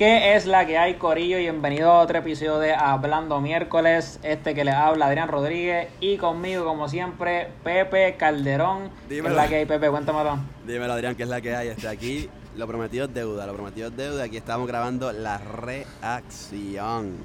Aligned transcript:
¿Qué 0.00 0.34
es 0.34 0.46
la 0.46 0.64
que 0.66 0.78
hay, 0.78 0.94
Corillo? 0.94 1.36
Y 1.36 1.42
bienvenido 1.42 1.90
a 1.90 1.98
otro 1.98 2.16
episodio 2.16 2.58
de 2.58 2.72
Hablando 2.72 3.38
Miércoles. 3.42 4.18
Este 4.22 4.54
que 4.54 4.64
le 4.64 4.70
habla 4.70 5.08
Adrián 5.08 5.28
Rodríguez 5.28 5.88
y 6.00 6.16
conmigo, 6.16 6.64
como 6.64 6.88
siempre, 6.88 7.48
Pepe 7.62 8.16
Calderón. 8.16 8.88
¿Qué 8.88 8.94
es 9.02 9.08
Dímelo. 9.10 9.34
la 9.34 9.46
que 9.46 9.56
hay, 9.56 9.66
Pepe? 9.66 9.90
Cuéntamelo. 9.90 10.38
Dímelo, 10.66 10.94
Adrián, 10.94 11.16
¿qué 11.16 11.24
es 11.24 11.28
la 11.28 11.42
que 11.42 11.54
hay? 11.54 11.68
Este, 11.68 11.86
aquí 11.86 12.30
lo 12.56 12.66
prometido 12.66 13.04
es 13.04 13.12
deuda, 13.12 13.44
lo 13.44 13.52
prometido 13.52 13.88
es 13.88 13.96
deuda. 13.98 14.24
Aquí 14.24 14.38
estamos 14.38 14.66
grabando 14.66 15.12
la 15.12 15.36
reacción. 15.36 17.16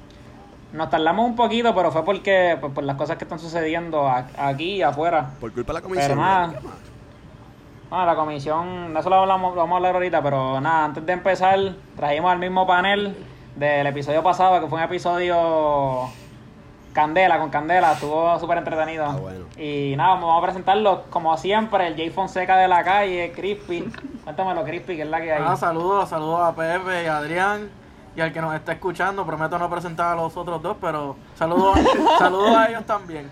Nos 0.74 0.90
tardamos 0.90 1.30
un 1.30 1.34
poquito, 1.34 1.74
pero 1.74 1.90
fue 1.90 2.04
porque 2.04 2.58
por, 2.60 2.74
por 2.74 2.84
las 2.84 2.96
cosas 2.96 3.16
que 3.16 3.24
están 3.24 3.38
sucediendo 3.38 4.06
aquí 4.06 4.72
y 4.74 4.82
afuera. 4.82 5.30
Por 5.40 5.50
culpa 5.50 5.72
de 5.72 5.78
la 5.78 5.82
comisión. 5.82 6.08
Pero 6.08 6.20
nada. 6.20 6.60
Ah, 7.90 8.04
la 8.04 8.16
comisión, 8.16 8.92
de 8.92 9.00
eso 9.00 9.08
lo, 9.08 9.16
hablamos, 9.16 9.54
lo 9.54 9.60
vamos 9.60 9.74
a 9.74 9.76
hablar 9.76 9.94
ahorita, 9.94 10.22
pero 10.22 10.60
nada, 10.60 10.86
antes 10.86 11.06
de 11.06 11.12
empezar, 11.12 11.58
trajimos 11.96 12.32
al 12.32 12.38
mismo 12.38 12.66
panel 12.66 13.16
del 13.54 13.86
episodio 13.86 14.22
pasado, 14.22 14.60
que 14.60 14.66
fue 14.66 14.78
un 14.78 14.84
episodio 14.84 16.08
Candela, 16.92 17.38
con 17.38 17.50
Candela, 17.50 17.92
estuvo 17.92 18.38
súper 18.40 18.58
entretenido. 18.58 19.04
Ah, 19.04 19.16
bueno. 19.16 19.44
Y 19.56 19.94
nada, 19.96 20.14
vamos 20.14 20.38
a 20.38 20.42
presentarlo 20.46 21.04
como 21.10 21.36
siempre, 21.36 21.86
el 21.86 21.94
Jay 21.94 22.10
Fonseca 22.10 22.56
de 22.56 22.68
la 22.68 22.82
calle, 22.82 23.32
Crispy. 23.32 23.84
Cuéntamelo, 24.24 24.64
Crispy, 24.64 24.96
que 24.96 25.02
es 25.02 25.08
la 25.08 25.20
que 25.20 25.32
hay. 25.32 25.42
Ah, 25.46 25.56
saludos, 25.56 26.08
saludos 26.08 26.40
a 26.40 26.54
Pepe 26.54 27.04
y 27.04 27.06
a 27.06 27.18
Adrián 27.18 27.68
y 28.16 28.20
al 28.22 28.32
que 28.32 28.40
nos 28.40 28.54
está 28.54 28.72
escuchando. 28.72 29.26
Prometo 29.26 29.58
no 29.58 29.68
presentar 29.68 30.14
a 30.14 30.16
los 30.16 30.36
otros 30.36 30.62
dos, 30.62 30.78
pero 30.80 31.16
saludos, 31.34 31.78
saludos 32.18 32.56
a 32.56 32.68
ellos 32.70 32.86
también. 32.86 33.30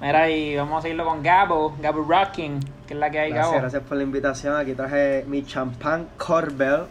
Mira, 0.00 0.28
y 0.30 0.54
vamos 0.56 0.78
a 0.78 0.82
seguirlo 0.82 1.04
con 1.06 1.22
Gabo, 1.22 1.74
Gabo 1.80 2.02
Rocking, 2.02 2.60
que 2.86 2.94
es 2.94 3.00
la 3.00 3.10
que 3.10 3.18
hay, 3.18 3.30
Gracias, 3.30 3.50
Gabo. 3.50 3.60
gracias 3.60 3.82
por 3.82 3.96
la 3.96 4.02
invitación. 4.02 4.56
Aquí 4.56 4.74
traje 4.74 5.24
mi 5.26 5.44
champán 5.44 6.08
Corbel 6.18 6.82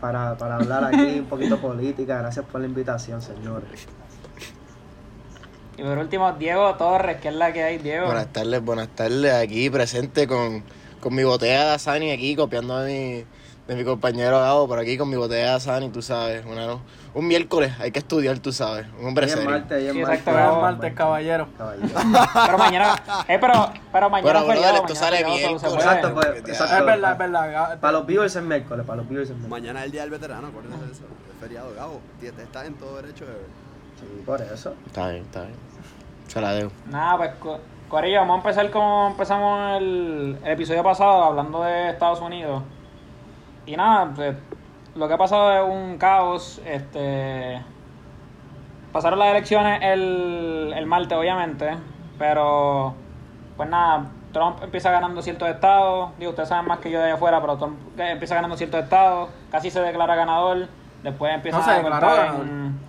para, 0.00 0.36
para 0.36 0.56
hablar 0.56 0.84
aquí 0.84 1.18
un 1.18 1.26
poquito 1.26 1.58
política. 1.58 2.18
Gracias 2.18 2.44
por 2.44 2.60
la 2.60 2.66
invitación, 2.66 3.22
señores. 3.22 3.86
Y 5.78 5.82
por 5.82 5.96
último, 5.96 6.30
Diego 6.32 6.74
Torres, 6.74 7.16
que 7.22 7.28
es 7.28 7.34
la 7.34 7.52
que 7.54 7.62
hay, 7.62 7.78
Diego. 7.78 8.06
Buenas 8.06 8.30
tardes, 8.32 8.62
buenas 8.62 8.88
tardes. 8.88 9.32
Aquí 9.32 9.70
presente 9.70 10.26
con, 10.26 10.62
con 11.00 11.14
mi 11.14 11.24
botella 11.24 11.64
de 11.64 11.70
Asani 11.72 12.10
aquí, 12.10 12.36
copiando 12.36 12.84
mi, 12.84 13.24
de 13.66 13.76
mi 13.76 13.84
compañero 13.84 14.40
Gabo, 14.40 14.66
por 14.66 14.78
aquí 14.80 14.98
con 14.98 15.08
mi 15.08 15.16
botella 15.16 15.44
de 15.44 15.50
Asani, 15.50 15.90
tú 15.90 16.02
sabes. 16.02 16.44
una- 16.44 16.78
un 17.14 17.26
miércoles, 17.26 17.72
hay 17.80 17.90
que 17.92 17.98
estudiar, 18.00 18.38
tú 18.38 18.52
sabes. 18.52 18.86
Un 19.00 19.08
hombre 19.08 19.26
es 19.26 19.32
serio. 19.32 19.48
martes, 19.50 19.82
es 19.84 19.92
Sí, 19.92 19.98
martes. 20.00 20.18
exacto, 20.18 20.38
Gabo. 20.40 20.60
martes, 20.62 20.94
caballero. 20.94 21.48
Caballero. 21.58 21.88
Pero 22.46 22.58
mañana, 22.58 22.94
eh, 23.28 23.38
pero, 23.40 23.70
pero 23.92 24.10
mañana 24.10 24.28
Pero, 24.28 24.38
es 24.38 24.44
brother, 24.44 24.56
feriado, 24.56 24.74
esto 24.76 24.82
mañana 24.94 25.00
sale 25.06 25.20
es 25.20 25.26
bien. 25.26 25.50
Exacto, 25.52 26.14
pues, 26.14 26.26
exacto. 26.38 26.76
Es 26.76 26.84
verdad, 26.86 27.12
es 27.12 27.18
verdad. 27.18 27.78
Para 27.80 27.92
los 27.92 28.06
viewers 28.06 28.36
es 28.36 28.42
miércoles, 28.42 28.86
para 28.86 28.96
los 28.98 29.08
viewers 29.08 29.30
es 29.30 29.36
miércoles. 29.36 29.62
Mañana 29.62 29.80
es 29.80 29.86
el 29.86 29.92
día 29.92 30.00
del 30.02 30.10
veterano, 30.10 30.48
acuérdense 30.48 30.84
de 30.86 30.92
eso. 30.92 31.02
Es 31.32 31.40
feriado, 31.40 31.72
Gabo. 31.76 32.00
Estás 32.22 32.66
en 32.66 32.74
todo 32.74 32.96
derecho 32.96 33.24
de. 33.26 33.32
Sí, 34.00 34.22
por 34.24 34.40
eso. 34.40 34.74
Está 34.86 35.08
bien, 35.10 35.22
está 35.24 35.42
bien. 35.42 35.54
Se 36.28 36.40
la 36.40 36.52
debo. 36.52 36.70
Nada, 36.86 37.16
pues, 37.18 37.30
Co- 37.40 37.60
Corillo, 37.88 38.20
vamos 38.20 38.36
a 38.36 38.38
empezar 38.48 38.70
como 38.70 39.08
empezamos 39.08 39.78
el, 39.82 40.38
el 40.44 40.52
episodio 40.52 40.82
pasado, 40.84 41.24
hablando 41.24 41.62
de 41.64 41.90
Estados 41.90 42.20
Unidos. 42.20 42.62
Y 43.70 43.76
nada, 43.76 44.10
pues, 44.16 44.34
lo 44.96 45.06
que 45.06 45.14
ha 45.14 45.18
pasado 45.18 45.52
es 45.52 45.72
un 45.72 45.96
caos. 45.96 46.60
Este. 46.66 47.62
Pasaron 48.92 49.20
las 49.20 49.28
elecciones 49.30 49.80
el, 49.82 50.74
el 50.76 50.86
martes, 50.86 51.16
obviamente. 51.16 51.76
Pero, 52.18 52.94
pues 53.56 53.68
nada, 53.68 54.06
Trump 54.32 54.60
empieza 54.64 54.90
ganando 54.90 55.22
ciertos 55.22 55.48
estados. 55.48 56.10
Digo, 56.18 56.30
ustedes 56.30 56.48
saben 56.48 56.66
más 56.66 56.80
que 56.80 56.90
yo 56.90 56.98
de 56.98 57.04
allá 57.04 57.14
afuera, 57.14 57.40
pero 57.40 57.56
Trump 57.58 57.78
eh, 58.00 58.10
empieza 58.10 58.34
ganando 58.34 58.56
ciertos 58.56 58.82
estados. 58.82 59.30
Casi 59.52 59.70
se 59.70 59.80
declara 59.80 60.16
ganador. 60.16 60.66
Después 61.04 61.32
empieza 61.32 61.58
No 61.58 61.64
se 61.64 61.70
a 61.70 61.74
declaró 61.76 62.06
ganador. 62.08 62.46
en- 62.46 62.80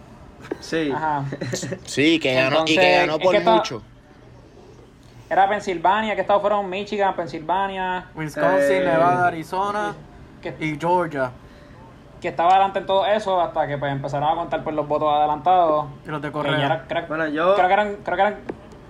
Sí. 0.60 0.92
Ajá. 0.94 1.24
Sí, 1.86 2.20
que 2.20 2.34
ganó, 2.34 2.48
y 2.66 2.74
Entonces, 2.74 2.80
que 2.80 2.96
ganó 2.98 3.14
es 3.18 3.20
por 3.24 3.32
que 3.36 3.40
mucho. 3.42 3.82
Era 5.30 5.48
Pensilvania, 5.48 6.16
que 6.16 6.22
estados 6.22 6.42
fueron 6.42 6.68
Michigan, 6.68 7.16
Pensilvania, 7.16 8.08
Wisconsin, 8.16 8.72
Eh, 8.78 8.84
Nevada, 8.86 9.28
Arizona 9.28 9.94
que, 10.42 10.56
y 10.60 10.78
Georgia. 10.80 11.32
que 12.20 12.28
estaba 12.28 12.52
adelante 12.52 12.80
en 12.80 12.86
todo 12.86 13.06
eso 13.06 13.42
hasta 13.42 13.66
que 13.68 13.78
pues 13.80 13.92
empezaron 13.92 14.30
a 14.30 14.36
contar 14.36 14.64
por 14.64 14.74
los 14.74 14.88
votos 14.88 15.12
adelantados. 15.12 15.86
Y 16.06 16.10
los 16.10 16.22
de 16.22 16.32
ya 16.32 16.66
era- 16.66 16.86
creo, 16.88 17.08
Bueno, 17.08 17.28
yo- 17.28 17.56
creo 17.56 17.68
que 17.68 17.74
eran, 17.74 17.96
creo 18.04 18.16
que 18.16 18.22
eran, 18.22 18.36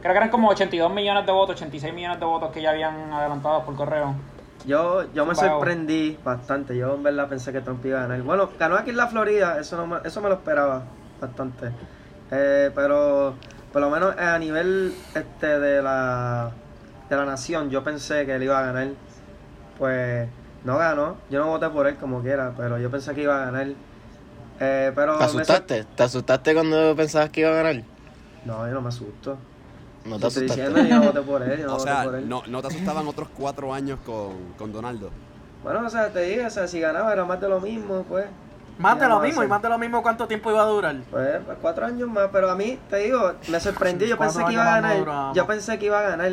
creo 0.02 0.14
que 0.14 0.18
eran 0.18 0.30
como 0.30 0.50
82 0.50 0.92
millones 0.94 1.26
de 1.26 1.32
votos, 1.32 1.56
86 1.56 1.94
millones 1.94 2.20
de 2.20 2.26
votos 2.26 2.52
que 2.52 2.62
ya 2.62 2.72
habían 2.72 3.14
adelantado 3.14 3.64
por 3.64 3.76
correo. 3.76 4.14
Yo, 4.66 5.12
yo 5.14 5.26
me 5.26 5.34
sorprendí 5.34 6.20
bastante. 6.24 6.76
Yo 6.78 6.94
en 6.96 7.04
verdad 7.04 7.28
pensé 7.30 7.52
que 7.54 7.62
Trump 7.62 7.84
iba 7.86 8.00
a 8.00 8.02
ganar. 8.08 8.22
Bueno, 8.22 8.50
ganó 8.60 8.76
aquí 8.76 8.90
en 8.92 8.98
la 8.98 9.08
Florida, 9.08 9.58
eso, 9.60 9.78
no 9.78 9.88
me, 9.88 9.98
eso 10.04 10.22
me 10.22 10.28
lo 10.30 10.36
esperaba 10.36 10.84
bastante. 11.22 11.72
Eh, 12.32 12.70
pero 12.76 13.34
por 13.72 13.82
lo 13.82 13.90
menos 13.90 14.16
a 14.18 14.38
nivel 14.38 14.94
este 15.16 15.58
de 15.60 15.82
la, 15.82 16.52
de 17.10 17.16
la 17.16 17.26
nación, 17.26 17.70
yo 17.70 17.82
pensé 17.84 18.26
que 18.26 18.36
él 18.36 18.44
iba 18.44 18.60
a 18.60 18.64
ganar. 18.64 18.88
Pues 19.80 20.28
no 20.64 20.78
ganó. 20.78 21.18
Yo 21.30 21.40
no 21.40 21.48
voté 21.48 21.70
por 21.70 21.88
él 21.88 21.96
como 21.98 22.22
quiera, 22.22 22.54
pero 22.56 22.78
yo 22.78 22.90
pensé 22.92 23.14
que 23.14 23.22
iba 23.24 23.36
a 23.42 23.46
ganar. 23.46 23.68
Eh, 24.60 24.92
pero 24.94 25.18
¿Te 25.18 25.24
asustaste? 25.24 25.84
¿Te 25.96 26.04
asustaste 26.04 26.54
cuando 26.54 26.96
pensabas 26.96 27.30
que 27.30 27.42
iba 27.42 27.50
a 27.50 27.54
ganar? 27.64 27.84
No, 28.46 28.68
yo 28.68 28.74
no 28.74 28.82
me 28.82 28.90
asusto. 28.90 29.38
No 30.06 30.16
te 30.16 30.22
Yo 30.22 30.28
estoy 30.28 30.46
asustaste. 30.46 30.72
diciendo, 30.74 30.90
yo 30.90 30.96
no 31.00 31.06
voté 31.08 31.22
por 31.22 31.42
él. 31.44 31.60
Yo 31.60 31.68
no 31.68 31.74
O 31.76 31.78
voté 31.78 31.92
sea, 31.92 32.04
por 32.04 32.16
él. 32.16 32.30
no, 32.30 32.44
no 32.48 32.62
te 32.62 32.68
asustaban 32.68 33.08
otros 33.08 33.30
cuatro 33.38 33.74
años 33.74 34.00
con, 34.06 34.54
con 34.58 34.72
Donaldo. 34.72 35.10
Bueno, 35.64 35.86
o 35.86 35.90
sea, 35.90 36.10
te 36.10 36.22
dije, 36.22 36.46
o 36.46 36.50
sea, 36.50 36.68
si 36.68 36.80
ganaba 36.80 37.14
era 37.14 37.24
más 37.26 37.40
de 37.40 37.50
lo 37.50 37.60
mismo, 37.60 38.04
pues. 38.10 38.26
Más 38.80 39.00
de 39.00 39.08
lo 39.08 39.20
mismo, 39.20 39.44
y 39.44 39.48
más 39.48 39.62
de 39.62 39.70
lo 39.70 39.78
mismo, 39.78 40.02
¿cuánto 40.02 40.28
tiempo 40.28 40.50
iba 40.50 40.62
a 40.64 40.66
durar? 40.66 40.96
Pues, 41.12 41.40
pues, 41.46 41.58
cuatro 41.62 41.86
años 41.86 42.10
más, 42.10 42.30
pero 42.32 42.50
a 42.50 42.56
mí, 42.56 42.80
te 42.90 42.98
digo, 42.98 43.34
me 43.48 43.60
sorprendió, 43.60 44.08
yo 44.08 44.18
pensé 44.18 44.44
que 44.44 44.54
iba 44.54 44.64
a 44.64 44.82
ganar, 44.82 45.34
yo 45.36 45.46
pensé 45.46 45.78
que 45.78 45.86
iba 45.86 46.00
a 46.00 46.02
ganar 46.02 46.32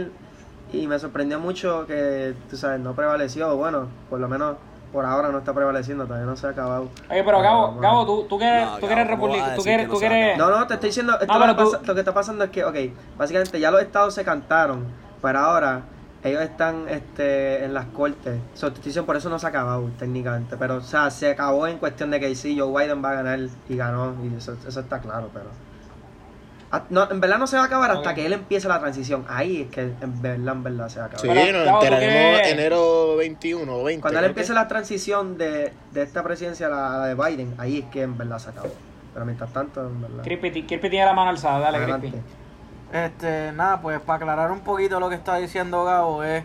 y 0.73 0.87
me 0.87 0.99
sorprendió 0.99 1.39
mucho 1.39 1.87
que, 1.87 2.35
tú 2.51 2.57
sabes, 2.57 2.81
no 2.81 2.95
prevaleció, 2.95 3.57
bueno, 3.57 3.89
por 4.11 4.21
lo 4.21 4.29
menos 4.29 4.57
por 4.93 5.05
ahora 5.05 5.29
no 5.31 5.39
está 5.39 5.53
prevaleciendo, 5.53 6.05
todavía 6.07 6.27
no 6.27 6.35
se 6.37 6.47
ha 6.47 6.51
acabado. 6.51 6.89
Oye, 7.11 7.23
pero 7.23 7.41
Gabo. 7.43 7.79
Gabo, 7.81 8.07
tú, 8.07 8.27
tú 8.29 8.39
que 8.39 8.47
eres, 8.47 8.67
No, 8.67 8.79
tú 8.79 8.87
que 8.87 8.93
eres 8.93 9.07
Gabo, 9.09 9.21
¿cómo 9.21 9.33
vas 9.35 9.49
a 9.49 9.51
republicano, 9.51 9.57
tú 9.57 9.65
que 9.65 9.75
eres, 9.75 9.87
tú 9.87 9.93
no 9.93 9.99
que 10.01 10.07
eres, 10.07 10.39
No, 10.39 10.51
no, 10.51 10.67
te 10.67 10.75
estoy 10.75 10.89
diciendo, 10.89 11.13
esto 11.21 11.39
No, 11.39 11.47
lo, 11.47 11.57
tú- 11.57 11.71
pasa- 11.73 11.83
lo 11.85 11.95
que 11.95 12.01
está 12.01 12.15
pasando 12.15 12.45
es 12.45 12.51
que, 12.51 12.65
ok, 12.65 12.77
básicamente 13.19 13.61
ya 13.61 13.71
los 13.71 13.83
estados 13.83 14.15
se 14.15 14.25
cantaron, 14.25 14.87
pero 15.21 15.39
ahora 15.39 15.83
ellos 16.25 16.43
están 16.43 16.89
este, 16.89 17.65
en 17.65 17.75
las 17.75 17.85
cortes, 17.87 18.41
so, 18.55 18.69
te 18.69 18.75
estoy 18.75 18.85
diciendo, 18.91 19.07
por 19.07 19.17
eso 19.17 19.29
no 19.29 19.39
se 19.39 19.47
ha 19.47 19.51
acabado 19.51 19.89
técnicamente, 19.99 20.57
pero 20.57 20.77
o 20.77 20.81
sea, 20.81 21.11
se 21.11 21.31
acabó 21.31 21.67
en 21.67 21.79
cuestión 21.79 22.11
de 22.11 22.19
que 22.21 22.35
sí, 22.35 22.59
Joe 22.59 22.73
Biden 22.85 23.05
va 23.05 23.11
a 23.11 23.15
ganar 23.15 23.39
y 23.69 23.77
ganó, 23.77 24.15
y 24.25 24.35
eso, 24.37 24.55
eso 24.67 24.81
está 24.81 25.01
claro, 25.01 25.29
pero... 25.33 25.51
Ah, 26.71 26.85
No, 26.91 27.11
en 27.11 27.21
verdad 27.21 27.39
no 27.39 27.47
se 27.47 27.57
va 27.57 27.63
a 27.63 27.67
acabar 27.67 27.91
hasta 27.91 28.15
que 28.15 28.27
él 28.27 28.33
empiece 28.33 28.69
la 28.69 28.79
transición. 28.79 29.25
Ahí 29.29 29.63
es 29.63 29.71
que 29.71 29.81
en 29.83 30.23
verdad, 30.23 30.55
en 30.55 30.63
verdad 30.63 30.89
se 30.89 30.99
va 30.99 31.07
a 31.07 31.09
acabar. 31.09 31.23
Sí, 31.23 31.29
Pero, 31.33 31.59
nos 31.59 31.67
Gabo, 31.67 31.79
¿tú 31.79 31.85
enteraremos 31.87 32.49
enero 32.49 33.17
21 33.17 33.75
o 33.75 33.85
20. 33.85 34.03
Cuando 34.03 34.19
él 34.21 34.27
empiece 34.27 34.49
que. 34.49 34.55
la 34.55 34.69
transición 34.69 35.39
de, 35.39 35.73
de 35.93 36.03
esta 36.03 36.23
presidencia 36.23 36.67
a 36.67 36.71
la, 36.71 36.99
la 36.99 37.07
de 37.07 37.15
Biden, 37.15 37.55
ahí 37.59 37.79
es 37.79 37.85
que 37.87 38.03
en 38.03 38.19
verdad 38.19 38.39
se 38.39 38.51
acabó. 38.51 38.71
Pero 39.15 39.25
mientras 39.25 39.53
tanto, 39.53 39.81
en 39.87 40.01
verdad. 40.01 40.23
Crispy 40.23 40.63
tiene 40.63 41.05
la 41.07 41.13
mano 41.15 41.31
alzada, 41.31 41.59
dale, 41.61 41.79
adelante. 41.79 42.11
Crispy. 42.11 42.29
Este, 42.93 43.53
nada, 43.53 43.81
pues 43.81 44.01
para 44.01 44.17
aclarar 44.17 44.51
un 44.51 44.61
poquito 44.61 44.99
lo 44.99 45.11
que 45.11 45.15
está 45.15 45.37
diciendo 45.37 45.85
Gabo 45.85 46.23
es 46.23 46.43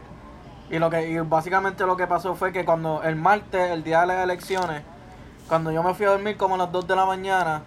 y 0.70 0.80
lo 0.80 0.90
que 0.90 1.10
y 1.10 1.18
básicamente 1.20 1.86
lo 1.86 1.96
que 1.96 2.08
pasó 2.08 2.36
fue 2.36 2.52
que 2.52 2.66
cuando 2.66 3.02
el 3.04 3.16
martes, 3.16 3.72
el 3.72 3.84
día 3.84 4.02
de 4.02 4.08
las 4.08 4.24
elecciones, 4.24 4.82
cuando 5.48 5.72
yo 5.72 5.84
me 5.84 5.94
fui 5.94 6.06
a 6.06 6.10
dormir 6.10 6.36
como 6.36 6.56
a 6.56 6.58
las 6.58 6.72
2 6.72 6.88
de 6.88 6.96
la 6.96 7.06
mañana, 7.06 7.62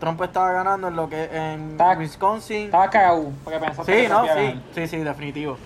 Trump 0.00 0.20
estaba 0.22 0.52
ganando 0.52 0.88
en 0.88 0.96
lo 0.96 1.08
que 1.08 1.24
en 1.24 1.72
Estaba- 1.72 1.94
Wisconsin. 1.96 2.64
Estaba 2.66 2.90
cagado, 2.90 3.30
porque 3.42 3.58
pensaste 3.58 3.94
Sí, 3.96 4.02
que 4.02 4.08
no, 4.08 4.24
sí, 4.24 4.62
sí, 4.74 4.86
sí, 4.88 4.96
definitivo. 4.98 5.56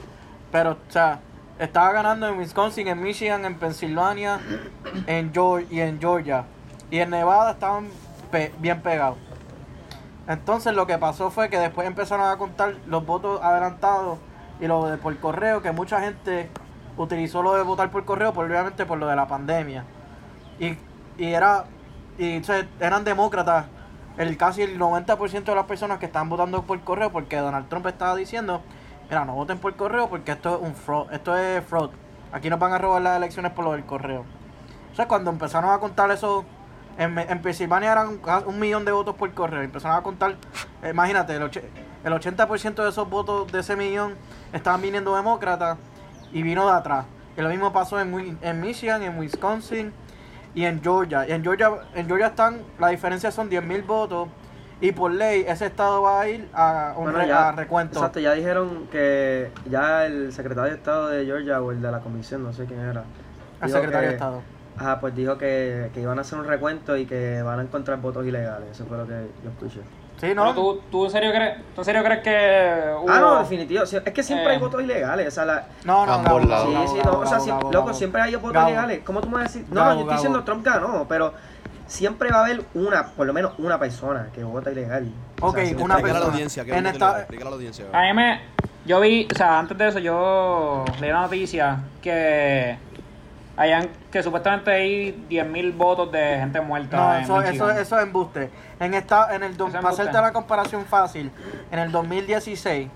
Pero, 0.52 0.72
o 0.72 0.76
sea, 0.92 1.20
estaba 1.58 1.92
ganando 1.92 2.28
en 2.28 2.38
Wisconsin, 2.38 2.88
en 2.88 3.02
Michigan, 3.02 3.44
en 3.44 3.54
Pensilvania, 3.56 4.38
en 5.06 5.32
Georgia 5.32 5.66
y 5.70 5.80
en 5.88 6.00
Georgia. 6.00 6.44
Y 6.90 6.98
en 7.00 7.10
Nevada 7.10 7.52
estaban 7.52 7.88
pe- 8.30 8.52
bien 8.58 8.80
pegados. 8.80 9.18
Entonces 10.26 10.74
lo 10.74 10.86
que 10.86 10.98
pasó 10.98 11.30
fue 11.30 11.48
que 11.48 11.58
después 11.58 11.86
empezaron 11.86 12.28
a 12.30 12.36
contar 12.36 12.74
los 12.86 13.04
votos 13.06 13.40
adelantados 13.42 14.18
y 14.60 14.66
lo 14.66 14.86
de 14.86 14.98
por 14.98 15.16
correo, 15.18 15.62
que 15.62 15.72
mucha 15.72 16.00
gente 16.00 16.50
utilizó 16.96 17.42
lo 17.42 17.54
de 17.54 17.62
votar 17.62 17.90
por 17.90 18.04
correo, 18.04 18.32
por, 18.34 18.44
obviamente 18.44 18.84
por 18.84 18.98
lo 18.98 19.06
de 19.06 19.16
la 19.16 19.26
pandemia. 19.26 19.84
Y, 20.58 20.76
y 21.16 21.32
era 21.32 21.64
y 22.18 22.32
entonces, 22.36 22.66
eran 22.80 23.04
demócratas 23.04 23.66
el 24.18 24.36
casi 24.36 24.62
el 24.62 24.78
90% 24.78 25.44
de 25.44 25.54
las 25.54 25.64
personas 25.66 25.98
que 25.98 26.06
estaban 26.06 26.28
votando 26.28 26.62
por 26.64 26.78
correo 26.80 27.10
porque 27.10 27.36
Donald 27.36 27.68
Trump 27.68 27.86
estaba 27.86 28.14
diciendo, 28.16 28.62
mira, 29.08 29.24
no 29.24 29.34
voten 29.34 29.58
por 29.58 29.74
correo 29.76 30.08
porque 30.10 30.32
esto 30.32 30.56
es 30.56 30.62
un 30.68 30.74
fraud, 30.74 31.10
esto 31.12 31.36
es 31.36 31.64
fraud. 31.64 31.90
Aquí 32.32 32.50
nos 32.50 32.58
van 32.58 32.72
a 32.72 32.78
robar 32.78 33.00
las 33.00 33.16
elecciones 33.16 33.52
por 33.52 33.64
lo 33.64 33.72
del 33.72 33.84
correo. 33.86 34.24
O 34.92 34.94
sea, 34.96 35.06
cuando 35.08 35.30
empezaron 35.30 35.70
a 35.70 35.78
contar 35.78 36.10
eso, 36.10 36.44
en, 36.98 37.16
en 37.16 37.40
Pensilvania 37.40 37.92
eran 37.92 38.20
un 38.46 38.58
millón 38.58 38.84
de 38.84 38.92
votos 38.92 39.14
por 39.14 39.32
correo. 39.32 39.62
Empezaron 39.62 39.96
a 39.96 40.02
contar, 40.02 40.36
eh, 40.82 40.90
imagínate, 40.90 41.36
el, 41.36 41.42
och- 41.44 41.62
el 42.04 42.12
80% 42.12 42.82
de 42.82 42.88
esos 42.90 43.08
votos 43.08 43.50
de 43.52 43.60
ese 43.60 43.76
millón 43.76 44.14
estaban 44.52 44.82
viniendo 44.82 45.14
demócratas 45.14 45.78
y 46.32 46.42
vino 46.42 46.66
de 46.66 46.72
atrás. 46.76 47.06
Y 47.36 47.40
lo 47.40 47.48
mismo 47.50 47.72
pasó 47.72 48.00
en, 48.00 48.36
en 48.42 48.60
Michigan, 48.60 49.02
en 49.04 49.16
Wisconsin 49.18 49.92
y 50.58 50.64
en 50.64 50.82
Georgia. 50.82 51.26
Y 51.28 51.32
en 51.32 51.42
Georgia, 51.42 51.70
en 51.94 52.06
Georgia 52.06 52.26
están, 52.28 52.62
la 52.78 52.88
diferencia 52.88 53.30
son 53.30 53.48
10.000 53.48 53.86
votos 53.86 54.28
y 54.80 54.92
por 54.92 55.10
ley 55.12 55.44
ese 55.46 55.66
estado 55.66 56.02
va 56.02 56.20
a 56.22 56.28
ir 56.28 56.48
a 56.52 56.94
un 56.96 57.04
Bueno, 57.04 57.18
re- 57.18 57.28
ya- 57.28 57.48
a 57.48 57.52
recuento. 57.52 57.94
Exacto, 57.98 58.18
ya 58.20 58.32
dijeron 58.32 58.86
que 58.90 59.50
ya 59.70 60.04
el 60.06 60.32
secretario 60.32 60.70
de 60.72 60.76
Estado 60.78 61.08
de 61.08 61.24
Georgia 61.26 61.60
o 61.62 61.70
el 61.72 61.80
de 61.80 61.90
la 61.92 62.00
comisión, 62.00 62.42
no 62.42 62.52
sé 62.52 62.64
quién 62.64 62.80
era. 62.80 63.04
El 63.62 63.70
secretario 63.70 64.08
de 64.08 64.14
Estado. 64.14 64.42
Ajá, 64.76 65.00
pues 65.00 65.14
dijo 65.16 65.36
que, 65.38 65.90
que 65.92 66.00
iban 66.00 66.18
a 66.18 66.20
hacer 66.20 66.38
un 66.38 66.46
recuento 66.46 66.96
y 66.96 67.04
que 67.06 67.42
van 67.42 67.58
a 67.58 67.62
encontrar 67.62 68.00
votos 68.00 68.24
ilegales. 68.26 68.68
Eso 68.72 68.84
fue 68.86 68.96
lo 68.98 69.06
que 69.06 69.26
yo 69.44 69.50
escuché. 69.50 69.80
Sí, 70.20 70.26
Pero 70.26 70.44
¿no? 70.46 70.54
¿tú, 70.54 70.80
tú 70.90 71.04
en 71.04 71.10
serio 71.12 71.30
crees, 71.30 71.56
tú 71.76 71.80
en 71.80 71.84
serio 71.84 72.02
crees 72.02 72.20
que 72.24 72.94
hubo... 73.00 73.08
Ah, 73.10 73.20
no, 73.20 73.38
definitivo. 73.38 73.84
Es 73.84 74.00
que 74.02 74.22
siempre 74.24 74.48
Eh. 74.48 74.54
hay 74.54 74.58
votos 74.58 74.82
ilegales. 74.82 75.28
O 75.28 75.30
sea, 75.30 75.44
la, 75.44 75.66
No, 75.84 76.04
no, 76.06 76.12
Ambos 76.14 76.26
Gabo, 76.26 76.40
lados. 76.40 76.72
Gabo, 76.74 76.88
Sí, 76.88 76.94
sí, 76.96 77.02
no, 77.04 77.18
o 77.20 77.26
sea, 77.26 77.38
Gabo, 77.38 77.72
loco, 77.72 77.94
siempre 77.94 78.20
hay 78.22 78.34
votos 78.34 78.52
Gabo. 78.52 78.68
legales. 78.70 79.00
¿Cómo 79.04 79.20
tú 79.20 79.28
me 79.28 79.34
vas 79.36 79.42
a 79.44 79.46
decir? 79.46 79.64
No, 79.70 79.76
Gabo, 79.76 79.86
no, 79.90 79.94
yo 79.94 80.00
estoy 80.00 80.06
Gabo. 80.08 80.16
diciendo 80.18 80.44
Trump 80.44 80.64
ganó, 80.66 81.06
pero 81.08 81.34
siempre 81.86 82.30
va 82.30 82.38
a 82.38 82.44
haber 82.46 82.64
una, 82.74 83.06
por 83.06 83.26
lo 83.28 83.32
menos 83.32 83.52
una 83.58 83.78
persona 83.78 84.28
que 84.34 84.42
vota 84.42 84.72
ilegal. 84.72 85.08
O 85.40 85.48
Ok, 85.50 85.56
sea, 85.58 85.66
si- 85.66 85.74
una 85.76 85.94
a 85.94 85.98
la 85.98 86.02
persona. 86.02 86.26
audiencia, 86.26 86.64
que 86.64 86.74
En 86.76 86.86
es 86.86 86.92
esta- 86.94 87.18
Explícale 87.20 87.46
a 87.46 87.50
la 87.50 87.56
audiencia. 87.56 87.84
A 87.92 88.00
mí 88.02 88.12
me... 88.14 88.40
Yo 88.86 89.00
vi, 89.00 89.28
o 89.32 89.36
sea, 89.36 89.58
antes 89.58 89.76
de 89.78 89.88
eso 89.88 89.98
yo 90.00 90.84
leí 91.00 91.10
la 91.10 91.20
noticia 91.20 91.78
que 92.02 92.76
hayan, 93.58 93.88
que 94.10 94.22
supuestamente 94.22 94.70
hay 94.70 95.26
10.000 95.28 95.76
votos 95.76 96.10
de 96.12 96.36
gente 96.38 96.60
muerta 96.60 96.96
No, 96.96 97.14
en 97.16 97.22
eso, 97.24 97.42
eso, 97.42 97.70
eso 97.70 97.96
es 97.98 98.02
embuste. 98.04 98.50
En 98.80 98.94
esta, 98.94 99.34
en 99.34 99.42
el, 99.42 99.56
do- 99.56 99.66
para 99.70 99.88
hacerte 99.90 100.12
la 100.22 100.32
comparación 100.32 100.84
fácil, 100.86 101.30
en 101.70 101.78
el 101.80 101.90
2016, 101.92 102.88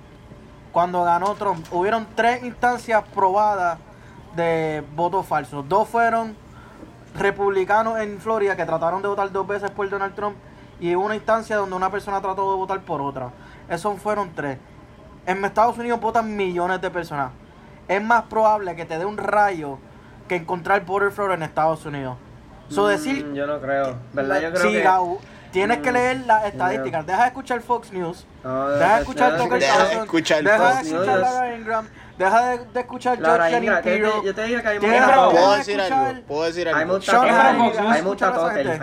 cuando 0.72 1.02
ganó 1.04 1.34
Trump, 1.34 1.66
hubieron 1.72 2.06
tres 2.14 2.42
instancias 2.44 3.02
probadas 3.14 3.78
de 4.36 4.82
votos 4.94 5.26
falsos. 5.26 5.68
Dos 5.68 5.88
fueron 5.88 6.34
republicanos 7.18 7.98
en 8.00 8.18
Florida 8.20 8.56
que 8.56 8.64
trataron 8.64 9.02
de 9.02 9.08
votar 9.08 9.30
dos 9.32 9.46
veces 9.46 9.70
por 9.70 9.88
Donald 9.90 10.14
Trump 10.14 10.36
y 10.80 10.94
una 10.94 11.14
instancia 11.14 11.56
donde 11.56 11.76
una 11.76 11.90
persona 11.90 12.20
trató 12.20 12.50
de 12.52 12.56
votar 12.56 12.80
por 12.80 13.00
otra. 13.02 13.30
Esos 13.68 14.00
fueron 14.00 14.32
tres. 14.34 14.58
En 15.26 15.44
Estados 15.44 15.76
Unidos 15.78 16.00
votan 16.00 16.34
millones 16.36 16.80
de 16.80 16.90
personas. 16.90 17.30
Es 17.88 18.02
más 18.02 18.22
probable 18.24 18.74
que 18.74 18.84
te 18.84 18.98
dé 18.98 19.04
un 19.04 19.16
rayo 19.18 19.78
que 20.32 20.36
encontrar 20.42 20.82
fraud 21.12 21.32
en 21.32 21.42
Estados 21.42 21.84
Unidos. 21.84 22.16
So 22.70 22.84
Mm, 22.84 22.88
decir 22.88 23.32
yo 23.34 23.46
no 23.46 23.60
creo. 23.60 23.96
¿Verdad? 24.14 24.40
Yo 24.40 24.50
creo 24.52 24.62
Sí, 24.62 24.72
que. 24.72 24.80
Gabo, 24.82 25.20
tienes 25.50 25.78
que 25.78 25.90
Mm, 25.90 25.94
leer 25.94 26.16
las 26.26 26.44
estadísticas. 26.46 27.06
Deja 27.06 27.20
de 27.22 27.26
escuchar 27.28 27.60
Fox 27.60 27.92
News. 27.92 28.26
No, 28.42 28.68
Deja 28.70 28.94
de 28.94 29.00
escuchar 29.00 29.36
Tucker 29.36 29.60
deja 29.60 29.84
de 29.88 29.94
escuchar 29.94 30.42
Deja 30.42 30.56
de 30.58 30.80
escuchar 30.80 31.06
News. 31.06 31.20
Laura 31.20 31.54
Ingram. 31.56 31.86
Deja 32.18 32.46
de, 32.50 32.58
de 32.64 32.80
escuchar 32.80 33.18
Laura 33.20 33.48
George 33.48 33.58
Ingram, 33.66 33.76
yo 33.76 33.82
te- 34.20 34.26
yo 34.26 34.34
te 34.34 34.42
dije 34.44 34.62
que 34.62 34.68
hay 34.68 34.78
deja 34.78 35.28
¿Puedo 35.30 35.50
de 35.52 35.58
decir 35.58 35.80
algo? 35.80 36.22
¿Puedo 36.28 36.42
decir 36.44 36.68
algo? 36.68 36.80
mucha 36.94 37.20
Hay 37.22 37.56
mucha. 37.62 37.92
Hay 37.92 38.02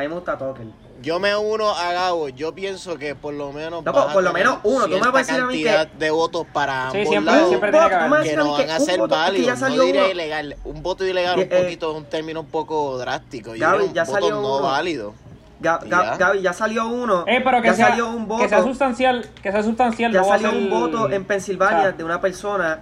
mucha. 0.10 0.88
Yo 1.01 1.19
me 1.19 1.36
uno 1.36 1.69
a 1.69 1.94
Gabo. 1.94 2.30
Yo 2.30 2.54
pienso 2.54 2.98
que 2.98 3.16
por 3.16 3.34
lo 3.34 3.51
menos. 3.54 3.84
Loco, 3.86 4.00
vas 4.00 4.10
a 4.10 4.13
por 4.13 4.24
lo 4.24 4.34
menos 4.34 4.57
uno. 4.63 4.84
Tú 4.86 4.90
me 4.90 4.96
cierta 4.96 5.12
puedes 5.12 5.28
decir 5.28 5.42
a 5.42 5.46
mí 5.46 5.57
que- 5.57 5.63
cantidad 5.63 5.88
de 6.00 6.10
votos 6.12 6.46
para 6.51 6.92
Sí, 6.92 6.98
ambos 6.98 7.10
siempre- 7.10 7.34
lados 7.34 7.50
siempre 7.50 7.69
Un 7.69 7.72
tiene 7.72 7.88
que 7.90 7.96
vas 7.96 7.96
a 7.96 8.00
que 8.00 8.31
a 8.31 8.36
no 8.36 8.51
van 8.51 8.69
a 8.69 8.78
un 8.78 8.86
ser 8.86 9.00
válidos. 9.07 9.60
No 9.62 9.69
diría 9.84 10.01
uno. 10.04 10.12
ilegal. 10.12 10.56
Un 10.66 10.84
voto 10.84 11.06
ilegal 11.06 11.36
un 11.38 11.44
Eh, 11.44 11.48
eh, 11.51 11.62
poquito 11.63 11.92
es 11.92 11.98
un 11.98 12.06
término 12.06 12.40
un 12.42 12.48
poco 12.48 12.98
drástico. 12.98 13.56
Yo 13.56 13.62
Gaby, 13.62 13.86
un 13.86 13.94
ya 13.94 14.04
voto 14.04 14.13
salió 14.13 14.31
no 14.31 14.40
uno. 14.57 14.62
válido. 14.62 15.13
Ga- 15.62 15.86
ya. 15.90 16.16
Gaby, 16.18 16.42
ya 16.42 16.54
salió 16.54 16.88
uno. 16.88 17.25
Eh, 17.28 17.42
pero 17.44 17.62
que 17.62 17.68
ya 17.68 17.74
sea, 17.75 17.88
salió 17.90 18.10
un 18.10 18.28
voto. 18.28 18.44
que 18.44 18.50
sea 18.50 18.63
sustancial, 18.63 19.30
que 19.42 19.51
sea 19.51 19.63
sustancial. 19.63 20.12
ya 20.12 20.22
no 20.22 20.25
a 20.34 20.38
salió 20.40 20.51
un 20.57 20.69
voto 20.69 21.10
en 21.12 21.25
Pensilvania 21.25 21.80
o 21.80 21.81
sea, 21.81 21.92
de 21.92 22.04
una 22.06 22.22
persona 22.22 22.80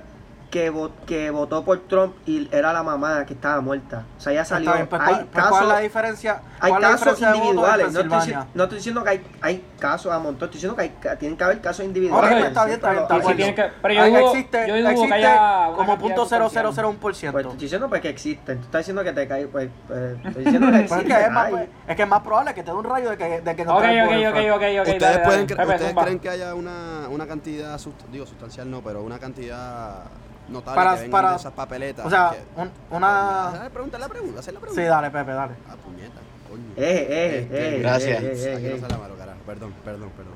que, 0.50 0.72
vo- 0.72 0.92
que 1.06 1.30
votó 1.30 1.66
por 1.66 1.78
Trump 1.88 2.16
y 2.26 2.48
era 2.56 2.72
la 2.72 2.82
mamá 2.82 3.26
que 3.26 3.34
estaba 3.34 3.60
muerta. 3.60 4.06
O 4.18 4.22
sea, 4.22 4.32
ya 4.32 4.46
salió. 4.46 4.70
Está 4.70 4.78
bien, 4.78 4.88
pues, 4.88 5.02
hay 5.02 5.08
¿cuál, 5.08 5.26
pues, 5.26 5.46
¿cuál 5.46 5.46
es 5.46 5.60
la 5.62 5.68
casos, 5.68 5.82
diferencia? 5.84 6.42
hay 6.60 6.70
¿Cuál 6.72 6.84
es 6.84 6.90
la 6.90 6.96
casos 6.98 7.00
diferencia 7.20 7.28
votos 7.28 7.38
en 7.38 7.44
individuales. 7.44 7.94
No 7.94 8.00
estoy, 8.00 8.34
no 8.54 8.64
estoy 8.64 8.78
diciendo 8.78 9.04
que 9.04 9.10
hay, 9.10 9.26
hay 9.42 9.66
casos 9.78 10.12
a 10.14 10.20
montón. 10.20 10.46
Estoy 10.48 10.54
diciendo 10.58 10.76
que, 10.78 10.82
hay, 10.84 10.90
que 10.90 11.16
tienen 11.18 11.38
que 11.38 11.44
haber 11.44 11.60
casos 11.62 11.86
individuales. 11.86 12.30
pues, 12.32 12.46
está 12.48 12.66
bien, 12.66 12.76
está 12.76 12.92
bien, 12.92 13.04
está 13.04 13.16
que- 13.56 13.72
pero 13.82 13.94
yo 13.94 14.06
dudo- 14.06 14.32
existe, 14.32 14.68
yo 14.68 14.74
que 14.74 14.80
existe 14.92 15.14
haya 15.16 15.68
una 15.68 15.78
como 15.78 15.98
punto 15.98 16.22
sustancial. 16.22 16.66
0001%. 16.68 17.32
Pues 17.34 17.46
estoy 17.46 17.60
diciendo 17.60 17.90
pues, 17.90 18.02
que 18.02 18.10
existen. 18.10 18.58
Tú 18.60 18.64
estás 18.66 18.80
diciendo 18.80 19.04
que 19.04 19.12
te 19.12 19.28
cae. 19.28 19.48
Pues, 19.48 19.70
pues, 19.88 20.18
estoy 20.26 20.44
diciendo 20.46 20.68
que 20.68 20.72
Pues 20.72 20.84
es, 20.86 20.92
existen. 20.92 21.18
que 21.18 21.24
es, 21.26 21.32
más, 21.32 21.46
hay. 21.54 21.70
es 21.90 21.96
que 21.98 22.02
es 22.04 22.08
más 22.08 22.22
probable 22.22 22.54
que 22.54 22.64
te 22.64 22.72
dé 22.72 22.78
un 22.78 22.84
rayo 22.86 23.10
de 23.10 23.18
que, 23.18 23.42
de 23.42 23.56
que 23.56 23.66
no 23.66 23.76
ok, 23.76 23.82
te 23.82 23.88
dé 23.88 24.02
ok, 24.02 24.08
voter 24.08 24.28
ok, 24.30 24.34
fraud. 24.36 24.52
ok, 24.56 24.62
dale, 24.62 24.80
¿Ustedes, 24.82 25.00
dale, 25.02 25.20
pueden 25.26 25.48
cre- 25.48 25.58
Pepe, 25.58 25.74
¿ustedes 25.76 25.94
creen 25.96 26.20
que 26.20 26.30
haya 26.30 26.56
una, 26.56 27.10
una 27.10 27.28
cantidad, 27.28 27.78
sust- 27.78 28.06
digo 28.12 28.26
sustancial 28.26 28.72
no, 28.72 28.82
pero 28.82 29.04
una 29.04 29.20
cantidad 29.20 30.04
notable 30.50 30.76
Para- 30.76 30.96
que 30.96 31.02
vengan 31.04 31.12
para- 31.12 31.30
de 31.32 31.36
esas 31.38 31.54
papeletas? 31.54 32.06
O 32.06 32.10
sea, 32.10 32.32
que- 32.32 32.62
un- 32.62 32.72
una... 32.92 33.70
Pregunta, 33.74 33.98
la 34.00 34.08
pregunta, 34.10 34.40
hacer 34.40 34.54
la 34.54 34.60
pregunta. 34.60 34.82
Sí, 34.82 34.88
dale, 34.88 35.10
Pepe, 35.12 35.32
dale. 35.32 35.54
Ah, 35.70 35.76
puñeta, 35.76 36.20
coño. 36.50 36.64
Eh, 36.76 37.08
eh, 37.10 37.40
Este, 37.44 37.76
eh, 37.76 37.80
gracias. 37.80 38.24
eh, 38.24 38.32
eh, 38.52 38.56
Aquí 38.56 38.66
eh, 38.68 38.78
no 38.80 38.88
sale 38.88 38.98
malo, 39.02 39.16
carajo. 39.18 39.40
Perdón, 39.46 39.74
perdón, 39.84 40.10
perdón. 40.16 40.34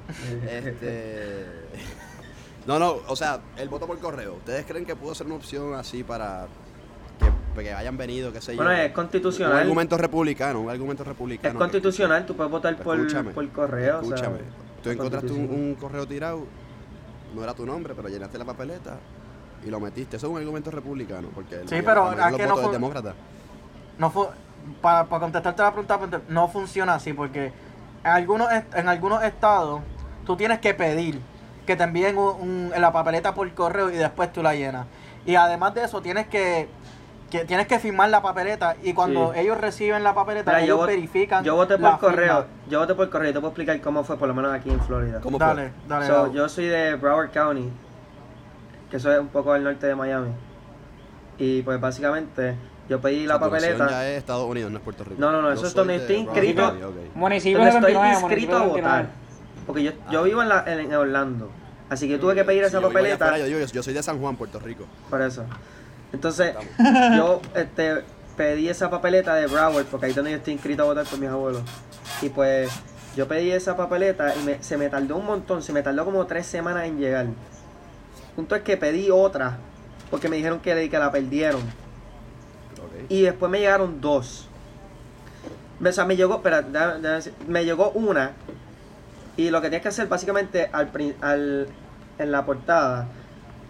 Este. 0.50 1.46
No, 2.68 2.78
no, 2.78 2.98
o 3.08 3.16
sea, 3.16 3.40
el 3.58 3.70
voto 3.70 3.88
por 3.88 3.98
correo. 4.00 4.36
¿Ustedes 4.36 4.66
creen 4.66 4.86
que 4.86 4.96
pudo 4.96 5.16
ser 5.16 5.26
una 5.28 5.36
opción 5.36 5.74
así 5.74 6.04
para 6.04 6.46
que, 7.56 7.64
que 7.64 7.74
hayan 7.74 7.98
venido, 7.98 8.32
qué 8.32 8.40
sé 8.40 8.52
yo? 8.56 8.58
Bueno, 8.64 8.72
es 8.72 8.88
Un 8.90 8.94
constitucional. 8.94 9.58
argumento 9.58 9.98
republicano, 9.98 10.62
un 10.62 10.70
argumento 10.70 11.04
republicano. 11.04 11.50
Es 11.50 11.54
que- 11.54 11.58
constitucional, 11.60 12.26
tú 12.26 12.36
puedes 12.36 12.52
votar 12.52 12.78
por, 12.78 13.34
por 13.34 13.50
correo. 13.50 14.00
o 14.00 14.04
sea, 14.04 14.16
Escúchame. 14.16 14.38
Tú 14.84 14.90
es 14.90 14.96
encontraste 14.96 15.32
un, 15.32 15.50
un 15.50 15.76
correo 15.76 16.08
tirado, 16.08 16.44
no 17.36 17.44
era 17.44 17.54
tu 17.56 17.66
nombre, 17.66 17.94
pero 17.96 18.10
llenaste 18.10 18.38
la 18.38 18.46
papeleta 18.46 18.98
y 19.66 19.70
lo 19.70 19.80
metiste. 19.80 20.18
Eso 20.18 20.28
es 20.28 20.32
un 20.34 20.38
argumento 20.40 20.72
republicano, 20.72 21.30
porque 21.34 21.62
Sí, 21.68 21.82
pero 21.84 22.06
¿a 22.10 22.30
los 22.30 22.38
qué 22.38 22.44
no 22.44 22.50
votos 22.50 22.60
fue- 22.62 22.66
es 22.66 22.72
demócrata. 22.72 23.14
No 23.98 24.10
fu- 24.10 24.28
para, 24.82 25.06
para 25.06 25.20
contestarte 25.22 25.62
la 25.62 25.72
pregunta, 25.72 25.98
pues, 26.00 26.12
no 26.30 26.48
funciona 26.48 26.96
así 26.96 27.14
porque 27.14 27.48
en 28.04 28.12
algunos, 28.12 28.52
est- 28.52 28.76
en 28.76 28.88
algunos 28.88 29.24
estados 29.24 29.82
tú 30.26 30.36
tienes 30.36 30.60
que 30.60 30.74
pedir 30.74 31.20
que 31.66 31.76
te 31.76 31.84
envíen 31.84 32.18
un- 32.18 32.72
un- 32.74 32.82
la 32.82 32.92
papeleta 32.92 33.34
por 33.34 33.52
correo 33.54 33.90
y 33.92 33.96
después 33.98 34.32
tú 34.34 34.42
la 34.44 34.56
llenas. 34.56 34.86
Y 35.26 35.36
además 35.36 35.74
de 35.76 35.84
eso 35.84 36.02
tienes 36.02 36.28
que, 36.28 36.68
que 37.30 37.46
tienes 37.46 37.66
que 37.68 37.80
firmar 37.80 38.10
la 38.10 38.22
papeleta 38.22 38.76
y 38.84 38.94
cuando 38.94 39.32
Sí. 39.34 39.40
ellos 39.40 39.58
reciben 39.62 40.04
la 40.04 40.14
papeleta 40.14 40.52
Mira, 40.52 40.64
ellos 40.64 40.86
verifican 40.86 41.44
yo 41.46 41.56
voté 41.56 41.78
la 41.78 41.92
por 41.92 42.10
correo. 42.12 42.42
firma. 42.44 42.48
Yo 42.70 42.80
voté 42.80 42.94
por 42.96 43.10
correo 43.10 43.30
y 43.30 43.34
te 43.34 43.40
puedo 43.40 43.50
explicar 43.52 43.80
cómo 43.82 44.04
fue, 44.04 44.18
por 44.18 44.28
lo 44.28 44.34
menos 44.34 44.52
aquí 44.54 44.70
en 44.70 44.82
Florida. 44.82 45.22
¿Cómo 45.22 45.38
Dale, 45.38 45.70
fue? 45.70 45.88
dale. 45.88 46.08
So, 46.08 46.32
yo 46.34 46.50
soy 46.50 46.66
de 46.68 46.96
Broward 46.96 47.32
County, 47.32 47.70
que 48.92 48.98
eso 48.98 49.12
es 49.12 49.20
un 49.20 49.30
poco 49.30 49.54
al 49.54 49.64
norte 49.64 49.88
de 49.88 49.96
Miami. 49.96 50.30
Y 51.38 51.62
pues 51.64 51.80
básicamente 51.82 52.56
yo 52.88 53.00
pedí 53.02 53.26
la 53.26 53.40
papeleta. 53.40 53.90
ya 53.90 54.10
es 54.10 54.18
Estados 54.20 54.48
Unidos, 54.48 54.72
no 54.72 54.78
es 54.78 54.84
Puerto 54.84 55.04
Rico. 55.04 55.16
No, 55.18 55.32
no, 55.32 55.42
no, 55.42 55.48
Yo 55.50 55.54
eso 55.56 55.68
es 55.68 55.74
donde 55.74 55.94
de 55.94 56.00
estoy 56.02 56.16
inscrito. 56.18 56.74
Municipio 57.16 57.58
donde 57.58 57.72
estoy 57.72 57.94
79, 57.94 58.20
inscrito 58.22 58.58
a 58.58 58.60
votar. 58.64 58.82
79. 58.82 59.10
Porque 59.66 59.84
yo, 59.84 59.92
yo 60.12 60.24
vivo 60.24 60.42
en, 60.44 60.50
la, 60.50 60.64
en, 60.68 60.80
en 60.82 60.94
Orlando. 60.94 61.50
Así 61.90 62.06
que 62.08 62.14
yo 62.14 62.20
tuve 62.20 62.36
que 62.36 62.44
pedir 62.44 62.64
esa 62.64 62.80
yo 62.80 62.88
papeleta. 62.88 63.26
afuera, 63.26 63.48
yo, 63.48 63.84
soy 63.84 63.94
de 63.94 64.04
San 64.04 64.20
Juan, 64.20 64.36
Puerto 64.36 64.60
Rico. 64.60 64.86
Por 65.10 65.22
eso. 65.22 65.44
Entonces, 66.14 66.54
yo 67.16 67.42
este, 67.56 68.04
pedí 68.36 68.68
esa 68.70 68.90
papeleta 68.90 69.36
de 69.36 69.48
Broward, 69.48 69.86
porque 69.86 70.06
ahí 70.08 70.10
es 70.12 70.16
donde 70.16 70.32
yo 70.32 70.38
estoy 70.38 70.54
inscrito 70.54 70.84
a 70.84 70.86
votar 70.86 71.06
por 71.06 71.20
mis 71.20 71.30
abuelos. 71.30 71.62
Y 72.22 72.30
pues, 72.30 72.70
yo 73.16 73.28
pedí 73.28 73.52
esa 73.52 73.76
papeleta 73.78 74.34
y 74.36 74.44
me- 74.44 74.62
se 74.64 74.78
me 74.78 74.90
tardó 74.90 75.18
un 75.18 75.26
montón, 75.26 75.62
se 75.62 75.74
me 75.74 75.82
tardó 75.82 76.06
como 76.06 76.26
tres 76.28 76.46
semanas 76.46 76.86
en 76.86 76.98
llegar. 76.98 77.28
Punto 78.36 78.56
es 78.56 78.62
que 78.62 78.78
pedí 78.78 79.10
otra, 79.12 79.58
porque 80.10 80.30
me 80.30 80.38
dijeron 80.38 80.60
que, 80.60 80.90
que 80.90 81.00
la 81.00 81.12
perdieron. 81.12 81.62
Y 83.10 83.22
después 83.24 83.52
me 83.52 83.60
llegaron 83.60 84.00
dos. 84.02 84.48
O 85.84 85.92
sea, 85.92 86.06
me 86.06 86.16
llegó, 86.16 86.36
espera, 86.36 86.62
déjame- 86.62 86.96
déjame 87.00 87.16
decir, 87.16 87.34
me 87.48 87.66
llegó 87.66 87.90
una. 87.92 88.32
Y 89.38 89.50
lo 89.50 89.62
que 89.62 89.70
tienes 89.70 89.82
que 89.82 89.88
hacer 89.90 90.08
básicamente 90.08 90.70
al, 90.72 90.92
al 91.22 91.68
en 92.20 92.32
la 92.32 92.46
portada 92.46 93.08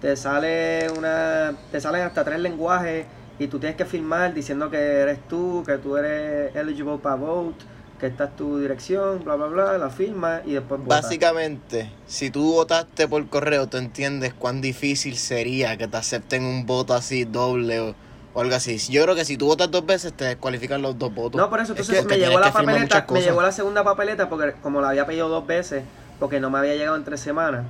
te 0.01 0.15
sale 0.15 0.87
una 0.97 1.53
te 1.71 1.79
salen 1.79 2.01
hasta 2.01 2.23
tres 2.25 2.39
lenguajes 2.39 3.05
y 3.37 3.47
tú 3.47 3.59
tienes 3.59 3.77
que 3.77 3.85
firmar 3.85 4.33
diciendo 4.33 4.69
que 4.69 4.77
eres 4.77 5.19
tú, 5.29 5.63
que 5.65 5.77
tú 5.77 5.95
eres 5.95 6.53
eligible 6.55 6.97
para 6.97 7.15
vote, 7.15 7.63
que 8.01 8.07
esta 8.07 8.23
es 8.25 8.35
tu 8.35 8.57
dirección, 8.57 9.23
bla 9.23 9.35
bla 9.35 9.45
bla, 9.45 9.77
la 9.77 9.91
firma 9.91 10.41
y 10.43 10.53
después 10.53 10.81
votas. 10.81 11.03
Básicamente, 11.03 11.91
si 12.07 12.31
tú 12.31 12.53
votaste 12.53 13.07
por 13.07 13.25
correo, 13.29 13.67
tú 13.67 13.77
entiendes 13.77 14.33
cuán 14.33 14.59
difícil 14.59 15.15
sería 15.17 15.77
que 15.77 15.87
te 15.87 15.97
acepten 15.97 16.43
un 16.43 16.65
voto 16.65 16.95
así 16.95 17.25
doble 17.25 17.79
o, 17.79 17.95
o 18.33 18.41
algo 18.41 18.55
así. 18.55 18.79
Yo 18.91 19.03
creo 19.03 19.13
que 19.13 19.23
si 19.23 19.37
tú 19.37 19.45
votas 19.45 19.69
dos 19.69 19.85
veces, 19.85 20.13
te 20.13 20.25
descualifican 20.25 20.81
los 20.81 20.97
dos 20.97 21.13
votos. 21.13 21.39
No, 21.39 21.47
por 21.51 21.59
eso 21.59 21.73
Es 21.73 21.79
entonces 21.81 22.01
que- 22.07 22.15
me 22.15 22.17
llegó 22.17 22.39
la 22.39 22.51
papeleta, 22.51 23.05
me 23.11 23.21
llegó 23.21 23.41
la 23.43 23.51
segunda 23.51 23.83
papeleta 23.83 24.27
porque 24.29 24.53
como 24.63 24.81
la 24.81 24.89
había 24.89 25.05
pedido 25.05 25.29
dos 25.29 25.45
veces, 25.45 25.83
porque 26.19 26.39
no 26.39 26.49
me 26.49 26.57
había 26.57 26.73
llegado 26.75 26.95
en 26.97 27.03
tres 27.03 27.19
semanas. 27.19 27.65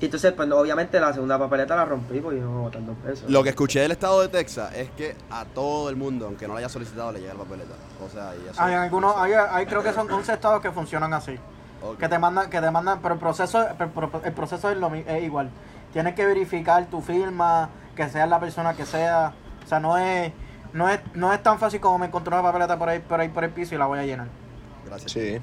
Y 0.00 0.04
entonces, 0.04 0.32
pues 0.32 0.48
obviamente 0.52 1.00
la 1.00 1.12
segunda 1.12 1.38
papeleta 1.38 1.74
la 1.74 1.84
rompí 1.84 2.20
porque 2.20 2.38
yo 2.38 2.44
no 2.44 2.50
voy 2.52 2.60
a 2.60 2.64
votar 2.66 2.84
dos 2.86 3.02
veces. 3.02 3.28
Lo 3.28 3.42
que 3.42 3.48
escuché 3.50 3.80
del 3.80 3.90
estado 3.92 4.20
de 4.20 4.28
Texas 4.28 4.72
es 4.76 4.90
que 4.90 5.16
a 5.30 5.44
todo 5.44 5.90
el 5.90 5.96
mundo, 5.96 6.26
aunque 6.26 6.46
no 6.46 6.52
lo 6.54 6.58
haya 6.58 6.68
solicitado, 6.68 7.10
le 7.12 7.20
llega 7.20 7.34
la 7.34 7.40
papeleta. 7.44 7.74
O 8.04 8.08
sea, 8.08 8.32
y 8.36 8.48
eso. 8.48 8.62
Hay 8.62 8.74
algunos, 8.74 9.16
hay, 9.16 9.32
hay 9.32 9.66
creo 9.66 9.82
que 9.82 9.92
son 9.92 10.08
11 10.10 10.32
estados 10.32 10.60
que 10.62 10.70
funcionan 10.70 11.12
así. 11.14 11.36
Que 11.98 12.08
te 12.08 12.18
mandan, 12.18 12.48
que 12.50 12.60
te 12.60 12.70
mandan, 12.70 13.00
pero 13.02 13.14
el 13.14 13.20
proceso, 13.20 13.66
el, 13.68 13.88
pro- 13.90 14.20
el 14.24 14.32
proceso 14.32 14.70
es, 14.70 14.76
lo, 14.78 14.88
mi- 14.90 15.04
es 15.06 15.22
igual. 15.22 15.50
Tienes 15.92 16.14
que 16.14 16.26
verificar 16.26 16.86
tu 16.86 17.00
firma, 17.00 17.70
que 17.96 18.08
sea 18.08 18.26
la 18.26 18.38
persona 18.40 18.74
que 18.74 18.84
sea. 18.86 19.32
O 19.64 19.68
sea, 19.68 19.80
no 19.80 19.96
es 19.98 20.32
no 20.72 20.88
es, 20.88 21.00
no 21.14 21.32
es 21.32 21.42
tan 21.42 21.58
fácil 21.58 21.80
como 21.80 21.98
me 21.98 22.06
encontré 22.06 22.32
una 22.34 22.42
papeleta 22.42 22.78
por 22.78 22.88
ahí, 22.88 22.98
por 23.00 23.18
ahí 23.20 23.28
por 23.30 23.42
el 23.42 23.50
piso 23.50 23.74
y 23.74 23.78
la 23.78 23.86
voy 23.86 23.98
a 23.98 24.04
llenar. 24.04 24.26
Gracias. 24.86 25.10
Sí. 25.12 25.38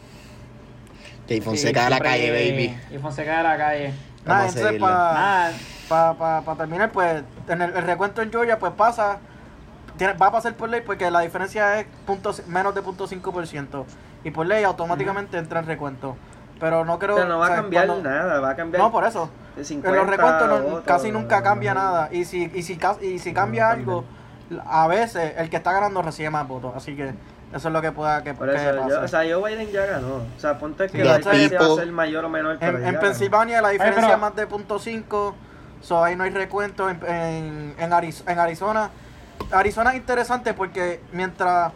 Jay 1.27 1.41
Fonseca 1.41 1.85
de 1.85 1.89
la 1.89 1.99
calle, 1.99 2.31
baby. 2.31 2.77
Y 2.95 2.97
Fonseca 2.99 3.37
de 3.37 3.43
la 3.43 3.57
calle. 3.57 3.93
Nada, 4.25 4.47
entonces 4.47 4.79
para 4.79 5.51
pa, 5.87 6.13
pa, 6.17 6.41
pa 6.41 6.55
terminar, 6.55 6.91
pues 6.91 7.23
en 7.47 7.61
el, 7.61 7.75
el 7.75 7.83
recuento 7.83 8.21
en 8.21 8.31
Georgia, 8.31 8.57
pues 8.57 8.71
pasa, 8.73 9.19
tiene- 9.97 10.13
va 10.13 10.27
a 10.27 10.31
pasar 10.31 10.55
por 10.55 10.67
ley 10.69 10.81
porque 10.81 11.09
la 11.11 11.19
diferencia 11.21 11.79
es 11.79 11.85
punto, 12.05 12.33
menos 12.47 12.73
de 12.73 12.81
0.5%. 12.81 13.85
Y 14.23 14.31
por 14.31 14.47
ley 14.47 14.63
automáticamente 14.63 15.37
entra 15.37 15.59
en 15.59 15.67
recuento. 15.67 16.17
Pero 16.59 16.83
no 16.85 16.97
creo 16.97 17.15
Pero 17.15 17.27
no 17.27 17.37
va 17.37 17.43
o 17.45 17.47
sea, 17.47 17.55
a 17.57 17.61
cambiar 17.61 17.85
cuando- 17.87 18.09
nada, 18.09 18.39
va 18.39 18.49
a 18.51 18.55
cambiar. 18.55 18.81
No, 18.81 18.91
por 18.91 19.03
eso. 19.05 19.29
de 19.55 19.61
En 19.61 19.65
50 19.65 19.97
los 19.99 20.09
recuentos 20.09 20.47
no- 20.47 20.59
votos, 20.63 20.83
casi 20.85 21.11
nunca 21.11 21.43
cambia 21.43 21.73
no. 21.73 21.81
nada. 21.81 22.09
Y 22.11 22.25
si, 22.25 22.51
y 22.53 22.63
si, 22.63 22.79
y 23.01 23.19
si 23.19 23.33
cambia 23.33 23.69
algo, 23.69 24.03
a 24.65 24.87
veces 24.87 25.33
el 25.37 25.49
que 25.49 25.57
está 25.57 25.71
ganando 25.73 26.01
recibe 26.01 26.29
más 26.29 26.47
votos. 26.47 26.73
Así 26.75 26.95
que 26.95 27.13
eso 27.55 27.67
es 27.69 27.73
lo 27.73 27.81
que 27.81 27.91
pueda 27.91 28.21
que, 28.23 28.33
Por 28.33 28.49
que 28.51 28.55
eso, 28.55 28.77
pase. 28.77 28.89
yo, 28.89 29.01
o 29.01 29.07
sea, 29.07 29.19
Joe 29.21 29.49
Biden 29.55 29.71
ya 29.71 29.85
ganó. 29.85 30.15
O 30.15 30.39
sea, 30.39 30.57
ponte 30.59 30.87
que 30.89 31.03
la 31.03 31.17
diferencia 31.17 31.59
va 31.59 31.65
a 31.65 31.75
ser 31.75 31.91
mayor 31.91 32.25
o 32.25 32.29
menor. 32.29 32.57
pero 32.59 32.77
En, 32.79 32.85
en. 32.87 32.99
Pensilvania 32.99 33.61
la 33.61 33.69
diferencia 33.69 34.13
es 34.13 34.19
más 34.19 34.35
de 34.35 34.47
.5, 34.47 35.33
so 35.81 36.03
ahí 36.03 36.15
no 36.15 36.23
hay 36.25 36.31
recuento. 36.31 36.89
En, 36.89 36.99
en, 37.07 37.75
en, 37.77 37.91
Ariz- 37.91 38.23
en 38.29 38.39
Arizona, 38.39 38.89
Arizona 39.51 39.91
es 39.91 39.95
interesante 39.97 40.53
porque 40.53 40.99
mientras, 41.13 41.71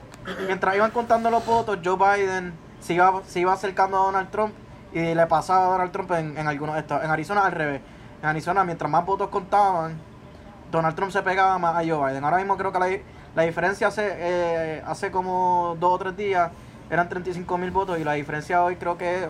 mientras 0.48 0.76
iban 0.76 0.92
contando 0.92 1.32
los 1.32 1.46
votos, 1.46 1.80
Joe 1.84 1.96
Biden 1.98 2.54
se 2.82 2.94
iba, 2.94 3.22
se 3.26 3.40
iba 3.40 3.54
acercando 3.54 3.98
a 3.98 4.06
Donald 4.06 4.30
Trump 4.32 4.54
y 4.94 5.14
le 5.14 5.26
pasaba 5.28 5.66
a 5.68 5.70
Donald 5.72 5.92
Trump 5.92 6.12
en, 6.12 6.38
en 6.38 6.48
algunos 6.48 6.78
estados. 6.78 7.04
En 7.06 7.12
Arizona 7.12 7.46
al 7.46 7.52
revés. 7.52 7.82
En 8.22 8.28
Arizona, 8.28 8.64
mientras 8.66 8.92
más 8.92 9.06
votos 9.06 9.30
contaban, 9.30 9.98
Donald 10.72 10.96
Trump 10.96 11.12
se 11.12 11.22
pegaba 11.22 11.58
más 11.58 11.76
a 11.76 11.88
Joe 11.88 12.10
Biden. 12.10 12.24
Ahora 12.24 12.38
mismo 12.38 12.58
creo 12.58 12.72
que 12.74 12.80
la, 12.80 12.88
la 13.40 13.46
diferencia 13.46 13.88
hace, 13.88 14.06
eh, 14.18 14.82
hace 14.86 15.12
como 15.12 15.78
dos 15.80 15.94
o 15.94 15.98
tres 15.98 16.18
días 16.18 16.52
eran 16.92 17.08
35 17.08 17.58
mil 17.58 17.72
votos 17.72 17.98
y 17.98 18.04
la 18.04 18.14
diferencia 18.14 18.62
hoy 18.62 18.76
creo 18.76 18.98
que 18.98 19.24
es 19.24 19.30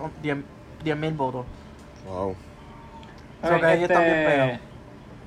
10 0.82 0.96
mil 0.96 1.12
votos. 1.12 1.46
Wow. 2.08 2.34
Creo 3.40 3.60
que 3.60 3.66
ahí 3.66 3.82
están 3.84 4.02
bien 4.02 4.16
este, 4.16 4.30
pegados. 4.30 4.58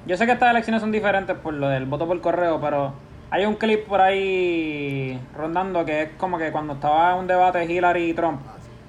Yo 0.06 0.18
sé 0.18 0.26
que 0.26 0.34
estas 0.34 0.52
elecciones 0.52 0.82
son 0.82 0.92
diferentes 0.92 1.38
por 1.38 1.54
lo 1.54 1.70
del 1.70 1.86
voto 1.86 2.06
por 2.06 2.20
correo, 2.20 2.60
pero 2.60 2.92
hay 3.32 3.46
un 3.46 3.56
clip 3.56 3.88
por 3.88 4.02
ahí 4.02 5.18
rondando 5.34 5.86
que 5.86 6.02
es 6.02 6.10
como 6.18 6.38
que 6.38 6.52
cuando 6.52 6.74
estaba 6.74 7.16
un 7.16 7.26
debate 7.26 7.64
Hillary 7.64 8.10
y 8.10 8.14
Trump, 8.14 8.42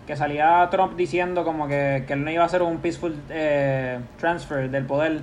que 0.08 0.16
salía 0.16 0.66
Trump 0.72 0.96
diciendo 0.96 1.44
como 1.44 1.68
que, 1.68 2.02
que 2.04 2.14
él 2.14 2.24
no 2.24 2.32
iba 2.32 2.42
a 2.42 2.46
hacer 2.46 2.62
un 2.62 2.78
peaceful 2.78 3.14
eh, 3.30 4.00
transfer 4.18 4.68
del 4.68 4.86
poder. 4.86 5.20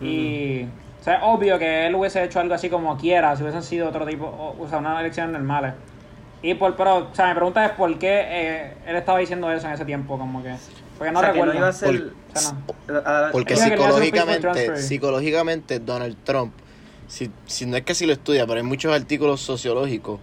Y 0.00 0.64
o 1.00 1.02
sea, 1.04 1.14
es 1.16 1.20
obvio 1.24 1.58
que 1.58 1.86
él 1.86 1.94
hubiese 1.94 2.22
hecho 2.22 2.40
algo 2.40 2.54
así 2.54 2.68
como 2.68 2.96
quiera, 2.98 3.34
si 3.36 3.42
hubiesen 3.42 3.62
sido 3.62 3.88
otro 3.88 4.06
tipo, 4.06 4.26
o, 4.26 4.62
o 4.62 4.68
sea, 4.68 4.78
unas 4.78 5.00
elecciones 5.00 5.32
normales. 5.32 5.72
Y 6.42 6.54
por, 6.54 6.76
pero, 6.76 7.08
o 7.10 7.14
sea, 7.14 7.28
mi 7.28 7.34
pregunta 7.34 7.64
es 7.66 7.72
por 7.72 7.98
qué 7.98 8.20
eh, 8.24 8.74
él 8.86 8.96
estaba 8.96 9.18
diciendo 9.18 9.50
eso 9.52 9.66
en 9.66 9.74
ese 9.74 9.84
tiempo, 9.84 10.16
como 10.18 10.42
que. 10.42 10.54
Porque 10.96 11.12
no 11.12 11.18
o 11.18 11.22
sea, 11.22 11.32
que 11.32 11.34
recuerdo. 11.34 11.52
no 11.54 11.58
iba 11.58 11.68
a 11.68 11.72
ser. 11.72 12.12
O 12.34 12.38
sea, 12.38 12.52
no. 12.88 12.98
a- 13.04 13.28
a- 13.28 13.32
Porque 13.32 13.56
psicológicamente, 13.56 14.76
psicológicamente 14.78 15.78
Donald 15.80 16.16
Trump, 16.24 16.52
si, 17.08 17.30
si 17.46 17.66
no 17.66 17.76
es 17.76 17.82
que 17.82 17.94
si 17.94 18.06
lo 18.06 18.12
estudia, 18.12 18.46
pero 18.46 18.58
hay 18.58 18.66
muchos 18.66 18.94
artículos 18.94 19.40
sociológicos 19.40 20.20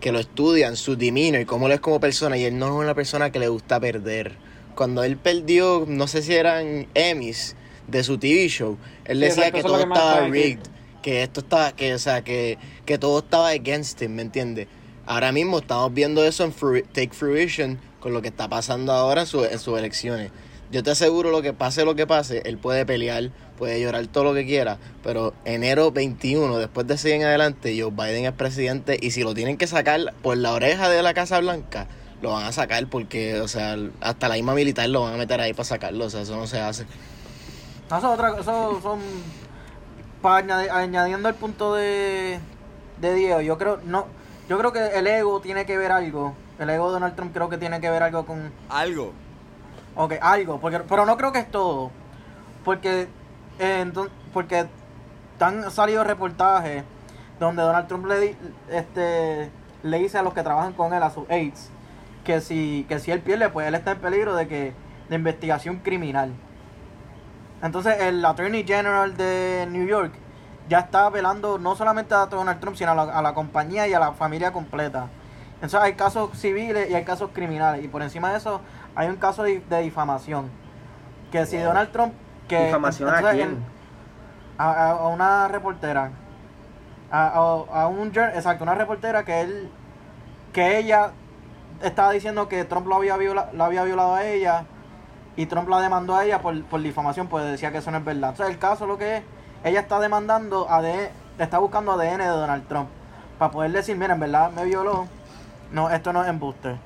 que 0.00 0.12
lo 0.12 0.18
estudian, 0.18 0.76
su 0.76 0.96
demeanor 0.96 1.42
y 1.42 1.44
cómo 1.44 1.66
él 1.66 1.72
es 1.72 1.80
como 1.80 2.00
persona, 2.00 2.36
y 2.36 2.44
él 2.44 2.58
no 2.58 2.66
es 2.66 2.72
una 2.72 2.94
persona 2.94 3.30
que 3.30 3.38
le 3.38 3.48
gusta 3.48 3.78
perder. 3.78 4.32
Cuando 4.74 5.02
él 5.04 5.16
perdió, 5.18 5.84
no 5.86 6.06
sé 6.06 6.22
si 6.22 6.34
eran 6.34 6.86
Emmys 6.94 7.54
de 7.90 8.04
su 8.04 8.18
TV 8.18 8.48
show, 8.48 8.76
él 9.04 9.20
decía 9.20 9.50
que 9.52 9.62
todo 9.62 9.78
estaba 9.94 10.24
que- 10.26 10.30
rigged, 10.32 10.60
que 11.02 11.22
esto 11.22 11.40
estaba, 11.40 11.72
que, 11.72 11.94
o 11.94 11.98
sea, 11.98 12.22
que, 12.22 12.58
que 12.84 12.98
todo 12.98 13.18
estaba 13.20 13.48
against 13.50 14.00
him, 14.02 14.12
¿me 14.14 14.22
entiendes? 14.22 14.66
Ahora 15.06 15.32
mismo 15.32 15.58
estamos 15.58 15.92
viendo 15.94 16.24
eso 16.24 16.44
en 16.44 16.54
fru- 16.54 16.84
take 16.92 17.10
fruition 17.12 17.78
con 18.00 18.12
lo 18.12 18.22
que 18.22 18.28
está 18.28 18.48
pasando 18.48 18.92
ahora 18.92 19.22
en, 19.22 19.26
su- 19.26 19.44
en 19.44 19.58
sus 19.58 19.78
elecciones. 19.78 20.30
Yo 20.70 20.82
te 20.84 20.90
aseguro 20.92 21.30
lo 21.32 21.42
que 21.42 21.52
pase 21.52 21.84
lo 21.84 21.96
que 21.96 22.06
pase, 22.06 22.42
él 22.44 22.56
puede 22.58 22.86
pelear, 22.86 23.30
puede 23.58 23.80
llorar 23.80 24.06
todo 24.06 24.22
lo 24.24 24.34
que 24.34 24.46
quiera, 24.46 24.78
pero 25.02 25.34
enero 25.44 25.90
21, 25.90 26.58
después 26.58 26.86
de 26.86 26.96
seguir 26.96 27.16
en 27.16 27.24
adelante, 27.24 27.76
Joe 27.80 27.90
Biden 27.90 28.24
es 28.26 28.32
presidente 28.32 28.96
y 29.00 29.10
si 29.10 29.22
lo 29.24 29.34
tienen 29.34 29.56
que 29.56 29.66
sacar 29.66 30.14
por 30.22 30.36
la 30.36 30.52
oreja 30.52 30.88
de 30.88 31.02
la 31.02 31.12
Casa 31.12 31.40
Blanca, 31.40 31.88
lo 32.22 32.30
van 32.32 32.44
a 32.44 32.52
sacar 32.52 32.86
porque, 32.88 33.40
o 33.40 33.48
sea, 33.48 33.76
hasta 34.00 34.28
la 34.28 34.34
misma 34.36 34.54
militar 34.54 34.88
lo 34.90 35.00
van 35.02 35.14
a 35.14 35.16
meter 35.16 35.40
ahí 35.40 35.52
para 35.54 35.64
sacarlo, 35.64 36.04
o 36.04 36.10
sea, 36.10 36.20
eso 36.20 36.36
no 36.36 36.46
se 36.46 36.60
hace. 36.60 36.84
No, 37.90 37.98
eso, 37.98 38.06
es 38.08 38.14
otra, 38.20 38.38
eso 38.40 38.80
son. 38.82 39.00
Para 40.22 40.46
añadi- 40.46 40.70
añadiendo 40.70 41.28
el 41.28 41.34
punto 41.34 41.74
de, 41.74 42.38
de 43.00 43.14
Diego, 43.14 43.40
yo 43.40 43.56
creo, 43.56 43.80
no, 43.84 44.06
yo 44.48 44.58
creo 44.58 44.70
que 44.72 44.98
el 44.98 45.06
ego 45.06 45.40
tiene 45.40 45.64
que 45.64 45.78
ver 45.78 45.92
algo. 45.92 46.34
El 46.58 46.68
ego 46.68 46.88
de 46.88 46.92
Donald 46.92 47.16
Trump 47.16 47.32
creo 47.32 47.48
que 47.48 47.56
tiene 47.56 47.80
que 47.80 47.90
ver 47.90 48.02
algo 48.02 48.26
con. 48.26 48.52
Algo. 48.68 49.12
Ok, 49.96 50.14
algo, 50.20 50.60
porque, 50.60 50.80
pero 50.80 51.06
no 51.06 51.16
creo 51.16 51.32
que 51.32 51.38
es 51.40 51.50
todo. 51.50 51.90
Porque, 52.64 53.08
eh, 53.58 53.84
enton- 53.86 54.10
porque 54.34 54.66
han 55.40 55.70
salido 55.70 56.04
reportajes 56.04 56.84
donde 57.40 57.62
Donald 57.62 57.88
Trump 57.88 58.04
le, 58.06 58.20
di- 58.20 58.36
este, 58.70 59.50
le 59.82 59.98
dice 59.98 60.18
a 60.18 60.22
los 60.22 60.34
que 60.34 60.42
trabajan 60.42 60.74
con 60.74 60.92
él, 60.92 61.02
a 61.02 61.08
sus 61.10 61.28
aides, 61.30 61.70
que 62.24 62.42
si, 62.42 62.84
que 62.88 62.98
si 62.98 63.10
él 63.10 63.20
pierde, 63.20 63.48
pues 63.48 63.66
él 63.66 63.74
está 63.74 63.92
en 63.92 63.98
peligro 64.00 64.36
de 64.36 64.46
que 64.46 64.74
de 65.08 65.16
investigación 65.16 65.78
criminal. 65.78 66.32
Entonces 67.62 68.00
el 68.00 68.24
Attorney 68.24 68.64
General 68.64 69.16
de 69.16 69.66
New 69.70 69.86
York 69.86 70.12
ya 70.68 70.80
está 70.80 71.06
apelando 71.06 71.58
no 71.58 71.74
solamente 71.76 72.14
a 72.14 72.26
Donald 72.26 72.60
Trump, 72.60 72.76
sino 72.76 72.92
a 72.92 72.94
la, 72.94 73.02
a 73.02 73.22
la 73.22 73.34
compañía 73.34 73.86
y 73.88 73.92
a 73.94 73.98
la 73.98 74.12
familia 74.12 74.52
completa. 74.52 75.08
Entonces 75.54 75.80
hay 75.80 75.94
casos 75.94 76.30
civiles 76.38 76.88
y 76.90 76.94
hay 76.94 77.04
casos 77.04 77.30
criminales. 77.34 77.84
Y 77.84 77.88
por 77.88 78.02
encima 78.02 78.30
de 78.30 78.38
eso 78.38 78.60
hay 78.94 79.08
un 79.08 79.16
caso 79.16 79.42
de, 79.42 79.60
de 79.60 79.82
difamación. 79.82 80.50
Que 81.30 81.44
si 81.46 81.58
Donald 81.58 81.90
Trump... 81.92 82.14
Que, 82.48 82.66
¿Difamación 82.66 83.08
a 83.14 83.30
quién? 83.30 83.64
a, 84.58 85.06
una 85.08 85.48
reportera. 85.48 86.10
A, 87.10 87.26
a- 87.26 87.82
a 87.82 87.86
un 87.88 88.08
exacto, 88.08 88.64
una 88.64 88.74
reportera 88.74 89.24
que 89.24 89.40
él 89.40 89.70
que 90.52 90.78
ella 90.78 91.10
estaba 91.82 92.10
diciendo 92.12 92.48
que 92.48 92.64
Trump 92.64 92.86
lo 92.88 92.96
había 92.96 93.16
viola, 93.16 93.50
lo 93.52 93.64
había 93.64 93.84
violado 93.84 94.14
a 94.14 94.24
ella 94.26 94.64
y 95.40 95.46
Trump 95.46 95.68
la 95.68 95.80
demandó 95.80 96.16
a 96.16 96.24
ella 96.24 96.40
por, 96.42 96.62
por 96.64 96.82
difamación, 96.82 97.28
pues 97.28 97.44
decía 97.44 97.72
que 97.72 97.78
eso 97.78 97.90
no 97.90 97.98
es 97.98 98.04
verdad. 98.04 98.30
Entonces 98.30 98.54
el 98.54 98.58
caso 98.60 98.86
lo 98.86 98.98
que 98.98 99.18
es, 99.18 99.22
ella 99.64 99.80
está 99.80 99.98
demandando 100.00 100.68
ADN, 100.68 101.08
está 101.38 101.58
buscando 101.58 101.92
ADN 101.92 102.18
de 102.18 102.26
Donald 102.26 102.66
Trump 102.68 102.88
para 103.38 103.50
poder 103.50 103.72
decir, 103.72 103.96
mira, 103.96 104.14
en 104.14 104.20
verdad 104.20 104.50
me 104.50 104.64
violó. 104.64 105.06
No, 105.72 105.88
esto 105.90 106.12
no 106.12 106.22
es 106.22 106.28
embuste. 106.28 106.76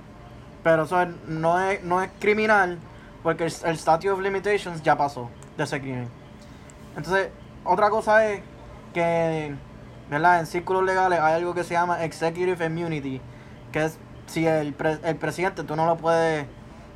Pero 0.62 0.84
eso 0.84 1.00
es- 1.02 1.08
no 1.26 1.58
es, 1.60 1.82
no 1.82 2.00
es 2.02 2.10
criminal 2.20 2.78
porque 3.22 3.44
el, 3.46 3.52
el 3.64 3.76
statute 3.78 4.10
of 4.10 4.20
limitations 4.20 4.82
ya 4.82 4.96
pasó 4.96 5.30
de 5.56 5.64
ese 5.64 5.80
crimen. 5.80 6.08
Entonces, 6.96 7.30
otra 7.64 7.90
cosa 7.90 8.26
es 8.30 8.40
que, 8.92 9.54
¿verdad? 10.10 10.40
En 10.40 10.46
círculos 10.46 10.84
legales 10.84 11.18
hay 11.20 11.34
algo 11.34 11.54
que 11.54 11.64
se 11.64 11.74
llama 11.74 12.04
executive 12.04 12.64
immunity, 12.64 13.20
que 13.72 13.84
es 13.86 13.98
si 14.26 14.46
el, 14.46 14.72
pre- 14.74 15.00
el 15.02 15.16
presidente 15.16 15.64
tú 15.64 15.74
no 15.76 15.86
lo 15.86 15.96
puedes 15.96 16.46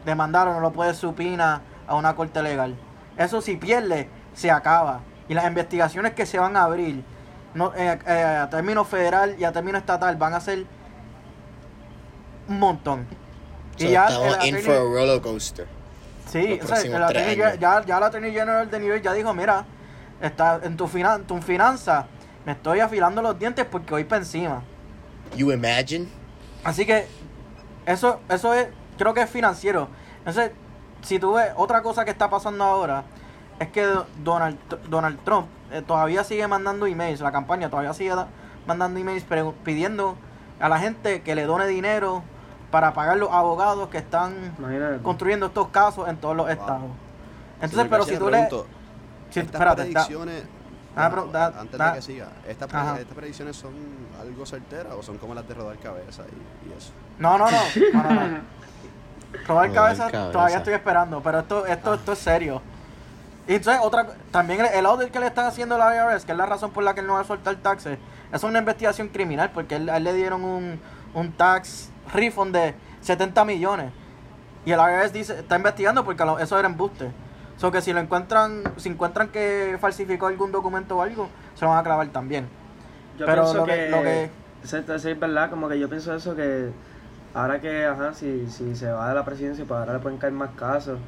demandar 0.04 0.48
o 0.48 0.54
no 0.54 0.60
lo 0.60 0.72
puedes 0.72 0.96
supina 0.96 1.62
a 1.86 1.94
una 1.94 2.14
corte 2.14 2.42
legal. 2.42 2.74
Eso 3.16 3.40
si 3.40 3.56
pierde, 3.56 4.08
se 4.34 4.50
acaba. 4.50 5.00
Y 5.28 5.34
las 5.34 5.46
investigaciones 5.46 6.14
que 6.14 6.24
se 6.26 6.38
van 6.38 6.56
a 6.56 6.62
abrir 6.64 7.02
no, 7.54 7.74
eh, 7.74 7.98
eh, 8.06 8.38
a 8.42 8.48
término 8.50 8.84
federal 8.84 9.36
y 9.38 9.44
a 9.44 9.52
término 9.52 9.78
estatal 9.78 10.16
van 10.16 10.34
a 10.34 10.40
ser 10.40 10.64
un 12.48 12.58
montón. 12.58 13.06
So, 13.76 13.84
el 13.86 13.94
estamos 13.94 14.44
in 14.46 14.58
for 14.58 14.74
a 14.74 14.78
roller 14.80 15.20
coaster. 15.20 15.66
Sí, 16.26 16.58
o 16.62 16.66
sea, 16.66 16.76
años. 16.78 17.12
gen- 17.14 17.60
ya, 17.60 17.84
ya 17.84 17.96
el 17.98 18.02
Attorney 18.02 18.32
General 18.32 18.70
de 18.70 18.86
York 18.86 19.02
ya 19.02 19.12
dijo, 19.12 19.32
mira, 19.32 19.64
está 20.20 20.60
en 20.62 20.76
tu, 20.76 20.86
finan 20.86 21.24
tu 21.26 21.40
finanza, 21.40 22.06
me 22.44 22.52
estoy 22.52 22.80
afilando 22.80 23.22
los 23.22 23.38
dientes 23.38 23.64
porque 23.64 23.90
voy 23.92 24.04
para 24.04 24.20
encima. 24.22 24.62
You 25.36 25.52
imagine? 25.52 26.08
Así 26.64 26.84
que 26.84 27.06
eso, 27.86 28.20
eso 28.28 28.52
es, 28.52 28.68
creo 28.98 29.14
que 29.14 29.22
es 29.22 29.30
financiero. 29.30 29.88
Entonces, 30.18 30.50
si 31.02 31.18
tú 31.18 31.34
ves, 31.34 31.52
otra 31.56 31.82
cosa 31.82 32.04
que 32.04 32.10
está 32.10 32.28
pasando 32.28 32.64
ahora 32.64 33.04
es 33.58 33.68
que 33.68 33.86
Donald, 34.22 34.58
Donald 34.88 35.18
Trump 35.24 35.46
eh, 35.72 35.82
todavía 35.86 36.24
sigue 36.24 36.46
mandando 36.46 36.86
emails, 36.86 37.20
la 37.20 37.32
campaña 37.32 37.70
todavía 37.70 37.94
sigue 37.94 38.10
da- 38.14 38.28
mandando 38.66 38.98
emails 39.00 39.24
pidiendo 39.64 40.16
a 40.60 40.68
la 40.68 40.78
gente 40.78 41.22
que 41.22 41.34
le 41.34 41.44
done 41.44 41.66
dinero 41.66 42.22
para 42.70 42.92
pagar 42.92 43.16
los 43.16 43.30
abogados 43.30 43.88
que 43.88 43.98
están 43.98 44.54
Imagínate. 44.58 45.02
construyendo 45.02 45.46
estos 45.46 45.68
casos 45.68 46.08
en 46.08 46.16
todos 46.18 46.36
los 46.36 46.50
estados. 46.50 46.90
Entonces, 47.62 47.86
pero 47.90 48.04
si 48.04 48.16
tú 48.16 48.26
le... 48.26 48.30
pregunto, 48.32 48.66
si- 49.30 49.40
estas 49.40 49.54
espérate, 49.54 49.82
predicciones... 49.82 50.44
Ah, 50.96 51.08
bueno, 51.08 51.26
pero 51.30 51.32
da- 51.32 51.60
antes 51.60 51.78
da- 51.78 51.90
de 51.90 51.96
que 51.96 52.02
siga, 52.02 52.28
¿estas, 52.48 52.68
pre- 52.68 53.00
estas 53.02 53.14
predicciones 53.16 53.56
son 53.56 53.72
algo 54.20 54.44
certeras 54.46 54.94
o 54.94 55.02
son 55.02 55.16
como 55.18 55.34
las 55.34 55.46
de 55.46 55.54
rodar 55.54 55.78
cabeza 55.78 56.24
y, 56.24 56.68
y 56.68 56.72
eso? 56.76 56.92
No, 57.18 57.38
no, 57.38 57.46
no. 57.50 57.58
no, 57.94 58.02
no, 58.02 58.28
no. 58.28 58.38
Robar 59.46 59.72
cabeza, 59.72 60.10
cabeza. 60.10 60.32
todavía 60.32 60.56
estoy 60.58 60.74
esperando, 60.74 61.22
pero 61.22 61.40
esto, 61.40 61.66
esto, 61.66 61.94
esto 61.94 62.12
es 62.12 62.18
serio. 62.18 62.62
Y 63.46 63.54
entonces, 63.54 63.80
otra, 63.82 64.06
también 64.30 64.60
el, 64.60 64.66
el 64.66 64.86
audit 64.86 65.10
que 65.10 65.20
le 65.20 65.26
están 65.26 65.46
haciendo 65.46 65.74
a 65.74 65.78
la 65.78 65.94
IRS, 66.14 66.24
que 66.24 66.32
es 66.32 66.38
la 66.38 66.46
razón 66.46 66.70
por 66.70 66.84
la 66.84 66.94
que 66.94 67.00
él 67.00 67.06
no 67.06 67.14
va 67.14 67.20
a 67.20 67.24
soltar 67.24 67.56
taxes, 67.56 67.98
es 68.32 68.42
una 68.42 68.58
investigación 68.58 69.08
criminal, 69.08 69.50
porque 69.54 69.76
él- 69.76 69.88
a 69.88 69.96
él 69.96 70.04
le 70.04 70.12
dieron 70.12 70.44
un, 70.44 70.78
un 71.14 71.32
tax 71.32 71.90
refund 72.12 72.54
de 72.54 72.74
70 73.00 73.44
millones. 73.46 73.92
Y 74.66 74.72
el 74.72 74.80
IRS 74.80 75.12
dice, 75.14 75.38
está 75.38 75.56
investigando 75.56 76.04
porque 76.04 76.24
lo- 76.26 76.38
eso 76.38 76.58
era 76.58 76.68
embuste. 76.68 77.06
O 77.06 77.60
so 77.60 77.72
que 77.72 77.80
si 77.80 77.92
lo 77.92 78.00
encuentran, 78.00 78.62
si 78.76 78.88
encuentran 78.90 79.28
que 79.28 79.78
falsificó 79.80 80.26
algún 80.26 80.52
documento 80.52 80.96
o 80.98 81.02
algo, 81.02 81.28
se 81.54 81.64
lo 81.64 81.70
van 81.70 81.80
a 81.80 81.82
clavar 81.82 82.06
también. 82.08 82.48
Yo 83.18 83.24
Pero 83.26 83.42
pienso 83.42 83.58
lo 83.60 83.64
que- 83.64 83.72
que, 83.72 83.88
lo 83.90 84.02
que- 84.02 84.30
es 85.12 85.18
verdad, 85.20 85.48
como 85.50 85.68
que 85.68 85.78
yo 85.78 85.88
pienso 85.88 86.14
eso 86.14 86.36
que 86.36 86.70
ahora 87.34 87.60
que, 87.60 87.84
ajá, 87.86 88.14
si, 88.14 88.48
si 88.50 88.74
se 88.76 88.90
va 88.90 89.08
de 89.08 89.14
la 89.14 89.24
presidencia, 89.24 89.64
pues 89.66 89.78
ahora 89.78 89.94
le 89.94 89.98
pueden 90.00 90.18
caer 90.18 90.32
más 90.32 90.50
casos. 90.56 90.98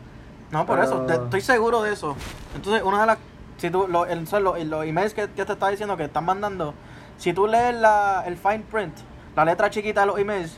No, 0.50 0.66
por 0.66 0.78
Pero- 0.80 0.88
eso, 0.88 1.00
te- 1.06 1.14
estoy 1.14 1.40
seguro 1.40 1.82
de 1.82 1.92
eso. 1.92 2.16
Entonces, 2.54 2.82
una 2.82 3.00
de 3.02 3.06
las. 3.06 3.18
Si 3.58 3.70
tú, 3.70 3.86
lo, 3.88 4.06
el- 4.06 4.24
los, 4.24 4.64
los 4.66 4.84
emails 4.86 5.12
que, 5.14 5.28
que 5.30 5.44
te 5.44 5.52
está 5.52 5.68
diciendo 5.68 5.96
que 5.96 6.04
están 6.04 6.24
mandando, 6.24 6.74
si 7.18 7.32
tú 7.32 7.46
lees 7.46 7.74
la, 7.74 8.24
el 8.26 8.36
fine 8.36 8.64
print, 8.70 8.94
la 9.36 9.44
letra 9.44 9.68
chiquita 9.70 10.00
de 10.00 10.06
los 10.06 10.18
emails, 10.18 10.56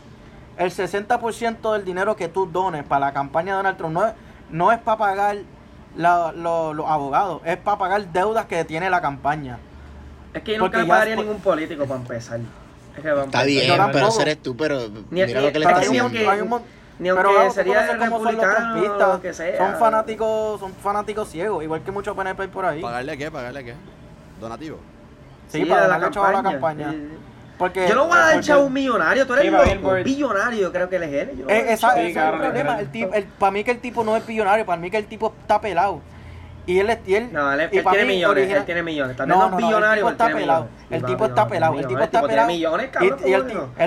el 0.57 0.71
60% 0.71 1.73
del 1.73 1.85
dinero 1.85 2.14
que 2.16 2.28
tú 2.28 2.47
dones 2.47 2.85
para 2.85 3.07
la 3.07 3.12
campaña 3.12 3.52
de 3.52 3.57
Donald 3.57 3.76
Trump 3.76 3.92
no 3.95 4.07
es, 4.07 4.12
no 4.50 4.71
es 4.73 4.78
para 4.78 4.99
pagar 4.99 5.37
la- 5.97 6.33
lo- 6.33 6.73
los 6.75 6.87
abogados, 6.87 7.42
es 7.45 7.57
para 7.57 7.76
pagar 7.78 8.07
deudas 8.12 8.47
que 8.47 8.64
tiene 8.64 8.88
la 8.88 9.00
campaña. 9.00 9.59
Es 10.33 10.42
que 10.42 10.52
yo 10.52 10.59
nunca 10.61 10.78
pagaría 10.87 11.16
por- 11.16 11.25
ningún 11.25 11.40
político 11.42 11.85
para 11.85 12.00
empezar. 12.00 12.40
Que 12.94 13.08
Está 13.08 13.42
bien, 13.44 13.80
pero 13.92 14.08
ese 14.08 14.22
eres 14.22 14.42
tú, 14.42 14.56
pero 14.56 14.88
Ni- 14.88 15.25
mira 15.25 15.26
ni- 15.26 15.46
lo 15.46 15.52
que 15.52 15.58
le 15.58 15.64
está 15.64 15.76
haciendo. 15.78 16.02
aunque- 16.04 16.28
hay 16.28 16.40
un 16.40 16.61
ni 16.99 17.08
aunque 17.08 17.25
pero 17.26 17.46
tú 17.49 17.52
sería 17.54 17.87
son 17.87 17.99
los 17.99 18.08
republicano, 18.11 18.72
trumpistas. 18.75 19.08
lo 19.08 19.20
que 19.22 19.32
sea. 19.34 19.56
Son 19.58 19.75
fanáticos, 19.76 20.61
son 20.61 20.72
fanáticos 20.75 21.28
ciegos, 21.30 21.64
igual 21.64 21.82
que 21.82 21.90
muchos 21.90 22.14
PNP 22.14 22.49
por 22.49 22.64
ahí. 22.66 22.80
¿Pagarle 22.82 23.16
qué? 23.18 23.30
¿Pagarle 23.30 23.64
qué? 23.64 23.75
¿Donativo? 24.40 24.78
Sí, 25.49 25.61
Sí, 25.61 25.64
para 25.64 25.88
darle 25.88 26.11
chavo 26.11 26.26
a 26.26 26.32
la 26.32 26.42
campaña. 26.42 26.90
Sí, 26.90 26.96
sí. 27.11 27.18
Porque, 27.58 27.87
Yo 27.88 27.94
no 27.94 28.06
voy 28.06 28.16
a 28.16 28.20
dar 28.20 28.40
chavo 28.40 28.62
a 28.62 28.64
un 28.66 28.72
millonario, 28.72 29.26
tú 29.26 29.34
eres 29.34 29.44
Sí. 29.44 29.70
Billboard. 29.72 30.04
Billonario, 30.04 30.72
creo 30.72 30.88
que 30.88 30.96
él 30.96 31.02
es 31.04 31.12
él. 31.12 31.44
No 31.44 31.50
Eh, 31.50 31.72
esa- 31.72 31.92
ese 32.00 32.11
es 32.11 32.16
el 32.16 32.38
problema. 32.38 32.80
El 32.80 32.90
tipo, 32.90 33.14
el, 33.14 33.25
para 33.25 33.52
mí 33.52 33.64
que 33.64 33.70
el 33.70 33.78
tipo 33.80 34.04
no 34.04 34.16
es 34.16 34.26
billonario, 34.26 34.66
para 34.66 34.80
mí 34.80 34.90
que 34.90 34.96
el 34.99 35.06
tipo 35.06 35.32
está 35.40 35.61
pelado. 35.61 36.00
Y 36.64 36.78
él, 36.78 36.90
es- 36.90 36.99
y 37.07 37.14
él, 37.16 37.33
No, 37.33 37.52
él, 37.52 37.69
y 37.73 37.78
él 37.78 37.85
tiene 37.85 38.04
mí, 38.04 38.14
millones, 38.14 38.37
original- 38.37 38.59
él 38.61 38.64
tiene 38.66 38.83
millones. 38.85 39.16
También 39.16 39.37
No, 39.37 39.45
no, 39.47 39.50
no, 39.50 39.57
es 39.57 39.61
no, 39.62 39.66
billonario, 39.69 40.07
el 40.09 40.12
tipo 40.14 40.25
está 40.25 40.38
pelado. 40.38 40.69
El 40.90 41.04
tipo 41.04 41.25
está 41.25 41.42
no, 41.42 41.49
pelado. 41.49 41.73
tiene 41.73 41.83
El 41.83 41.88
tipo 41.88 42.00
está 42.04 42.23
pelado. 42.23 42.47
millones, 42.49 42.87
Y, 42.87 42.90
cabrón, 42.90 43.19
y 43.26 43.33
el, 43.33 43.42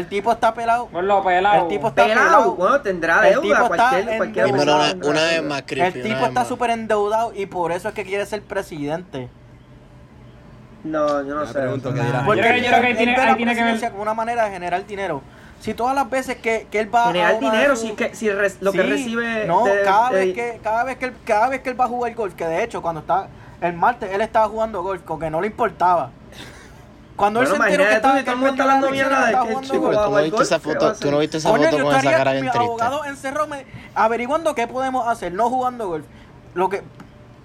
tipo 0.10 0.32
está 0.34 0.54
pelado. 0.54 0.88
Pelado. 1.24 1.62
El 1.64 1.68
tipo 1.70 1.88
está 1.88 2.04
Pelado, 2.04 2.26
pelado. 2.26 2.56
bueno, 2.56 2.82
tendrá 2.82 3.16
El 3.28 3.34
deuda, 3.36 3.42
tipo 3.42 3.54
está 3.76 3.90
cualquier, 3.90 4.18
cualquier 4.18 4.46
endeudado. 4.46 4.46
Dímelo 4.46 4.56
persona 4.56 4.76
una, 4.76 4.86
una 4.86 5.00
tendrá 5.02 5.22
vez 5.22 5.32
deuda. 5.36 5.50
más, 5.50 5.62
Crispy. 5.62 5.86
El 6.00 6.04
tipo 6.04 6.26
está 6.26 6.46
súper 6.46 6.70
endeudado 6.72 7.34
y 7.34 7.46
por 7.46 7.72
eso 7.72 7.88
es 7.88 7.94
que 7.96 8.04
quiere 8.04 8.26
ser 8.26 8.42
presidente. 8.42 9.30
No, 10.84 11.24
yo 11.26 11.34
no 11.34 11.46
sé. 11.48 11.54
pregunto 11.54 11.90
eso. 11.90 11.98
qué 11.98 12.04
dirá. 12.06 12.26
Porque 12.26 12.42
Yo 12.42 12.48
creo- 12.48 12.54
que 12.56 12.62
tiene- 12.62 13.16
ahí 13.16 13.36
que 13.56 13.64
ver- 13.64 13.92
como 13.92 14.02
una 14.04 14.14
manera 14.14 14.46
de 14.46 14.52
generar 14.52 14.86
dinero. 14.86 15.22
Si 15.60 15.74
todas 15.74 15.96
las 15.96 16.10
veces 16.10 16.38
que, 16.38 16.68
que 16.70 16.80
él 16.80 16.94
va 16.94 17.08
Generar 17.08 17.36
a 17.36 17.40
dinero, 17.40 17.76
si, 17.76 17.92
que, 17.94 18.14
si 18.14 18.30
res- 18.30 18.58
lo 18.62 18.72
que 18.72 18.84
Sí, 18.84 18.90
recibe. 18.90 19.46
No, 19.48 19.66
de- 19.66 19.82
cada, 19.84 20.10
de- 20.12 20.26
vez 20.26 20.36
que, 20.36 20.60
cada, 20.62 20.84
vez 20.84 20.98
que 20.98 21.06
él, 21.06 21.14
cada 21.26 21.50
vez 21.50 21.62
que 21.62 21.70
él 21.70 21.80
va 21.80 21.86
a 21.86 21.88
jugar 21.88 22.14
golf, 22.14 22.36
que 22.36 22.46
de 22.46 22.64
hecho 22.64 22.82
cuando 22.82 23.02
está 23.02 23.28
el 23.62 23.74
martes 23.74 24.12
él 24.14 24.22
estaba 24.22 24.48
jugando 24.48 24.84
golf, 24.84 25.02
con 25.04 25.20
que 25.20 25.30
no 25.30 25.42
le 25.42 25.48
importaba. 25.48 26.12
Cuando 27.16 27.42
él 27.42 27.48
Bueno, 27.48 27.64
se 27.64 27.70
enteró 27.72 27.90
que 27.90 27.96
estaba 27.96 28.14
tú, 28.14 28.20
que 28.20 28.26
todo 28.26 28.34
el 28.34 28.40
él 28.40 28.46
mundo 28.46 28.52
está 28.52 28.64
hablando 28.64 28.92
mierda 28.92 29.26
de 29.26 29.32
que 29.32 29.62
chico 29.62 29.92
tú 29.92 30.12
no 30.12 30.22
viste 30.22 30.44
esa 30.44 30.60
¿qué 30.60 30.68
va 30.68 30.74
a 30.74 30.80
foto, 30.92 31.00
tú 31.00 31.12
no 31.12 31.18
viste 31.20 31.38
esa 31.38 31.50
Coño, 31.50 31.64
foto 31.70 31.84
con 31.84 31.96
esa 31.96 32.12
cara 32.12 32.32
bien 32.34 32.46
mi 32.46 32.52
triste. 32.52 32.68
abogado 32.68 33.06
encerrado 33.06 33.48
me- 33.48 33.66
averiguando 33.96 34.54
qué 34.54 34.68
podemos 34.68 35.08
hacer, 35.08 35.32
no 35.34 35.50
jugando 35.50 35.88
golf. 35.88 36.06
Lo 36.54 36.70
que 36.70 36.84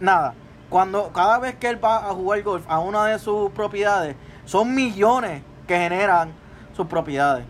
nada, 0.00 0.35
cuando 0.69 1.11
cada 1.12 1.38
vez 1.38 1.55
que 1.55 1.69
él 1.69 1.83
va 1.83 1.99
a 1.99 2.12
jugar 2.12 2.43
golf 2.43 2.64
a 2.69 2.81
una 2.81 3.07
de 3.07 3.19
sus 3.21 3.50
propiedades, 3.52 4.17
son 4.45 4.75
millones 4.75 5.43
que 5.69 5.79
generan 5.79 6.33
sus 6.77 6.88
propiedades. 6.88 7.44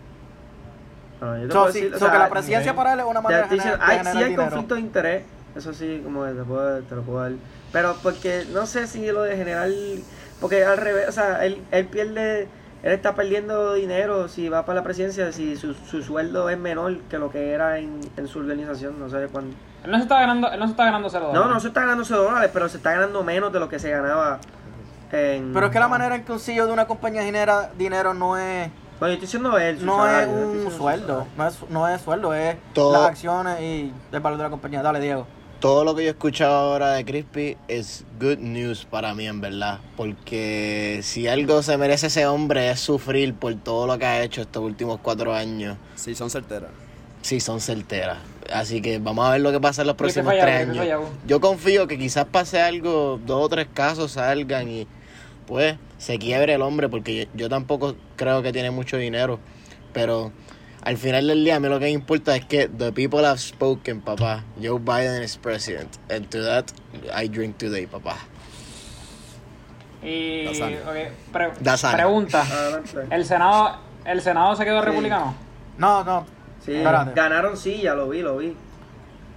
No, 1.21 1.37
yo 1.37 1.47
te 1.47 1.53
So, 1.53 1.59
puedo 1.59 1.71
sí, 1.71 1.79
decir, 1.81 1.95
o 1.95 1.99
so 1.99 2.05
sea, 2.05 2.11
que 2.13 2.19
la 2.19 2.29
presidencia 2.29 2.75
para 2.75 2.93
él 2.93 2.99
es 2.99 3.05
una 3.05 3.21
manera 3.21 3.47
de 3.47 3.59
generar, 3.59 3.79
de 3.79 3.85
generar 3.85 4.11
sí 4.13 4.17
hay 4.17 4.23
dinero. 4.29 4.41
conflicto 4.43 4.75
de 4.75 4.81
interés, 4.81 5.23
eso 5.55 5.73
sí, 5.73 6.01
como 6.03 6.25
te, 6.25 6.33
puedo, 6.43 6.81
te 6.81 6.95
lo 6.95 7.01
puedo 7.03 7.19
dar. 7.21 7.31
Pero 7.71 7.95
porque 8.03 8.45
no 8.51 8.65
sé 8.65 8.87
si 8.87 9.05
lo 9.11 9.21
de 9.23 9.37
generar. 9.37 9.69
Porque 10.39 10.65
al 10.65 10.77
revés, 10.77 11.07
o 11.07 11.11
sea, 11.11 11.45
él, 11.45 11.61
él 11.71 11.85
pierde. 11.87 12.47
Él 12.83 12.93
está 12.93 13.13
perdiendo 13.13 13.75
dinero 13.75 14.27
si 14.27 14.49
va 14.49 14.65
para 14.65 14.77
la 14.79 14.83
presidencia, 14.83 15.31
si 15.31 15.55
su, 15.55 15.75
su 15.75 16.01
sueldo 16.01 16.49
es 16.49 16.57
menor 16.57 16.97
que 17.01 17.19
lo 17.19 17.29
que 17.29 17.51
era 17.51 17.77
en, 17.77 17.99
en 18.17 18.27
su 18.27 18.39
organización, 18.39 18.99
no 18.99 19.07
sé 19.07 19.27
cuándo. 19.31 19.55
Él 19.83 19.91
no 19.91 19.97
se 19.97 20.01
está 20.03 20.19
ganando, 20.19 20.51
él 20.51 20.59
no 20.59 20.65
se 20.65 20.71
está 20.71 20.85
ganando 20.85 21.07
cero 21.11 21.25
No, 21.27 21.33
dólares. 21.41 21.53
no 21.53 21.59
se 21.59 21.67
está 21.67 21.81
ganando 21.81 22.03
0 22.05 22.23
dólares, 22.23 22.49
pero 22.51 22.67
se 22.69 22.77
está 22.77 22.93
ganando 22.93 23.23
menos 23.23 23.53
de 23.53 23.59
lo 23.59 23.69
que 23.69 23.77
se 23.77 23.91
ganaba 23.91 24.39
en... 25.11 25.53
Pero 25.53 25.67
es 25.67 25.71
que 25.71 25.79
la 25.79 25.87
manera 25.89 26.15
en 26.15 26.23
que 26.23 26.31
un 26.31 26.39
CEO 26.39 26.65
de 26.65 26.73
una 26.73 26.87
compañía 26.87 27.21
genera 27.21 27.69
dinero 27.77 28.15
no 28.15 28.35
es 28.35 28.71
Bueno, 29.01 29.15
yo 29.15 29.25
estoy 29.25 29.25
diciendo 29.39 29.57
él, 29.57 29.83
no 29.83 30.05
es 30.05 30.11
salario, 30.27 30.47
un 30.47 30.71
sueldo, 30.71 31.27
no 31.35 31.47
es, 31.47 31.55
no 31.71 31.87
es 31.87 32.01
sueldo, 32.03 32.35
es 32.35 32.55
Todo- 32.71 32.93
las 32.93 33.09
acciones 33.09 33.59
y 33.59 33.91
el 34.11 34.19
valor 34.19 34.37
de 34.37 34.43
la 34.43 34.49
compañía. 34.51 34.83
Dale, 34.83 34.99
Diego. 34.99 35.25
Todo 35.59 35.83
lo 35.83 35.95
que 35.95 36.03
yo 36.03 36.09
he 36.09 36.11
escuchado 36.11 36.53
ahora 36.53 36.91
de 36.91 37.03
Crispy 37.03 37.57
es 37.67 38.05
good 38.19 38.37
news 38.37 38.85
para 38.85 39.15
mí, 39.15 39.25
en 39.25 39.41
verdad. 39.41 39.79
Porque 39.97 40.99
si 41.01 41.27
algo 41.27 41.63
se 41.63 41.79
merece 41.79 42.07
ese 42.07 42.27
hombre 42.27 42.69
es 42.69 42.79
sufrir 42.79 43.33
por 43.33 43.55
todo 43.55 43.87
lo 43.87 43.97
que 43.97 44.05
ha 44.05 44.21
hecho 44.21 44.41
estos 44.41 44.61
últimos 44.61 44.99
cuatro 45.01 45.33
años. 45.33 45.77
Sí, 45.95 46.13
son 46.13 46.29
certeras. 46.29 46.69
Sí, 47.23 47.39
son 47.39 47.59
certeras. 47.59 48.19
Así 48.53 48.83
que 48.83 48.99
vamos 48.99 49.27
a 49.27 49.31
ver 49.31 49.41
lo 49.41 49.51
que 49.51 49.59
pasa 49.59 49.81
en 49.81 49.87
los 49.87 49.95
próximos 49.95 50.27
fallado, 50.27 50.47
tres 50.47 50.69
años. 50.79 51.09
Yo 51.25 51.41
confío 51.41 51.87
que 51.87 51.97
quizás 51.97 52.25
pase 52.25 52.61
algo, 52.61 53.19
dos 53.25 53.45
o 53.45 53.49
tres 53.49 53.67
casos 53.73 54.11
salgan 54.11 54.69
y 54.69 54.85
pues 55.51 55.75
se 55.97 56.17
quiebre 56.17 56.53
el 56.53 56.61
hombre 56.61 56.87
porque 56.87 57.25
yo, 57.25 57.31
yo 57.33 57.49
tampoco 57.49 57.97
creo 58.15 58.41
que 58.41 58.53
tiene 58.53 58.71
mucho 58.71 58.95
dinero. 58.95 59.37
Pero 59.91 60.31
al 60.81 60.95
final 60.95 61.27
del 61.27 61.43
día 61.43 61.57
a 61.57 61.59
mí 61.59 61.67
lo 61.67 61.77
que 61.77 61.85
me 61.85 61.91
importa 61.91 62.33
es 62.37 62.45
que 62.45 62.69
the 62.69 62.93
people 62.93 63.25
have 63.27 63.37
spoken, 63.37 63.99
papá. 63.99 64.45
Joe 64.63 64.79
Biden 64.79 65.21
is 65.21 65.35
president. 65.35 65.89
And 66.09 66.29
to 66.29 66.41
that 66.41 66.67
I 67.13 67.27
drink 67.27 67.57
today, 67.57 67.85
papá. 67.85 68.15
Y, 70.01 70.45
Dasani. 70.45 70.75
ok, 70.75 71.11
pre- 71.33 71.51
Dasani. 71.59 71.95
pregunta. 71.95 72.45
¿El 73.09 73.25
Senado, 73.25 73.75
¿El 74.05 74.21
Senado 74.21 74.55
se 74.55 74.63
quedó 74.63 74.79
Sí. 74.81 74.85
republicano? 74.85 75.35
No, 75.77 76.01
no. 76.05 76.25
Sí, 76.65 76.75
Espérate. 76.75 77.11
ganaron 77.13 77.57
silla, 77.57 77.93
lo 77.93 78.07
vi, 78.07 78.21
lo 78.21 78.37
vi. 78.37 78.55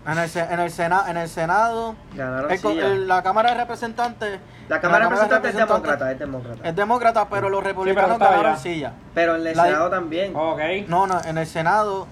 En 0.06 0.18
el, 0.18 0.28
se- 0.28 0.40
en 0.40 0.60
el, 0.60 0.70
Sena- 0.70 1.04
en 1.08 1.16
el 1.16 1.28
Senado, 1.28 1.94
Ganaron 2.14 2.50
el 2.50 2.78
el- 2.78 3.08
la 3.08 3.22
Cámara 3.22 3.50
de 3.50 3.56
Representantes. 3.56 4.38
la 4.68 4.80
Cámara 4.80 5.04
de 5.04 5.10
Representantes 5.10 5.50
es 5.52 5.56
demócrata, 5.56 6.12
es 6.12 6.18
demócrata. 6.18 6.68
Es 6.68 6.76
demócrata, 6.76 7.28
pero 7.30 7.48
los 7.48 7.64
republicanos 7.64 8.12
estaba 8.12 8.30
ganaron 8.32 8.52
ya. 8.54 8.58
silla. 8.60 8.92
Pero 9.14 9.36
en 9.36 9.46
el 9.46 9.56
La- 9.56 9.64
Senado 9.64 9.90
también. 9.90 10.32
No, 10.88 11.06
no, 11.06 11.20
en 11.24 11.38
el 11.38 11.46
Senado 11.46 12.06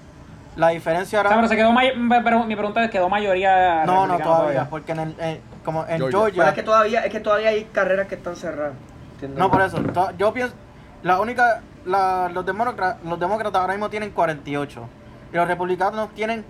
la 0.55 0.69
diferencia 0.69 1.19
O 1.19 1.23
sea, 1.23 1.35
pero 1.35 1.47
se 1.47 1.55
quedó 1.55 1.71
may- 1.71 1.93
pero 2.23 2.43
mi 2.45 2.55
pregunta 2.55 2.83
es, 2.83 2.89
¿quedó 2.91 3.09
mayoría 3.09 3.85
no, 3.85 4.07
no, 4.07 4.17
todavía, 4.19 4.67
porque 4.69 4.91
en 4.93 4.99
el, 4.99 5.15
en- 5.19 5.41
como 5.63 5.81
en 5.87 5.97
Georgia. 5.97 6.09
Georgia. 6.11 6.35
Pero 6.43 6.49
es 6.49 6.55
que 6.55 6.63
todavía, 6.63 7.05
es 7.05 7.11
que 7.11 7.19
todavía 7.19 7.49
hay 7.49 7.63
carreras 7.65 8.07
que 8.07 8.15
están 8.15 8.35
cerradas. 8.35 8.73
¿entiendes? 9.13 9.39
No, 9.39 9.51
por 9.51 9.61
eso. 9.61 9.77
Yo 10.17 10.33
pienso. 10.33 10.55
La 11.03 11.19
única. 11.19 11.61
la- 11.85 12.29
los, 12.33 12.45
demócratas, 12.45 12.97
los 13.03 13.19
demócratas 13.19 13.59
ahora 13.61 13.73
mismo 13.73 13.89
tienen 13.89 14.09
48. 14.11 14.87
Y 15.31 15.35
los 15.35 15.47
republicanos 15.47 16.09
tienen 16.15 16.45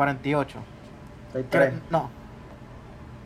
48. 0.00 0.58
Hay 1.34 1.42
Que- 1.42 1.48
tres. 1.50 1.74
No. 1.90 2.08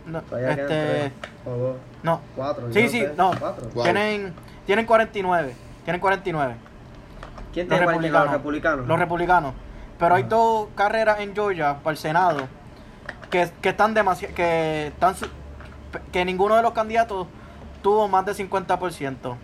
No, 0.07 0.21
Todavía 0.23 0.51
este. 0.51 0.67
tres. 0.67 1.13
O 1.47 1.51
dos. 1.51 1.77
No. 2.03 2.21
Cuatro. 2.35 2.73
Sí, 2.73 2.89
sí, 2.89 3.01
sé. 3.01 3.15
no. 3.17 3.31
Cuatro. 3.39 3.69
Tienen, 3.85 4.35
tienen 4.67 4.85
49. 4.87 5.55
Tienen 5.85 6.01
49. 6.01 6.57
¿Quién 7.53 7.69
Los 7.69 7.79
tiene 7.79 7.85
49? 7.85 7.85
republicanos. 7.85 8.27
Los 8.27 8.33
republicanos. 8.33 8.87
Los 8.89 8.99
republicanos. 8.99 9.55
Pero 9.99 10.15
hay 10.17 10.25
dos 10.25 10.69
carreras 10.75 11.21
en 11.21 11.33
Georgia 11.33 11.77
para 11.85 11.93
el 11.93 11.97
Senado 11.97 12.49
que, 13.31 13.49
que 13.63 13.69
están 13.69 13.95
demasiado. 13.95 14.35
Que, 14.35 14.89
están, 14.89 15.15
que 16.11 16.25
ninguno 16.25 16.57
de 16.57 16.63
los 16.63 16.73
candidatos 16.73 17.29
tuvo 17.83 18.09
más 18.09 18.27
de 18.27 18.33
50%. 18.33 19.37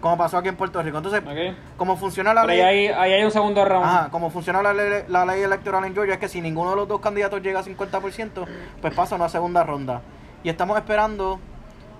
Como 0.00 0.16
pasó 0.16 0.38
aquí 0.38 0.48
en 0.48 0.56
Puerto 0.56 0.82
Rico. 0.82 0.96
Entonces, 0.96 1.20
Ok. 1.22 1.56
como 1.76 1.96
funciona 1.96 2.32
la 2.32 2.42
Pero 2.46 2.52
ahí 2.52 2.58
ley. 2.58 2.86
hay, 2.88 2.94
ahí 2.94 3.12
hay 3.14 3.24
un 3.24 3.30
segundo 3.30 3.64
round. 3.64 3.84
Ajá, 3.84 4.08
como 4.10 4.30
funciona 4.30 4.62
la 4.62 4.72
ley, 4.72 5.04
la 5.08 5.24
ley 5.26 5.42
electoral 5.42 5.84
en 5.84 5.92
Georgia 5.94 6.14
es 6.14 6.20
que 6.20 6.28
si 6.28 6.40
ninguno 6.40 6.70
de 6.70 6.76
los 6.76 6.88
dos 6.88 7.00
candidatos 7.00 7.42
llega 7.42 7.60
a 7.60 7.64
50%, 7.64 8.46
pues 8.80 8.94
pasa 8.94 9.16
una 9.16 9.28
segunda 9.28 9.62
ronda. 9.62 10.00
Y 10.42 10.48
estamos 10.48 10.78
esperando 10.78 11.38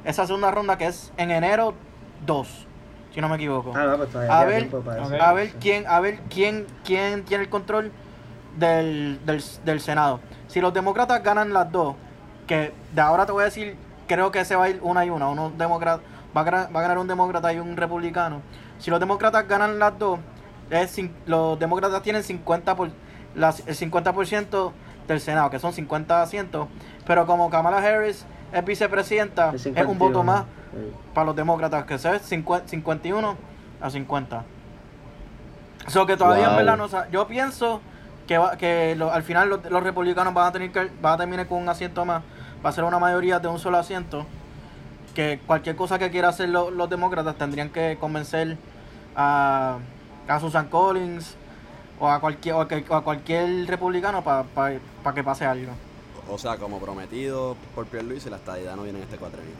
esa 0.04 0.26
segunda 0.26 0.50
ronda 0.50 0.78
que 0.78 0.86
es 0.86 1.12
en 1.18 1.30
enero 1.30 1.74
2, 2.24 2.66
si 3.14 3.20
no 3.20 3.28
me 3.28 3.36
equivoco. 3.36 3.72
Ah, 3.76 3.84
no, 3.84 3.96
pues 3.98 4.08
todavía 4.10 4.38
A 4.40 4.44
ver, 4.46 4.56
tiempo 4.60 4.80
para 4.80 5.02
eso. 5.02 5.14
ok. 5.14 5.20
A 5.20 5.32
ver 5.34 5.50
quién, 5.60 5.86
a 5.86 6.00
ver 6.00 6.20
quién, 6.30 6.66
quién 6.84 7.24
tiene 7.26 7.44
el 7.44 7.50
control 7.50 7.92
del, 8.56 9.20
del, 9.26 9.42
del 9.64 9.80
Senado. 9.80 10.20
Si 10.48 10.60
los 10.62 10.72
demócratas 10.72 11.22
ganan 11.22 11.52
las 11.52 11.70
dos, 11.70 11.96
que 12.46 12.72
de 12.94 13.00
ahora 13.02 13.26
te 13.26 13.32
voy 13.32 13.42
a 13.42 13.44
decir, 13.44 13.76
creo 14.08 14.30
que 14.30 14.44
se 14.46 14.56
va 14.56 14.64
a 14.64 14.68
ir 14.70 14.80
una 14.82 15.04
y 15.04 15.10
una. 15.10 15.28
Uno 15.28 15.52
demócrata, 15.56 16.02
va, 16.36 16.40
a 16.42 16.44
ganar, 16.44 16.74
va 16.74 16.80
a 16.80 16.82
ganar 16.82 16.98
un 16.98 17.06
demócrata 17.06 17.52
y 17.52 17.58
un 17.58 17.76
republicano. 17.76 18.40
Si 18.78 18.90
los 18.90 19.00
demócratas 19.00 19.46
ganan 19.48 19.78
las 19.78 19.98
dos, 19.98 20.18
es, 20.70 20.98
los 21.26 21.58
demócratas 21.58 22.02
tienen 22.02 22.22
50 22.22 22.76
por, 22.76 22.90
las, 23.34 23.60
el 23.66 23.76
50% 23.76 24.72
del 25.08 25.20
Senado, 25.20 25.50
que 25.50 25.58
son 25.58 25.72
50 25.72 26.22
asientos. 26.22 26.68
Pero 27.06 27.26
como 27.26 27.50
Kamala 27.50 27.78
Harris 27.78 28.24
es 28.52 28.64
vicepresidenta, 28.64 29.50
De 29.50 29.56
es 29.56 29.66
un 29.66 29.72
51. 29.74 29.98
voto 29.98 30.22
más 30.24 30.44
para 31.14 31.26
los 31.26 31.36
demócratas, 31.36 31.84
que 31.84 31.94
es 31.94 32.02
51 32.26 33.36
a 33.80 33.90
50. 33.90 34.44
Eso 35.86 36.06
que 36.06 36.16
todavía 36.16 36.44
en 36.50 36.56
verdad 36.56 36.76
no 36.76 36.88
sa- 36.88 37.08
Yo 37.10 37.26
pienso 37.26 37.80
que, 38.26 38.38
va- 38.38 38.56
que 38.56 38.94
lo- 38.96 39.12
al 39.12 39.22
final 39.22 39.48
los, 39.48 39.64
los 39.70 39.82
republicanos 39.82 40.32
van 40.34 40.46
a 40.48 40.52
tener 40.52 40.70
que 40.70 40.90
van 41.00 41.14
a 41.14 41.16
terminar 41.16 41.46
con 41.46 41.58
un 41.58 41.68
asiento 41.68 42.04
más. 42.04 42.22
Va 42.64 42.70
a 42.70 42.72
ser 42.72 42.84
una 42.84 42.98
mayoría 42.98 43.38
de 43.40 43.48
un 43.48 43.58
solo 43.58 43.78
asiento. 43.78 44.26
Que 45.14 45.40
cualquier 45.46 45.76
cosa 45.76 45.98
que 45.98 46.10
quiera 46.10 46.28
hacer 46.28 46.48
lo- 46.48 46.70
los 46.70 46.88
demócratas 46.88 47.36
tendrían 47.36 47.70
que 47.70 47.96
convencer 48.00 48.56
a, 49.16 49.78
a 50.28 50.40
Susan 50.40 50.68
Collins 50.68 51.34
o 51.98 52.08
a 52.08 52.20
cualquier, 52.20 52.54
o 52.54 52.60
a, 52.94 53.02
cualquier 53.04 53.66
republicano 53.66 54.22
para 54.22 55.14
que 55.14 55.24
pase 55.24 55.44
algo. 55.44 55.72
O 56.28 56.38
sea, 56.38 56.56
como 56.56 56.78
prometido 56.78 57.56
por 57.74 57.86
Pierluisi, 57.86 58.30
la 58.30 58.36
estadidad 58.36 58.76
no 58.76 58.84
viene 58.84 58.98
en 58.98 59.04
este 59.04 59.16
cuatrenio. 59.16 59.52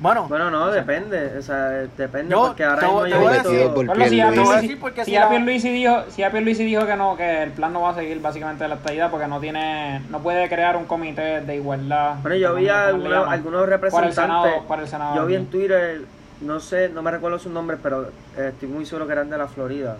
Bueno, 0.00 0.26
Bueno, 0.28 0.48
no, 0.50 0.70
depende. 0.70 1.36
O 1.38 1.42
sea, 1.42 1.70
depende 1.96 2.30
Yo- 2.30 2.46
porque 2.48 2.62
ahora 2.64 2.82
mismo 2.82 3.06
yo 3.08 3.18
voy 3.18 3.26
a 3.26 3.42
visto- 3.42 3.74
por 3.74 3.86
Bueno, 3.86 4.04
si 4.08 4.20
a 4.20 5.04
si 5.04 5.10
la- 5.12 5.28
Pierluisi 5.28 5.70
dijo, 5.70 6.04
si 6.10 6.20
ya 6.22 6.30
Pierluisi 6.30 6.64
dijo 6.64 6.86
que 6.86 6.94
no, 6.96 7.16
que 7.16 7.42
el 7.42 7.50
plan 7.50 7.72
no 7.72 7.80
va 7.82 7.90
a 7.90 7.94
seguir 7.94 8.20
básicamente 8.20 8.66
la 8.68 8.76
estadidad 8.76 9.10
porque 9.10 9.26
no 9.26 9.40
tiene, 9.40 10.00
no 10.10 10.20
puede 10.20 10.48
crear 10.48 10.76
un 10.76 10.84
comité 10.84 11.40
de 11.40 11.56
igualdad. 11.56 12.16
Bueno, 12.22 12.36
yo 12.36 12.54
vi 12.54 12.66
¿cómo- 12.66 12.78
a 12.78 12.82
le 12.82 12.88
algunos, 12.88 13.28
algunos 13.28 13.60
Por 13.60 13.68
el 13.68 13.70
representantes. 13.70 14.14
Senado, 14.14 14.64
por 14.68 14.78
el 14.80 14.86
Senado. 14.88 15.16
Yo 15.16 15.26
vi 15.26 15.34
en 15.34 15.46
Twitter, 15.46 16.00
no 16.42 16.60
sé, 16.60 16.88
no 16.90 17.02
me 17.02 17.10
recuerdo 17.10 17.38
sus 17.40 17.50
nombres, 17.50 17.80
pero 17.82 18.04
eh, 18.36 18.50
estoy 18.52 18.68
muy 18.68 18.86
seguro 18.86 19.06
que 19.06 19.12
eran 19.14 19.28
de 19.30 19.38
la 19.38 19.48
Florida. 19.48 19.96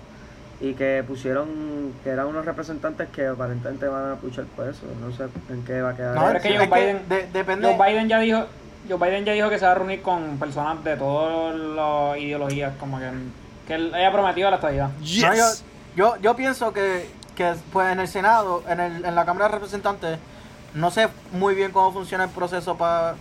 Y 0.60 0.74
que 0.74 1.04
pusieron 1.06 1.92
que 2.02 2.10
eran 2.10 2.26
unos 2.26 2.44
representantes 2.44 3.08
que 3.10 3.26
aparentemente 3.28 3.86
van 3.86 4.10
a 4.12 4.14
puchar 4.16 4.44
por 4.56 4.68
eso. 4.68 4.86
No 5.00 5.12
sé 5.12 5.24
en 5.52 5.64
qué 5.64 5.80
va 5.82 5.90
a 5.90 5.96
quedar. 5.96 6.14
no, 6.16 6.24
pero 6.26 6.36
es 6.38 6.42
que, 6.42 6.56
Joe 6.58 6.66
Biden- 6.68 7.06
de- 7.08 7.26
depende. 7.32 7.74
Joe 7.76 7.88
Biden 7.92 8.08
ya 8.08 8.18
dijo, 8.18 8.44
Joe 8.88 8.96
Biden 8.98 9.24
ya 9.24 9.32
dijo 9.32 9.48
que 9.50 9.58
se 9.58 9.66
va 9.66 9.72
a 9.72 9.74
reunir 9.74 10.02
con 10.02 10.38
personas 10.38 10.82
de 10.84 10.96
todas 10.96 11.54
las 11.54 12.18
ideologías, 12.18 12.72
como 12.80 12.98
que, 12.98 13.10
que 13.66 13.74
él 13.74 13.94
haya 13.94 14.10
prometido 14.12 14.48
la 14.50 14.56
estadidad. 14.56 14.90
No, 14.98 15.34
yo, 15.34 15.44
yo, 15.96 16.16
yo 16.22 16.36
pienso 16.36 16.72
que, 16.72 17.08
que 17.36 17.54
pues 17.72 17.92
en 17.92 18.00
el 18.00 18.08
Senado, 18.08 18.62
en, 18.68 18.80
el, 18.80 19.04
en 19.04 19.14
la 19.14 19.24
Cámara 19.24 19.46
de 19.48 19.54
Representantes, 19.54 20.18
no 20.74 20.90
sé 20.90 21.08
muy 21.32 21.54
bien 21.54 21.70
cómo 21.72 21.92
funciona 21.92 22.24
el 22.24 22.30
proceso 22.30 22.76
para 22.76 23.14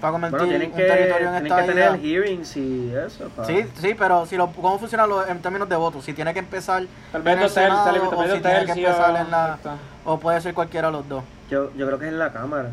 convertir 0.00 0.38
bueno, 0.38 0.48
tienen 0.50 0.70
un 0.70 0.76
que, 0.76 0.82
territorio 0.84 1.26
en 1.28 1.32
tienen 1.44 1.46
esta 1.46 1.60
que 1.60 1.68
tener 1.72 2.00
hearings 2.00 2.56
y 2.56 2.92
eso. 2.94 3.28
para- 3.30 3.46
Sí, 3.48 3.64
sí, 3.80 3.94
pero 3.98 4.26
si 4.26 4.36
lo, 4.36 4.50
cómo 4.52 4.78
funciona 4.78 5.06
lo- 5.06 5.26
en 5.26 5.42
términos 5.42 5.68
de 5.68 5.76
votos, 5.76 6.04
si 6.04 6.12
tiene 6.14 6.32
que 6.32 6.38
empezar 6.40 6.84
Tal 7.12 7.22
vez 7.22 7.36
en 7.36 7.42
el 7.42 7.52
tercios, 7.52 7.54
tal 7.54 7.94
Senado 7.94 8.10
dos 8.10 8.12
o 8.14 8.22
si 8.36 8.40
tiene 8.40 8.64
que 8.64 8.72
empezar 8.72 9.16
en 9.16 9.30
la 9.30 9.58
o 10.04 10.18
puede 10.18 10.40
ser 10.40 10.54
cualquiera 10.54 10.88
de 10.88 10.92
los 10.92 11.08
dos. 11.08 11.22
Yo, 11.50 11.70
yo 11.74 11.86
creo 11.86 11.98
que 11.98 12.06
es 12.06 12.12
en 12.12 12.18
la 12.18 12.32
Cámara. 12.32 12.70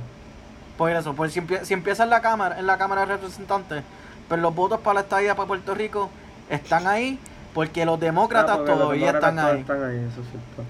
Por 0.78 0.92
eso, 0.92 1.14
pues 1.14 1.34
si, 1.34 1.42
empie- 1.42 1.64
si 1.64 1.74
empieza 1.74 2.04
en 2.04 2.10
la 2.10 2.22
Cámara, 2.22 2.60
en 2.60 2.68
la 2.68 2.78
Cámara 2.78 3.02
de 3.02 3.08
Representantes, 3.14 3.84
pero 4.30 4.42
los 4.42 4.54
votos 4.54 4.80
para 4.82 4.96
la 4.96 5.00
estadía 5.02 5.36
para 5.36 5.48
Puerto 5.48 5.74
Rico 5.74 6.10
están 6.50 6.86
ahí 6.88 7.20
porque 7.54 7.86
los 7.86 8.00
demócratas 8.00 8.52
Ah, 8.52 8.58
porque 8.58 8.72
los 8.72 8.80
todavía 8.82 9.08
demócratas 9.08 9.30
están 9.30 9.46
todos 9.46 9.56
ahí. 9.56 9.62
Están 9.62 9.84
ahí, 9.84 10.08
eso 10.12 10.22
es 10.22 10.28
cierto. 10.30 10.64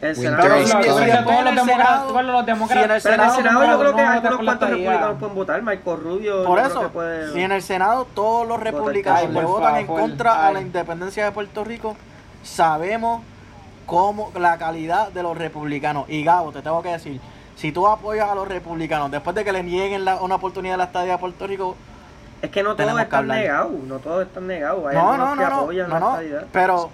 El 0.00 0.14
Senado, 0.14 0.48
los 0.48 0.70
en 0.70 1.08
el 1.08 1.54
demócratas, 1.56 1.64
Senado, 1.66 2.06
todos 2.06 2.24
los 2.24 2.46
demócratas, 2.46 2.78
si 2.78 2.84
en 2.84 2.90
el 2.94 3.02
pero 3.02 3.14
en 3.14 3.20
el 3.20 3.30
Senado, 3.34 3.66
yo 3.66 3.78
creo 3.80 3.96
que 3.96 4.02
hay 4.02 4.18
unos 4.20 4.36
cuantos 4.44 4.70
republicanos 4.70 5.16
pueden 5.18 5.34
votar. 5.34 5.62
Marco 5.62 5.96
Rubio, 5.96 6.44
Por 6.44 6.58
eso, 6.60 6.68
creo 6.68 6.82
que 6.82 6.88
puede... 6.90 7.32
si 7.32 7.40
en 7.40 7.50
el 7.50 7.62
Senado 7.62 8.06
todos 8.14 8.46
los 8.46 8.60
republicanos 8.60 9.30
le 9.30 9.42
votan 9.44 9.76
en 9.76 9.86
contra 9.88 10.32
a 10.34 10.46
ay. 10.48 10.54
la 10.54 10.60
independencia 10.60 11.24
de 11.24 11.32
Puerto 11.32 11.64
Rico, 11.64 11.96
sabemos 12.44 13.22
cómo 13.86 14.30
la 14.38 14.56
calidad 14.58 15.08
de 15.10 15.22
los 15.24 15.36
republicanos. 15.36 16.04
Y 16.08 16.22
Gabo, 16.22 16.52
te 16.52 16.62
tengo 16.62 16.80
que 16.82 16.90
decir, 16.90 17.20
si 17.58 17.72
tú 17.72 17.86
apoyas 17.88 18.30
a 18.30 18.34
los 18.36 18.46
republicanos 18.46 19.10
después 19.10 19.34
de 19.34 19.44
que 19.44 19.52
le 19.52 19.62
nieguen 19.64 20.04
la- 20.04 20.22
una 20.22 20.36
oportunidad 20.36 20.74
a 20.74 20.78
la 20.78 20.84
estadía 20.84 21.14
a 21.14 21.18
Puerto 21.18 21.44
Rico, 21.46 21.76
Es 22.40 22.50
que 22.50 22.62
no 22.62 22.76
todos 22.76 23.00
están 23.00 23.26
negados, 23.26 23.72
no 23.72 23.98
todos 23.98 24.24
están 24.26 24.46
negados. 24.46 24.86
Hay 24.86 24.94
no, 24.96 25.12
algunos 25.12 25.28
no, 25.28 25.34
que 25.36 25.42
no, 25.42 25.50
no, 25.56 25.60
apoyan 25.62 25.88
no, 25.88 25.94
la 25.94 26.00
no, 26.00 26.18
pero, 26.52 26.90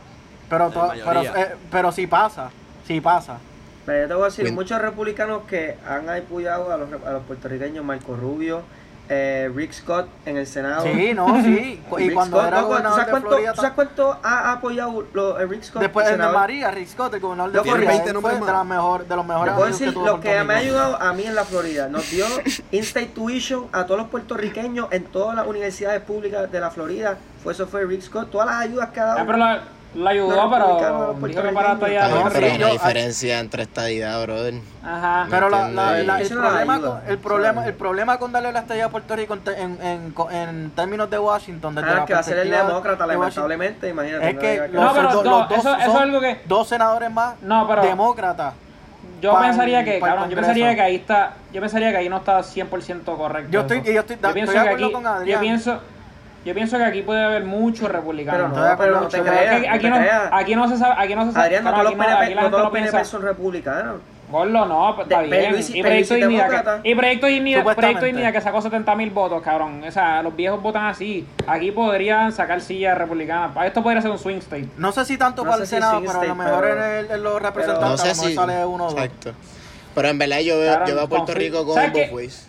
pero, 0.49 0.71
to- 0.71 0.93
pero, 1.05 1.23
eh, 1.23 1.55
pero 1.71 1.93
si 1.93 2.07
pasa, 2.07 2.51
si 2.87 3.01
pasa. 3.03 3.37
Pero 3.85 4.01
yo 4.03 4.09
te 4.09 4.15
voy 4.15 4.23
a 4.23 4.27
decir, 4.27 4.51
muchos 4.55 4.81
republicanos 4.81 5.43
que 5.47 5.77
han 5.87 6.09
apoyado 6.09 6.73
a 6.73 6.79
los, 6.79 6.89
a 7.07 7.11
los 7.13 7.23
puertorriqueños, 7.25 7.85
Marco 7.85 8.17
Rubio, 8.17 8.63
eh, 9.09 9.51
Rick 9.55 9.73
Scott 9.73 10.07
en 10.25 10.37
el 10.39 10.47
Senado. 10.47 10.85
Sí, 10.85 11.13
no, 11.15 11.43
sí. 11.43 11.81
Y 11.99 12.09
Rick 12.09 12.15
cuando 12.15 12.39
Scott, 12.39 12.49
era 12.49 12.57
loco, 12.57 12.63
¿tú 12.63 12.69
gobernador 12.73 12.93
sabes 12.99 13.07
de 13.07 13.11
cuánto, 13.11 13.29
Florida, 13.29 13.55
sabes 13.55 13.71
cuánto 13.73 14.19
ha 14.23 14.53
apoyado 14.53 15.07
lo- 15.13 15.39
eh, 15.41 15.47
Rick 15.47 15.63
Scott? 15.63 15.83
después 15.83 16.09
el 16.09 16.19
de? 16.19 16.29
María, 16.33 16.71
Rick 16.71 16.89
Scott, 16.89 17.15
el 17.15 17.21
gobernador 17.21 17.53
de 17.53 17.59
Loco, 17.59 17.69
Florida, 17.71 17.91
20 17.91 18.07
él 18.09 18.15
nombres 18.15 18.39
fue 18.39 18.47
de, 18.47 18.53
las 18.53 18.67
mejor, 18.67 19.07
de 19.07 19.17
los 19.17 19.25
Te 19.25 19.33
mejores 19.33 19.55
puedo 19.55 19.67
que 19.67 19.73
decir 19.73 19.95
lo 19.97 20.21
que 20.21 20.45
me 20.45 20.55
ha 20.55 20.57
ayudado 20.59 21.03
a 21.03 21.13
mí 21.13 21.25
en 21.25 21.35
la 21.35 21.45
Florida. 21.45 21.89
Nos 21.89 22.11
dio 22.11 22.25
in-state 22.71 23.07
tuition 23.15 23.67
a 23.73 23.85
todos 23.85 24.01
los 24.01 24.09
puertorriqueños 24.09 24.89
en 24.91 25.05
todas 25.05 25.37
las 25.37 25.47
universidades 25.47 26.01
públicas 26.03 26.51
de 26.51 26.61
la 26.61 26.71
Florida. 26.71 27.17
Fue 27.43 27.53
eso 27.53 27.67
fue 27.67 27.85
Rick 27.85 28.03
Scott. 28.03 28.31
Todas 28.31 28.47
las 28.47 28.57
ayudas 28.63 28.91
que 28.91 29.01
ha 29.01 29.05
dado. 29.05 29.19
Ah, 29.21 29.25
pero 29.27 29.39
la, 29.39 29.63
la 29.95 30.11
ayudó, 30.11 30.51
pero 30.51 30.77
que 30.79 31.53
para 31.53 31.73
estadidad. 31.75 32.11
No, 32.11 32.25
pero 32.25 32.31
sí, 32.39 32.45
hay 32.53 32.59
yo- 32.59 32.65
una 32.65 32.73
diferencia 32.73 33.39
entre 33.39 33.63
estadidad, 33.63 34.23
brother. 34.23 34.55
Ajá. 34.83 35.27
Pero 35.31 35.49
la, 35.49 35.59
entiendo, 35.61 35.83
la- 35.83 36.01
y- 36.03 36.07
la- 36.07 36.21
el, 36.21 36.29
problema, 36.29 36.81
con- 36.81 37.01
el, 37.07 37.19
problema, 37.19 37.65
el 37.67 37.75
con 38.19 38.33
darle 38.33 38.53
la 38.53 38.59
estadía 38.61 38.87
a 38.87 38.89
Puerto 38.89 39.17
Rico 39.17 39.35
en, 39.35 39.41
te- 39.41 39.61
en, 39.61 39.79
en, 39.83 40.15
en 40.33 40.71
términos 40.73 41.09
de 41.11 41.19
Washington, 41.19 41.75
desde 41.75 41.91
Ah, 41.91 41.95
la 41.95 42.05
que 42.07 42.15
va 42.15 42.21
a 42.21 42.23
ser 42.23 42.39
el 42.39 42.51
demócrata, 42.51 43.07
de 43.07 43.13
lamentablemente. 43.15 43.89
Imagínate. 43.89 44.31
es 44.31 44.39
que 44.39 44.69
No, 44.73 44.93
pero 44.93 45.13
dos- 45.13 45.25
no, 45.25 45.39
los 45.41 45.49
dos 45.49 45.59
eso- 45.59 45.77
es 45.77 45.89
algo 45.95 46.21
que- 46.21 46.41
dos 46.47 46.69
senadores 46.69 47.11
más 47.11 47.35
No, 47.43 47.67
pero- 47.69 47.83
demócratas. 47.83 48.55
Yo 49.21 49.39
pensaría 49.41 49.83
que, 49.85 50.01
cabrón, 50.01 50.29
yo 50.29 50.37
pensaría 50.37 50.75
que 50.75 50.81
ahí 50.83 50.97
está, 50.97 51.35
yo 51.53 51.61
pensaría 51.61 51.91
que 51.93 51.97
ahí 51.97 52.09
no 52.11 52.19
está 52.19 52.43
100% 52.43 53.17
correcto. 53.17 53.51
Yo 53.51 53.61
estoy- 53.61 53.83
yo 53.85 54.01
estoy- 54.01 54.17
de 54.17 54.59
acuerdo 54.59 54.93
con 54.93 55.07
Adrián. 55.07 55.37
Yo 55.39 55.41
pienso, 55.41 55.81
yo 56.45 56.55
pienso 56.55 56.77
que 56.79 56.85
aquí 56.85 57.03
puede 57.03 57.23
haber 57.25 57.45
muchos 57.45 57.87
Pero 57.87 57.93
republicanos. 58.01 58.53
no, 58.57 58.77
pero 58.79 59.01
no 59.01 59.09
te 59.09 59.19
pero 59.19 59.25
Pero 59.25 59.37
es 59.37 59.41
creas. 59.49 59.63
no 59.63 59.73
aquí 59.75 59.83
te 59.85 59.91
no, 59.91 59.97
creas. 59.97 60.23
aquí 60.33 60.55
no 60.57 60.69
se 60.69 60.77
sabe, 60.77 60.95
aquí 60.99 61.15
no 61.15 61.27
se 61.27 61.33
sabe. 61.33 61.45
Adrián, 61.47 61.65
no 61.65 61.71
todos 61.71 61.85
los 61.85 61.93
aquí 61.93 61.99
no, 61.99 62.05
aquí 62.05 62.13
PNP, 62.15 62.35
no 62.35 62.41
gente 62.41 62.51
todos 62.51 62.51
no 62.53 62.59
los 62.65 62.73
PNP 62.73 62.91
piensa. 62.93 63.11
son 63.11 63.23
republicanos. 63.23 63.97
Gordo, 64.31 64.65
no, 64.67 64.95
pues, 64.97 65.07
está 65.07 65.21
De- 65.21 65.29
bien. 65.29 65.55
Y 65.75 65.83
Proyecto 65.83 66.15
Dignidad, 66.15 66.81
que, 66.83 66.89
y 66.91 66.95
Proyecto 66.95 67.27
Dignidad. 67.27 67.63
Proyecto 67.77 68.05
Dignidad 68.07 68.33
que 68.33 68.41
sacó 68.41 68.61
70 68.63 68.95
mil 68.97 69.11
votos, 69.11 69.41
cabrón. 69.43 69.83
O 69.87 69.91
sea, 69.93 70.23
los 70.23 70.35
viejos 70.35 70.61
votan 70.63 70.87
así. 70.87 71.27
Aquí 71.47 71.71
podrían 71.71 72.33
sacar 72.33 72.61
sillas 72.61 72.97
republicanas. 72.99 73.51
Esto 73.65 73.83
podría 73.83 74.01
ser 74.03 74.11
un 74.11 74.19
swing 74.19 74.39
state. 74.39 74.69
No 74.79 74.91
sé 74.93 75.05
si 75.05 75.19
tanto 75.19 75.45
No 75.45 75.51
para 75.51 75.59
sé 75.59 75.63
el 75.63 75.69
si 75.69 75.75
Senado, 75.87 76.03
pero 76.07 76.21
a 76.21 76.25
lo 76.25 76.35
mejor 76.35 76.61
pero- 76.63 76.85
en, 76.85 76.91
el- 77.05 77.11
en 77.13 77.23
los 77.23 77.33
No 77.35 77.39
representantes 77.39 78.01
sé 78.01 78.07
a 78.07 78.11
lo 78.11 78.15
mejor 78.17 78.29
si. 78.31 78.35
sale 78.35 78.65
uno 78.67 78.85
o 78.87 78.91
dos. 78.91 78.99
Exacto. 79.05 79.33
Pero 79.95 80.09
en 80.09 80.19
verdad 80.19 80.39
yo 80.41 80.59
veo, 80.59 80.87
yo 80.87 80.95
veo 80.97 81.05
a 81.05 81.09
Puerto 81.09 81.35
Rico 81.35 81.65
con 81.65 81.75
¿sabes 81.75 81.93
both 81.93 82.03
qué? 82.09 82.15
ways. 82.15 82.49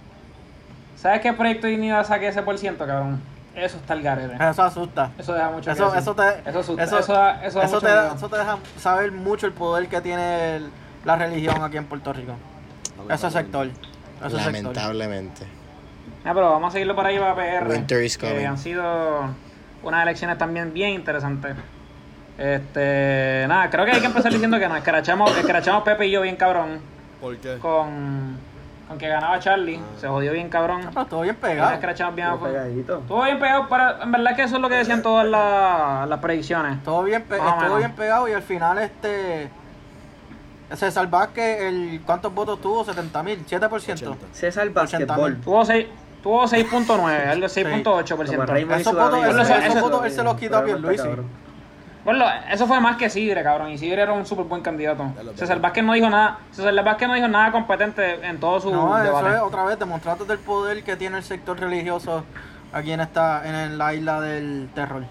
¿Sabes 0.96 1.22
qué 1.22 1.34
Proyecto 1.34 1.68
Dignidad 1.68 2.04
saque 2.08 2.30
ese 2.30 2.42
por 2.42 2.58
ciento, 2.58 2.88
cabrón? 2.88 3.22
Eso 3.56 3.78
está 3.78 3.94
el 3.94 4.02
garete. 4.02 4.36
Eso 4.36 4.64
asusta. 4.64 5.12
Eso 5.18 5.34
deja 5.34 5.50
mucho 5.50 5.66
que 5.66 5.72
Eso, 5.72 5.86
decir. 5.86 6.00
eso 6.00 6.16
te, 6.16 6.50
Eso 6.50 6.60
asusta, 6.60 6.84
eso, 6.84 7.00
eso 7.00 7.14
da- 7.14 7.46
eso 7.46 7.62
eso 7.62 7.80
te, 7.80 7.88
da- 7.88 8.14
eso 8.16 8.30
te 8.30 8.38
deja 8.38 8.58
saber 8.80 9.12
mucho 9.12 9.46
el 9.48 9.54
poder 9.54 9.88
que 9.88 10.02
tiene 10.02 10.58
el- 10.58 10.70
la 11.06 11.16
religión 11.16 11.64
aquí 11.64 11.78
en 11.78 11.86
Puerto 11.86 12.12
Rico. 12.14 12.34
Ese 13.10 13.30
sector. 13.32 13.68
Sector. 14.22 14.42
Lamentablemente. 14.42 15.44
Ah, 16.26 16.32
pero 16.34 16.50
vamos 16.52 16.70
a 16.70 16.72
seguirlo 16.72 16.96
por 16.96 17.06
ahí 17.06 17.18
para 17.20 17.36
PR. 17.36 17.68
Winter 17.70 18.04
is 18.04 18.18
que 18.18 18.30
coming. 18.30 18.46
han 18.46 18.58
sido 18.58 19.30
unas 19.84 20.02
elecciones 20.04 20.38
también 20.38 20.74
bien 20.74 20.90
interesantes. 20.92 21.56
Este, 22.38 23.46
nada, 23.48 23.70
creo 23.70 23.86
que 23.86 23.92
hay 23.92 24.00
que 24.02 24.08
empezar 24.08 24.32
diciendo 24.32 24.60
que 24.60 24.68
nos 24.68 24.78
escrachamos, 24.78 25.36
escrachamos 25.38 25.84
Pepe 25.84 26.08
y 26.08 26.12
yo 26.12 26.22
bien 26.22 26.36
cabrón 26.36 26.80
¿Por 27.22 27.38
qué? 27.38 27.58
con, 27.60 28.38
con 28.88 28.98
que 28.98 29.08
ganaba 29.08 29.40
Charlie. 29.40 29.80
Se 29.98 30.08
jodió 30.08 30.32
bien 30.34 30.50
cabrón. 30.50 30.82
Ah, 30.86 30.90
pero 30.94 31.06
todo 31.08 31.22
bien 31.22 31.36
pegado. 31.36 31.72
bien 32.12 32.28
fuego. 32.38 32.46
pegadito. 32.46 32.98
Estuvo 33.00 33.24
bien 33.24 33.40
pegado, 33.40 33.68
para, 33.68 34.04
en 34.04 34.12
verdad 34.12 34.36
que 34.36 34.44
eso 34.44 34.56
es 34.58 34.62
lo 34.62 34.70
que 34.70 34.76
decían 34.76 35.02
todas 35.02 35.26
las, 35.28 36.08
las 36.08 36.20
predicciones. 36.20 36.84
Todo 36.84 37.04
bien, 37.04 37.24
pe- 37.24 37.38
Más 37.38 37.46
o 37.48 37.50
estuvo 37.50 37.64
menos. 37.64 37.78
bien 37.80 37.92
pegado 37.94 38.28
y 38.30 38.34
al 38.34 38.44
final 38.44 38.78
este 38.80 39.50
César 40.74 41.08
Vázquez, 41.10 41.62
el, 41.62 42.02
¿cuántos 42.06 42.34
votos 42.34 42.60
tuvo? 42.62 42.84
70 42.84 43.24
mil, 43.24 43.46
7%. 43.46 43.70
80. 43.72 44.16
César 44.32 44.68
80 44.68 44.82
Basketball. 44.82 45.32
mil. 45.34 45.42
Tuvo 45.42 45.66
seis- 45.66 45.88
tuvo 46.24 46.44
6.9, 46.48 47.28
algo 47.30 47.50
Sí. 47.50 47.64
6.8%. 47.64 48.26
Como 48.36 48.46
Raymond 48.46 48.78
y 48.80 48.82
Esos 48.82 48.96
votos- 48.96 50.06
él 50.06 50.12
se 50.12 50.24
los 50.24 50.36
quitó 50.36 50.58
a 50.58 50.64
Pero 50.64 50.78
Pierluisi. 50.80 51.08
Bueno, 52.06 52.24
eso 52.52 52.68
fue 52.68 52.80
más 52.80 52.98
que 52.98 53.10
Sidre, 53.10 53.42
cabrón. 53.44 53.72
Y 53.72 53.78
Sidre 53.80 54.04
era 54.04 54.14
un 54.14 54.26
súper 54.26 54.46
buen 54.46 54.62
candidato. 54.62 55.12
César. 55.36 55.60
Vázquez 55.60 55.84
no 55.84 55.94
dijo 55.94 56.10
nada. 56.10 56.40
César 56.52 56.74
Vázquez 56.84 57.08
no 57.08 57.16
dijo 57.16 57.28
nada 57.28 57.52
competente 57.52 58.26
en 58.26 58.40
todo 58.40 58.62
su 58.62 58.70
No, 58.72 58.96
eso 58.96 59.06
debate. 59.06 59.36
es 59.36 59.42
otra 59.42 59.66
vez 59.66 59.80
demostrando 59.80 60.24
del 60.24 60.38
poder 60.38 60.84
que 60.84 60.96
tiene 60.96 61.18
el 61.18 61.24
sector 61.24 61.60
religioso 61.60 62.24
aquí 62.72 62.92
en 62.92 63.00
esta 63.02 63.64
en 63.64 63.78
la 63.78 63.94
isla 63.96 64.22
del 64.22 64.70
terror. 64.76 65.04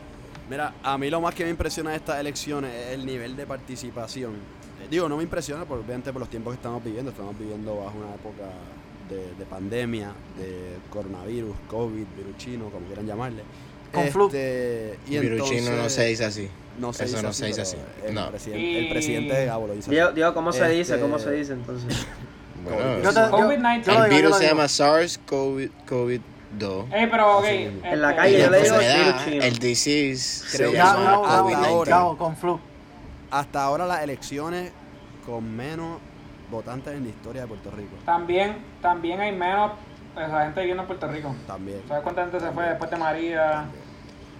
Mira, 0.48 0.72
a 0.84 0.96
mí 0.96 1.10
lo 1.10 1.20
más 1.20 1.34
que 1.34 1.42
me 1.44 1.50
impresiona 1.50 1.90
de 1.90 1.96
estas 1.96 2.20
elecciones 2.20 2.70
es 2.72 2.94
el 2.94 3.04
nivel 3.04 3.34
de 3.34 3.44
participación. 3.46 4.34
Eh, 4.82 4.86
digo, 4.88 5.08
no 5.08 5.16
me 5.16 5.24
impresiona 5.24 5.64
por, 5.64 5.78
obviamente 5.80 6.12
por 6.12 6.20
los 6.20 6.28
tiempos 6.30 6.52
que 6.52 6.56
estamos 6.58 6.84
viviendo. 6.84 7.10
Estamos 7.10 7.36
viviendo 7.36 7.74
bajo 7.76 7.98
una 7.98 8.14
época 8.14 8.44
de, 9.08 9.34
de 9.36 9.44
pandemia, 9.46 10.12
de 10.38 10.76
coronavirus, 10.90 11.56
COVID, 11.68 12.04
virus 12.16 12.36
chino, 12.38 12.66
como 12.66 12.86
quieran 12.86 13.04
llamarle. 13.06 13.42
Con 13.92 14.04
flu. 14.08 14.26
Este, 14.26 14.98
y 15.06 15.18
Viruchino 15.18 15.62
no 15.62 15.70
entonces- 15.70 15.92
se 15.94 16.04
dice 16.06 16.24
así. 16.24 16.48
No 16.78 16.92
se 16.92 17.04
Eso 17.04 17.12
dice 17.12 17.22
no 17.22 17.28
así, 17.30 17.38
se 17.40 17.46
dice 17.46 17.60
así. 17.62 17.76
El, 18.04 18.14
No. 18.14 18.30
presidente, 18.30 18.64
Y- 18.66 18.76
el 18.76 18.88
presidente 18.90 19.34
de 19.34 19.46
Gabo 19.46 19.66
lo 19.68 19.74
dice. 19.74 19.90
Diego, 19.90 20.10
Diego, 20.12 20.34
¿cómo 20.34 20.52
se 20.52 20.68
dice? 20.68 20.94
Este- 20.94 21.00
¿Cómo 21.00 21.18
se 21.18 21.30
dice 21.32 21.52
entonces? 21.52 22.06
Bueno, 22.64 23.02
Yo 23.02 23.08
te- 23.12 23.20
yo- 23.20 23.30
COVID-19. 23.30 23.82
yo 23.84 23.92
lo 23.98 24.04
el 24.06 24.10
virus 24.10 24.36
se 24.38 24.46
llama 24.46 24.64
SARS-CoV- 24.64 25.70
COVID-2. 25.86 26.86
Ey, 26.94 27.06
pero 27.10 27.38
ok. 27.38 27.44
En 27.44 28.00
la 28.00 28.10
este, 28.10 28.16
calle 28.22 28.38
Y 28.38 28.40
yo 28.40 28.44
la 28.50 28.56
le 28.56 28.62
digo 28.62 28.74
enfermedad, 28.76 29.04
virus 29.06 29.24
chino. 29.26 29.44
el 29.44 29.58
disease, 29.58 30.56
Creo 30.56 30.70
se 30.70 30.76
llama 30.78 31.14
hasta 31.26 31.50
ya, 31.50 31.68
ahora. 31.68 31.90
ya, 31.90 32.16
con 32.18 32.36
flu. 32.36 32.60
Hasta 33.30 33.62
ahora 33.62 33.86
las 33.86 34.02
elecciones 34.02 34.72
con 35.26 35.54
menos 35.54 35.98
votantes 36.50 36.94
en 36.94 37.02
la 37.04 37.08
historia 37.10 37.42
de 37.42 37.48
Puerto 37.48 37.70
Rico. 37.70 37.96
También, 38.06 38.56
también 38.80 39.20
hay 39.20 39.32
menos 39.32 39.72
pues, 40.14 40.28
la 40.30 40.44
gente 40.44 40.60
viviendo 40.60 40.84
en 40.84 40.86
Puerto 40.86 41.06
Rico. 41.08 41.34
También. 41.46 41.82
¿Sabes 41.86 42.02
cuánta 42.02 42.22
gente 42.22 42.40
se 42.40 42.50
fue 42.50 42.64
después 42.68 42.90
de 42.90 42.96
María? 42.96 43.64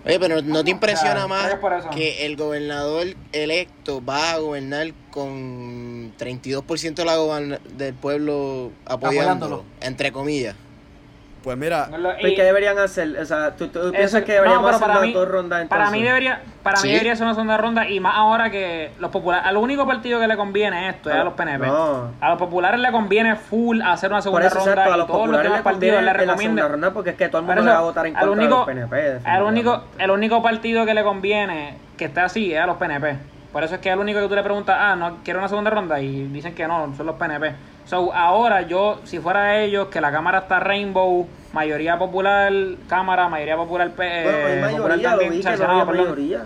Oye, 0.05 0.21
pero 0.21 0.43
¿no 0.43 0.63
te 0.63 0.71
impresiona 0.71 1.25
O 1.25 1.29
sea, 1.29 1.29
más 1.29 1.55
que 1.95 2.27
el 2.27 2.37
gobernador 2.37 3.07
electo 3.33 4.05
va 4.05 4.33
a 4.33 4.39
gobernar 4.39 4.93
con 5.11 6.13
32% 6.19 6.95
de 6.95 7.05
la 7.05 7.59
del 7.77 7.95
pueblo 7.95 8.71
apoyándolo? 8.85 9.31
Apoyándolo. 9.57 9.65
Entre 9.81 10.13
comillas. 10.13 10.57
Pues 11.45 11.59
mira, 11.59 11.89
No 11.91 11.99
Pues, 12.19 12.33
y- 12.33 12.37
¿Qué 12.37 12.43
deberían 12.43 12.79
hacer? 12.79 13.19
O 13.21 13.25
sea, 13.27 13.51
¿tú, 13.55 13.69
tú 13.69 13.79
eso- 13.79 13.93
piensas 13.93 14.23
que 14.23 14.33
no, 14.33 14.37
deberíamos 14.37 14.65
pero 14.65 14.77
hacer 14.77 14.87
para 14.89 14.95
las 15.01 15.07
mí- 15.09 15.13
dos 15.13 15.29
rondas 15.29 15.61
entonces? 15.63 15.85
Para 15.87 15.91
mí 15.91 16.03
debería, 16.03 16.41
para 16.63 16.77
Sí. 16.79 16.87
mí 16.87 16.93
debería 16.95 17.15
ser 17.17 17.27
una 17.27 17.35
segunda 17.35 17.57
ronda 17.59 17.87
y 17.87 18.01
más 18.01 18.15
ahora 18.17 18.49
que 18.51 18.93
los 18.99 19.11
populares, 19.11 19.47
al 19.47 19.59
único 19.59 19.87
partido 19.87 20.19
que 20.19 20.27
le 20.27 20.37
conviene 20.39 20.89
esto 20.89 21.11
es 21.11 21.17
a 21.17 21.23
los 21.23 21.35
PNP. 21.35 21.67
No. 21.67 22.13
A 22.19 22.31
los 22.31 22.39
populares 22.39 22.81
le 22.81 22.91
conviene 22.91 23.37
full 23.37 23.83
hacer 23.83 24.11
una 24.11 24.23
segunda 24.23 24.47
eso, 24.47 24.57
ronda 24.57 24.71
exacto, 24.73 24.93
a 24.93 24.95
y 24.95 24.99
los 24.99 25.07
todos 25.07 25.19
los 25.21 25.27
populares 25.27 25.51
demás 25.51 25.59
le 25.59 25.65
partidos 25.65 26.03
le 26.03 26.13
recomiendan. 26.15 26.71
ronda 26.73 26.91
porque 26.93 27.11
es 27.11 27.17
que 27.17 27.29
todo 27.29 27.41
el 27.41 27.47
mundo 27.47 27.61
eso, 27.61 27.69
le 27.69 27.75
va 27.75 27.79
a 27.79 27.83
votar 27.83 28.07
en 28.07 28.15
contra 28.15 28.31
único, 28.31 28.65
de 28.65 28.75
los 28.75 28.89
PNP. 28.91 29.43
único, 29.45 29.85
el 29.99 30.11
único 30.11 30.43
partido 30.43 30.87
que 30.87 30.95
le 30.95 31.05
conviene 31.05 31.77
que 31.99 32.07
esté 32.07 32.21
así 32.21 32.55
es 32.55 32.59
a 32.61 32.65
los 32.67 32.79
PNP. 32.79 33.17
Por 33.53 33.63
eso 33.65 33.75
es 33.75 33.81
que 33.83 33.91
el 33.91 33.99
único 33.99 34.19
que 34.21 34.29
tú 34.29 34.35
le 34.35 34.43
preguntas, 34.43 34.77
ah, 34.81 34.97
no, 34.97 35.19
quiero 35.23 35.39
una 35.41 35.49
segunda 35.49 35.71
ronda 35.71 36.01
y 36.01 36.25
dicen 36.29 36.55
que 36.55 36.67
no, 36.67 36.93
son 36.97 37.05
los 37.05 37.17
PNP. 37.17 37.55
So, 37.87 38.13
ahora 38.15 38.63
yo, 38.63 39.01
si 39.05 39.19
fuera 39.19 39.61
ellos, 39.61 39.89
que 39.89 40.01
la 40.01 40.11
Cámara 40.11 40.39
está 40.39 40.59
Rainbow, 40.61 41.29
mayoría 41.53 41.99
popular, 41.99 42.53
Cámara, 42.89 43.29
mayoría 43.29 43.57
popular, 43.57 43.91
P- 43.91 44.23
Bueno, 44.25 44.39
hay 44.39 44.53
eh, 44.53 44.61
popular 44.61 44.81
mayoría, 44.81 45.11
lo 45.11 45.11
también, 45.11 45.33
vi 45.33 45.39
o 45.39 45.43
sea, 45.43 45.53
que 45.53 45.59
no 45.59 45.87
perdón. 45.87 46.05
mayoría. 46.05 46.43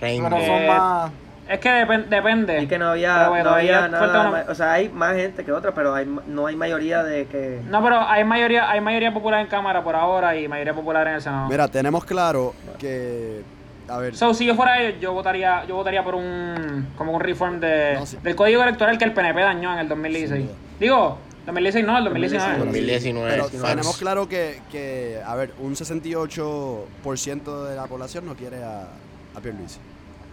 Rainbow. 0.00 0.38
Eh, 0.40 0.66
más. 0.68 1.10
Es 1.48 1.60
que 1.60 1.68
depen- 1.68 2.06
depende. 2.06 2.62
Y 2.62 2.66
que 2.66 2.78
no 2.78 2.88
había, 2.88 3.28
bueno, 3.28 3.50
no 3.50 3.56
había 3.56 3.86
nada, 3.86 4.28
una- 4.30 4.44
o 4.50 4.54
sea, 4.54 4.72
hay 4.72 4.88
más 4.88 5.14
gente 5.14 5.44
que 5.44 5.52
otra, 5.52 5.72
pero 5.74 5.94
hay, 5.94 6.06
no 6.26 6.46
hay 6.46 6.56
mayoría 6.56 7.02
de 7.04 7.26
que... 7.26 7.60
No, 7.68 7.82
pero 7.82 8.00
hay 8.00 8.24
mayoría, 8.24 8.68
hay 8.70 8.80
mayoría 8.80 9.12
popular 9.12 9.40
en 9.42 9.46
Cámara 9.48 9.84
por 9.84 9.94
ahora 9.94 10.34
y 10.36 10.48
mayoría 10.48 10.72
popular 10.74 11.06
en 11.06 11.14
el 11.14 11.20
Senado. 11.22 11.48
mira, 11.48 11.68
tenemos 11.68 12.04
claro 12.04 12.54
que. 12.78 13.42
A 13.86 13.98
ver, 13.98 14.16
So, 14.16 14.32
si 14.32 14.46
yo 14.46 14.54
fuera 14.54 14.80
ellos, 14.80 14.98
yo 14.98 15.12
votaría, 15.12 15.66
yo 15.66 15.76
votaría 15.76 16.02
por 16.02 16.14
un 16.14 16.88
como 16.96 17.12
un 17.12 17.20
reform 17.20 17.60
de, 17.60 17.96
No, 17.98 18.06
sí. 18.06 18.16
del 18.22 18.34
código 18.34 18.62
electoral 18.62 18.96
que 18.96 19.04
el 19.04 19.12
PNP 19.12 19.42
dañó 19.42 19.74
en 19.74 19.80
el 19.80 19.88
2016. 19.88 20.30
Sin 20.40 20.46
duda. 20.48 20.56
Digo, 20.80 21.18
2016 21.46 21.86
no, 21.86 21.98
el 21.98 22.04
2019. 22.04 22.58
2019. 22.58 23.30
pero 23.30 23.48
tenemos 23.48 23.96
claro 23.96 24.28
que, 24.28 24.60
que, 24.70 25.20
a 25.24 25.34
ver, 25.34 25.54
un 25.58 25.74
68% 25.74 27.68
de 27.68 27.76
la 27.76 27.86
población 27.86 28.26
no 28.26 28.34
quiere 28.34 28.62
a, 28.62 28.88
a 29.34 29.40
Pierluisi. 29.40 29.78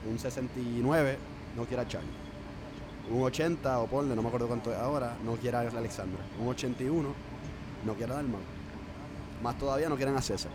Un 0.09 0.17
69% 0.17 1.15
no 1.55 1.65
quiere 1.65 1.83
a 1.83 1.87
Charlie. 1.87 2.09
Un 3.11 3.23
80 3.23 3.79
o 3.79 3.87
ponle, 3.87 4.15
no 4.15 4.21
me 4.21 4.29
acuerdo 4.29 4.47
cuánto 4.47 4.71
es 4.71 4.77
ahora, 4.77 5.15
no 5.25 5.33
quiere 5.33 5.57
a 5.57 5.61
Alexandra. 5.61 6.19
Un 6.39 6.47
81 6.47 7.09
no 7.85 7.93
quiere 7.93 8.13
a 8.13 8.15
Dalmau. 8.15 8.39
Más 9.43 9.57
todavía 9.57 9.89
no 9.89 9.95
quieren 9.95 10.15
a 10.15 10.21
César. 10.21 10.51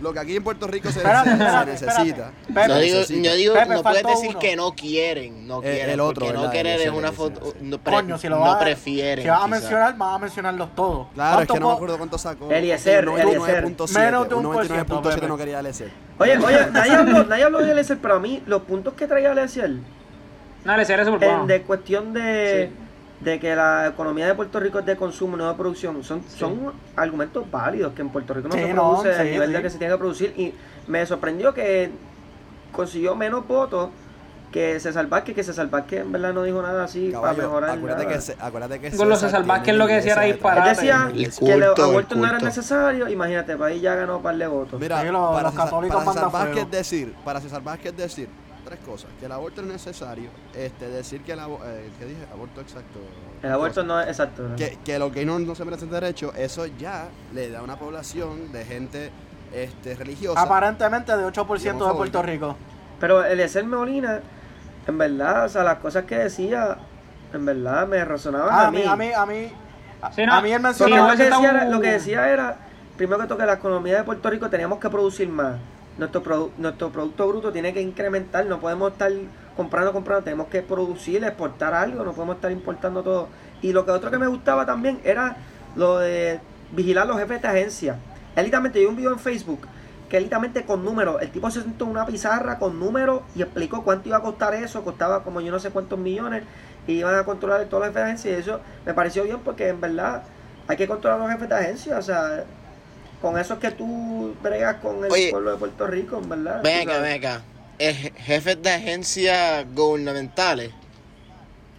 Lo 0.00 0.12
que 0.12 0.18
aquí 0.18 0.36
en 0.36 0.44
Puerto 0.44 0.66
Rico 0.66 0.90
se, 0.90 0.98
Espérate, 0.98 1.30
se- 1.30 1.66
necesita. 1.86 2.30
espérate. 2.46 2.68
No 2.68 2.74
se 2.74 2.80
digo, 2.82 2.98
necesita. 2.98 3.28
yo 3.30 3.34
digo 3.34 3.54
Pepe, 3.54 3.74
no 3.74 3.82
puedes 3.82 4.02
decir 4.06 4.28
uno. 4.30 4.38
que 4.38 4.56
no 4.56 4.72
quieren, 4.74 5.46
no 5.48 5.58
Eh, 5.60 5.72
quieren, 5.72 5.90
el 5.90 6.00
otro, 6.00 6.26
porque 6.26 6.38
no 6.38 6.50
querer 6.50 6.80
es 6.82 6.90
una 6.90 7.12
foto, 7.12 7.54
no, 7.62 7.78
pre- 7.78 7.94
Coño, 7.94 8.18
si 8.18 8.28
lo 8.28 8.36
no 8.36 8.42
vas 8.42 8.56
a, 8.56 8.58
prefieren. 8.58 9.22
si 9.24 9.28
vas 9.30 9.38
a 9.40 9.44
quizá. 9.46 9.48
mencionar, 9.60 9.96
vas 9.96 10.14
a 10.14 10.18
mencionarlos 10.18 10.74
todos. 10.74 11.06
Claro, 11.14 11.40
es 11.40 11.48
que 11.48 11.54
no 11.54 11.60
¿Cuánto 11.60 11.68
me 11.68 11.74
acuerdo 11.74 11.96
cuánto 11.98 12.18
sacó. 12.18 12.50
Eliezer, 12.50 13.04
Eliezer. 13.08 13.64
99.7, 13.64 13.98
Menos 14.04 14.28
de 14.28 14.34
un 14.34 14.46
un 14.46 14.54
99.7 14.54 14.86
no 14.88 15.02
por 15.02 15.12
ciento, 15.14 15.36
quería 15.38 15.60
Eliezer. 15.60 15.90
Oye, 16.18 16.36
oye, 16.44 16.66
nadie 16.72 16.92
habló, 16.92 17.24
nadie 17.24 17.44
habló 17.44 17.58
de 17.58 17.72
Eliezer, 17.72 17.98
pero 18.02 18.16
a 18.16 18.20
mí 18.20 18.42
los 18.46 18.62
puntos 18.62 18.92
que 18.94 19.06
traía 19.06 19.32
Eliezer, 19.32 19.70
No, 20.64 20.74
en 20.78 21.18
bueno. 21.18 21.46
de 21.46 21.62
cuestión 21.62 22.12
de, 22.12 22.70
de 23.20 23.40
que 23.40 23.56
la 23.56 23.86
economía 23.88 24.26
de 24.26 24.34
Puerto 24.34 24.60
Rico 24.60 24.78
es 24.78 24.86
de 24.86 24.96
consumo, 24.96 25.36
no 25.36 25.48
de 25.48 25.54
producción, 25.54 26.02
son, 26.04 26.22
son 26.28 26.72
argumentos 26.96 27.50
válidos 27.50 27.94
que 27.94 28.02
en 28.02 28.10
Puerto 28.10 28.34
Rico 28.34 28.48
no 28.48 28.54
Sí, 28.54 28.60
se 28.60 28.74
no, 28.74 28.90
produce 28.90 29.12
a 29.14 29.22
sí, 29.22 29.30
nivel 29.30 29.52
de 29.52 29.62
que 29.62 29.70
se 29.70 29.78
tiene 29.78 29.94
que 29.94 29.98
producir. 29.98 30.34
Y 30.36 30.52
me 30.86 31.04
sorprendió 31.06 31.54
que 31.54 31.90
consiguió 32.72 33.14
menos 33.16 33.46
votos 33.48 33.88
que 34.52 34.78
César 34.80 35.06
Vázquez, 35.08 35.34
que 35.34 35.42
César 35.42 35.68
Vázquez 35.68 36.00
en 36.02 36.12
verdad 36.12 36.32
no 36.32 36.42
dijo 36.42 36.62
nada 36.62 36.84
así 36.84 37.12
para 37.18 37.32
mejorar 37.32 37.70
acuérdate 37.70 38.04
nada. 38.04 38.14
que, 38.16 38.20
se- 38.22 38.36
acuérdate 38.38 38.80
que 38.80 38.90
Con 38.96 39.08
los 39.08 39.18
César 39.18 39.44
Vázquez 39.44 39.74
lo 39.74 39.86
que 39.86 39.94
decía 39.94 40.12
era 40.12 40.22
disparar. 40.22 40.68
Decía 40.68 41.10
El 41.14 41.30
que 41.34 41.56
los 41.56 41.78
abortos 41.78 42.16
no 42.16 42.26
eran 42.26 42.44
necesarios, 42.44 43.10
imagínate, 43.10 43.56
para 43.56 43.70
ahí 43.70 43.80
ya 43.80 43.94
ganó 43.94 44.18
un 44.18 44.22
par 44.22 44.36
de 44.36 44.46
votos. 44.46 44.78
Mira, 44.80 44.96
para, 44.96 45.10
los 45.12 45.50
César, 45.52 45.64
católicos 45.64 45.96
para 46.04 46.12
César 46.12 46.30
Vázquez 46.32 46.70
decir, 46.70 47.14
para 47.24 47.40
César 47.40 47.62
Vázquez 47.62 47.96
decir 47.96 48.28
tres 48.66 48.78
cosas, 48.80 49.08
que 49.18 49.24
el 49.26 49.32
aborto 49.32 49.62
es 49.62 49.66
necesario, 49.66 50.28
este, 50.54 50.88
decir 50.88 51.22
que 51.22 51.32
el 51.32 51.38
abo- 51.40 51.60
eh, 51.64 51.88
¿qué 51.98 52.04
dije? 52.04 52.26
Aborto 52.32 52.60
exacto. 52.60 52.98
el 53.42 53.50
aborto 53.52 53.82
no 53.84 54.00
es 54.00 54.08
exacto. 54.08 54.42
¿no? 54.42 54.56
que, 54.56 54.76
que 54.84 54.98
los 54.98 55.12
gays 55.12 55.26
no, 55.26 55.38
no 55.38 55.54
se 55.54 55.64
merecen 55.64 55.90
derecho, 55.90 56.32
eso 56.36 56.66
ya 56.66 57.06
le 57.32 57.48
da 57.50 57.62
una 57.62 57.78
población 57.78 58.52
de 58.52 58.64
gente 58.64 59.10
este, 59.54 59.94
religiosa. 59.94 60.40
Aparentemente 60.42 61.16
de 61.16 61.24
8% 61.24 61.88
de. 61.88 61.94
Puerto 61.94 62.22
Rico. 62.22 62.56
Pero 63.00 63.24
Eliezer 63.24 63.64
Molina, 63.64 64.20
en 64.86 64.98
verdad, 64.98 65.44
o 65.46 65.48
sea, 65.48 65.62
las 65.62 65.76
cosas 65.78 66.04
que 66.04 66.16
decía, 66.18 66.76
en 67.32 67.44
verdad 67.46 67.86
me 67.86 68.04
resonaban 68.04 68.48
Ah, 68.52 68.62
a 68.62 68.66
a 68.66 68.70
mí. 68.70 68.82
a 68.84 68.96
mí, 68.96 69.12
a 69.12 69.26
mí. 69.26 69.52
a- 70.02 70.12
Sí, 70.12 70.26
no. 70.26 70.34
A 70.34 70.42
mí 70.42 70.50
él 70.50 70.58
Sí, 70.58 70.62
mencionó. 70.62 70.96
lo, 71.08 71.16
que 71.16 71.22
decía 71.24 71.50
era, 71.50 71.64
lo 71.66 71.80
que 71.80 71.90
decía 71.90 72.28
era, 72.28 72.56
primero 72.96 73.20
que 73.20 73.26
toque 73.28 73.46
la 73.46 73.54
economía 73.54 73.98
de 73.98 74.04
Puerto 74.04 74.28
Rico, 74.30 74.50
teníamos 74.50 74.78
que 74.78 74.88
producir 74.90 75.28
más. 75.28 75.56
Nuestro, 75.98 76.22
produ- 76.22 76.50
nuestro 76.58 76.90
Producto 76.90 77.26
Bruto 77.26 77.52
tiene 77.52 77.72
que 77.72 77.80
incrementar, 77.80 78.44
no 78.46 78.60
podemos 78.60 78.92
estar 78.92 79.10
comprando, 79.56 79.92
comprando, 79.92 80.24
tenemos 80.24 80.48
que 80.48 80.60
producir, 80.60 81.24
exportar 81.24 81.72
algo, 81.72 82.04
no 82.04 82.12
podemos 82.12 82.36
estar 82.36 82.52
importando 82.52 83.02
todo. 83.02 83.28
Y 83.62 83.72
lo 83.72 83.86
que 83.86 83.92
otro 83.92 84.10
que 84.10 84.18
me 84.18 84.26
gustaba 84.26 84.66
también 84.66 85.00
era 85.04 85.36
lo 85.74 85.98
de 85.98 86.40
vigilar 86.72 87.06
los 87.06 87.18
jefes 87.18 87.40
de 87.40 87.48
agencia. 87.48 87.96
Él 88.34 88.44
literalmente, 88.44 88.82
yo 88.82 88.90
un 88.90 88.96
video 88.96 89.12
en 89.12 89.18
Facebook 89.18 89.66
que 90.10 90.18
él 90.18 90.24
literalmente 90.24 90.64
con 90.64 90.84
números, 90.84 91.20
el 91.20 91.30
tipo 91.30 91.50
se 91.50 91.62
sentó 91.62 91.84
en 91.84 91.90
una 91.90 92.06
pizarra 92.06 92.58
con 92.58 92.78
números 92.78 93.22
y 93.34 93.42
explicó 93.42 93.82
cuánto 93.82 94.08
iba 94.08 94.18
a 94.18 94.22
costar 94.22 94.54
eso, 94.54 94.84
costaba 94.84 95.24
como 95.24 95.40
yo 95.40 95.50
no 95.50 95.58
sé 95.58 95.70
cuántos 95.70 95.98
millones, 95.98 96.44
y 96.86 96.92
iban 96.92 97.16
a 97.16 97.24
controlar 97.24 97.64
todos 97.64 97.80
los 97.80 97.88
jefes 97.88 97.94
de 97.94 98.02
agencia, 98.02 98.30
y 98.30 98.34
eso 98.34 98.60
me 98.84 98.94
pareció 98.94 99.24
bien 99.24 99.38
porque 99.44 99.68
en 99.68 99.80
verdad 99.80 100.22
hay 100.68 100.76
que 100.76 100.86
controlar 100.86 101.18
los 101.18 101.30
jefes 101.30 101.48
de 101.48 101.54
agencia, 101.56 101.98
o 101.98 102.02
sea, 102.02 102.44
con 103.26 103.38
eso 103.40 103.54
es 103.54 103.60
que 103.60 103.70
tú 103.72 104.34
bregas 104.42 104.76
con 104.76 105.04
el 105.04 105.10
Oye, 105.10 105.30
pueblo 105.30 105.52
de 105.52 105.56
Puerto 105.58 105.86
Rico, 105.86 106.18
en 106.22 106.28
verdad. 106.28 106.60
Ven 106.62 106.84
tú 106.84 106.90
acá, 106.90 106.98
sabes. 106.98 107.20
ven 107.20 107.24
acá. 107.26 107.42
Eh, 107.78 108.12
Jefes 108.18 108.62
de 108.62 108.70
agencias 108.70 109.66
gubernamentales. 109.74 110.70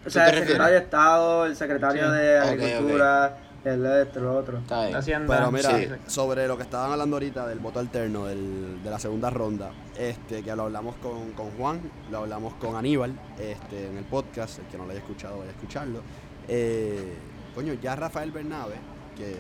O 0.05 0.09
sea, 0.09 0.25
¿Tú 0.25 0.31
el 0.33 0.39
secretario 0.39 0.73
de 0.73 0.79
Estado, 0.79 1.45
el 1.45 1.55
secretario 1.55 2.05
Sí. 2.11 2.17
de 2.17 2.37
Agricultura, 2.39 3.37
el 3.65 3.85
esto, 3.85 4.19
lo 4.21 4.37
otro. 4.37 4.57
Está 4.59 4.85
bien. 4.85 4.95
Hacienda. 4.95 5.35
Pero 5.37 5.51
mira, 5.51 5.77
Sí. 5.77 5.87
sobre 6.07 6.47
lo 6.47 6.55
que 6.55 6.63
estaban 6.63 6.91
hablando 6.91 7.15
ahorita 7.17 7.47
del 7.47 7.59
voto 7.59 7.79
alterno 7.79 8.25
del- 8.27 8.81
de 8.83 8.89
la 8.89 8.99
segunda 8.99 9.29
ronda, 9.29 9.71
este, 9.97 10.43
que 10.43 10.55
lo 10.55 10.63
hablamos 10.63 10.95
con, 10.97 11.31
con 11.31 11.51
Juan, 11.57 11.81
lo 12.11 12.19
hablamos 12.19 12.53
con 12.55 12.75
Aníbal 12.75 13.13
este, 13.39 13.87
en 13.87 13.97
el 13.97 14.05
podcast, 14.05 14.59
el 14.59 14.65
que 14.67 14.77
no 14.77 14.85
lo 14.85 14.91
haya 14.91 14.99
escuchado 14.99 15.39
vaya 15.39 15.49
a 15.51 15.53
escucharlo. 15.53 16.01
Eh, 16.47 17.13
coño, 17.55 17.73
ya 17.73 17.95
Rafael 17.95 18.31
Bernabe, 18.31 18.75
que, 19.17 19.35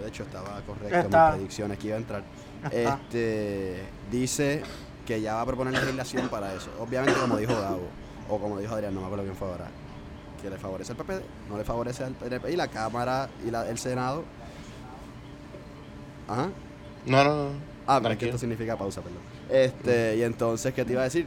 de 0.00 0.08
hecho 0.08 0.22
estaba 0.24 0.60
correcto 0.66 0.94
en 0.94 1.04
Está. 1.06 1.26
mis 1.30 1.36
predicciones 1.36 1.78
que 1.78 1.86
iba 1.88 1.96
a 1.96 1.98
entrar, 1.98 2.22
Está. 2.70 2.94
este, 3.04 3.82
dice 4.10 4.62
que 5.06 5.20
ya 5.20 5.34
va 5.34 5.42
a 5.42 5.46
proponer 5.46 5.72
legislación 5.74 6.28
para 6.28 6.54
eso. 6.54 6.70
Obviamente 6.80 7.18
como 7.20 7.36
dijo 7.38 7.54
Davo, 7.54 7.88
o 8.28 8.38
como 8.38 8.58
dijo 8.58 8.74
Adrián, 8.74 8.94
no 8.94 9.00
me 9.00 9.06
acuerdo 9.06 9.24
quién 9.24 9.36
fue 9.36 9.48
ahora, 9.48 9.66
que 10.42 10.50
le 10.50 10.58
favorece 10.58 10.92
al 10.92 10.98
PPD, 10.98 11.22
no 11.48 11.56
le 11.56 11.64
favorece 11.64 12.04
al 12.04 12.12
PNP, 12.14 12.52
y 12.52 12.56
la 12.56 12.68
Cámara 12.68 13.28
y 13.46 13.50
la- 13.50 13.68
el 13.68 13.78
Senado 13.78 14.24
Ajá. 16.28 16.50
No, 17.06 17.24
no, 17.24 17.34
no. 17.34 17.50
Ah, 17.86 18.00
pero 18.02 18.12
es 18.12 18.18
que 18.18 18.26
esto 18.26 18.38
significa 18.38 18.76
pausa, 18.76 19.00
perdón. 19.00 19.20
Este, 19.48 20.16
y 20.18 20.22
entonces, 20.22 20.74
¿qué 20.74 20.84
te 20.84 20.92
iba 20.92 21.00
a 21.00 21.04
decir? 21.04 21.26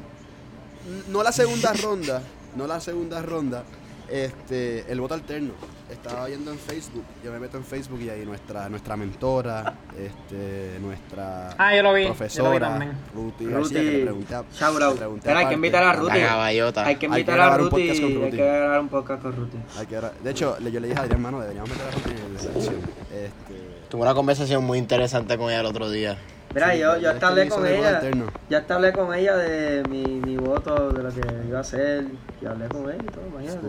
No 1.09 1.23
la 1.23 1.31
segunda 1.31 1.73
ronda, 1.73 2.21
no 2.55 2.67
la 2.67 2.79
segunda 2.79 3.21
ronda, 3.21 3.63
este, 4.09 4.91
el 4.91 5.01
voto 5.01 5.15
alterno. 5.15 5.53
Estaba 5.91 6.25
viendo 6.27 6.51
en 6.51 6.57
Facebook, 6.57 7.03
yo 7.23 7.31
me 7.33 7.39
meto 7.39 7.57
en 7.57 7.65
Facebook 7.65 7.99
y 8.01 8.09
ahí 8.09 8.25
nuestra, 8.25 8.69
nuestra 8.69 8.95
mentora, 8.95 9.73
este, 9.97 10.77
nuestra 10.79 11.49
Ah, 11.57 11.75
yo 11.75 11.83
lo 11.83 11.93
vi, 11.93 12.03
yo 12.03 12.07
lo 12.09 12.13
vi 12.13 12.17
profesora. 12.17 12.93
Ruti 13.13 13.45
García, 13.45 13.79
que 13.81 13.91
le 13.91 14.03
pregunté 14.03 14.35
a, 14.35 14.43
shout 14.53 14.79
le 14.79 14.85
out. 14.85 14.97
pregunté 14.97 15.19
Espera, 15.27 15.39
hay 15.39 15.47
que 15.47 15.53
invitar 15.55 15.83
a 15.83 15.87
La 15.87 15.93
Ruti. 15.93 16.19
caballota. 16.21 16.85
Hay 16.85 16.85
que 16.85 16.89
Hay 16.91 16.95
que 16.99 17.05
invitar 17.07 17.33
a 17.33 17.43
grabar 17.43 17.61
un 17.61 17.69
Ruti, 17.69 17.81
podcast 17.81 18.01
con 18.01 18.09
hay 18.11 18.17
Ruti. 18.17 18.37
que 18.37 18.43
grabar 18.45 18.79
un 18.79 18.89
podcast 18.89 19.21
con 19.21 19.35
Ruti. 19.35 19.57
Hay 19.77 19.85
que 19.85 19.99
gra- 19.99 20.11
de 20.23 20.31
hecho, 20.31 20.57
le- 20.61 20.71
yo 20.71 20.79
le 20.79 20.87
dije 20.87 20.99
a 20.99 21.03
Adrián, 21.03 21.19
hermano, 21.19 21.39
deberíamos 21.41 21.69
meter 21.69 21.85
a 21.87 21.91
Ruti 21.91 22.09
en 22.09 22.33
la 22.33 22.39
selección. 22.39 22.75
Este, 23.11 23.71
Tuve 23.89 24.01
una 24.03 24.13
conversación 24.13 24.63
muy 24.63 24.77
interesante 24.77 25.37
con 25.37 25.49
ella 25.49 25.59
el 25.59 25.65
otro 25.65 25.89
día. 25.89 26.17
Mira, 26.53 26.71
Sí, 26.73 26.79
yo, 26.79 26.97
yo 26.97 27.11
hasta 27.11 27.27
hablé 27.27 27.47
con 27.49 27.65
ella. 27.65 28.01
Ya 28.49 28.57
hasta 28.59 28.75
hablé 28.75 28.93
con 28.93 29.13
ella 29.13 29.35
de 29.37 29.83
mi, 29.89 30.03
mi 30.05 30.37
voto, 30.37 30.91
de 30.91 31.03
lo 31.03 31.09
que 31.09 31.21
iba 31.47 31.57
a 31.57 31.61
hacer. 31.61 32.05
Y 32.41 32.45
hablé 32.45 32.67
con 32.69 32.83
ella 32.89 33.01
y 33.03 33.05
todo, 33.11 33.27
imagínate. 33.27 33.67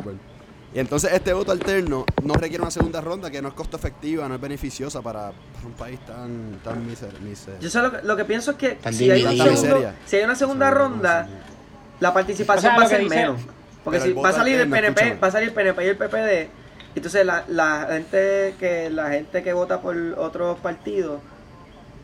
Y 0.74 0.78
entonces 0.78 1.12
este 1.12 1.32
voto 1.34 1.52
alterno 1.52 2.06
no 2.22 2.34
requiere 2.34 2.62
una 2.62 2.70
segunda 2.70 3.00
ronda 3.02 3.30
que 3.30 3.42
no 3.42 3.48
es 3.48 3.54
costo 3.54 3.76
efectiva, 3.76 4.26
no 4.28 4.36
es 4.36 4.40
beneficiosa 4.40 5.02
para, 5.02 5.32
para 5.32 5.66
un 5.66 5.72
país 5.74 6.00
tan, 6.06 6.58
tan 6.64 6.86
miser, 6.86 7.12
miser- 7.20 7.58
Yo 7.60 7.68
sé 7.68 7.80
lo 7.82 7.90
que, 7.90 7.98
lo 8.02 8.16
que 8.16 8.24
pienso 8.24 8.52
es 8.52 8.56
que 8.56 8.78
si 8.90 9.10
hay, 9.10 9.22
un 9.24 9.36
segundo- 9.56 9.92
si 10.06 10.16
hay 10.16 10.24
una 10.24 10.34
segunda 10.34 10.70
ronda, 10.70 11.24
no 11.24 11.52
la 12.00 12.12
participación 12.14 12.72
O 12.72 12.74
sea, 12.74 12.80
va 12.80 12.86
a 12.86 12.88
ser 12.88 13.00
dice- 13.02 13.14
menos. 13.14 13.40
Porque 13.84 14.00
si 14.00 14.12
va 14.12 14.28
a 14.28 14.32
salir 14.32 14.60
el 14.60 14.70
PNP, 14.70 15.00
escúchame. 15.00 15.20
va 15.20 15.28
a 15.28 15.30
salir 15.30 15.48
el 15.48 15.54
PNP 15.54 15.84
y 15.84 15.88
el 15.88 15.96
PPD, 15.96 16.48
entonces 16.94 17.26
la, 17.26 17.44
la 17.48 17.86
gente 17.90 18.54
que 18.58 18.90
la 18.90 19.10
gente 19.10 19.42
que 19.42 19.52
vota 19.52 19.80
por 19.80 19.96
otros 20.16 20.58
partidos 20.60 21.20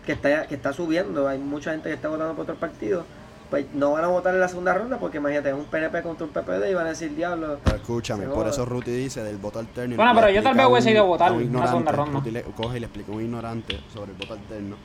que 0.04 0.12
está 0.12 0.46
que 0.46 0.54
está 0.56 0.72
subiendo, 0.72 1.26
hay 1.28 1.38
mucha 1.38 1.70
gente 1.72 1.88
que 1.88 1.94
está 1.94 2.08
votando 2.08 2.34
por 2.34 2.42
otros 2.44 2.58
partidos, 2.58 3.04
pues 3.50 3.66
no 3.74 3.92
van 3.92 4.04
a 4.04 4.08
votar 4.08 4.34
en 4.34 4.40
la 4.40 4.48
segunda 4.48 4.74
ronda 4.74 4.98
porque 4.98 5.18
imagínate, 5.18 5.52
un 5.54 5.64
PNP 5.64 6.02
contra 6.02 6.26
un 6.26 6.32
PPD 6.32 6.70
y 6.70 6.74
van 6.74 6.86
a 6.86 6.90
decir 6.90 7.14
diablo. 7.14 7.58
Pero 7.64 7.76
escúchame, 7.76 8.26
por 8.26 8.46
eso 8.46 8.64
Ruti 8.64 8.90
dice 8.90 9.22
del 9.22 9.38
voto 9.38 9.58
alterno. 9.58 9.94
y 9.94 9.96
Bueno, 9.96 10.12
pero 10.14 10.30
yo 10.30 10.42
tal 10.42 10.54
vez 10.56 10.66
hubiese 10.66 10.90
ido 10.90 11.02
a 11.02 11.06
votar 11.06 11.32
un 11.32 11.42
en 11.42 11.52
la 11.52 11.66
segunda 11.66 11.92
ronda. 11.92 12.18
Ruti 12.18 12.30
le 12.30 12.42
coge 12.42 12.76
y 12.76 12.80
le 12.80 12.86
explica 12.86 13.12
a 13.12 13.14
un 13.14 13.22
ignorante 13.22 13.80
sobre 13.92 14.12
el 14.12 14.18
voto 14.18 14.34
alterno. 14.34 14.76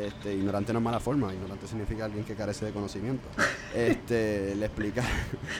Este, 0.00 0.34
ignorante 0.34 0.72
no 0.72 0.78
es 0.78 0.84
mala 0.86 1.00
forma, 1.00 1.34
ignorante 1.34 1.66
significa 1.66 2.06
alguien 2.06 2.24
que 2.24 2.34
carece 2.34 2.64
de 2.64 2.72
conocimiento. 2.72 3.28
Este, 3.74 4.54
le 4.54 4.66
explica, 4.66 5.02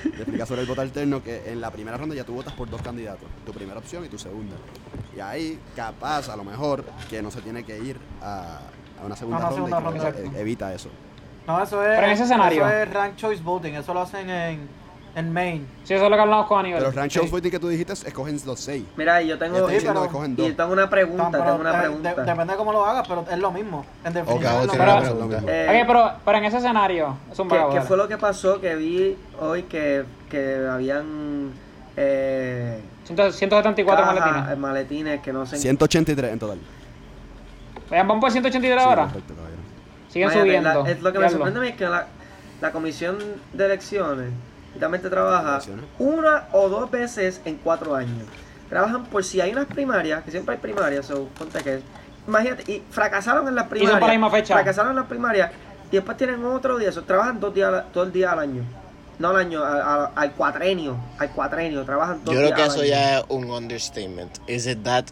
le 0.05 0.17
explica 0.23 0.45
sobre 0.45 0.61
el 0.61 0.67
voto 0.67 0.83
alterno 0.83 1.23
que 1.23 1.51
en 1.51 1.63
la 1.63 1.71
primera 1.71 1.97
ronda 1.97 2.15
ya 2.15 2.25
tú 2.25 2.35
votas 2.35 2.53
por 2.53 2.69
dos 2.69 2.83
candidatos, 2.83 3.27
tu 3.47 3.53
primera 3.53 3.79
opción 3.79 4.05
y 4.05 4.09
tu 4.09 4.19
segunda. 4.19 4.55
Y 5.17 5.21
ahí, 5.21 5.59
capaz, 5.75 6.29
a 6.29 6.37
lo 6.37 6.45
mejor, 6.45 6.85
que 7.09 7.23
no 7.23 7.31
se 7.31 7.41
tiene 7.41 7.65
que 7.65 7.79
ir 7.79 7.97
a, 8.21 8.59
a 9.01 9.07
una 9.07 9.17
segunda 9.17 9.39
A 9.47 9.51
ronda, 9.51 9.55
segunda 9.55 10.11
y 10.11 10.13
que 10.13 10.23
ronda. 10.25 10.39
evita 10.41 10.75
eso. 10.75 10.91
No, 11.47 11.63
eso 11.63 11.83
es. 11.83 11.89
Pero 11.97 12.07
en 12.07 12.13
ese 12.13 12.23
escenario. 12.25 12.67
Eso 12.67 12.77
es 12.77 12.93
rank 12.95 13.17
choice 13.17 13.43
voting. 13.43 13.73
Eso 13.75 13.93
lo 13.93 14.01
hacen 14.03 14.31
en, 14.31 14.69
en 15.17 15.33
Maine. 15.33 15.65
Sí, 15.85 15.95
eso 15.95 16.05
es 16.05 16.11
lo 16.11 16.17
que 16.17 16.23
hablamos 16.23 16.47
con 16.47 16.61
Aníbal. 16.61 16.81
Pero 16.81 16.93
Rank 16.93 17.11
Sí. 17.11 17.19
Shows 17.19 17.31
Voting 17.31 17.51
que 17.51 17.59
tú 17.59 17.69
dijiste, 17.69 17.93
escogen 17.93 18.39
los 18.47 18.61
seis. 18.61 18.85
Mira, 18.97 19.21
y 19.21 19.29
yo 19.29 19.39
tengo 19.39 19.57
Sí, 19.69 19.77
pero- 19.85 20.09
y 20.27 20.37
yo 20.49 20.57
tengo 20.57 20.73
una 20.73 20.89
pregunta, 20.89 21.31
tengo 21.33 21.57
una 21.57 21.71
eh, 21.77 21.81
pregunta. 21.81 22.15
de- 22.15 22.25
depende 22.25 22.53
de 22.53 22.57
cómo 22.57 22.73
lo 22.73 22.85
hagas, 22.87 23.07
pero 23.09 23.25
es 23.31 23.39
lo 23.39 23.51
mismo. 23.51 23.85
En 24.05 24.13
definitiva. 24.15 24.51
Ok, 24.51 24.55
hago 24.57 24.61
es 24.61 24.67
lo 24.67 24.73
tiene 24.73 24.85
Pero- 24.85 24.93
una 24.93 25.01
mismo. 25.11 25.29
pregunta. 25.29 25.53
Eh, 25.53 25.81
Ok, 25.81 25.87
pero, 25.89 26.13
pero 26.25 26.39
en 26.39 26.45
ese 26.45 26.57
escenario, 26.59 27.17
es 27.31 27.39
un 27.39 27.49
¿Qué, 27.49 27.65
qué 27.73 27.81
fue 27.83 27.97
lo 27.97 28.09
que 28.09 28.17
pasó 28.19 28.61
que 28.61 28.75
vi 28.77 29.17
hoy 29.41 29.65
que, 29.65 30.05
que 30.31 30.67
habían 30.71 31.51
eh, 31.97 32.81
174 33.05 34.05
cajas, 34.07 34.21
maletines. 34.21 34.53
eh, 34.53 34.57
maletines 34.57 35.21
que 35.21 35.33
no 35.33 35.45
se 35.45 35.57
183 35.59 36.33
en 36.33 36.39
total. 36.39 36.59
Vean, 37.91 38.09
van 38.09 38.21
por 38.21 38.31
183 38.31 38.81
Sí, 38.83 38.89
ahora. 38.89 39.07
correcto, 39.09 39.35
caballero. 39.35 39.52
Siguen 40.13 40.31
subiendo. 40.31 40.85
la- 40.85 40.91
es 40.91 41.01
lo 41.03 41.13
que 41.13 41.19
me 41.19 41.25
Diablo. 41.27 41.39
sorprende 41.39 41.59
a 41.59 41.63
mí 41.63 41.69
es 41.69 41.77
que 41.77 41.87
la, 41.89 42.07
la 42.61 42.71
comisión 42.73 43.19
de 43.53 43.65
elecciones 43.65 44.31
literalmente 44.75 45.09
trabaja 45.11 45.61
una 45.99 46.45
o 46.53 46.69
dos 46.69 46.91
veces 46.91 47.41
en 47.45 47.57
cuatro 47.57 47.95
años. 47.95 48.27
Trabajan 48.69 49.05
por 49.07 49.23
si 49.25 49.41
hay 49.41 49.53
unas 49.53 49.67
primarias, 49.67 50.23
que 50.25 50.31
siempre 50.31 50.55
hay 50.55 50.61
primarias, 50.61 51.07
so, 51.07 51.29
ponte 51.39 51.63
que 51.63 51.81
imagínate, 52.27 52.71
y 52.73 52.83
fracasaron 52.91 53.47
en 53.49 53.55
las 53.55 53.67
primarias. 53.67 54.01
para 54.01 54.07
la 54.15 54.19
misma 54.19 54.31
fecha. 54.31 54.55
Fracasaron 54.55 54.91
en 54.93 54.97
las 54.97 55.07
primarias 55.07 55.51
y 55.91 55.97
después 55.97 56.17
tienen 56.17 56.43
otro 56.45 56.79
día, 56.79 56.91
so, 56.93 57.03
trabajan 57.03 57.39
dos 57.41 57.53
días, 57.55 57.73
al- 57.73 57.85
todo 57.93 58.05
el 58.05 58.13
día 58.13 58.33
al 58.33 58.39
año. 58.39 58.63
No 59.19 59.29
al 59.29 59.37
año, 59.37 59.63
a- 59.63 59.83
a- 60.07 60.11
al 60.17 60.33
cuatrenio, 60.33 60.97
al 61.19 61.31
cuatrenio, 61.31 61.85
trabajan 61.85 62.25
dos 62.25 62.35
Yo 62.35 62.41
creo 62.41 62.55
que 62.55 62.63
al 62.63 62.69
eso 62.69 62.81
año. 62.81 62.89
ya 62.89 63.19
es 63.19 63.25
un 63.29 63.51
understatement. 63.51 64.39
Is 64.49 64.67
it 64.67 64.83
that 64.85 65.05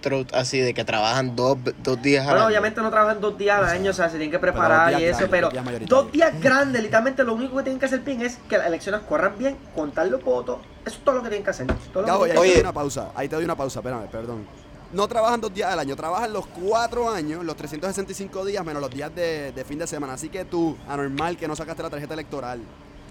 cutthroat 0.00 0.34
así 0.34 0.58
de 0.58 0.74
que 0.74 0.84
trabajan 0.84 1.36
dos, 1.36 1.58
dos 1.82 2.00
días 2.02 2.22
al 2.22 2.30
Bueno, 2.30 2.40
año? 2.40 2.48
obviamente 2.48 2.80
no 2.80 2.90
trabajan 2.90 3.20
dos 3.20 3.36
días 3.36 3.58
al 3.58 3.66
año, 3.66 3.90
o 3.90 3.94
sea, 3.94 4.06
se 4.06 4.12
tienen 4.12 4.30
que 4.30 4.38
preparar 4.38 5.00
y 5.00 5.04
eso, 5.04 5.26
pero 5.30 5.50
dos 5.86 6.10
días 6.12 6.40
grandes, 6.40 6.82
literalmente 6.82 7.22
lo 7.24 7.34
único 7.34 7.56
que 7.56 7.64
tienen 7.64 7.78
que 7.78 7.86
hacer 7.86 8.00
bien 8.00 8.22
es 8.22 8.38
que 8.48 8.58
las 8.58 8.66
elecciones 8.66 9.02
corran 9.02 9.36
bien, 9.38 9.56
contar 9.74 10.06
los 10.08 10.22
votos, 10.22 10.58
eso 10.84 10.96
es 10.96 11.04
todo 11.04 11.16
lo 11.16 11.22
que 11.22 11.28
tienen 11.28 11.44
que 11.44 11.50
hacer. 11.50 11.66
todo 11.92 12.04
que 12.04 12.10
ahí 12.10 12.30
te 12.30 12.34
doy 12.36 12.60
una 12.60 12.72
pausa. 12.72 13.10
Ahí 13.14 13.28
te 13.28 13.36
doy 13.36 13.44
una 13.44 13.56
pausa, 13.56 13.80
espérame, 13.80 14.08
perdón. 14.08 14.46
No 14.92 15.06
trabajan 15.06 15.40
dos 15.40 15.54
días 15.54 15.72
al 15.72 15.78
año, 15.78 15.94
trabajan 15.94 16.32
los 16.32 16.46
cuatro 16.46 17.08
años, 17.08 17.44
los 17.44 17.54
365 17.54 18.44
días 18.44 18.64
menos 18.64 18.82
los 18.82 18.90
días 18.90 19.14
de, 19.14 19.52
de 19.52 19.64
fin 19.64 19.78
de 19.78 19.86
semana. 19.86 20.14
Así 20.14 20.28
que 20.28 20.44
tú, 20.44 20.76
anormal 20.88 21.36
que 21.36 21.46
no 21.46 21.54
sacaste 21.54 21.82
la 21.82 21.90
tarjeta 21.90 22.14
electoral. 22.14 22.60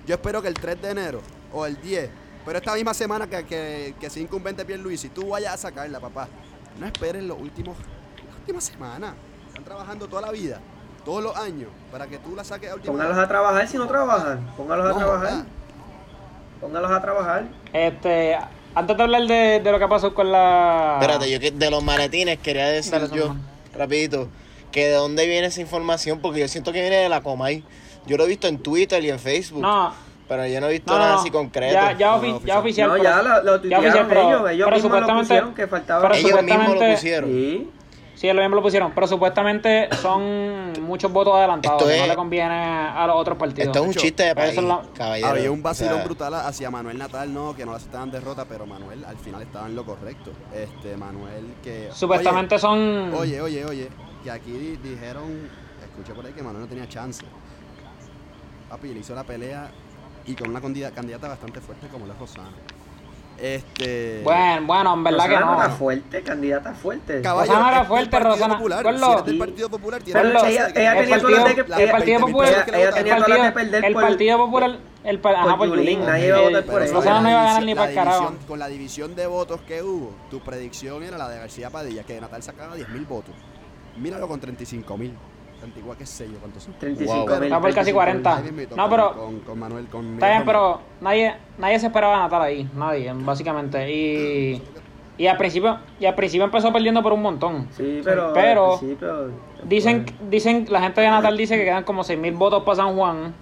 Yo 0.06 0.16
espero 0.16 0.42
que 0.42 0.50
el 0.50 0.56
3 0.56 0.82
de 0.82 0.90
enero 0.90 1.22
o 1.54 1.66
el 1.66 1.80
10, 1.80 2.10
pero 2.46 2.58
esta 2.58 2.74
misma 2.74 2.94
semana 2.94 3.28
que, 3.28 3.46
que, 3.46 3.96
que 4.00 4.10
se 4.10 4.20
incumbente 4.20 4.66
Luis, 4.78 5.00
si 5.02 5.10
tú 5.10 5.30
vayas 5.30 5.54
a 5.54 5.58
sacarla, 5.58 6.00
papá. 6.00 6.28
No 6.80 6.86
esperes 6.86 7.24
los 7.24 7.40
últimos, 7.40 7.78
las 8.28 8.36
últimas 8.38 8.64
semanas. 8.64 9.14
Están 9.48 9.64
trabajando 9.64 10.08
toda 10.08 10.22
la 10.24 10.32
vida, 10.32 10.60
todos 11.06 11.24
los 11.24 11.36
años, 11.36 11.70
para 11.92 12.08
que 12.08 12.18
tú 12.20 12.36
la 12.36 12.44
saques 12.44 12.70
a 12.72 12.76
última 12.76 12.94
Póngalos 12.94 13.18
a 13.18 13.28
trabajar 13.28 13.68
si 13.68 13.78
no 13.78 13.88
trabajan, 13.88 14.48
póngalos 14.56 14.86
a 14.86 14.90
No, 14.90 14.96
trabajar, 14.98 15.22
¿verdad? 15.30 15.46
póngalos 16.62 16.92
a 16.92 17.02
trabajar. 17.02 17.44
Este, 17.74 18.38
antes 18.76 18.98
de 18.98 19.04
hablar 19.04 19.22
de, 19.24 19.60
de 19.64 19.72
lo 19.72 19.80
que 19.80 19.88
pasó 19.88 20.14
con 20.14 20.32
la. 20.32 20.98
Espérate, 21.02 21.30
yo 21.32 21.40
que 21.40 21.52
de 21.52 21.72
los 21.72 21.84
maletines 21.84 22.38
quería 22.40 22.68
decir 22.68 22.94
Dale, 22.94 23.16
yo, 23.16 23.36
rapidito, 23.76 24.30
que 24.72 24.88
de 24.88 24.94
dónde 24.94 25.26
viene 25.28 25.48
esa 25.48 25.62
información, 25.62 26.20
porque 26.20 26.40
yo 26.42 26.48
siento 26.48 26.72
que 26.72 26.82
viene 26.82 26.98
de 26.98 27.10
la 27.10 27.22
Comay. 27.22 27.64
Yo 28.06 28.18
lo 28.18 28.24
he 28.24 28.28
visto 28.28 28.48
en 28.48 28.60
Twitter 28.60 29.04
y 29.04 29.10
en 29.10 29.20
Facebook, 29.20 29.62
No, 29.62 29.94
pero 30.30 30.48
yo 30.48 30.62
no 30.62 30.68
he 30.68 30.72
visto 30.72 30.94
no, 30.94 31.00
nada 31.00 31.14
no. 31.16 31.20
así 31.20 31.30
concreto. 31.32 31.74
Ya, 31.74 31.92
ya, 31.98 32.12
No, 32.12 32.22
ofi- 32.22 32.32
no, 32.40 32.46
ya 32.46 32.60
oficial. 32.60 32.88
No, 32.88 32.94
pero- 32.94 33.04
ya 33.04 33.22
lo, 33.22 33.44
lo 33.44 33.64
ya 33.64 33.80
oficial, 33.80 34.06
pero- 34.08 34.22
ellos, 34.22 34.50
ellos 34.52 34.66
pero 34.70 34.76
mismos 34.78 35.02
lo 35.02 35.18
pusieron 35.20 35.54
que 35.56 35.68
faltaba. 35.68 36.02
pero 36.04 36.14
Ellos 36.14 36.44
mismos 36.44 36.68
lo 36.76 36.92
pusieron. 36.92 37.30
Sí, 37.30 37.72
Sí, 38.16 38.28
ellos 38.28 38.42
mismo 38.42 38.58
lo 38.58 38.62
pusieron, 38.62 38.92
pero 38.94 39.08
supuestamente 39.08 39.88
son 40.02 40.74
muchos 40.82 41.10
votos 41.10 41.36
adelantados, 41.36 41.82
Esto 41.84 41.94
que 41.94 42.02
no 42.02 42.08
le 42.08 42.16
conviene 42.18 42.54
a 42.54 43.08
los 43.08 43.16
otros 43.16 43.38
partidos. 43.38 43.68
Esto 43.68 43.80
es 43.80 43.86
un 43.88 43.94
chiste 43.94 44.24
de 44.24 44.36
país, 44.36 44.62
la- 44.62 44.82
caballero. 44.94 45.28
Había 45.30 45.50
un 45.52 45.64
vacilón 45.64 45.94
O 45.94 45.96
sea, 45.98 46.04
brutal 46.06 46.34
hacia 46.34 46.70
Manuel 46.70 46.98
Natal, 46.98 47.34
no, 47.34 47.56
que 47.56 47.66
no 47.66 47.72
le 47.72 47.78
aceptaban 47.78 48.12
derrota, 48.12 48.44
pero 48.44 48.66
Manuel 48.66 49.06
al 49.06 49.16
final 49.18 49.42
estaba 49.42 49.68
en 49.68 49.76
lo 49.78 49.86
correcto. 49.86 50.32
Este, 50.54 50.98
Manuel 50.98 51.46
que... 51.64 51.88
Supuestamente 51.94 52.60
son. 52.60 53.14
Oye, 53.18 53.40
oye, 53.42 53.64
oye, 53.64 53.66
oye, 53.66 53.90
que 54.22 54.32
aquí 54.32 54.52
di- 54.52 54.76
dijeron, 54.78 55.50
escuché 55.82 56.14
por 56.14 56.26
ahí 56.26 56.34
que 56.34 56.44
Manuel 56.44 56.64
no 56.64 56.68
tenía 56.68 56.90
chance. 56.90 57.24
Papi, 58.70 58.94
le 58.94 59.00
hizo 59.00 59.16
la 59.16 59.24
pelea 59.24 59.72
y 60.30 60.36
con 60.36 60.50
una 60.50 60.62
candidata 60.62 61.28
bastante 61.28 61.60
fuerte 61.60 61.88
como 61.88 62.06
la 62.06 62.14
Rosana. 62.14 62.50
Este... 63.42 64.20
Bueno, 64.22 64.68
bueno, 64.68 64.94
en 64.96 65.04
verdad 65.06 65.24
que 65.30 65.36
Rosana 65.36 65.52
no. 65.56 65.64
era 65.64 65.70
fuerte, 65.72 66.22
candidata 66.24 66.74
fuerte. 66.74 67.22
Caballero, 67.22 67.54
Rosana 67.56 67.72
era 67.76 67.86
fuerte, 67.86 68.10
Partido 68.12 68.34
Rosana. 68.36 68.54
Popular. 68.58 68.84
Ponlo. 68.84 69.06
Si 69.08 69.12
eres 69.14 69.26
del 69.26 69.38
Partido 69.38 69.70
Popular, 69.70 70.04
tienes 70.04 70.24
Ponlo. 70.24 70.46
Ella- 70.46 70.68
de 70.68 70.74
que- 70.74 70.80
ella 70.82 70.92
el 70.92 71.00
tenía 71.00 71.20
partido, 71.22 71.44
de 71.46 71.56
que- 71.56 71.62
el 71.62 71.92
partido 71.92 72.20
20.000 72.20 72.20
popular, 72.20 72.66
que 72.66 72.82
ella 72.82 72.92
tenía 72.92 73.14
el 73.16 73.20
las 73.22 73.30
de 73.30 73.36
partido, 73.38 73.54
perder 73.54 73.86
el 73.86 73.94
por- 73.94 74.02
partido 74.04 74.38
popular, 74.38 74.80
el, 75.06 75.20
pa- 75.20 75.32
ajá, 75.32 75.44
por 75.58 75.58
por 75.70 75.78
Yulín, 75.78 76.06
nadie 76.06 76.28
iba 76.28 76.38
a 76.38 76.42
votar 76.42 76.64
Eh, 76.64 76.66
por 76.66 76.82
ella. 76.82 76.94
Rosana 76.94 77.22
no 77.22 77.30
iba 77.30 77.42
a 77.42 77.46
ganar 77.46 77.64
ni 77.64 77.76
para 77.76 77.90
el 77.90 77.96
carajo. 77.96 78.34
Con 78.46 78.60
la 78.60 78.68
división 78.68 79.16
de 79.16 79.26
votos 79.28 79.62
que 79.62 79.82
hubo, 79.84 80.12
tu 80.30 80.42
predicción 80.42 81.02
era 81.04 81.18
la 81.18 81.30
de 81.30 81.38
García 81.40 81.70
Padilla, 81.70 82.04
que 82.04 82.20
Natal 82.20 82.44
sacaba 82.44 82.76
10.000 82.76 83.06
votos. 83.08 83.34
Míralo 83.98 84.28
con 84.28 84.42
35.000. 84.42 85.14
34, 85.60 85.98
qué 86.00 86.06
sé 86.06 86.28
yo 86.32 86.40
cuántos 86.40 86.64
son. 86.64 86.74
35 86.74 87.26
Wow. 87.28 87.40
mil. 87.40 87.54
Va 87.54 87.62
por 87.62 87.74
casi 87.74 87.92
40. 87.94 88.38
Ahí 88.38 88.44
mismito, 88.44 88.76
No, 88.76 88.90
pero- 88.90 89.14
Con, 89.14 89.40
con 89.42 89.60
Manuel, 89.60 89.88
con 89.88 90.14
Está 90.14 90.30
bien, 90.30 90.44
pero 90.46 90.80
nadie, 91.02 91.36
nadie 91.58 91.80
se 91.80 91.88
esperaba 91.88 92.16
a 92.18 92.20
Natal 92.24 92.42
ahí, 92.42 92.70
nadie, 92.76 93.12
básicamente. 93.16 93.92
Y, 93.92 94.62
y 95.18 95.28
al 95.28 95.38
principio, 95.38 95.80
y 96.00 96.06
al 96.06 96.16
principio 96.16 96.46
empezó 96.46 96.72
perdiendo 96.74 97.02
por 97.04 97.14
un 97.14 97.22
montón. 97.22 97.68
Sí, 97.72 98.02
pero. 98.04 98.32
Pero 98.34 98.80
dicen, 99.64 100.06
dicen, 100.30 100.66
la 100.70 100.82
gente 100.82 101.02
de 101.02 101.10
Natal 101.10 101.36
dice 101.38 101.58
que 101.58 101.66
quedan 101.66 101.84
como 101.84 102.04
6.000 102.04 102.38
votos 102.38 102.64
para 102.64 102.78
San 102.78 102.96
Juan. 102.96 103.34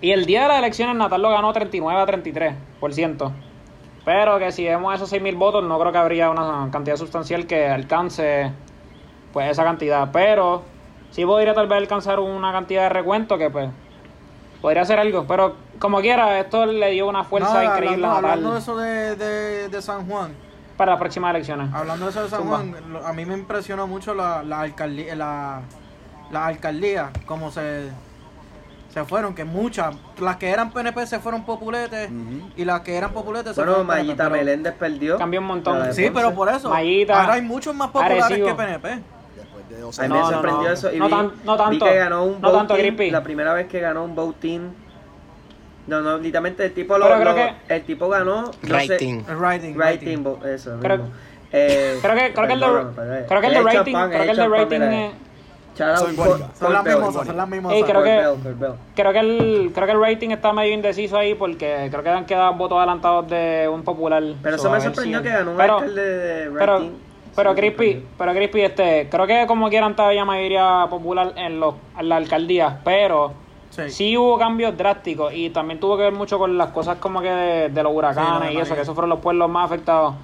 Y 0.00 0.12
el 0.12 0.26
día 0.26 0.42
de 0.42 0.48
las 0.48 0.58
elecciones 0.58 0.94
Natal 0.94 1.20
lo 1.20 1.30
ganó 1.30 1.52
39 1.52 2.00
a 2.00 2.06
33%. 2.06 3.32
Pero 4.04 4.38
que 4.38 4.52
si 4.52 4.64
vemos 4.64 4.94
esos 4.94 5.12
6.000 5.12 5.36
votos, 5.36 5.64
no 5.64 5.78
creo 5.78 5.90
que 5.90 5.98
habría 5.98 6.30
una 6.30 6.68
cantidad 6.70 6.96
sustancial 6.96 7.46
que 7.46 7.66
alcance 7.66 8.52
pues 9.32 9.50
esa 9.50 9.64
cantidad. 9.64 10.10
Pero 10.12 10.62
sí 11.10 11.24
podría 11.24 11.54
tal 11.54 11.66
vez 11.68 11.78
alcanzar 11.78 12.20
una 12.20 12.52
cantidad 12.52 12.82
de 12.84 12.88
recuento 12.90 13.38
que 13.38 13.50
pues 13.50 13.70
podría 14.60 14.82
hacer 14.82 14.98
algo. 14.98 15.24
Pero 15.26 15.56
como 15.78 16.00
quiera, 16.00 16.38
esto 16.40 16.66
le 16.66 16.90
dio 16.90 17.08
una 17.08 17.24
fuerza 17.24 17.52
Nada, 17.54 17.64
increíble 17.64 18.06
hablando, 18.06 18.28
a 18.28 18.32
hablando 18.32 18.52
de 18.54 18.58
eso 18.58 18.76
de, 18.76 19.16
de, 19.16 19.68
de 19.68 19.82
San 19.82 20.06
Juan, 20.08 20.32
para 20.76 20.92
las 20.92 21.00
próximas 21.00 21.30
elecciones. 21.34 21.72
hablando 21.72 22.06
de 22.06 22.10
eso 22.10 22.22
de 22.24 22.28
San 22.28 22.40
Zumba. 22.40 22.56
Juan, 22.58 22.74
a 23.04 23.12
mí 23.12 23.24
me 23.24 23.34
impresionó 23.34 23.86
mucho 23.86 24.14
la, 24.14 24.42
la 24.42 24.60
alcaldía, 24.62 25.14
la, 25.14 25.60
la 26.30 26.46
alcaldía, 26.46 27.10
como 27.26 27.50
se, 27.52 27.88
se 28.92 29.04
fueron, 29.04 29.34
que 29.34 29.44
muchas, 29.44 29.94
las 30.20 30.36
que 30.36 30.48
eran 30.50 30.70
PNP 30.72 31.06
se 31.06 31.20
fueron 31.20 31.44
populetes 31.44 32.10
y 32.56 32.64
las 32.64 32.80
que 32.80 32.96
eran 32.96 33.12
populetes 33.12 33.54
se 33.54 33.60
Bueno, 33.60 33.72
fueron 33.76 33.86
PNP, 33.86 34.02
Mayita 34.06 34.24
pero- 34.24 34.36
Meléndez 34.36 34.74
perdió. 34.74 35.18
Cambió 35.18 35.40
un 35.40 35.46
montón. 35.46 35.94
Sí, 35.94 36.10
pero 36.12 36.34
por 36.34 36.48
eso, 36.48 36.68
Mayita, 36.70 37.20
ahora 37.20 37.34
hay 37.34 37.42
muchos 37.42 37.74
más 37.74 37.88
populares 37.88 38.24
Arecibo. 38.24 38.48
que 38.48 38.54
PNP. 38.54 39.02
A 39.76 40.02
mí 40.02 40.08
No, 40.08 40.14
me 40.14 40.20
no, 40.20 40.30
sorprendió 40.30 40.68
no. 40.68 40.72
eso. 40.74 40.92
Y 40.92 40.98
No 40.98 41.04
vi, 41.06 41.10
tan- 41.10 41.32
no 41.44 41.52
vi 41.52 41.58
tanto. 41.58 41.84
que 41.86 41.94
ganó 41.96 42.24
un 42.24 42.40
No 42.40 42.52
tanto, 42.52 42.74
voting, 42.74 42.86
Grippy. 42.86 43.10
La 43.10 43.22
primera 43.22 43.52
vez 43.54 43.66
que 43.68 43.80
ganó 43.80 44.04
un 44.04 44.14
voting. 44.14 44.60
No, 45.86 46.00
no, 46.02 46.18
literalmente 46.18 46.64
el 46.66 46.74
tipo 46.74 46.98
lo, 46.98 47.08
lo- 47.08 47.34
que- 47.34 47.54
el 47.68 47.82
tipo 47.84 48.08
ganó. 48.08 48.42
No 48.42 48.52
Rating. 48.62 49.22
El 49.28 49.36
writing. 49.36 49.74
Rating, 49.78 50.18
vo- 50.18 50.44
eso. 50.44 50.78
Creo- 50.80 50.98
mismo. 50.98 51.12
Eh, 51.50 51.98
creo 52.02 52.14
que, 52.14 52.32
creo 52.34 52.46
que 52.46 52.52
el 52.52 52.60
de, 52.60 52.66
creo 53.26 53.40
que 53.40 53.46
el 53.46 53.52
de 53.54 53.58
he 53.58 53.62
creo 54.10 54.24
que 54.24 54.30
el 54.30 54.36
de 54.36 54.42
out 54.42 54.50
Son 56.58 56.72
las 56.72 56.84
mismas, 56.84 57.14
son 57.26 57.36
las 57.36 57.48
mismas. 57.48 57.72
Creo 57.86 58.02
que-. 58.02 58.28
Creo 58.96 59.12
que 59.12 59.18
el 59.20 59.70
creo 59.74 59.86
que 59.86 59.92
el 59.92 60.00
rating 60.00 60.30
está 60.30 60.52
medio 60.52 60.74
indeciso 60.74 61.16
ahí 61.16 61.34
porque 61.34 61.86
creo 61.90 62.02
que 62.02 62.10
han 62.10 62.26
quedado 62.26 62.52
votos 62.54 62.78
adelantados 62.78 63.28
de 63.28 63.68
un 63.72 63.82
popular. 63.82 64.22
Pero 64.42 64.58
So, 64.58 64.64
eso 64.64 64.72
me 64.74 64.80
sorprendió 64.80 65.18
si- 65.18 65.24
que 65.24 65.30
ganó 65.30 65.52
un 65.52 65.56
pero, 65.56 65.74
alcalde 65.78 66.02
de 66.04 66.50
pero, 66.50 66.74
rating. 66.78 66.90
Pero 67.38 67.50
Sí, 67.54 67.56
Crispy, 67.60 68.04
pero 68.18 68.32
Crispy, 68.32 68.60
este, 68.62 69.08
creo 69.08 69.26
que 69.26 69.46
como 69.46 69.68
quieran 69.68 69.94
todavía 69.94 70.24
mayoría 70.24 70.86
popular 70.90 71.32
en 71.36 71.60
los 71.60 71.74
en 71.98 72.08
la 72.08 72.16
alcaldía, 72.16 72.80
pero 72.84 73.32
Sí. 73.70 73.90
sí. 73.90 74.16
hubo 74.16 74.36
cambios 74.38 74.76
drásticos 74.76 75.32
y 75.32 75.50
también 75.50 75.78
tuvo 75.78 75.96
que 75.96 76.02
ver 76.02 76.12
mucho 76.12 76.36
con 76.38 76.58
las 76.58 76.70
cosas 76.70 76.96
como 76.98 77.20
que 77.20 77.30
de, 77.30 77.68
de 77.68 77.82
los 77.84 77.92
Sí, 77.92 77.96
huracanes 77.98 78.40
lo 78.40 78.46
de 78.46 78.52
y 78.54 78.58
eso, 78.58 78.74
que 78.74 78.80
esos 78.80 78.94
fueron 78.94 79.10
los 79.10 79.20
pueblos 79.20 79.48
más 79.48 79.66
afectados. 79.66 80.14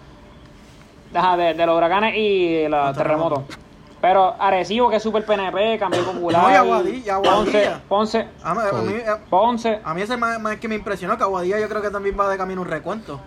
Ajá, 1.14 1.36
de, 1.36 1.54
de 1.54 1.66
los 1.66 1.76
huracanes 1.76 2.16
y 2.16 2.66
los 2.68 2.96
terremotos. 2.96 3.44
terremotos. 3.46 3.58
Pero 4.00 4.34
Arecibo, 4.38 4.90
que 4.90 4.96
es 4.96 5.02
súper 5.02 5.24
PNP, 5.24 5.78
cambio 5.78 6.04
popular. 6.12 6.42
No, 6.42 6.50
y 6.50 6.54
Aguadilla, 6.54 7.14
Aguadilla. 7.14 7.80
Ponce, 7.88 8.26
Ponce, 8.26 8.28
A 8.42 8.54
mí, 8.54 8.60
a 8.68 8.72
mí, 8.82 8.94
a- 9.08 9.30
Ponce. 9.30 9.80
a 9.84 9.94
mí 9.94 10.02
ese 10.02 10.16
más, 10.16 10.40
más 10.40 10.56
que 10.56 10.66
me 10.68 10.74
impresionó, 10.74 11.16
que 11.16 11.22
Aguadilla 11.22 11.60
yo 11.60 11.68
creo 11.68 11.80
que 11.80 11.90
también 11.90 12.18
va 12.18 12.28
de 12.28 12.36
camino 12.36 12.60
un 12.62 12.68
recuento. 12.68 13.20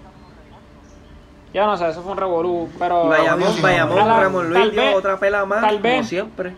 Ya 1.57 1.65
no 1.65 1.75
sé, 1.75 1.89
eso 1.89 2.03
fue 2.03 2.11
un 2.11 2.19
revolú, 2.19 2.69
pero... 2.77 3.09
A 4.03 4.05
la- 4.05 4.19
Ramón 4.19 4.53
tal 4.53 4.61
Luis 4.61 4.71
dio 4.73 4.81
vez- 4.83 4.95
otra 4.95 5.17
pela 5.17 5.43
más, 5.43 5.61
tal 5.61 5.81
como 5.81 6.03
siempre. 6.03 6.51
Sí, 6.51 6.55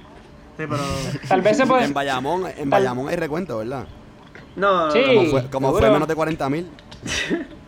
pero. 0.69 0.77
Tal 1.25 1.41
vez 1.41 1.55
se 1.55 1.65
puede... 1.65 1.85
En 1.85 1.93
Bayamón, 1.93 2.43
en 2.57 2.69
Bayamón 2.69 3.07
hay 3.07 3.15
recuento, 3.15 3.57
¿verdad? 3.59 3.85
No, 4.57 4.91
Sí. 4.91 5.01
Como 5.05 5.29
fue, 5.29 5.49
como 5.49 5.71
fue 5.71 5.89
menos 5.89 6.05
de 6.05 6.15
40 6.15 6.49
mil. 6.49 6.69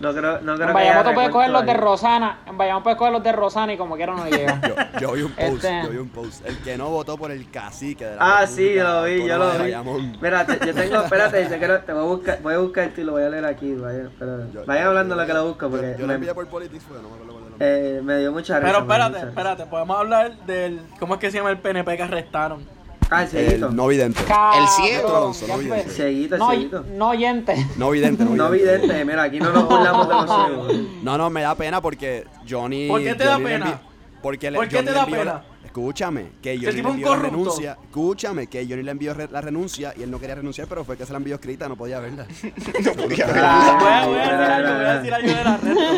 no 0.00 0.12
creo, 0.12 0.40
no 0.40 0.54
creo 0.56 0.68
En 0.68 0.74
Bayamón 0.74 1.14
puedes 1.14 1.30
coger 1.30 1.50
los 1.50 1.66
de. 1.66 1.74
Rosana, 1.74 2.38
en 2.46 2.58
Bayamón 2.58 2.82
puedes 2.82 2.98
coger 2.98 3.12
los 3.12 3.22
de 3.22 3.32
Rosana 3.32 3.72
y 3.72 3.76
como 3.76 3.96
quiera 3.96 4.14
no 4.14 4.26
llega. 4.26 4.60
Yo, 5.00 5.00
yo 5.00 5.12
vi 5.12 5.22
un 5.22 5.32
post, 5.32 5.52
Este- 5.64 5.82
yo 5.84 5.90
vi 5.90 5.98
un 5.98 6.08
post. 6.08 6.46
El 6.46 6.58
que 6.58 6.76
no 6.76 6.90
votó 6.90 7.16
por 7.16 7.30
el 7.30 7.50
cacique 7.50 8.04
de 8.04 8.16
la 8.16 8.20
Ah, 8.20 8.40
República 8.40 8.56
sí, 8.70 8.74
yo 8.74 8.84
lo 8.84 9.02
vi, 9.04 9.26
yo 9.26 9.38
lo 9.38 9.94
vi. 9.94 10.18
Mira, 10.20 10.46
te- 10.46 10.66
yo 10.66 10.74
tengo, 10.74 10.96
espérate, 11.04 11.48
yo 11.50 11.58
quiero, 11.58 11.80
te 11.80 11.92
voy 11.92 12.02
a 12.02 12.06
buscar, 12.06 12.42
voy 12.42 12.54
a 12.54 12.58
buscar 12.58 12.84
esto 12.88 13.00
y 13.00 13.04
lo 13.04 13.12
voy 13.12 13.22
a 13.22 13.28
leer 13.30 13.44
aquí, 13.44 13.74
vaya, 13.74 14.08
pero, 14.18 14.50
Yo- 14.52 14.64
vayan 14.66 14.86
hablando 14.88 15.14
lo 15.16 15.26
que 15.26 15.32
lo 15.32 15.46
busco 15.46 15.66
Yo, 15.66 15.70
porque 15.70 15.92
yo 15.94 16.00
lo 16.02 16.06
me, 16.08 16.14
envié 16.14 16.34
por 16.34 16.46
Politics, 16.48 16.84
fue, 16.84 16.96
no 16.98 17.08
me 17.08 17.14
acuerdo 17.14 17.32
cuál 17.32 17.44
eh, 17.60 18.00
me 18.02 18.18
dio 18.18 18.32
mucha 18.32 18.58
risa. 18.58 18.66
Pero 18.72 18.78
espérate, 18.82 19.18
espérate, 19.28 19.66
podemos 19.66 19.96
hablar 19.98 20.36
del. 20.44 20.80
¿Cómo 20.98 21.14
es 21.14 21.20
que 21.20 21.30
se 21.30 21.36
llama 21.38 21.50
el 21.50 21.58
PNP 21.58 21.96
que 21.96 22.02
arrestaron? 22.02 22.66
Ah, 23.10 23.24
el 23.32 23.60
no 23.76 23.86
vidente. 23.86 24.20
El 24.20 24.68
ciego. 24.68 25.32
No 25.48 25.58
vidente. 25.58 26.08
el 26.08 26.28
No, 26.38 26.82
no 26.96 27.08
oyente. 27.10 27.66
No 27.76 27.90
vidente, 27.90 28.24
no 28.24 28.30
No 28.36 28.50
vidente. 28.50 28.86
vidente, 28.86 29.04
mira, 29.04 29.22
aquí 29.24 29.38
no 29.38 29.52
nos 29.52 29.68
burlamos 29.68 30.08
de 30.08 30.14
los 30.14 30.24
ciegos. 30.46 30.72
No, 31.02 31.18
no, 31.18 31.30
me 31.30 31.42
da 31.42 31.54
pena 31.54 31.80
porque 31.80 32.24
Johnny. 32.48 32.88
¿Por 32.88 33.02
qué 33.02 33.14
te 33.14 33.24
da 33.24 33.34
Johnny 33.34 33.44
pena? 33.46 33.66
envi- 33.66 33.78
Porque 34.22 34.50
le, 34.50 34.56
¿Por 34.58 34.68
qué 34.68 34.76
Johnny 34.76 34.86
te 34.86 34.92
le 34.92 34.98
da 34.98 35.06
pena? 35.06 35.24
la- 35.24 35.44
Escúchame, 35.64 36.26
que 36.40 36.56
Johnny 36.56 36.82
le 36.82 36.88
envió 36.88 37.16
la 37.16 37.22
renuncia. 37.22 37.78
Escúchame, 37.84 38.46
que 38.46 38.64
Johnny 38.68 38.82
le 38.84 38.90
envió 38.92 39.12
la 39.30 39.40
renuncia 39.40 39.92
y 39.96 40.02
él 40.04 40.10
no 40.10 40.20
quería 40.20 40.36
renunciar, 40.36 40.68
pero 40.68 40.84
fue 40.84 40.96
que 40.96 41.04
se 41.04 41.10
la 41.12 41.18
envió 41.18 41.34
escrita, 41.34 41.68
no 41.68 41.76
podía 41.76 41.98
verla. 41.98 42.26
No 42.84 42.92
podía 42.92 43.26
Voy 43.26 43.38
a, 43.38 44.06
voy 44.06 44.18
a 44.18 44.94
decir 44.98 45.14
algo, 45.14 45.28
mira, 45.28 45.58
voy 45.62 45.70
a 45.80 45.94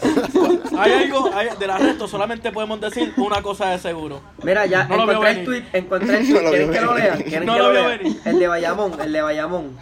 Hay 0.78 0.92
algo, 0.92 1.30
hay- 1.34 1.48
del 1.58 1.70
arresto 1.70 2.06
solamente 2.08 2.52
podemos 2.52 2.80
decir 2.80 3.12
una 3.16 3.40
cosa 3.42 3.70
de 3.70 3.78
seguro. 3.78 4.20
Mira, 4.42 4.66
ya 4.66 4.84
No 4.84 4.96
lo 4.98 5.06
veo 5.06 5.16
encontré 5.16 5.40
el 5.40 5.44
tweet, 5.44 5.64
encontré 5.72 6.18
el 6.18 6.26
tweet, 6.28 6.42
No 6.44 6.50
¿quieren 6.50 6.70
que 6.72 6.80
lo 6.80 6.94
lean? 6.96 7.22
¿Quieren 7.22 7.46
No 7.46 7.52
que 7.54 7.58
lo 7.58 7.64
lo 7.68 7.72
veo 7.72 7.88
lean? 7.88 7.98
venir. 7.98 8.20
El 8.24 8.38
de 8.38 8.48
Bayamón, 8.48 9.00
el 9.00 9.12
de 9.12 9.22
Bayamón. 9.22 9.76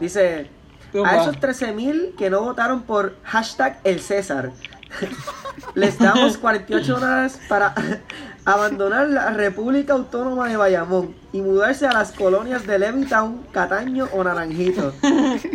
Dice, 0.00 0.46
a 1.04 1.16
esos 1.22 1.36
13.000 1.38 2.14
que 2.16 2.30
no 2.30 2.40
votaron 2.42 2.82
por 2.82 3.14
hashtag 3.24 3.78
el 3.84 4.00
César, 4.00 4.50
les 5.74 5.98
damos 5.98 6.38
48 6.38 6.96
horas 6.96 7.38
para 7.48 7.74
abandonar 8.44 9.08
la 9.08 9.30
República 9.30 9.92
Autónoma 9.92 10.48
de 10.48 10.56
Bayamón 10.56 11.14
y 11.32 11.40
mudarse 11.42 11.86
a 11.86 11.92
las 11.92 12.12
colonias 12.12 12.66
de 12.66 12.78
Levittown, 12.78 13.42
Cataño 13.52 14.08
o 14.12 14.24
Naranjito. 14.24 14.92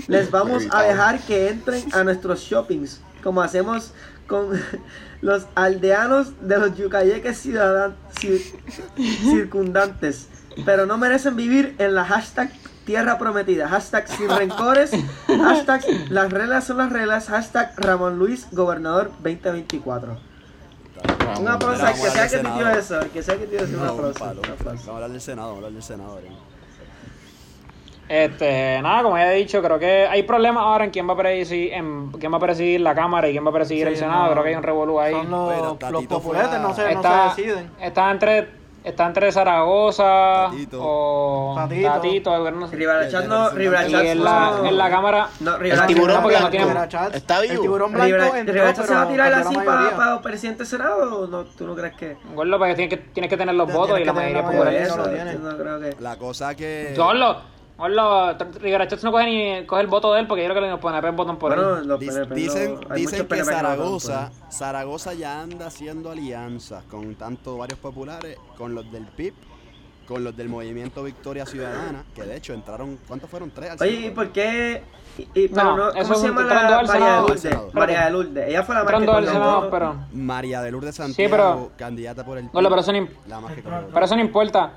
Les 0.07 0.29
vamos 0.31 0.63
a 0.71 0.83
dejar 0.83 1.19
que 1.19 1.49
entren 1.49 1.83
a 1.93 2.03
nuestros 2.03 2.41
shoppings, 2.41 3.01
como 3.25 3.41
hacemos 3.41 3.91
con 4.27 4.51
los 5.21 5.47
aldeanos 5.55 6.31
de 6.47 6.57
los 6.59 6.77
yucayeques 6.77 7.43
ciudadan- 7.45 7.95
ci- 8.21 8.53
circundantes. 9.29 10.29
Pero 10.65 10.85
no 10.85 10.97
merecen 10.97 11.35
vivir 11.35 11.75
en 11.79 11.95
la 11.95 12.05
hashtag 12.05 12.49
tierra 12.85 13.17
prometida, 13.17 13.67
hashtag 13.67 14.07
sin 14.07 14.29
rencores, 14.29 14.91
hashtag 15.27 15.81
las 16.09 16.31
reglas 16.31 16.63
son 16.65 16.77
las 16.77 16.91
reglas, 16.91 17.27
hashtag 17.27 17.73
Ramón 17.77 18.17
Luis, 18.19 18.47
gobernador 18.51 19.11
2024. 19.23 20.17
Un 21.39 21.47
aplauso 21.49 21.79
que 21.79 21.83
vamos 21.91 22.09
sea 22.13 22.23
que 22.23 22.29
Senado. 22.29 22.55
tuiteó 22.55 22.79
eso, 22.79 22.99
que 23.11 23.23
sea 23.23 23.37
que 23.37 23.47
tuiteó 23.47 23.65
eso, 23.65 23.77
un 23.77 23.85
No, 23.85 23.93
un 23.95 23.99
aplauso. 24.05 24.25
Vamos 24.63 24.87
a 24.87 24.91
hablar 24.91 25.11
del 25.11 25.21
Senado, 25.21 25.47
vamos 25.49 25.63
a 25.63 25.65
hablar 25.67 25.73
del 25.73 25.83
Senado. 25.83 26.09
ahora. 26.11 26.27
Este, 28.07 28.79
nada, 28.83 29.01
como 29.03 29.17
ya 29.17 29.33
he 29.33 29.37
dicho, 29.37 29.61
creo 29.63 29.79
que 29.79 30.05
hay 30.07 30.21
problemas 30.23 30.63
ahora 30.63 30.85
en 30.85 30.91
quién 30.91 31.09
va 31.09 31.13
a 31.13 31.17
presidir, 31.17 31.73
en 31.73 32.11
quién 32.11 32.31
va 32.31 32.37
a 32.37 32.39
presidir 32.39 32.81
la 32.81 32.93
Cámara 32.93 33.27
y 33.27 33.31
quién 33.31 33.43
va 33.45 33.49
a 33.49 33.53
presidir 33.53 33.87
Sí, 33.87 33.93
el 33.93 33.97
Senado. 33.97 34.25
no. 34.25 34.31
creo 34.31 34.43
que 34.43 34.49
hay 34.49 34.55
un 34.55 34.63
revolú 34.63 34.99
ahí. 34.99 35.13
Son 35.13 35.31
los, 35.31 35.77
Pero 35.79 35.91
los 35.91 36.05
populetes, 36.05 36.59
no 36.59 36.73
se, 36.75 36.83
no 36.83 36.89
está, 36.89 37.33
se 37.33 37.41
deciden. 37.41 37.71
está 37.81 38.11
entre 38.11 38.65
está 38.85 39.07
entre 39.07 39.31
Zaragoza 39.31 40.49
Tatito. 40.51 40.79
o 40.79 41.53
Tatito. 41.55 41.89
Tatito, 41.91 42.51
no 42.51 42.67
sé. 42.67 42.75
Ribarachat 42.75 43.25
no, 43.25 43.49
Ribarachat 43.49 44.03
en 44.05 44.23
la, 44.23 44.51
no- 44.61 44.65
en 44.67 44.77
la 44.77 44.89
Cámara 44.91 45.27
No, 45.39 45.55
El 45.55 45.59
Ribarachat 45.61 45.87
tiburón 45.87 46.15
no, 46.17 46.21
porque 46.21 46.35
no 46.35 46.39
blanco 46.41 46.51
tiene- 46.51 46.65
Rivera 46.67 46.87
Chat- 46.87 47.15
está 47.15 47.41
El 47.41 47.49
vivo. 47.49 47.61
tiburón 47.63 47.91
blanco 47.93 48.35
entró, 48.35 48.75
se 48.85 48.93
va 48.93 49.01
a 49.01 49.07
tirar 49.07 49.33
así 49.33 49.55
para 49.55 49.71
mayoría. 49.81 50.21
presidente 50.21 50.57
del 50.59 50.67
Senado 50.67 51.21
o 51.21 51.25
no? 51.27 51.45
¿Tú 51.45 51.65
no 51.65 51.75
crees 51.75 51.95
que? 51.95 52.17
Gordo, 52.35 52.59
porque 52.59 52.75
tienes 52.75 52.95
que, 52.99 53.05
tienes 53.11 53.29
que 53.31 53.37
tener 53.37 53.55
los 53.55 53.73
votos 53.73 53.99
y 53.99 54.03
la 54.05 54.13
mayoría 54.13 54.41
la 54.43 54.47
popular. 54.51 54.73
no 54.97 55.03
tiene. 55.09 55.33
no. 55.33 55.99
La 55.99 56.17
cosa 56.17 56.53
que. 56.55 56.93
Gordo, 56.95 57.41
Gordo, 57.77 58.37
Rivera 58.59 58.87
no 59.03 59.11
coge 59.11 59.25
ni 59.25 59.65
coge 59.65 59.81
el 59.81 59.87
voto 59.87 60.13
de 60.13 60.21
él 60.21 60.27
porque 60.27 60.43
yo 60.43 60.49
creo 60.51 60.63
que 60.63 60.69
los 60.69 60.79
PNP 60.79 61.09
votan 61.11 61.37
por 61.37 61.53
Bueno, 61.55 61.77
él. 61.77 61.87
los 61.87 61.99
Dis- 61.99 62.07
PNP 62.13 62.29
no- 62.29 62.35
dicen 62.35 62.79
dicen 62.95 63.27
que 63.27 63.35
no 63.37 63.45
Zaragoza, 63.45 64.27
él. 64.27 64.51
Zaragoza 64.51 65.13
ya 65.13 65.41
anda 65.41 65.67
haciendo 65.67 66.09
alianzas 66.11 66.83
con 66.85 67.15
tanto 67.15 67.57
varios 67.57 67.77
populares, 67.79 68.37
con 68.57 68.73
los 68.75 68.89
del 68.91 69.05
PIB, 69.05 69.33
con 70.07 70.23
los 70.23 70.37
del 70.37 70.47
Movimiento 70.47 71.03
Victoria 71.03 71.45
Ciudadana, 71.45 72.03
que 72.13 72.21
de 72.23 72.37
hecho 72.37 72.53
entraron, 72.53 72.97
¿cuántos 73.07 73.29
fueron? 73.29 73.51
Tres 73.51 73.71
al 73.71 73.77
Oye, 73.81 74.07
¿y 74.07 74.09
por 74.11 74.29
qué? 74.29 74.81
Y, 75.17 75.21
y- 75.33 75.47
pero 75.49 75.63
No, 75.63 75.77
no, 75.77 75.89
eso 75.89 76.01
¿Cómo 76.03 76.13
es 76.13 76.19
se 76.21 76.27
llama 76.27 76.43
la 76.43 76.81
María 76.83 77.05
de. 77.15 77.21
Lourdes? 77.21 77.73
María 77.73 78.05
de 78.05 78.11
Lourdes. 78.11 78.47
Ella 78.49 78.63
fue 78.63 78.75
la 78.75 78.83
más 78.83 78.93
que 78.93 79.27
Senado, 79.27 79.69
pero... 79.69 79.95
María 80.13 80.61
de 80.61 80.71
Lourdes 80.71 80.95
Sí, 80.95 81.01
Santiago, 81.01 81.31
pero- 81.31 81.71
candidata 81.77 82.23
por 82.25 82.37
el 82.37 82.47
Gordo, 82.49 82.69
pero 82.69 82.81
eso 82.81 82.93
no, 82.93 83.07
pero 83.93 84.05
eso 84.05 84.15
no 84.15 84.21
importa. 84.21 84.71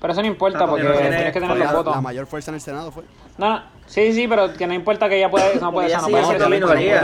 Pero 0.00 0.12
eso 0.14 0.22
no 0.22 0.28
importa 0.28 0.66
porque 0.66 0.82
tienes 0.86 1.32
que 1.32 1.40
tener 1.40 1.56
los 1.56 1.72
votos. 1.72 1.94
la 1.94 2.00
mayor 2.00 2.26
fuerza 2.26 2.50
en 2.50 2.54
el 2.54 2.60
Senado 2.60 2.90
fue. 2.90 3.04
No, 3.36 3.50
no, 3.50 3.62
sí, 3.86 4.12
sí, 4.14 4.26
pero 4.26 4.52
que 4.54 4.66
no 4.66 4.72
importa 4.74 5.08
que 5.08 5.18
ella 5.18 5.30
puede, 5.30 5.60
no 5.60 5.70
puede, 5.72 5.88
Ella 5.88 6.00
sigue 6.00 6.12
puede 6.12 6.26
siendo 6.26 6.48
minoría. 6.48 7.02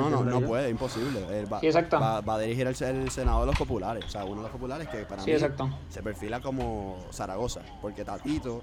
No, 0.00 0.10
no, 0.10 0.24
no, 0.24 0.40
puede, 0.42 0.68
imposible. 0.68 1.20
Él 1.38 1.52
va, 1.52 1.60
Sí, 1.60 1.66
exacto. 1.66 1.98
Va, 1.98 2.20
va 2.20 2.34
a 2.34 2.38
dirigir 2.40 2.66
el, 2.66 2.82
el 2.82 3.10
Senado 3.10 3.40
de 3.40 3.46
los 3.46 3.56
populares, 3.56 4.04
o 4.04 4.08
sea, 4.08 4.24
uno 4.24 4.36
de 4.36 4.42
los 4.42 4.50
populares 4.50 4.88
que 4.88 4.98
para 4.98 5.22
Sí, 5.22 5.30
mí 5.30 5.34
exacto. 5.34 5.70
se 5.88 6.02
perfila 6.02 6.40
como 6.40 6.98
Zaragoza, 7.12 7.60
porque 7.80 8.04
Tatito 8.04 8.62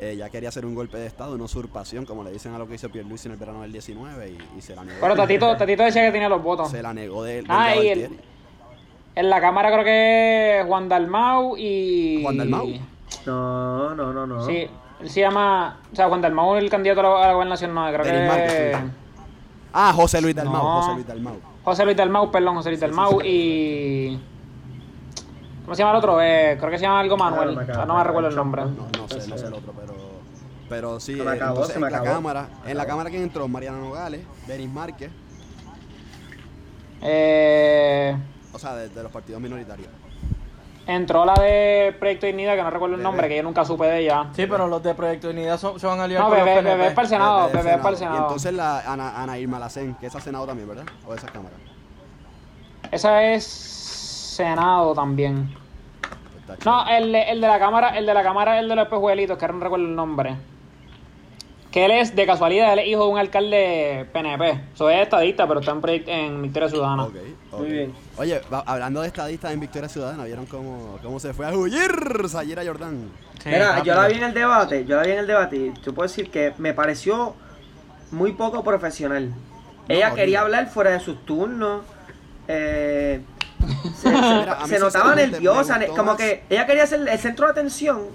eh, 0.00 0.16
ya 0.16 0.28
quería 0.30 0.48
hacer 0.48 0.64
un 0.66 0.74
golpe 0.74 0.96
de 0.98 1.06
Estado, 1.06 1.34
una 1.34 1.44
usurpación, 1.44 2.06
como 2.06 2.22
le 2.24 2.30
dicen 2.32 2.54
a 2.54 2.58
lo 2.58 2.66
que 2.68 2.74
hizo 2.74 2.88
Pierluisi 2.88 3.28
en 3.28 3.32
el 3.34 3.38
verano 3.38 3.62
del 3.62 3.72
19 3.72 4.30
y, 4.30 4.58
y 4.58 4.60
se 4.62 4.74
la 4.74 4.84
negó. 4.84 4.98
Pero 5.00 5.14
Tatito, 5.16 5.56
Tatito 5.56 5.82
decía 5.84 6.04
que 6.06 6.12
tenía 6.12 6.28
los 6.28 6.42
votos. 6.42 6.70
Se 6.70 6.82
la 6.82 6.92
negó 6.94 7.22
de, 7.24 7.34
del 7.36 7.46
Ah, 7.48 7.74
y 7.76 7.88
el- 7.88 8.18
En 9.18 9.28
la 9.30 9.40
cámara 9.40 9.72
creo 9.72 9.82
que 9.84 10.60
es 10.60 10.66
Juan 10.66 10.88
Dalmau 10.88 11.56
y... 11.56 12.20
¿Juan 12.22 12.36
Dalmau? 12.38 12.68
No, 13.26 13.92
no, 13.96 14.12
no, 14.12 14.26
no. 14.28 14.46
Sí, 14.46 14.64
él 15.00 15.10
se 15.10 15.20
llama... 15.20 15.80
O 15.92 15.96
sea, 15.96 16.06
Juan 16.06 16.20
Dalmau 16.20 16.54
es 16.54 16.62
el 16.62 16.70
candidato 16.70 17.00
a 17.00 17.02
la, 17.02 17.24
a 17.24 17.26
la 17.26 17.32
gobernación, 17.32 17.74
no, 17.74 17.84
creo 17.92 18.04
Denis 18.04 18.28
Márquez, 18.28 18.52
que... 18.52 18.78
Ah, 19.72 19.92
José 19.92 20.20
Luis 20.20 20.36
Dalmau, 20.36 20.62
No. 20.62 20.80
José 20.82 20.94
Luis 20.94 21.06
Dalmau. 21.08 21.34
José 21.64 21.84
Luis 21.84 21.96
Dalmau, 21.96 22.30
perdón, 22.30 22.54
José 22.54 22.68
Luis 22.68 22.80
Dalmau 22.80 23.20
y... 23.24 24.20
¿Cómo 25.64 25.74
se 25.74 25.82
llama 25.82 25.90
el 25.90 25.98
otro? 25.98 26.22
Eh, 26.22 26.56
creo 26.56 26.70
que 26.70 26.78
se 26.78 26.82
llama 26.84 27.00
algo 27.00 27.16
Manuel. 27.16 27.58
Ah, 27.58 27.80
Ah, 27.82 27.86
no 27.86 27.96
me 27.98 28.04
recuerdo 28.04 28.28
el 28.28 28.36
nombre. 28.36 28.62
No, 28.66 28.86
no 28.96 29.08
sé, 29.08 29.28
no 29.28 29.36
sé 29.36 29.46
el 29.48 29.54
otro, 29.54 29.72
pero 29.76 29.94
pero 30.68 31.00
sí, 31.00 31.16
Se 31.16 31.24
me 31.24 31.32
eh, 31.32 31.34
acabó, 31.34 31.50
entonces 31.54 31.74
se 31.74 31.80
me 31.80 31.86
en 31.88 31.92
la 31.92 32.02
cámara, 32.02 32.48
en 32.66 32.76
la 32.76 32.86
cámara 32.86 33.10
quién 33.10 33.22
entró 33.22 33.48
Mariana 33.48 33.78
Nogales, 33.78 34.20
Denis 34.46 34.70
Márquez, 34.70 35.10
Eh, 37.02 38.16
o 38.52 38.58
sea, 38.58 38.74
de, 38.74 38.88
de 38.88 39.02
los 39.02 39.12
partidos 39.12 39.40
minoritarios. 39.40 39.88
entró 40.86 41.24
la 41.26 41.34
de 41.34 41.94
Proyecto 41.98 42.26
Dignidad, 42.26 42.56
que 42.56 42.62
no 42.62 42.70
recuerdo 42.70 42.94
el 42.94 43.00
Bebé. 43.00 43.10
nombre, 43.10 43.28
que 43.28 43.36
yo 43.36 43.42
nunca 43.42 43.62
supe 43.64 43.84
de 43.86 43.98
ella. 44.00 44.26
Sí, 44.32 44.46
pero 44.46 44.66
los 44.68 44.82
de 44.82 44.94
Proyecto 44.94 45.28
Unidad 45.28 45.58
son- 45.58 45.78
se 45.78 45.86
van 45.86 46.00
a 46.00 46.06
liar 46.08 46.20
No, 46.22 46.28
con 46.28 46.38
los 46.38 46.44
bebé, 46.46 46.56
PNP. 46.60 46.76
bebé 46.76 46.88
es 46.88 46.94
para 46.94 47.02
el 47.04 47.08
Senado, 47.10 47.48
Del 47.48 47.56
bebé 47.58 47.70
es 47.72 47.76
para 47.76 47.88
el 47.90 47.94
Y 47.94 47.98
Senado. 47.98 48.18
entonces 48.22 48.52
la 48.54 48.80
Ana, 48.90 49.22
Ana 49.22 49.38
Irma 49.38 49.58
Lacén, 49.58 49.94
que 49.96 50.06
esa 50.06 50.18
Senado 50.20 50.46
también, 50.46 50.66
¿verdad? 50.68 50.84
O 51.06 51.14
esa 51.14 51.26
Cámara. 51.26 51.56
Esa 52.90 53.22
es 53.22 53.44
Senado 53.44 54.94
también. 54.94 55.54
No, 56.64 56.88
el 56.88 57.12
de, 57.12 57.22
el 57.32 57.40
de 57.42 57.46
la 57.46 57.58
cámara, 57.58 57.90
el 57.98 58.06
de 58.06 58.14
la 58.14 58.22
cámara, 58.22 58.58
el 58.58 58.68
de 58.70 58.74
los 58.74 58.84
espejuelitos, 58.84 59.36
que 59.36 59.44
ahora 59.44 59.54
no 59.58 59.64
recuerdo 59.64 59.84
el 59.84 59.94
nombre. 59.94 60.36
Que 61.70 61.84
él 61.84 61.90
es, 61.90 62.16
de 62.16 62.26
casualidad, 62.26 62.72
él 62.72 62.78
es 62.80 62.86
hijo 62.88 63.04
de 63.04 63.10
un 63.12 63.18
alcalde 63.18 64.06
PNP. 64.12 64.60
Soy 64.74 64.94
estadista, 64.94 65.46
pero 65.46 65.60
está 65.60 65.72
en, 65.72 66.42
Victoria 66.42 66.68
Ciudadana. 66.68 67.04
Ok, 67.04 67.16
ok. 67.52 67.58
Muy 67.60 67.70
bien. 67.70 67.92
Oye, 68.16 68.40
hablando 68.66 69.02
de 69.02 69.08
estadistas 69.08 69.52
en 69.52 69.60
Victoria 69.60 69.88
Ciudadana, 69.88 70.24
¿vieron 70.24 70.46
cómo, 70.46 70.98
cómo 71.02 71.20
se 71.20 71.34
fue 71.34 71.46
a 71.46 71.50
huir 71.56 72.26
Sayira 72.28 72.64
Jordan? 72.64 73.10
Sí, 73.42 73.50
Mira, 73.50 73.76
rápido. 73.76 73.84
yo 73.94 74.00
la 74.00 74.08
vi 74.08 74.14
en 74.14 74.22
el 74.24 74.34
debate, 74.34 74.84
yo 74.86 74.96
la 74.96 75.02
vi 75.02 75.10
en 75.12 75.18
el 75.18 75.26
debate 75.26 75.56
y 75.56 75.70
te 75.70 75.92
puedo 75.92 76.08
decir 76.08 76.30
que 76.30 76.54
me 76.58 76.72
pareció 76.72 77.34
muy 78.10 78.32
poco 78.32 78.64
profesional. 78.64 79.32
Ella 79.88 80.12
quería 80.14 80.40
hablar 80.40 80.68
fuera 80.70 80.90
de 80.90 81.00
sus 81.00 81.24
turnos. 81.24 81.82
eh, 82.48 83.20
se, 83.94 84.08
se- 84.10 84.10
Mira, 84.10 84.66
se 84.66 84.78
notaba 84.78 85.14
nerviosa, 85.14 85.78
como 85.88 86.02
más- 86.04 86.16
que 86.16 86.44
ella 86.48 86.66
quería 86.66 86.86
ser 86.86 87.06
el 87.06 87.18
centro 87.18 87.46
de 87.46 87.52
atención 87.52 88.06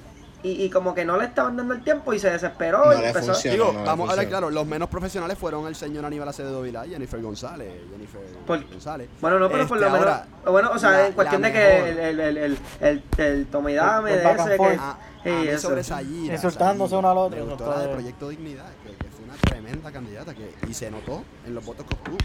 y, 0.43 0.63
y 0.65 0.69
como 0.69 0.93
que 0.93 1.05
no 1.05 1.17
le 1.17 1.25
estaban 1.25 1.55
dando 1.57 1.73
el 1.73 1.83
tiempo 1.83 2.13
y 2.13 2.19
se 2.19 2.29
desesperó 2.29 2.85
No 2.85 2.93
y 2.93 2.97
le 3.01 3.07
empezó. 3.07 3.27
funciona. 3.33 3.53
Digo, 3.55 3.71
no 3.73 3.79
le 3.79 3.85
vamos 3.85 4.09
a 4.09 4.11
hablar 4.11 4.27
claro, 4.27 4.49
los 4.49 4.65
menos 4.67 4.89
profesionales 4.89 5.37
fueron 5.37 5.67
el 5.67 5.75
señor 5.75 6.05
Aníbal 6.05 6.27
Acevedo 6.27 6.61
Vilá 6.61 6.85
y 6.85 6.89
Jennifer 6.91 7.21
González. 7.21 7.71
Jennifer 7.91 8.21
Por- 8.45 8.67
González. 8.69 9.09
Bueno, 9.21 9.39
no, 9.39 9.49
pero 9.49 9.67
por 9.67 9.79
lo 9.79 9.87
Este, 9.87 9.99
menos. 9.99 10.17
bueno, 10.45 10.71
o 10.73 10.77
sea, 10.79 10.91
la- 10.91 11.07
en 11.07 11.13
cuestión 11.13 11.41
de 11.41 11.49
mejor. 11.51 11.67
que 11.69 11.89
el, 11.89 11.99
el, 11.99 12.19
el, 12.19 12.37
el, 12.37 12.57
el, 12.81 13.03
el 13.17 13.45
toma 13.47 13.71
y 13.71 13.75
dame 13.75 14.13
El 14.13 14.19
de 14.23 14.31
ese 14.31 14.57
que. 14.57 14.65
A, 14.79 14.89
a 14.91 14.97
sí, 15.23 15.29
mí 15.29 15.47
eso. 15.47 15.69
sobre 15.69 15.83
Sayira. 15.83 16.33
Insultándose 16.35 16.89
Sayira, 16.91 16.99
uno 16.99 17.09
al 17.09 17.17
otro, 17.17 17.37
Me 17.37 17.41
eso 17.43 17.49
gustó 17.51 17.63
está 17.69 17.77
la 17.79 17.87
de. 17.87 17.93
Proyecto 17.93 18.29
Dignidad, 18.29 18.65
que, 18.85 18.89
que 18.97 19.07
fue 19.11 19.23
una 19.25 19.35
tremenda 19.35 19.91
candidata 19.91 20.33
que, 20.33 20.53
y 20.67 20.73
se 20.73 20.91
notó 20.91 21.23
en 21.47 21.55
los 21.55 21.65
votos 21.65 21.85
que 21.87 21.95
obtuvo. 21.95 22.17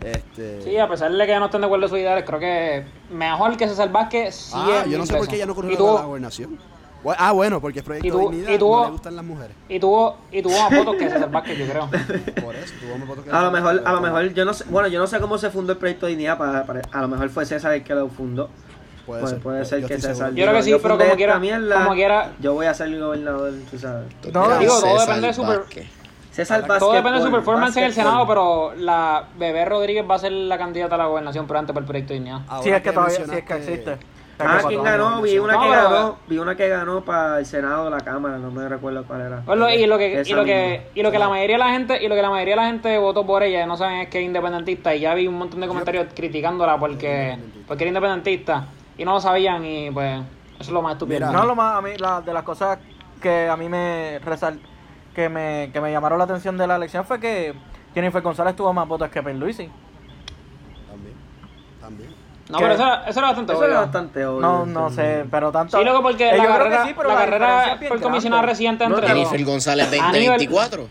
Este, 0.00 0.62
Sí, 0.62 0.78
a 0.78 0.88
pesar 0.88 1.10
de 1.10 1.26
que 1.26 1.38
no 1.38 1.46
estén 1.46 1.60
de 1.62 1.66
acuerdo 1.66 1.86
en 1.86 1.90
sus 1.90 1.98
ideales, 1.98 2.24
creo 2.24 2.38
que 2.38 2.84
mejor 3.10 3.56
que 3.56 3.66
César 3.66 3.90
Vázquez 3.90 4.50
ah, 4.54 4.84
yo 4.88 4.98
no 4.98 5.06
sé 5.06 5.16
por 5.16 5.26
qué 5.26 5.36
ella 5.36 5.46
no 5.46 5.54
corrió 5.54 5.96
a 5.96 6.00
la 6.00 6.06
gobernación. 6.06 6.58
Ah, 7.18 7.32
bueno, 7.32 7.60
porque 7.60 7.78
es 7.80 7.84
Proyecto 7.84 8.06
Y 8.08 8.10
tuvo- 8.10 8.30
Dignidad, 8.30 8.50
y 8.52 8.58
tuvo- 8.58 8.78
no 8.78 8.84
le 8.86 8.90
gustan 8.90 9.16
las 9.16 9.24
mujeres. 9.24 9.56
y 9.68 9.78
tuvo, 9.78 10.16
y 10.32 10.42
tuvo 10.42 10.60
más 10.60 10.76
votos 10.76 10.96
que 10.96 11.08
César 11.08 11.30
Vázquez, 11.30 11.58
yo 11.58 11.66
creo. 11.68 11.88
Por 12.44 12.54
eso, 12.56 12.74
tuvo 12.80 12.98
más 12.98 13.06
votos 13.08 13.24
que 13.24 13.30
A 13.30 13.42
lo 13.42 13.50
mejor, 13.52 13.82
a 13.84 13.92
lo 13.92 14.00
mejor, 14.00 14.34
yo 14.34 14.44
no 14.44 14.54
sé, 14.54 14.64
bueno, 14.68 14.88
yo 14.88 14.98
no 14.98 15.06
sé 15.06 15.20
cómo 15.20 15.38
se 15.38 15.50
fundó 15.50 15.72
el 15.72 15.78
proyecto 15.78 16.06
de 16.06 16.10
Dignidad, 16.12 16.36
para, 16.36 16.64
para- 16.64 16.82
a 16.90 17.00
lo 17.02 17.08
mejor 17.08 17.28
fue 17.30 17.46
César 17.46 17.72
el 17.74 17.84
que 17.84 17.94
lo 17.94 18.08
fundó. 18.08 18.48
Puede, 19.06 19.20
Puede, 19.20 19.34
ser, 19.34 19.42
puede 19.42 19.64
ser 19.64 19.80
yo 19.82 19.86
que 19.88 19.94
César 19.96 20.14
seguro. 20.16 20.34
Yo 20.36 20.42
creo 20.46 20.54
que 20.56 20.62
sí, 20.64 20.76
pero 20.82 20.98
como 20.98 21.14
quiera- 21.14 21.38
mierda, 21.38 21.84
como 21.84 21.94
quiera- 21.94 22.32
yo 22.40 22.54
voy 22.54 22.66
a 22.66 22.74
ser 22.74 22.98
gobernador, 22.98 23.52
tú 23.70 23.78
sabes. 23.78 24.06
No, 24.32 24.58
digo, 24.58 24.80
todo 24.80 24.98
César 24.98 25.06
depende 25.06 25.26
de 25.28 25.34
su. 25.34 25.42
César 26.32 26.58
Todo 26.62 26.68
Vázquez. 26.68 26.80
Todo 26.80 26.92
depende 26.92 27.18
de 27.20 27.24
su 27.24 27.30
performance 27.30 27.76
en 27.78 27.84
el 27.84 27.92
Senado, 27.94 28.26
pero 28.26 28.74
la 28.74 29.24
Bebé 29.38 29.64
Rodríguez 29.64 30.04
va 30.10 30.16
a 30.16 30.18
ser 30.18 30.32
la 30.32 30.58
candidata 30.58 30.96
a 30.96 30.98
la 30.98 31.06
gobernación, 31.06 31.46
pero 31.46 31.60
antes 31.60 31.72
para 31.72 31.84
el 31.84 31.86
proyecto 31.86 32.12
de 32.12 32.18
dignidad. 32.18 32.40
Ahora 32.48 32.62
Sí, 32.64 32.70
es 32.70 32.82
que 32.82 32.92
todavía, 32.92 33.14
sí 33.16 33.22
es 33.22 33.44
que 33.44 33.54
existe. 33.54 33.96
Ah, 34.38 34.60
¿quién 34.66 34.82
ganó? 34.82 35.22
Vi 35.22 35.38
una 35.38 35.54
No, 35.54 35.60
que 35.62 35.68
pero- 35.68 35.82
ganó, 35.90 36.16
vi 36.26 36.38
una 36.38 36.54
que 36.56 36.68
ganó 36.68 37.00
para 37.04 37.38
el 37.38 37.46
Senado 37.46 37.84
de 37.86 37.90
la 37.90 38.00
Cámara, 38.00 38.38
no 38.38 38.50
me 38.50 38.68
recuerdo 38.68 39.04
cuál 39.04 39.22
era. 39.22 39.42
Bueno, 39.46 39.70
y 39.70 39.86
lo 39.86 39.96
que, 39.96 40.22
y 40.26 40.32
lo 40.32 40.44
que, 40.44 40.88
y 40.94 41.02
lo 41.02 41.10
que 41.10 41.18
la 41.18 41.28
mayoría 41.28 41.56
de 41.56 41.64
la 41.64 41.70
gente, 41.70 42.02
y 42.02 42.08
lo 42.08 42.14
que 42.14 42.22
la 42.22 42.30
mayoría 42.30 42.54
de 42.54 42.60
la 42.60 42.66
gente 42.66 42.98
votó 42.98 43.24
por 43.24 43.42
ella, 43.42 43.64
no 43.66 43.76
saben 43.76 44.00
es 44.00 44.08
que 44.08 44.18
es 44.20 44.24
independentista, 44.24 44.94
y 44.94 45.00
ya 45.00 45.14
vi 45.14 45.26
un 45.26 45.38
montón 45.38 45.60
de 45.60 45.68
comentarios 45.68 46.08
criticándola 46.14 46.78
porque, 46.78 47.38
porque 47.66 47.84
era 47.84 47.88
independentista, 47.88 48.66
y 48.98 49.04
no 49.04 49.14
lo 49.14 49.20
sabían, 49.20 49.64
y 49.64 49.90
pues, 49.90 50.20
eso 50.54 50.60
es 50.60 50.68
lo 50.70 50.82
más 50.82 50.92
estúpido. 50.94 51.20
Mira. 51.20 51.32
No, 51.32 51.46
lo 51.46 51.54
más, 51.54 51.76
a 51.78 51.82
mí, 51.82 51.90
la, 51.98 52.20
de 52.20 52.32
las 52.34 52.42
cosas 52.42 52.78
que 53.22 53.48
a 53.48 53.56
mí 53.56 53.68
me 53.68 54.18
resal 54.24 54.60
que 55.14 55.30
me, 55.30 55.70
que 55.72 55.80
me 55.80 55.90
llamaron 55.90 56.18
la 56.18 56.24
atención 56.24 56.58
de 56.58 56.66
la 56.66 56.76
elección 56.76 57.04
fue 57.06 57.18
que 57.18 57.54
Jennifer 57.94 58.20
González 58.20 58.54
tuvo 58.54 58.74
más 58.74 58.86
votos 58.86 59.08
que. 59.08 59.22
También, 59.22 59.40
también. 59.40 59.70
No, 62.48 62.58
pero 62.58 62.74
eso 62.74 62.82
era, 62.84 63.04
eso 63.08 63.18
era 63.18 63.28
bastante 63.28 63.52
Eso 63.52 63.64
era 63.64 63.72
obvio. 63.72 63.80
bastante 63.82 64.26
obvio. 64.26 64.40
No, 64.40 64.66
no 64.66 64.90
sé, 64.90 65.24
pero 65.30 65.50
tanto. 65.50 65.78
Sí, 65.78 65.84
loco, 65.84 66.02
porque 66.02 66.28
Eh, 66.30 66.36
la 66.36 66.36
yo 66.36 66.42
creo 66.44 66.52
que 66.52 66.58
carrera, 66.62 66.86
sí, 66.86 66.92
pero 66.96 67.08
la 67.08 67.14
la 67.14 67.20
diferencia 67.22 67.48
carrera 67.48 67.74
bien 67.80 67.88
por 67.88 68.00
comisionada 68.00 68.42
grande. 68.42 68.52
residente 68.52 68.88
No, 68.88 68.94
entre 68.94 69.08
Jennifer 69.08 69.44
González 69.44 69.86
Aníbal- 69.88 70.12
2024. 70.12 70.88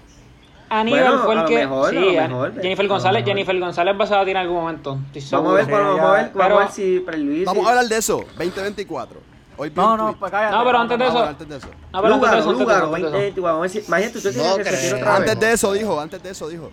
Aníbal 0.67 0.99
Bueno, 1.03 1.23
fue 1.23 1.33
el 1.35 1.39
lo 1.41 1.47
que. 1.47 1.55
mejor, 1.57 1.85
a 1.85 1.89
sí, 1.91 1.95
lo 1.95 2.11
mejor. 2.27 2.61
Jennifer 2.61 2.87
González, 2.87 3.21
mejor. 3.21 3.29
Jennifer 3.29 3.59
González 3.59 3.95
va 3.99 4.03
a 4.03 4.07
salir 4.07 4.29
en 4.29 4.37
algún 4.37 4.55
momento. 4.57 4.97
Estoy 5.13 5.37
Vamos 5.39 5.51
a 5.51 5.55
ver, 5.55 5.65
seguro. 5.65 5.83
Vamos 5.95 5.99
a 6.09 6.11
ver, 6.13 6.31
vamos 6.33 6.57
a 6.57 6.59
ver 6.59 6.71
si 6.71 6.99
Preluis. 6.99 7.45
Vamos 7.45 7.65
a 7.65 7.69
hablar 7.69 7.85
de 7.85 7.97
eso, 7.97 8.17
2024. 8.37 9.19
Hoy 9.57 9.69
vi 9.69 9.75
No, 9.75 9.91
un 9.93 9.97
no, 9.97 10.05
tweet. 10.07 10.17
pues 10.19 10.31
cállate. 10.31 10.55
No, 10.57 10.63
pero 10.65 10.77
antes 10.79 10.99
de 10.99 11.05
eso. 11.05 11.13
hablar 11.13 11.29
antes 11.29 11.47
de 11.47 11.57
eso. 11.57 11.67
No, 11.67 11.73
pero 11.73 11.95
antes 11.95 12.01
de 12.03 12.09
Lúgaro, 12.09 12.37
eso, 12.39 12.49
antes 12.49 12.67
de 12.67 12.73
eso, 12.73 12.81
Lúgaro, 12.81 12.85
antes 12.87 12.91
de 12.91 13.07
eso. 13.07 13.11
2024. 13.11 13.43
Vamos 13.43 13.57
a 13.57 13.61
ver 13.61 13.69
si. 13.69 13.87
Imagínate, 13.87 14.13
tú 14.13 14.19
tienes 14.21 14.37
No 14.37 14.55
que 14.57 14.63
repetir 14.63 14.89
creo. 14.89 14.95
otra 14.99 15.11
vez. 15.11 15.19
Antes 15.19 15.39
de 15.39 15.53
eso 15.53 15.73
dijo, 15.73 16.01
antes 16.01 16.23
de 16.23 16.29
eso 16.31 16.47
dijo. 16.49 16.71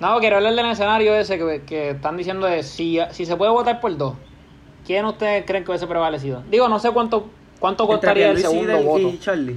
No, 0.00 0.18
quiero 0.20 0.36
hablar 0.36 0.54
del 0.54 0.66
escenario 0.66 1.14
ese 1.14 1.38
que, 1.38 1.62
que 1.66 1.90
están 1.90 2.16
diciendo 2.16 2.46
de 2.46 2.62
si, 2.62 2.98
si 3.10 3.26
se 3.26 3.36
puede 3.36 3.50
votar 3.50 3.80
por 3.80 3.96
dos. 3.96 4.14
¿Quién 4.86 5.04
ustedes 5.04 5.44
creen 5.44 5.64
que 5.64 5.70
hubiese 5.72 5.86
prevalecido? 5.86 6.42
Digo, 6.50 6.68
no 6.68 6.78
sé 6.78 6.90
cuánto 6.92 7.28
cuánto 7.58 7.86
costaría 7.86 8.30
el 8.30 8.38
y 8.38 8.42
segundo 8.42 8.72
Del- 8.72 8.84
voto. 8.86 9.08
y 9.08 9.18
Charlie. 9.18 9.56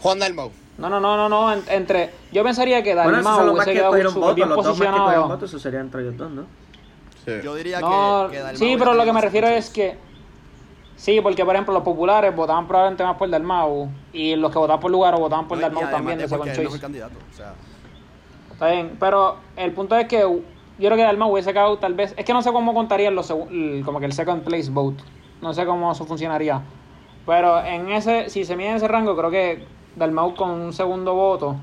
Juan 0.00 0.18
Dalmau. 0.18 0.50
No, 0.78 0.88
no, 0.88 1.00
no, 1.00 1.16
no, 1.16 1.28
no. 1.28 1.52
en- 1.52 1.62
entre. 1.68 2.10
Yo 2.32 2.44
pensaría 2.44 2.82
que 2.82 2.94
Dalmau 2.94 3.50
hubiese 3.52 3.70
que 3.70 3.76
quedado 3.78 3.92
votos, 3.92 4.34
bien 4.34 4.48
los 4.48 4.56
dos 4.56 4.64
más 4.66 4.74
que 4.74 4.84
cogieron 4.84 4.96
posicionado. 4.98 5.28
votos, 5.28 5.50
eso 5.50 5.58
sería 5.58 5.80
entre 5.80 6.02
ellos 6.02 6.16
dos, 6.16 6.30
¿no? 6.30 6.42
Sí. 7.24 7.32
Yo 7.42 7.54
diría 7.54 7.80
No, 7.80 8.26
que, 8.30 8.36
que 8.36 8.42
Dalmau 8.42 8.56
sí, 8.58 8.76
pero 8.78 8.94
lo 8.94 9.04
que 9.04 9.12
me 9.12 9.20
refiero 9.20 9.48
es 9.48 9.70
que. 9.70 9.96
Sí, 10.96 11.20
porque 11.22 11.44
por 11.46 11.54
ejemplo 11.54 11.72
los 11.72 11.82
populares 11.82 12.36
votaban 12.36 12.68
probablemente 12.68 13.02
más 13.04 13.16
por 13.16 13.28
Dalmau. 13.30 13.88
Y 14.12 14.36
los 14.36 14.52
que 14.52 14.58
votaban 14.58 14.80
por 14.80 14.90
Lugaro 14.90 15.18
votaban 15.18 15.48
por 15.48 15.56
No, 15.58 15.62
y 15.66 15.70
Dalmau 15.70 15.90
también, 15.90 16.18
de 16.18 16.28
Second 16.28 16.54
Choice. 16.54 16.78
candidato. 16.78 17.14
O 17.32 17.36
sea, 17.36 17.54
Está 18.60 18.72
bien, 18.72 18.98
pero 19.00 19.36
el 19.56 19.72
punto 19.72 19.96
es 19.96 20.06
que 20.06 20.18
yo 20.18 20.38
creo 20.76 20.94
que 20.94 21.02
Dalmau 21.02 21.32
hubiese 21.32 21.50
quedado 21.50 21.78
tal 21.78 21.94
vez. 21.94 22.12
Es 22.18 22.26
que 22.26 22.34
no 22.34 22.42
sé 22.42 22.52
cómo 22.52 22.74
contarían 22.74 23.14
los 23.14 23.28
como 23.28 24.00
que 24.00 24.04
el 24.04 24.12
second 24.12 24.42
place 24.44 24.70
vote. 24.70 25.02
No 25.40 25.54
sé 25.54 25.64
cómo 25.64 25.90
eso 25.90 26.04
funcionaría. 26.04 26.60
Pero 27.24 27.64
en 27.64 27.88
ese, 27.88 28.28
si 28.28 28.44
se 28.44 28.56
mide 28.56 28.68
en 28.68 28.76
ese 28.76 28.86
rango, 28.86 29.16
creo 29.16 29.30
que 29.30 29.64
Dalmau 29.96 30.34
con 30.34 30.50
un 30.50 30.74
segundo 30.74 31.14
voto 31.14 31.56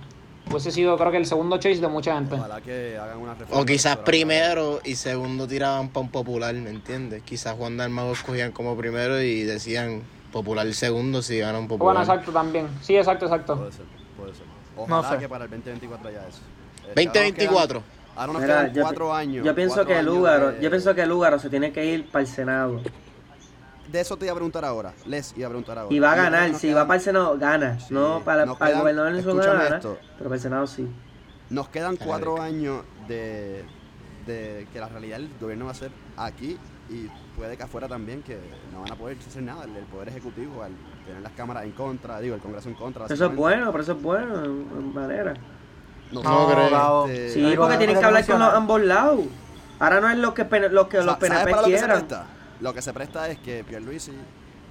hubiese 0.50 0.72
sido, 0.72 0.98
creo 0.98 1.12
que 1.12 1.18
el 1.18 1.28
segundo 1.28 1.60
choice 1.60 1.82
de 1.82 1.88
mucha 1.88 2.16
gente. 2.16 2.34
ojalá 2.34 2.62
que 2.62 2.98
hagan 3.00 3.20
una 3.20 3.36
reforma. 3.36 3.62
O 3.62 3.64
quizás 3.64 3.98
primero 3.98 4.80
y 4.84 4.96
segundo 4.96 5.48
tiraban 5.48 5.90
para 5.90 6.04
un 6.04 6.10
popular, 6.10 6.56
¿me 6.56 6.72
entiendes? 6.72 7.22
Quizás 7.22 7.54
Juan 7.54 7.78
Dalmau 7.78 8.12
escogían 8.12 8.54
como 8.54 8.76
primero 8.76 9.22
y 9.22 9.44
decían 9.44 10.02
popular 10.32 10.66
segundo 10.74 11.22
si 11.22 11.38
ganan 11.38 11.62
un 11.62 11.68
popular. 11.68 11.94
Bueno, 11.94 12.12
exacto, 12.12 12.32
también. 12.32 12.68
Sí, 12.82 12.98
exacto, 12.98 13.26
exacto. 13.26 13.56
Puede 13.56 13.72
ser, 13.72 13.86
puede 14.18 14.34
ser. 14.34 14.48
No 14.78 14.82
Ojalá 14.82 15.10
sé. 15.10 15.18
que 15.20 15.30
para 15.30 15.44
el 15.46 15.52
2024 15.52 16.10
haya 16.10 16.28
eso. 16.28 16.42
Este, 16.90 17.04
2024. 17.06 17.84
Ahora 18.16 18.34
nos 18.34 18.42
Mira, 18.42 18.62
quedan 18.62 18.74
yo, 18.74 18.82
cuatro 18.82 19.14
años. 19.14 19.46
yo 19.46 19.54
pienso 19.56 19.86
que 19.86 19.94
años 19.96 20.06
Lúgaro, 20.06 20.52
de- 20.54 20.62
yo 20.62 20.70
pienso 20.70 20.96
que 20.96 21.06
Lúgaro 21.06 21.38
se 21.40 21.50
tiene 21.50 21.72
que 21.72 21.86
ir 21.86 22.10
para 22.10 22.22
el 22.24 22.28
Senado. 22.28 22.82
De 23.92 24.02
eso 24.02 24.18
te 24.18 24.26
iba 24.26 24.32
a 24.34 24.36
preguntar 24.36 24.66
ahora. 24.66 24.94
Les 25.06 25.38
iba 25.38 25.48
a 25.48 25.50
preguntar 25.50 25.78
ahora. 25.78 25.96
Y 25.96 26.00
va 26.00 26.12
a 26.12 26.16
ganar, 26.16 26.54
si 26.56 26.68
quedan- 26.68 26.78
va 26.78 26.88
para 26.88 26.98
el 26.98 27.04
Senado, 27.04 27.38
gana. 27.38 27.80
Sí, 27.80 27.94
no 27.94 28.22
para, 28.26 28.46
para 28.46 28.52
el 28.52 28.58
quedan- 28.58 28.80
gobernador 28.82 29.16
en 29.16 29.24
su 29.24 29.30
escúchame 29.30 29.64
gana, 29.64 29.76
esto. 29.78 29.98
pero 30.18 30.30
para 30.30 30.36
el 30.36 30.42
Senado 30.42 30.68
sí. 30.68 30.88
Nos 31.50 31.70
quedan 31.70 31.96
cuatro 31.96 32.42
años 32.42 32.82
de, 33.08 33.64
de 34.26 34.68
que 34.74 34.80
la 34.80 34.90
realidad 34.90 35.20
el 35.20 35.30
gobierno 35.40 35.66
va 35.66 35.72
a 35.72 35.76
ser 35.76 35.92
aquí 36.18 36.58
y 36.90 37.08
puede 37.38 37.56
que 37.56 37.64
afuera 37.64 37.88
también 37.88 38.24
que 38.24 38.38
no 38.74 38.82
van 38.82 38.92
a 38.92 38.96
poder 38.96 39.16
hacer 39.26 39.44
nada. 39.44 39.64
El, 39.64 39.76
el 39.78 39.86
poder 39.86 40.10
ejecutivo 40.10 40.64
al 40.64 40.72
tener 41.06 41.22
las 41.22 41.32
cámaras 41.34 41.64
en 41.64 41.72
contra, 41.72 42.20
digo, 42.20 42.36
el 42.36 42.42
Congreso 42.42 42.68
en 42.68 42.76
contra. 42.76 43.06
Eso 43.06 43.26
es 43.28 43.36
bueno, 43.36 43.72
pero 43.72 43.84
eso 43.84 43.94
es 43.94 44.02
bueno 44.02 44.44
en, 44.44 44.52
en 44.76 44.94
manera. 44.94 45.34
No, 46.12 46.22
creo. 46.48 47.08
Este, 47.08 47.30
Sí, 47.34 47.54
porque 47.58 47.78
tienen 47.78 48.00
que 48.00 48.06
hablar 48.06 48.26
con 48.26 48.40
los, 48.40 48.54
ambos 48.54 48.82
lados. 48.82 49.20
Ahora 49.80 50.02
no 50.02 50.10
es 50.10 50.18
lo 50.18 50.34
que, 50.34 50.46
pene- 50.46 50.70
lo 50.70 50.90
que 50.90 50.98
los 50.98 51.06
sa- 51.06 51.12
¿sabes 51.14 51.30
PNP 51.30 51.52
para 51.52 51.62
lo 51.62 51.68
que 51.68 51.74
se 51.74 51.80
quieran. 51.80 51.98
presta? 52.00 52.26
Lo 52.62 52.74
que 52.74 52.82
se 52.82 52.94
presta 52.94 53.30
es 53.30 53.38
que 53.40 53.64
Pierluisi 53.64 54.12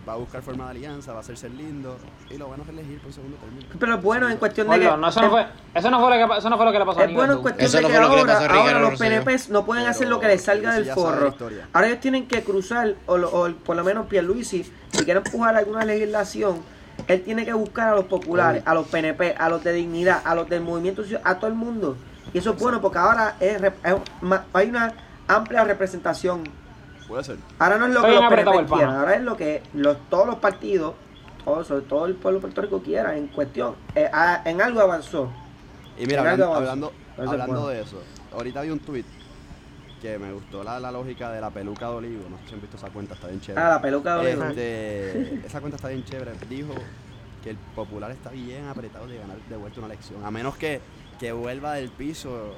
va 0.09 0.15
a 0.15 0.17
buscar 0.17 0.41
forma 0.43 0.65
de 0.65 0.71
alianza, 0.71 1.13
va 1.13 1.19
a 1.19 1.21
hacerse 1.21 1.49
lindo 1.49 1.97
y 2.31 2.39
lo 2.39 2.49
van 2.49 2.61
a 2.61 2.65
reelegir 2.65 3.01
por 3.01 3.13
segundo 3.13 3.37
término. 3.39 3.67
Pero 3.79 3.95
es 3.97 4.03
bueno 4.03 4.29
en 4.29 4.37
cuestión 4.39 4.69
de 4.69 4.79
que... 4.81 4.85
no, 4.97 5.09
eso, 5.09 5.21
no 5.21 5.31
fue, 5.31 5.47
eso, 5.75 5.91
no 5.91 6.01
fue 6.01 6.19
lo 6.19 6.29
que, 6.29 6.39
eso 6.39 6.51
no 6.51 6.57
fue 6.57 6.67
lo 6.67 6.73
que 6.73 6.79
le 6.79 6.85
pasó 6.85 7.01
a 7.01 7.05
Es 7.05 7.15
bueno 7.15 7.33
en 7.35 7.43
cuestión 7.43 7.71
de 7.73 7.79
que 7.89 7.97
ahora, 7.97 8.49
ahora 8.49 8.81
los 8.81 8.91
Rosselló. 8.93 9.25
PNP 9.25 9.37
no 9.51 9.65
pueden 9.65 9.87
hacer 9.87 10.09
lo 10.09 10.19
que 10.21 10.29
les 10.29 10.43
salga 10.43 10.75
del 10.75 10.87
forro. 10.93 11.35
Ahora 11.73 11.87
ellos 11.89 12.01
tienen 12.01 12.27
que 12.27 12.43
cruzar, 12.43 12.95
o, 13.07 13.19
lo- 13.19 13.31
o 13.31 13.53
por 13.53 13.77
lo 13.77 13.85
menos 13.85 14.07
Pierluisi, 14.07 14.65
si 14.93 15.05
quiere 15.05 15.19
empujar 15.19 15.57
alguna 15.57 15.85
legislación, 15.85 16.61
él 17.09 17.23
tiene 17.23 17.45
que 17.45 17.53
buscar 17.53 17.89
a 17.93 17.97
los 17.97 18.07
populares, 18.07 18.63
a 18.67 18.75
los 18.75 18.87
PNP, 18.89 19.35
a 19.39 19.49
los 19.49 19.63
de 19.65 19.73
dignidad, 19.73 20.23
a 20.25 20.35
los 20.35 20.49
del 20.49 20.61
movimiento 20.63 21.03
social, 21.03 21.21
a 21.25 21.37
todo 21.39 21.49
el 21.49 21.55
mundo. 21.57 21.97
Y 22.35 22.39
eso 22.39 22.51
es 22.53 22.59
bueno 22.59 22.81
porque 22.81 22.99
ahora 22.99 23.37
es 23.41 23.63
es 23.63 23.73
hay 24.53 24.69
una 24.69 24.93
amplia 25.29 25.65
representación. 25.65 26.45
Puede 27.07 27.23
ser. 27.25 27.37
Ahora 27.59 27.79
no 27.79 27.87
es 27.87 27.93
lo 27.95 28.03
que 28.03 28.11
los 28.11 28.29
PNP 28.29 28.67
quieran, 28.75 28.97
ahora 28.97 29.15
es 29.15 29.23
lo 29.23 29.37
que 29.37 29.63
los, 29.75 29.97
todos 30.11 30.27
los 30.27 30.37
partidos, 30.37 30.95
todos, 31.45 31.67
sobre 31.69 31.83
todo 31.83 32.07
el 32.07 32.15
pueblo 32.17 32.39
de 32.41 32.43
Puerto 32.43 32.63
Rico 32.63 32.83
quiera 32.83 33.17
en 33.17 33.29
cuestión. 33.29 33.77
Eh, 33.95 34.11
a- 34.13 34.43
en 34.45 34.61
algo 34.61 34.81
avanzó. 34.81 35.31
Y 35.97 36.07
mira, 36.07 36.23
En 36.23 36.27
algo 36.41 36.55
hablando, 36.55 36.93
avanzó. 37.17 37.33
hablando, 37.33 37.53
bueno. 37.61 37.69
de 37.69 37.81
eso, 37.83 38.03
ahorita 38.35 38.63
vi 38.63 38.71
un 38.71 38.81
tweet 38.81 39.05
me 40.19 40.33
gustó 40.33 40.63
la, 40.65 40.79
la 40.81 40.91
lógica 40.91 41.31
de 41.31 41.41
la 41.41 41.51
peluca 41.51 41.89
de 41.89 41.95
Olivo. 41.97 42.29
No 42.29 42.39
sé 42.39 42.49
si 42.49 42.55
han 42.55 42.61
visto 42.61 42.77
esa 42.77 42.89
cuenta, 42.91 43.15
está 43.15 43.29
bien 43.29 43.41
chévere. 43.41 43.65
Ah, 43.65 43.69
la 43.71 43.83
peluca 43.83 44.17
de 44.17 44.33
Olivo. 44.33 44.45
Este, 44.47 45.47
esa 45.47 45.61
cuenta 45.61 45.77
está 45.77 45.89
bien 45.89 46.05
chévere. 46.05 46.33
Dijo 46.49 46.75
que 47.43 47.51
el 47.51 47.57
popular 47.75 48.11
está 48.11 48.31
bien 48.31 48.67
apretado 48.67 49.07
de 49.07 49.19
ganar 49.19 49.37
de 49.39 49.57
vuelta 49.57 49.81
una 49.81 49.87
elección. 49.87 50.25
A 50.25 50.31
menos 50.31 50.57
que, 50.57 50.81
que 51.19 51.33
vuelva 51.33 51.75
del 51.75 51.91
piso. 51.91 52.55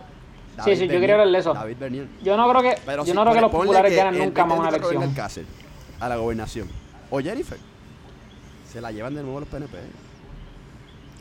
Sí, 0.64 0.74
sí, 0.76 0.88
yo 0.88 1.00
quería 1.00 1.14
hablar 1.14 1.28
de 1.28 1.38
eso. 1.38 1.54
David 1.54 1.76
Bernier. 1.78 2.06
Yo 2.22 2.36
no 2.36 2.48
creo 2.50 2.62
que, 2.62 2.80
Pero 2.84 3.04
yo 3.04 3.12
sí, 3.12 3.12
no 3.14 3.22
creo 3.22 3.34
que 3.34 3.40
los 3.40 3.50
populares 3.50 3.94
ganen 3.94 4.18
nunca 4.18 4.44
más 4.44 4.58
una 4.58 4.70
2024 4.70 4.88
venga 4.88 5.04
elección. 5.04 5.24
Cáceres 5.24 5.48
a 6.00 6.08
la 6.08 6.16
gobernación. 6.16 6.68
O 7.10 7.20
Jennifer. 7.20 7.58
Se 8.70 8.80
la 8.80 8.92
llevan 8.92 9.14
de 9.14 9.22
nuevo 9.22 9.40
los 9.40 9.48
PNP. 9.48 9.78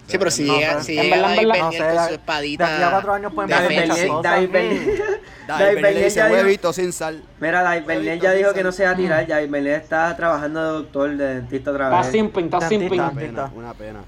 Sí, 0.08 0.18
pero 0.18 0.32
si 0.32 0.44
No, 0.48 0.56
llega, 0.58 0.82
si 0.82 0.98
en 0.98 1.04
llega 1.04 1.18
David 1.22 1.42
no 1.42 1.48
Bernier 1.54 1.72
sé, 1.74 1.88
con 1.88 1.96
da- 1.96 2.08
su 2.08 2.14
espadita. 2.14 2.68
de 2.68 2.74
aquí 2.76 2.84
a 2.84 2.90
cuatro 2.92 3.14
años 3.14 3.34
pueden 3.34 3.50
David 3.52 3.68
pasar 3.68 3.88
muchas 3.88 4.06
cosas. 4.08 4.24
David 4.24 4.50
Bernier. 4.52 5.22
David 5.48 5.82
Bernier 5.82 6.04
dice 6.06 6.24
huevito 6.32 6.74
sin 6.74 6.94
sal. 6.94 7.24
Mira, 7.40 7.62
David 7.64 7.86
Bernier 7.86 8.20
ya 8.20 8.32
dijo 8.32 8.54
que 8.54 8.64
no 8.64 8.72
se 8.72 8.86
va 8.86 8.92
a 8.92 8.96
tirar. 8.96 9.28
David 9.28 9.50
Bernier 9.50 9.76
está 9.82 10.16
trabajando 10.16 10.64
de 10.64 10.70
doctor, 10.80 11.10
de 11.18 11.36
dentista 11.36 11.72
otra 11.72 11.86
Está 11.88 11.98
vez. 12.02 12.12
simping, 12.12 12.46
está 12.46 12.62
simping. 12.70 12.94
Una 13.02 13.12
pena, 13.12 13.52
una 13.56 13.74
pena. 13.74 14.00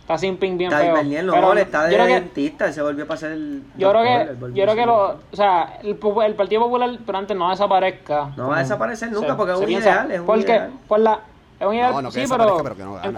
Está 0.00 0.16
simping 0.16 0.56
bien 0.56 0.70
David 0.70 0.86
feo. 0.86 0.94
Bernier 0.94 1.24
no, 1.24 1.32
Pero 1.34 1.52
está 1.54 1.84
de 1.84 1.96
que, 1.96 2.02
dentista, 2.06 2.72
se 2.72 2.80
volvió 2.80 3.06
para 3.06 3.20
ser 3.20 3.32
el 3.32 3.62
yo 3.76 3.90
creo 3.90 4.02
que, 4.04 4.54
yo 4.54 4.62
creo 4.64 4.74
que 4.74 4.86
lo, 4.86 5.04
o 5.30 5.36
sea, 5.36 5.78
el, 5.82 5.98
el 6.24 6.34
Partido 6.34 6.62
Popular 6.62 6.90
pero 7.04 7.18
antes 7.18 7.36
no 7.36 7.50
desaparezca. 7.50 8.30
No 8.36 8.48
va 8.48 8.56
a 8.56 8.60
desaparecer 8.60 9.12
nunca 9.12 9.36
porque 9.36 9.52
es 9.52 9.58
un 9.58 9.70
ideal, 9.70 10.10
es 10.10 10.20
un 10.20 10.24
porque, 10.26 10.42
ideal. 10.44 10.70
por 10.88 11.00
la, 11.00 11.20
es 11.60 11.66
un 11.66 11.74
ideal, 11.74 11.92
No, 11.92 12.02
no 12.02 12.08
que 12.08 12.14
sí, 12.14 12.20
desaparezca, 12.20 12.62
pero, 12.62 12.62
pero 12.64 12.76
que 12.76 12.82
no 12.84 12.94
gana. 12.94 13.08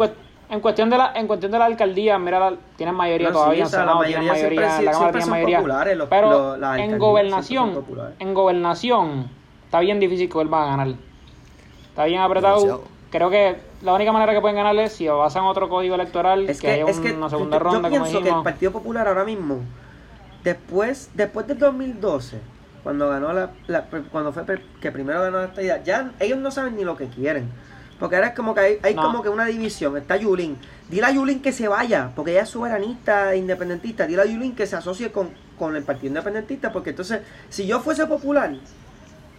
En, 0.51 0.57
cuest- 0.57 0.57
en 0.57 0.61
cuestión 0.61 0.91
de 0.91 0.99
la, 0.99 1.13
en 1.15 1.27
cuestión 1.27 1.53
de 1.53 1.59
la 1.59 1.65
alcaldía, 1.67 2.19
mira, 2.19 2.39
la- 2.51 2.57
tienen 2.77 2.95
mayoría 2.95 3.29
No, 3.29 3.35
sí, 3.35 3.41
todavía, 3.41 3.65
o 3.65 3.69
sea, 3.69 3.85
la 3.85 3.85
tienen 3.87 3.99
mayoría 4.27 4.35
siempre 4.35 4.57
la 4.85 4.93
Cámara 4.93 5.21
son 5.21 5.31
mayoría. 5.31 5.57
populares 5.59 5.97
los- 5.97 6.09
pero 6.09 6.31
los- 6.31 6.59
las 6.59 6.79
en 6.79 6.99
gobernación, 6.99 7.85
en 8.19 8.35
gobernación, 8.35 9.31
está 9.65 9.81
bien 9.81 10.01
difícil 10.01 10.29
que 10.29 10.35
vuelvan 10.35 10.63
a 10.63 10.67
ganar. 10.77 10.95
Está 11.89 12.05
bien 12.05 12.21
apretado. 12.21 12.57
Demasiado. 12.61 12.85
Creo 13.11 13.29
que 13.31 13.57
la 13.83 13.93
única 13.95 14.13
manera 14.13 14.33
que 14.33 14.41
pueden 14.41 14.57
ganar 14.57 14.77
es 14.77 14.93
si 14.93 15.09
basan 15.09 15.43
otro 15.45 15.69
código 15.69 15.97
electoral, 15.97 16.49
Es 16.49 16.61
que, 16.61 16.67
que, 16.69 16.73
haya 16.75 16.85
es 16.91 17.01
que 17.01 17.11
una 17.13 17.27
yo- 17.27 17.31
segunda 17.31 17.57
yo, 17.59 17.65
ronda, 17.65 17.89
como 17.91 18.03
pienso 18.05 18.23
que 18.23 18.29
el. 18.29 18.43
Partido 18.45 18.71
Popular 18.73 19.09
ahora 19.09 19.25
mismo, 19.25 19.59
después, 20.45 21.11
después 21.15 21.47
del 21.47 21.59
2012, 21.59 22.39
cuando 22.83 23.09
ganó 23.09 23.33
la, 23.33 23.51
la- 23.67 23.85
cuando 24.13 24.33
fue 24.33 24.45
que 24.81 24.93
primero 24.93 25.21
ganó 25.23 25.39
la 25.39 25.45
estadía, 25.47 25.83
ya 25.83 26.13
ellos 26.21 26.39
no 26.39 26.51
saben 26.51 26.77
ni 26.77 26.85
lo 26.85 26.97
que 26.97 27.09
quieren. 27.09 27.51
Porque 28.01 28.17
ahora 28.17 28.29
es 28.29 28.35
como 28.35 28.55
que 28.55 28.61
hay, 28.61 28.79
hay 28.83 28.95
No. 28.95 29.03
como 29.03 29.23
que 29.23 29.29
una 29.29 29.45
división. 29.45 29.97
Está 29.99 30.17
Yulín. 30.17 30.57
Dile 30.89 31.07
a 31.07 31.11
Yulín 31.11 31.41
que 31.41 31.53
se 31.53 31.69
vaya, 31.69 32.11
porque 32.17 32.33
ella 32.33 32.43
es 32.43 32.49
soberanista, 32.49 33.35
e 33.35 33.37
independentista. 33.37 34.07
Dile 34.07 34.23
a 34.23 34.25
Yulín 34.25 34.57
que 34.57 34.67
se 34.67 34.75
asocie 34.75 35.13
con, 35.13 35.31
con 35.59 35.77
el 35.77 35.85
Partido 35.85 36.09
Independentista, 36.09 36.73
porque 36.73 36.91
entonces, 36.91 37.21
si 37.51 37.67
yo 37.67 37.81
fuese 37.81 38.07
popular, 38.07 38.55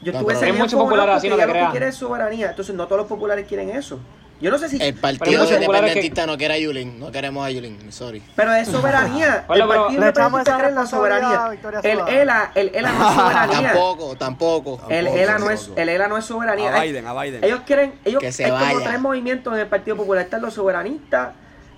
yo 0.01 0.11
No, 0.13 0.19
estuviese 0.19 0.45
así, 0.45 1.27
no 1.29 1.35
te 1.35 1.47
lo 1.47 1.53
que 1.53 1.67
quiere 1.71 1.87
es 1.87 1.95
soberanía. 1.95 2.51
Entonces, 2.51 2.75
no 2.75 2.85
todos 2.85 2.99
los 2.99 3.07
populares 3.07 3.47
quieren 3.47 3.71
eso. 3.71 3.99
Yo 4.41 4.49
no 4.49 4.57
sé 4.57 4.69
si... 4.69 4.81
El 4.81 4.95
partido 4.95 5.43
independentista 5.45 6.25
no 6.25 6.37
quiere 6.37 6.55
a 6.55 6.57
Yulín. 6.57 6.99
No 6.99 7.11
queremos 7.11 7.45
a 7.45 7.51
Yulín, 7.51 7.91
sorry. 7.91 8.23
Pero 8.35 8.53
es 8.53 8.67
soberanía. 8.67 9.45
El 9.49 9.67
partido 9.67 9.91
independentista 9.91 10.57
cree 10.57 10.69
en 10.69 10.75
la 10.75 10.85
soberanía. 10.87 11.51
El. 11.83 11.99
ELA, 12.07 12.51
el 12.55 12.71
ELA 12.73 12.91
no 12.91 13.09
es 13.09 13.15
soberanía. 13.15 13.73
Tampoco, 13.73 14.15
tampoco. 14.15 14.81
El 14.89 15.07
ELA 15.07 15.37
no 15.37 15.49
es, 15.51 15.69
el 15.75 15.89
ELA 15.89 16.07
no 16.07 16.17
es 16.17 16.25
soberanía. 16.25 16.75
A 16.75 16.83
Biden, 16.83 17.07
a 17.07 17.21
Biden. 17.21 17.43
Ellos 17.43 17.61
quieren, 17.65 17.93
ellos 18.03 18.19
Que 18.19 18.31
se 18.31 18.45
hay 18.45 18.73
como 18.73 18.83
tres 18.83 18.99
movimientos 18.99 19.53
en 19.53 19.59
el 19.59 19.67
Partido 19.67 19.95
Popular. 19.97 20.23
Están 20.23 20.41
los 20.41 20.53
soberanistas, 20.55 21.29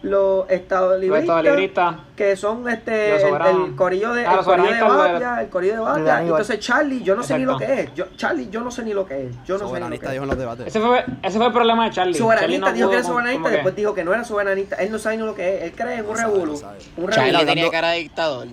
los 0.04 0.49
estados 0.49 1.01
Los 1.01 1.20
estados 1.20 1.43
libristas. 1.45 1.95
que 2.16 2.36
son 2.36 2.68
este 2.68 3.16
el, 3.16 3.76
corillo 3.76 4.14
de, 4.14 4.26
Ah, 4.28 4.36
el 4.39 4.45
corillo 4.45 4.70
de 4.76 4.82
Batia, 4.82 5.41
el 5.41 5.49
corillo 5.49 5.74
de 5.74 5.80
Batia. 5.80 6.22
Entonces 6.22 6.60
Charlie, 6.60 7.01
yo 7.04 7.16
no 7.16 7.24
sé 7.24 7.38
ni 7.39 7.45
lo 7.45 7.58
que 7.58 7.82
es. 7.82 7.93
Yo, 7.95 8.06
Charlie, 8.18 8.49
yo 8.49 8.62
no 8.62 8.70
sé 8.70 8.84
ni 8.84 8.93
lo 8.93 9.06
que 9.06 9.28
es. 9.28 9.36
Yo 9.45 9.58
no 9.58 9.60
sé 9.60 9.60
ni 9.60 9.60
lo 9.60 9.68
Soberanista 9.70 10.08
que 10.08 10.12
dijo 10.14 10.24
es. 10.24 10.26
en 10.26 10.30
los 10.30 10.38
debates. 10.38 10.68
Ese 10.68 10.80
fue, 10.82 11.06
ese 11.24 11.38
fue 11.38 11.47
el 11.47 11.54
problema 11.54 11.86
de 11.86 11.91
Charlie. 11.91 12.14
Charlie 12.14 12.20
Soberanista 12.20 12.68
no 12.70 12.74
dijo 12.76 12.89
que 12.89 12.95
era 12.95 13.04
soberanista, 13.06 13.49
que- 13.49 13.56
después 13.56 13.76
dijo 13.76 13.93
que 13.93 14.04
no 14.04 14.14
era 14.14 14.24
soberanista. 14.26 14.76
Él 14.76 14.91
no 14.91 14.99
sabe 14.99 15.18
ni 15.18 15.24
lo 15.24 15.34
que 15.36 15.56
es. 15.58 15.64
Él 15.64 15.72
cree 15.74 15.95
en 15.99 16.06
un 16.06 16.18
revuelo. 16.18 16.54
no 16.97 17.10
Charlie 17.10 17.45
tenía 17.45 17.70
cara 17.72 17.91
de 17.91 17.99
dictador. 17.99 18.47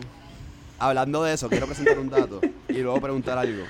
Hablando 0.78 1.24
de 1.24 1.34
eso, 1.34 1.48
quiero 1.48 1.66
presentar 1.66 1.98
un 1.98 2.08
dato 2.10 2.40
y 2.68 2.78
luego 2.78 3.00
preguntar 3.00 3.36
algo. 3.38 3.64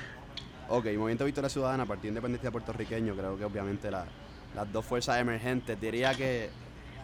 Ok, 0.69 0.85
Movimiento 0.95 1.25
Victoria 1.25 1.49
Ciudadana, 1.49 1.85
Partido 1.85 2.09
Independiente 2.09 2.49
Puertorriqueño, 2.51 3.13
creo 3.15 3.37
que 3.37 3.43
obviamente 3.43 3.91
la- 3.91 4.05
las 4.55 4.71
dos 4.71 4.85
fuerzas 4.85 5.19
emergentes. 5.19 5.79
Diría 5.81 6.13
que 6.13 6.49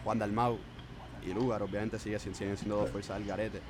Juan 0.08 0.18
Dalmau 0.18 0.56
y 1.22 1.34
Lugar, 1.34 1.62
obviamente, 1.62 1.98
sigue, 1.98 2.18
siguen 2.18 2.56
siendo 2.56 2.76
dos 2.76 2.88
fuerzas 2.88 3.18
del 3.18 3.28
garete. 3.28 3.60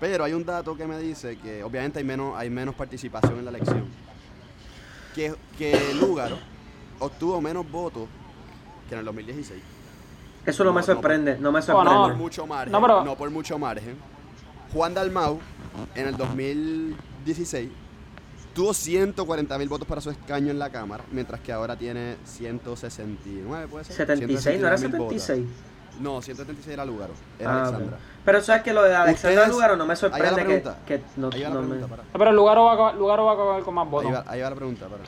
Pero 0.00 0.24
hay 0.24 0.32
un 0.32 0.42
dato 0.42 0.74
que 0.74 0.86
me 0.86 0.96
dice 0.98 1.36
que 1.36 1.62
obviamente 1.62 1.98
hay 1.98 2.06
menos, 2.06 2.34
hay 2.38 2.48
menos 2.48 2.74
participación 2.74 3.38
en 3.38 3.44
la 3.44 3.50
elección. 3.50 3.84
Que, 5.14 5.34
que 5.58 5.78
Lugaro 6.00 6.38
obtuvo 7.00 7.38
menos 7.42 7.70
votos 7.70 8.08
que 8.88 8.94
en 8.94 9.00
el 9.00 9.04
2016. 9.04 9.60
Eso 10.46 10.64
no, 10.64 10.70
No, 10.70 10.74
me 10.76 10.80
no, 10.80 10.86
sorprende. 10.86 11.36
No 11.38 11.52
me 11.52 11.60
sorprende. 11.60 11.94
no. 11.94 12.02
por 12.06 12.14
mucho 12.16 12.46
margen. 12.46 12.72
No, 12.72 12.80
No, 12.80 12.86
pero- 13.02 13.14
por 13.16 13.28
mucho 13.30 13.58
margen. 13.58 13.96
Juan 14.72 14.94
Dalmau, 14.94 15.38
en 15.94 16.06
el 16.08 16.16
2016, 16.16 17.68
tuvo 18.54 18.72
140 18.72 19.58
mil 19.58 19.68
votos 19.68 19.86
para 19.86 20.00
su 20.00 20.08
escaño 20.08 20.50
en 20.50 20.58
la 20.58 20.70
Cámara, 20.70 21.04
mientras 21.12 21.42
que 21.42 21.52
ahora 21.52 21.76
tiene 21.76 22.16
169, 22.24 23.68
¿puede 23.68 23.84
ser? 23.84 23.96
76, 23.96 24.60
¿no 24.62 24.66
era 24.68 24.76
169.000 24.78 24.96
votos. 24.98 25.10
76? 25.94 26.00
No, 26.00 26.22
176 26.22 26.72
era 26.74 26.84
Lugaro, 26.84 27.12
era 27.38 27.50
Ah, 27.50 27.62
Alexandra. 27.68 27.98
Pero 28.24 28.40
sabes 28.42 28.62
que 28.62 28.72
lo 28.72 28.82
de 28.82 28.94
Alexandra 28.94 29.40
Ustedes- 29.42 29.48
Lugaro 29.54 29.76
no 29.76 29.86
me 29.86 29.92
ahí 29.94 30.00
va 30.00 30.08
la 30.08 30.28
sorprende 30.28 30.72
que, 30.86 31.02
no, 31.16 31.30
Ahí 31.32 31.42
va 31.42 31.48
la 31.48 31.54
no 31.54 31.60
me- 31.62 31.68
pregunta, 31.68 31.88
para. 31.96 32.02
Pero 32.12 32.30
el 32.30 32.36
lugar 32.36 32.58
va 32.58 32.70
a 32.70 32.74
acabar, 32.74 32.94
Lugaro 32.94 33.24
va 33.24 33.30
a 33.30 33.34
acabar 33.34 33.62
con 33.62 33.74
más 33.74 33.90
votos. 33.90 34.06
Ahí 34.08 34.12
va, 34.14 34.24
ahí 34.26 34.40
va 34.40 34.50
la 34.50 34.56
pregunta, 34.56 34.86
para. 34.86 35.02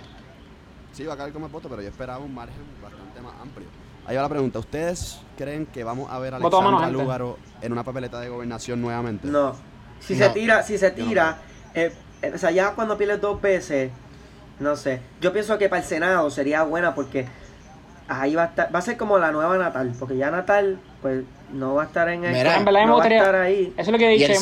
Sí, 0.93 1.05
va 1.05 1.14
a 1.14 1.16
caer 1.16 1.32
con 1.32 1.43
más 1.43 1.51
votos, 1.53 1.68
pero 1.70 1.82
yo 1.82 1.89
esperaba 1.89 2.18
un 2.18 2.34
margen 2.34 2.62
bastante 2.82 3.20
más 3.20 3.32
amplio. 3.41 3.68
Ahí 4.07 4.16
va 4.16 4.22
la 4.22 4.28
pregunta. 4.28 4.59
¿Ustedes 4.61 5.20
creen 5.37 5.66
que 5.66 5.82
vamos 5.84 6.11
a 6.11 6.18
ver 6.18 6.34
a 6.34 6.39
mano, 6.39 6.47
Alexandra 6.49 6.87
gente. 6.87 7.03
Lugaro 7.03 7.39
en 7.61 7.72
una 7.72 7.82
papeleta 7.84 8.20
de 8.20 8.28
gobernación 8.28 8.80
nuevamente? 8.80 9.26
No. 9.28 9.55
Si 10.01 10.14
No. 10.14 10.26
se 10.26 10.30
tira, 10.30 10.62
si 10.62 10.78
se 10.78 10.91
no 10.91 10.95
tira, 10.95 11.39
eh, 11.74 11.93
eh, 12.22 12.32
o 12.34 12.39
sea, 12.39 12.51
ya 12.51 12.70
cuando 12.74 12.97
pierdes 12.97 13.20
dos 13.20 13.41
veces, 13.43 13.91
no 14.61 14.76
sé. 14.76 15.01
Yo 15.20 15.32
pienso 15.32 15.59
que 15.59 15.68
para 15.68 15.82
el 15.82 15.89
Senado 15.89 16.30
sería 16.30 16.62
buena 16.62 16.95
porque 16.95 17.26
ahí 18.09 18.34
va 18.34 18.42
a 18.42 18.46
estar, 18.46 18.74
va 18.74 18.78
a 18.78 18.82
ser 18.82 18.96
como 18.96 19.18
la 19.18 19.32
nueva 19.32 19.57
Natal, 19.59 19.92
porque 19.98 20.16
ya 20.16 20.30
Natal, 20.30 20.78
pues, 21.02 21.24
no 21.52 21.74
va 21.74 21.82
a 21.82 21.86
estar 21.86 22.09
en 22.09 22.24
el, 22.24 22.32
Mira, 22.32 22.57
En 22.57 22.64
no 22.64 22.96
va 22.98 23.04
a 23.04 23.09
estar 23.09 23.34
ahí. 23.36 23.72
Eso 23.76 23.82
es 23.82 23.88
lo 23.88 23.98
que 23.98 24.09
he 24.09 24.14
Y 24.16 24.18
dicho. 24.18 24.32
el 24.32 24.36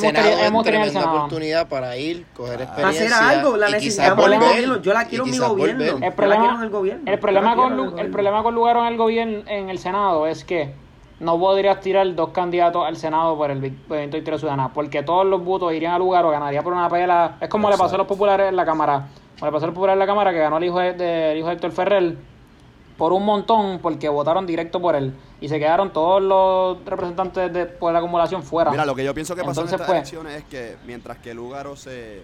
hemos 0.46 0.64
tenido- 0.64 0.84
Senado. 0.86 1.16
oportunidad 1.16 1.68
para 1.68 1.96
ir, 1.96 2.24
coger 2.34 2.62
experiencia. 2.62 3.06
Hacer 3.06 3.38
algo, 3.38 3.56
la 3.56 3.68
necesitamos 3.70 4.26
en 4.26 4.32
el 4.32 4.40
gobierno. 4.40 4.82
Yo 4.82 4.92
la 4.94 5.04
quiero 5.04 5.24
en 5.24 5.30
mi 5.30 5.38
gobierno. 5.38 5.84
volver. 5.84 5.94
El 5.94 6.00
Yo 6.00 6.06
la 6.08 6.14
problema, 6.16 6.42
quiero 6.42 6.56
en 6.58 6.62
el 6.64 6.70
gobierno. 6.70 7.02
el 7.12 7.18
problema 7.18 7.56
con 7.56 7.98
el 7.98 8.10
problema 8.10 8.42
con 8.42 8.54
Lugaro 8.54 8.80
en 8.82 8.86
el 8.92 8.96
gobierno 8.96 9.42
en 9.46 9.68
el 9.70 9.78
Senado 9.78 10.26
es 10.26 10.44
que 10.44 10.72
no 11.20 11.38
podrías 11.38 11.80
tirar 11.80 12.12
dos 12.14 12.30
candidatos 12.30 12.86
al 12.86 12.96
Senado 12.96 13.36
por 13.36 13.50
el 13.50 13.58
Movimiento 13.60 14.16
Victoria 14.16 14.38
Ciudadana, 14.38 14.72
porque 14.72 15.02
todos 15.02 15.24
los 15.26 15.44
votos 15.44 15.72
irían 15.72 15.92
a 15.92 15.98
Lugaro, 15.98 16.30
ganaría 16.30 16.62
por 16.62 16.72
una 16.72 16.88
pela. 16.88 17.36
Es 17.40 17.48
como 17.48 17.70
le 17.70 17.76
pasó 17.76 17.94
a 17.94 17.98
los 17.98 18.06
populares 18.06 18.48
en 18.48 18.56
la 18.56 18.64
Cámara. 18.64 19.06
Como 19.38 19.46
le 19.46 19.52
pasó 19.52 19.64
a 19.64 19.68
los 19.68 19.74
populares 19.74 19.94
en 19.94 19.98
la 20.00 20.06
Cámara 20.06 20.32
que 20.32 20.38
ganó 20.38 20.56
el 20.56 20.64
hijo 20.64 20.78
de, 20.80 20.92
de- 20.94 21.32
el 21.32 21.38
hijo 21.38 21.48
de 21.48 21.54
Héctor 21.54 21.70
Ferrer 21.72 22.14
por 22.96 23.12
un 23.12 23.24
montón 23.24 23.80
porque 23.80 24.08
votaron 24.08 24.46
directo 24.46 24.80
por 24.80 24.94
él 24.94 25.12
y 25.40 25.48
se 25.48 25.58
quedaron 25.58 25.92
todos 25.92 26.22
los 26.22 26.84
representantes 26.84 27.52
de 27.52 27.66
por 27.66 27.92
la 27.92 27.98
acumulación 27.98 28.42
fuera. 28.42 28.70
Mira, 28.70 28.86
lo 28.86 28.94
que 28.94 29.04
yo 29.04 29.12
pienso 29.14 29.34
que 29.34 29.42
pasó 29.42 29.62
Entonces, 29.62 29.72
en 29.72 29.74
estas 29.82 29.86
pues- 29.86 29.96
elecciones 30.12 30.36
es 30.42 30.44
que 30.44 30.76
mientras 30.86 31.18
que 31.18 31.34
Lugaro 31.34 31.74
se, 31.76 32.22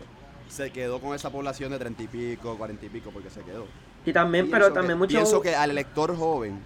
se 0.49 0.71
quedó 0.71 1.01
con 1.01 1.15
esa 1.15 1.31
población 1.31 1.71
de 1.73 1.79
30 1.79 2.03
y 2.05 2.07
pico, 2.07 2.57
40 2.57 2.87
y 2.87 2.89
pico, 2.89 3.11
porque 3.13 3.31
se 3.31 3.41
quedó. 3.43 3.67
Y 4.07 4.13
también, 4.13 4.47
Pienso 4.47 4.59
pero 4.65 4.73
que- 4.73 4.79
también 4.79 4.99
mucho. 4.99 5.11
Pienso 5.17 5.41
que 5.43 5.55
al 5.55 5.71
elector 5.71 6.17
joven, 6.17 6.61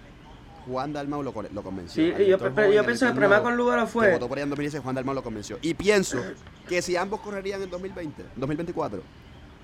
Juan 0.67 0.93
Dalmau 0.93 1.21
lo, 1.21 1.33
co- 1.33 1.43
lo 1.43 1.61
convenció. 1.63 2.03
Sí, 2.03 2.09
yo, 2.11 2.15
elector 2.25 2.51
pero 2.55 2.67
joven, 2.67 2.77
yo 2.77 2.85
pienso 2.85 3.05
que 3.05 3.09
el 3.09 3.15
problema 3.17 3.41
con 3.43 3.57
Lugaro 3.57 3.81
Que 3.85 3.87
fue. 3.87 4.11
votó 4.13 4.27
por 4.27 4.37
ella 4.37 4.43
en 4.43 4.49
2016, 4.51 4.83
Juan 4.83 4.95
Dalmau 4.95 5.13
lo 5.15 5.23
convenció. 5.23 5.57
Y 5.61 5.73
pienso 5.73 6.19
que 6.67 6.81
si 6.81 6.95
ambos 6.95 7.19
correrían 7.21 7.61
en 7.61 7.69
2020, 7.69 8.23
2024, 8.35 9.01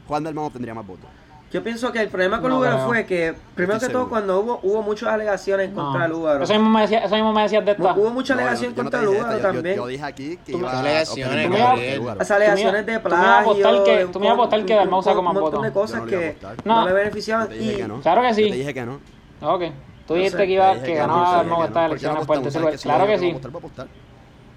Juan 0.07 0.23
Dalmau 0.23 0.45
obtendría 0.45 0.73
más 0.73 0.85
votos. 0.85 1.09
Yo 1.51 1.61
pienso 1.61 1.91
que 1.91 1.99
el 1.99 2.07
problema 2.07 2.39
con 2.39 2.49
No 2.49 2.55
Lugaro 2.55 2.75
creo. 2.77 2.87
fue 2.87 3.05
que, 3.05 3.33
primero 3.55 3.77
que 3.77 3.85
Estoy 3.85 3.91
todo, 3.93 4.03
seguro. 4.03 4.09
cuando 4.09 4.39
hubo, 4.39 4.59
hubo 4.63 4.81
muchas 4.83 5.09
alegaciones 5.09 5.69
No. 5.71 5.83
contra 5.83 6.03
de 6.03 6.09
Lugaro. 6.09 6.43
Eso 6.45 6.53
mismo 6.53 6.69
me 6.69 6.81
decía, 6.81 6.99
eso 7.03 7.13
mismo 7.15 7.33
me 7.33 7.41
decías 7.41 7.65
de 7.65 7.71
esta. 7.71 7.93
Hubo 7.93 8.09
mucha 8.11 8.33
No, 8.35 8.39
yo- 8.39 8.47
alegación 8.47 8.71
yo 8.73 8.77
no 8.77 8.83
contra 8.89 9.01
Lugaro 9.01 9.19
esto, 9.25 9.31
yo- 9.31 9.37
yo- 9.37 9.53
también. 9.53 9.75
Yo, 9.75 9.87
dije 9.87 10.03
aquí 10.05 10.39
que 10.45 10.51
iba 10.53 10.69
¿Qué 10.71 10.75
a 10.77 10.79
alegaciones, 10.79 11.49
que. 11.49 12.01
Las 12.17 12.31
alegaciones 12.31 12.85
de 12.85 12.99
plagio, 13.01 13.83
que- 13.83 13.97
de 13.97 14.05
un 14.05 14.11
tú 14.13 14.19
me 14.21 14.25
ibas 14.27 14.31
a 14.37 14.39
apostar 14.39 14.65
que 14.65 14.73
un- 14.73 14.79
Dalmau 14.79 15.03
saca 15.03 15.19
un 15.19 15.25
más 15.25 15.33
montón 15.33 15.51
votos. 15.51 15.63
de 15.63 15.71
cosas 15.73 15.99
Yo 15.99 16.05
no 16.05 16.11
le 16.11 16.15
iba 16.15 16.49
a 16.49 16.55
que 16.55 16.67
no, 16.69 16.75
No. 16.81 16.87
le 16.87 16.93
beneficiaban. 16.93 17.49
Yo 17.49 17.77
que 17.77 17.87
no. 17.87 17.99
Claro 18.01 18.21
que 18.21 18.27
Yo 18.29 18.33
sí. 18.35 18.49
te 18.49 18.55
dije 18.55 18.73
que 18.73 18.85
no. 18.85 18.99
Ok. 19.41 19.63
Tú 20.07 20.13
dijiste 20.15 20.37
que 20.37 20.45
que 20.47 20.55
no, 20.55 20.61
ganaba 20.95 21.35
Dalmau 21.35 21.59
que 21.59 21.65
estas 21.67 21.83
no. 21.83 21.89
¿Por 21.89 21.99
qué 21.99 22.05
no 22.05 22.11
elecciones 22.21 22.71
que 22.71 22.77
si 22.77 22.83
Claro 22.83 23.05
yo 23.05 23.07
que 23.11 23.17
no 23.17 23.19
sí. 23.19 23.59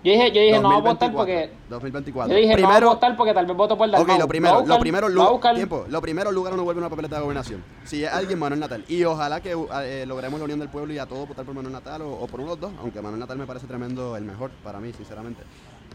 Yo 0.05 0.13
dije, 0.13 0.33
yo 0.33 0.41
dije 0.43 0.61
no 0.61 0.69
voy 0.69 0.77
a 0.77 0.81
votar 0.81 1.11
2024, 1.11 1.17
porque. 1.17 1.51
2024. 1.71 2.31
Yo 2.33 2.37
dije 2.39 2.49
no 2.49 2.55
voy 2.57 2.63
a 2.65 2.69
primero, 2.69 2.89
votar 2.89 3.17
porque 3.17 3.33
tal 3.35 3.47
vez 3.47 3.57
voto 3.57 3.79
por 3.79 3.91
Dalmau. 3.91 4.15
Ok, 4.15 4.21
lo 4.21 4.29
primero, 4.29 4.55
lo 4.55 4.61
buscar, 4.61 4.81
primero, 4.81 5.09
lo 5.09 5.15
voy 5.15 5.23
a 5.23 5.27
Lu- 5.29 5.33
buscar. 5.33 5.55
tiempo, 5.55 5.85
lo 5.89 6.01
primero, 6.03 6.31
Lugaro 6.31 6.57
no 6.57 6.65
vuelve 6.65 6.81
una 6.81 6.91
papeleta 6.91 7.17
de 7.17 7.23
gobernación. 7.23 7.65
Si 7.85 8.05
es 8.05 8.13
alguien, 8.13 8.39
Manuel 8.39 8.61
Natal. 8.61 8.85
Y 8.87 9.03
ojalá 9.05 9.41
que 9.41 9.53
eh, 9.83 10.05
logremos 10.07 10.39
la 10.39 10.45
unión 10.45 10.61
del 10.61 10.69
pueblo 10.69 10.93
y 10.93 10.99
a 10.99 11.07
todos 11.07 11.27
votar 11.27 11.45
por 11.47 11.55
Manuel 11.55 11.73
Natal 11.73 12.03
o, 12.03 12.13
o 12.13 12.27
por 12.27 12.41
uno 12.41 12.55
de 12.55 12.61
los 12.61 12.71
dos, 12.71 12.81
aunque 12.83 13.01
Manuel 13.01 13.21
Natal 13.21 13.39
me 13.39 13.47
parece 13.47 13.67
tremendo, 13.67 14.15
el 14.17 14.25
mejor 14.25 14.51
para 14.63 14.79
mí, 14.79 14.93
sinceramente. 14.93 15.43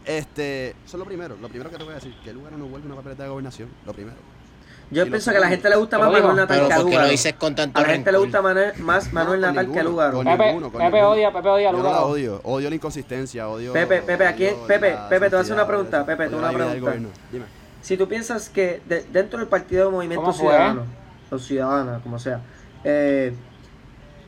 Este, 0.04 0.70
eso 0.70 0.76
es 0.84 0.94
lo 0.94 1.04
primero, 1.04 1.36
lo 1.40 1.48
primero 1.48 1.70
que 1.70 1.76
te 1.76 1.84
voy 1.84 1.92
a 1.92 1.96
decir, 1.96 2.14
que 2.24 2.32
Lugaro 2.32 2.56
no 2.58 2.66
vuelve 2.66 2.86
una 2.86 2.96
papeleta 2.96 3.22
de 3.22 3.28
gobernación, 3.28 3.68
lo 3.86 3.92
primero. 3.92 4.16
Yo 4.90 5.06
pienso 5.06 5.30
que 5.30 5.36
a 5.36 5.40
la 5.40 5.48
gente 5.48 5.70
le 5.70 5.76
gusta 5.76 5.98
más 5.98 6.10
Manuel 6.10 6.36
Natal 6.36 6.66
que 6.66 6.72
a 6.72 6.78
Lugaro. 6.78 7.04
A 7.74 7.80
la 7.80 7.88
gente 7.88 8.12
le 8.12 8.18
gusta 8.18 8.42
más 8.42 9.12
Manuel 9.12 9.40
Natal 9.40 9.70
que 9.70 9.80
a 9.80 9.82
Lugaro. 9.84 10.18
Pepe, 10.24 11.02
odia, 11.02 11.32
Pepe 11.32 11.48
odia 11.48 11.68
a 11.68 11.72
Lugaro. 11.72 11.88
Yo 11.88 11.94
la 11.94 12.02
odio, 12.02 12.40
odio 12.42 12.68
la 12.68 12.74
inconsistencia, 12.74 13.48
odio... 13.48 13.72
Pepe, 13.72 14.02
Pepe, 14.02 14.26
aquí, 14.26 14.48
Pepe, 14.66 14.96
Pepe, 15.08 15.26
te 15.26 15.30
voy 15.30 15.38
a 15.38 15.40
hacer 15.42 15.54
una 15.54 15.66
pregunta, 15.66 16.04
Pepe, 16.04 16.28
te 16.28 16.34
una 16.34 16.50
pregunta. 16.50 16.92
Si 17.82 17.96
tú 17.96 18.08
piensas 18.08 18.48
que 18.48 18.82
dentro 19.12 19.38
del 19.38 19.48
partido 19.48 19.86
de 19.86 19.92
Movimiento 19.92 20.32
Ciudadano, 20.32 20.84
o 21.30 21.38
Ciudadana, 21.38 22.00
como 22.02 22.18
sea, 22.18 22.40
eh, 22.82 23.32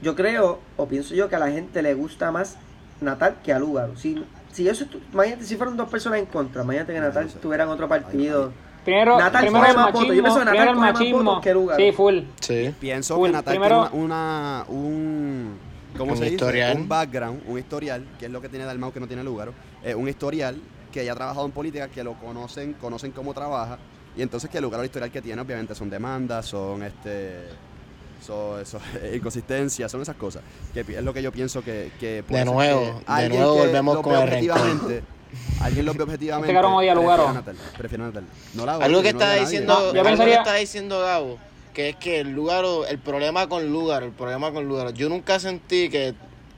yo 0.01 0.15
creo, 0.15 0.61
o 0.77 0.87
pienso 0.87 1.15
yo, 1.15 1.29
que 1.29 1.37
a 1.37 1.41
la 1.41 1.51
gente 1.51 1.83
le 1.83 1.95
gusta 1.95 2.31
más 2.31 2.57
Natal 3.01 3.37
que 3.43 3.53
a 3.53 3.59
Lugaro. 3.59 3.97
Si, 3.97 4.25
si 4.53 4.69
eso, 4.69 4.87
imagínate 5.13 5.45
si 5.45 5.57
fueron 5.57 5.77
dos 5.77 5.89
personas 5.89 6.21
en 6.21 6.27
contra, 6.27 6.63
imagínate 6.63 6.93
que 6.93 7.01
Natal 7.01 7.25
no, 7.25 7.29
no, 7.29 7.35
no, 7.35 7.41
tuvieran 7.41 7.69
otro 7.69 7.89
partido... 7.89 8.53
Primero, 8.85 9.17
primero 9.41 9.67
el 9.67 9.77
machismo, 9.77 10.03
Yo 10.03 10.23
pienso 10.23 10.39
que 10.39 10.45
Natal 10.45 10.69
el 10.69 10.77
machismo. 10.77 11.41
Que 11.41 11.55
lugar. 11.55 11.77
Sí, 11.79 11.93
full. 11.93 12.19
Pienso 12.81 13.23
que 13.23 13.31
Natal 13.31 13.55
primero, 13.55 13.89
tiene 13.89 14.05
una, 14.05 14.65
un 14.69 15.59
¿cómo 15.97 16.17
se 16.17 16.31
dice? 16.31 16.75
Un 16.75 16.89
background, 16.89 17.43
un 17.47 17.59
historial, 17.59 18.05
que 18.19 18.27
es 18.27 18.33
lo 18.33 18.41
que 18.41 18.49
tiene 18.49 18.65
Dalmau 18.65 18.93
que 18.93 19.01
no 19.01 19.07
tiene 19.07 19.23
lugar. 19.23 19.53
Un 19.97 20.09
historial 20.09 20.61
que 20.93 21.01
haya 21.01 21.15
trabajado 21.15 21.47
en 21.47 21.53
política, 21.53 21.89
que 21.89 22.05
lo 22.05 22.15
conocen, 22.15 22.75
conocen 22.75 23.13
cómo 23.13 23.33
trabaja. 23.35 23.79
Y 24.17 24.23
entonces 24.23 24.51
que 24.51 24.59
el 24.59 24.65
lugar 24.65 24.81
o 24.81 24.85
historial 24.85 25.11
que 25.11 25.23
tiene, 25.23 25.41
obviamente, 25.41 25.75
son 25.75 25.89
demandas, 25.89 26.47
son 26.47 26.83
este 26.83 27.47
son, 28.25 28.65
son 28.65 28.81
inconsistencias, 29.15 29.91
son 29.91 30.03
esas 30.03 30.17
cosas. 30.17 30.43
Es 30.75 31.03
lo 31.03 31.13
que 31.13 31.23
yo 31.23 31.33
pienso 31.33 31.63
que, 31.63 31.91
De 32.01 32.45
nuevo, 32.45 33.01
de 33.17 33.29
nuevo 33.29 33.57
volvemos 33.57 34.01
con 34.01 34.15
el 34.15 34.29
rencor. 34.29 35.03
Alguien 35.61 35.87
los 35.87 35.97
ve 35.97 36.03
objetivamente. 36.05 36.49
Este 36.49 36.55
cabrón 36.55 36.79
odia 36.79 36.95
lugar. 36.95 37.21
Prefiero 37.77 38.05
Natal. 38.05 38.25
No 38.55 38.67
la 38.67 38.77
odio, 38.77 38.87
Algo 38.87 39.03
que 39.03 39.09
está 39.11 39.35
diciendo, 39.35 39.93
nadie. 39.93 40.03
pensaría... 40.03 40.35
que 40.35 40.41
está 40.41 40.55
diciendo 40.55 41.01
Gabo, 41.01 41.39
que 41.73 41.91
es 41.91 41.97
que 41.97 42.21
el 42.21 42.33
lugar, 42.33 42.65
el 42.89 42.99
problema 42.99 43.49
con 43.49 43.71
lugar, 43.73 44.03
el 44.03 44.13
problema 44.13 44.53
con 44.53 44.67
lugar. 44.67 44.93
Yo 44.93 45.09
nunca 45.09 45.39
sentí 45.39 45.89
que 45.89 46.15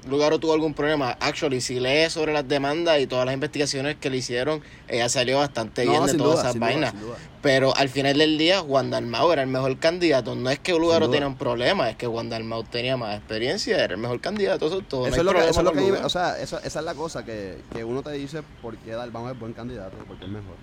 Lugaro 0.09 0.39
tuvo 0.39 0.53
algún 0.53 0.75
problema. 0.75 1.17
Actually, 1.21 1.61
si 1.61 1.81
lees 1.81 2.13
sobre 2.13 2.33
las 2.33 2.47
demandas 2.47 3.01
y 3.01 3.07
todas 3.07 3.25
las 3.27 3.35
investigaciones 3.35 3.97
que 3.97 4.11
le 4.11 4.19
hicieron, 4.19 4.63
ella 4.89 5.09
salió 5.09 5.39
bastante 5.39 5.85
no, 5.85 5.93
bien 5.93 6.07
de 6.07 6.15
todas 6.15 6.41
esas 6.41 6.59
vainas. 6.59 6.95
Pero 7.43 7.77
al 7.77 7.89
final 7.89 8.19
del 8.19 8.39
día, 8.39 8.61
Juan 8.61 8.91
Dalmau 8.91 9.31
era 9.33 9.43
el 9.43 9.49
mejor 9.49 9.77
candidato. 9.79 10.35
No 10.35 10.51
es 10.51 10.59
que 10.59 10.73
Lugaro 10.73 11.11
tenía 11.11 11.27
un 11.27 11.37
problema, 11.37 11.91
es 11.91 11.97
que 11.97 12.07
Juan 12.07 12.31
Dalmau 12.31 12.65
tenía 12.65 12.97
más 12.97 13.17
experiencia, 13.17 13.83
era 13.83 13.95
el 13.95 14.01
mejor 14.01 14.21
candidato. 14.21 14.67
Eso, 14.67 14.81
todo. 14.81 15.07
eso 15.07 15.17
es 15.21 15.25
lo 15.63 15.73
que, 15.73 15.93
O 15.93 16.09
sea, 16.09 16.39
esa 16.41 16.59
es 16.59 16.75
la 16.75 16.95
cosa 16.95 17.25
que, 17.25 17.59
que 17.73 17.85
uno 17.85 18.03
te 18.03 18.13
dice 18.13 18.43
por 18.63 18.77
qué 18.79 18.93
Dalmau 18.93 19.29
es 19.31 19.39
buen 19.39 19.53
candidato, 19.53 19.97
porque 20.07 20.25
es 20.25 20.31
mejor. 20.31 20.57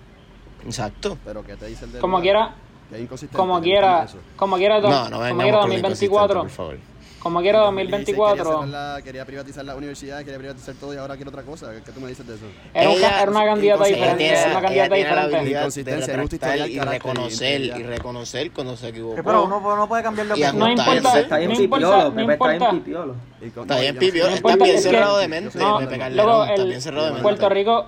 Exacto. 0.64 1.18
Pero 1.24 1.44
¿qué 1.44 1.56
te 1.56 1.66
dice 1.66 1.84
el 1.84 1.92
de 1.92 1.98
Como 1.98 2.20
quiera. 2.20 2.54
Que 2.90 3.00
inconsistente. 3.00 3.36
Como 3.36 3.60
quiera. 3.60 4.06
Como 4.36 4.56
quiera. 4.56 4.80
No, 4.80 5.08
no 5.08 5.18
como 5.28 5.42
quiera 5.42 5.58
2024. 5.58 6.40
Por 6.42 6.50
favor 6.50 6.91
como 7.22 7.40
quiero 7.40 7.60
2024. 7.60 8.60
Quería, 8.60 8.98
quería, 9.04 9.24
privatizar 9.24 9.64
la 9.64 9.76
universidad, 9.76 10.18
quería 10.24 10.38
privatizar 10.38 10.74
todo 10.74 10.92
y 10.92 10.96
ahora 10.96 11.14
quiero 11.14 11.30
otra 11.30 11.44
cosa. 11.44 11.70
¿Qué 11.84 11.92
tú 11.92 12.00
me 12.00 12.08
dices 12.08 12.26
de 12.26 12.34
eso? 12.34 12.46
Era, 12.74 12.90
ella, 12.90 13.08
una, 13.08 13.22
era 13.22 13.30
una 13.30 13.44
candidata 13.44 13.84
diferente. 13.84 14.26
Era 14.26 14.50
una 14.50 14.60
candidata 14.60 14.94
diferente. 15.68 16.38
La 16.40 16.66
y, 16.66 16.72
y 16.72 16.80
reconocer, 16.80 17.60
y, 17.60 17.82
reconocer 17.84 18.50
cuando 18.50 18.76
se 18.76 18.88
equivocó. 18.88 19.22
Pero 19.22 19.44
uno 19.44 19.76
no 19.76 19.88
puede 19.88 20.02
cambiar 20.02 20.26
de 20.26 20.32
opinión. 20.32 20.58
No 20.58 20.68
importa. 20.68 21.20
Está 21.20 21.38
bien 21.38 21.56
pipiolo, 21.56 22.14
Pepe 22.14 22.32
está 22.32 22.48
bien 22.48 22.82
pipiolo. 22.82 23.14
Está 23.40 23.80
bien 23.80 23.98
pipiolo, 23.98 24.34
está 24.34 24.56
bien 24.56 24.82
cerrado 24.82 25.18
de 25.18 25.28
mente. 25.28 25.58
Pepe 25.78 25.98
Calderón, 25.98 26.48
está 26.48 26.64
bien 26.64 26.82
cerrado 26.82 27.04
de 27.04 27.10
mente. 27.12 27.22
Puerto 27.22 27.48
Rico, 27.48 27.86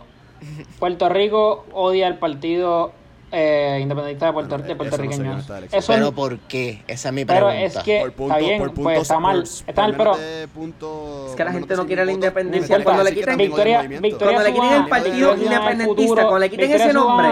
Puerto 0.78 1.08
Rico 1.08 1.66
odia 1.72 2.06
al 2.06 2.18
partido 2.18 2.92
eh, 3.34 3.80
independentista 3.82 4.26
de 4.26 4.32
Puerto, 4.32 4.50
bueno, 4.50 4.68
de 4.68 4.76
puertorriqueños. 4.76 5.48
No 5.48 5.56
eso 5.56 5.92
pero 5.92 6.12
¿por 6.12 6.38
qué? 6.40 6.82
Esa 6.86 7.08
es 7.08 7.14
mi 7.14 7.24
pregunta. 7.24 7.54
Pero 7.54 7.66
es 7.66 7.78
que 7.78 8.00
por 8.00 8.12
punto, 8.12 8.34
está 8.34 8.46
bien, 8.46 8.58
por 8.58 8.68
punto, 8.68 8.82
pues 8.82 9.02
está 9.02 9.20
mal. 9.20 9.36
Por, 9.36 9.68
está 9.68 9.82
mal, 9.82 9.94
pero. 9.96 10.16
Punto, 10.54 11.26
es 11.28 11.34
que 11.34 11.44
la 11.44 11.52
gente 11.52 11.76
no 11.76 11.86
quiere 11.86 12.04
la 12.04 12.12
independencia. 12.12 12.82
Cuando 12.84 13.04
le 13.04 13.14
quitan 13.14 13.36
Victoria, 13.36 13.82
Victoria 13.82 14.34
cuando 14.34 14.42
le 14.42 14.52
quiten 14.52 14.72
el 14.72 14.88
partido 14.88 15.36
independentista, 15.36 16.22
cuando 16.22 16.38
le 16.38 16.50
quiten 16.50 16.70
ese 16.72 16.92
nombre. 16.92 17.28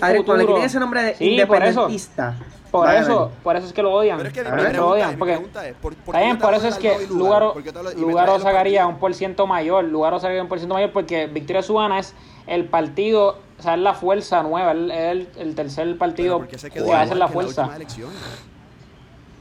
cuando 0.00 0.36
le 0.36 0.46
quiten 0.46 0.62
ese 0.62 0.80
nombre 0.80 1.02
de 1.02 1.16
independentista. 1.24 2.36
Por 2.76 2.94
eso, 2.94 3.30
por 3.42 3.56
eso 3.56 3.66
es 3.66 3.72
que 3.72 3.82
lo 3.82 3.92
odian. 3.92 4.18
Pero 4.18 4.28
es 4.28 4.34
que 4.34 4.76
lo 4.76 4.88
odian, 4.88 5.18
porque, 5.18 5.34
pregunta 5.34 5.68
es, 5.68 5.74
¿por, 5.76 5.94
por 5.94 6.54
eso 6.54 6.68
es 6.68 6.76
que 6.76 7.06
Lugaro, 7.08 7.54
Lugaro, 7.96 8.38
sacaría 8.38 8.86
un 8.86 8.98
por 8.98 9.14
ciento 9.14 9.46
mayor, 9.46 9.84
Lugaro 9.84 10.18
sacaría 10.18 10.42
un 10.42 10.48
por 10.48 10.58
ciento 10.58 10.74
mayor 10.74 10.92
porque 10.92 11.26
Victoria 11.26 11.62
Subana 11.62 11.98
es 11.98 12.14
el 12.46 12.66
partido, 12.66 13.38
o 13.58 13.62
sea, 13.62 13.74
es 13.74 13.80
la 13.80 13.94
fuerza 13.94 14.42
nueva, 14.42 14.72
es 14.72 14.78
el, 14.78 15.28
el, 15.36 15.54
tercer 15.54 15.96
partido 15.98 16.46
que 16.46 16.80
va 16.82 17.06
ser 17.06 17.16
la 17.16 17.28
fuerza. 17.28 17.66
La 17.66 17.86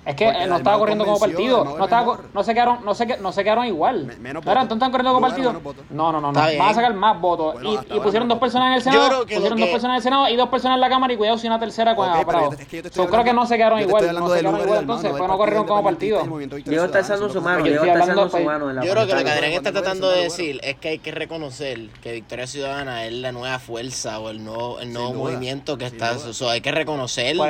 es 0.05 0.15
que 0.15 0.27
eh, 0.27 0.45
no 0.47 0.57
estaba 0.57 0.77
corriendo 0.77 1.03
como 1.03 1.19
partido. 1.19 1.65
No, 1.65 1.83
estaba, 1.83 2.19
no, 2.31 2.43
se 2.43 2.53
quedaron, 2.53 2.85
no, 2.85 2.93
se, 2.93 3.17
no 3.17 3.31
se 3.31 3.43
quedaron 3.43 3.65
igual. 3.65 4.05
Me, 4.05 4.15
menos 4.17 4.45
no 4.45 4.91
corriendo 4.91 5.13
como 5.13 5.21
partido. 5.21 5.53
No, 5.89 6.11
no, 6.11 6.21
no. 6.21 6.31
no. 6.31 6.39
Van 6.39 6.61
a 6.61 6.73
sacar 6.73 6.93
más 6.93 7.19
votos. 7.19 7.55
Y, 7.63 7.99
pusieron 7.99 8.27
dos 8.27 8.37
personas 8.37 8.67
en 8.67 8.73
el 8.73 8.81
Senado. 8.83 9.23
Pusieron 9.23 9.59
dos 9.59 9.69
personas 9.69 9.93
en 9.93 9.95
el 9.95 10.03
Senado 10.03 10.29
y 10.29 10.35
dos 10.35 10.49
personas 10.49 10.75
en 10.75 10.81
la 10.81 10.89
Cámara. 10.89 11.13
Y 11.13 11.17
cuidado 11.17 11.37
si 11.39 11.47
una 11.47 11.59
tercera 11.59 11.95
cuando 11.95 12.19
okay, 12.21 12.33
yo, 12.33 12.51
es 12.51 12.67
que 12.67 12.77
yo 12.77 12.83
te 12.83 12.89
hablando, 12.89 13.11
creo 13.11 13.23
que 13.23 13.33
no 13.33 13.45
se 13.47 13.57
quedaron 13.57 13.79
igual. 13.79 14.05
Entonces, 14.05 15.11
pues 15.11 15.27
no 15.27 15.37
corrieron 15.37 15.65
como 15.65 15.83
partido. 15.83 16.23
Yo 16.65 16.85
está 16.85 16.99
alzando 16.99 17.29
su 17.29 17.41
mano. 17.41 17.65
Yo 17.65 17.81
creo 17.81 19.05
que 19.07 19.15
lo 19.15 19.15
pues 19.15 19.23
que 19.23 19.31
Adrián 19.31 19.51
está 19.53 19.71
tratando 19.71 20.09
de 20.09 20.21
decir 20.21 20.59
es 20.63 20.75
que 20.75 20.89
hay 20.89 20.99
que 20.99 21.11
reconocer 21.11 21.89
que 22.03 22.11
Victoria 22.11 22.45
Ciudadana 22.45 23.05
es 23.05 23.13
la 23.13 23.31
nueva 23.31 23.57
fuerza 23.57 24.19
o 24.19 24.29
el 24.29 24.43
nuevo 24.43 24.77
movimiento 25.13 25.77
que 25.77 25.85
está. 25.87 26.15
Hay 26.49 26.61
que 26.61 26.71
reconocerlo. 26.71 27.45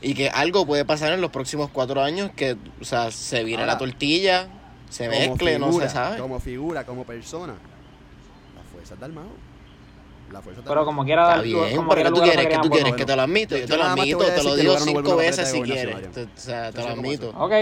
Y 0.00 0.14
que 0.14 0.30
algo 0.30 0.64
puede 0.64 0.84
pasar 0.84 1.12
en 1.12 1.20
los 1.20 1.30
próximos 1.30 1.70
cuatro 1.72 1.97
años 2.00 2.30
que, 2.34 2.56
o 2.80 2.84
sea, 2.84 3.10
se 3.10 3.44
vire 3.44 3.66
la 3.66 3.78
tortilla, 3.78 4.48
se 4.88 5.08
mezcle, 5.08 5.58
no 5.58 5.72
se 5.72 5.88
sabe. 5.88 6.18
Como 6.18 6.40
figura, 6.40 6.84
como 6.84 7.04
persona. 7.04 7.54
La 8.54 8.62
fuerza 8.62 8.96
del 8.96 9.12
mago. 9.12 9.30
La 10.32 10.42
fuerza 10.42 10.60
del 10.60 10.68
Pero 10.68 10.84
como 10.84 11.04
quiera 11.04 11.26
dar 11.26 11.42
bien, 11.42 11.76
como 11.76 11.94
pero 11.94 12.12
tú 12.12 12.20
quieres? 12.20 12.46
que 12.46 12.58
tú 12.58 12.70
quieres? 12.70 12.94
¿Que 12.94 13.04
te 13.04 13.16
lo 13.16 13.22
admito? 13.22 13.56
Yo, 13.56 13.66
te 13.66 13.76
lo 13.76 13.84
admito, 13.84 14.18
te, 14.18 14.42
lo 14.42 14.56
digo 14.56 14.78
cinco 14.78 15.16
veces 15.16 15.48
si 15.50 15.62
quieres. 15.62 15.96
o 16.16 16.26
sea, 16.34 16.72
te 16.72 16.82
lo 16.82 16.88
admito. 16.88 17.30
Ok. 17.36 17.52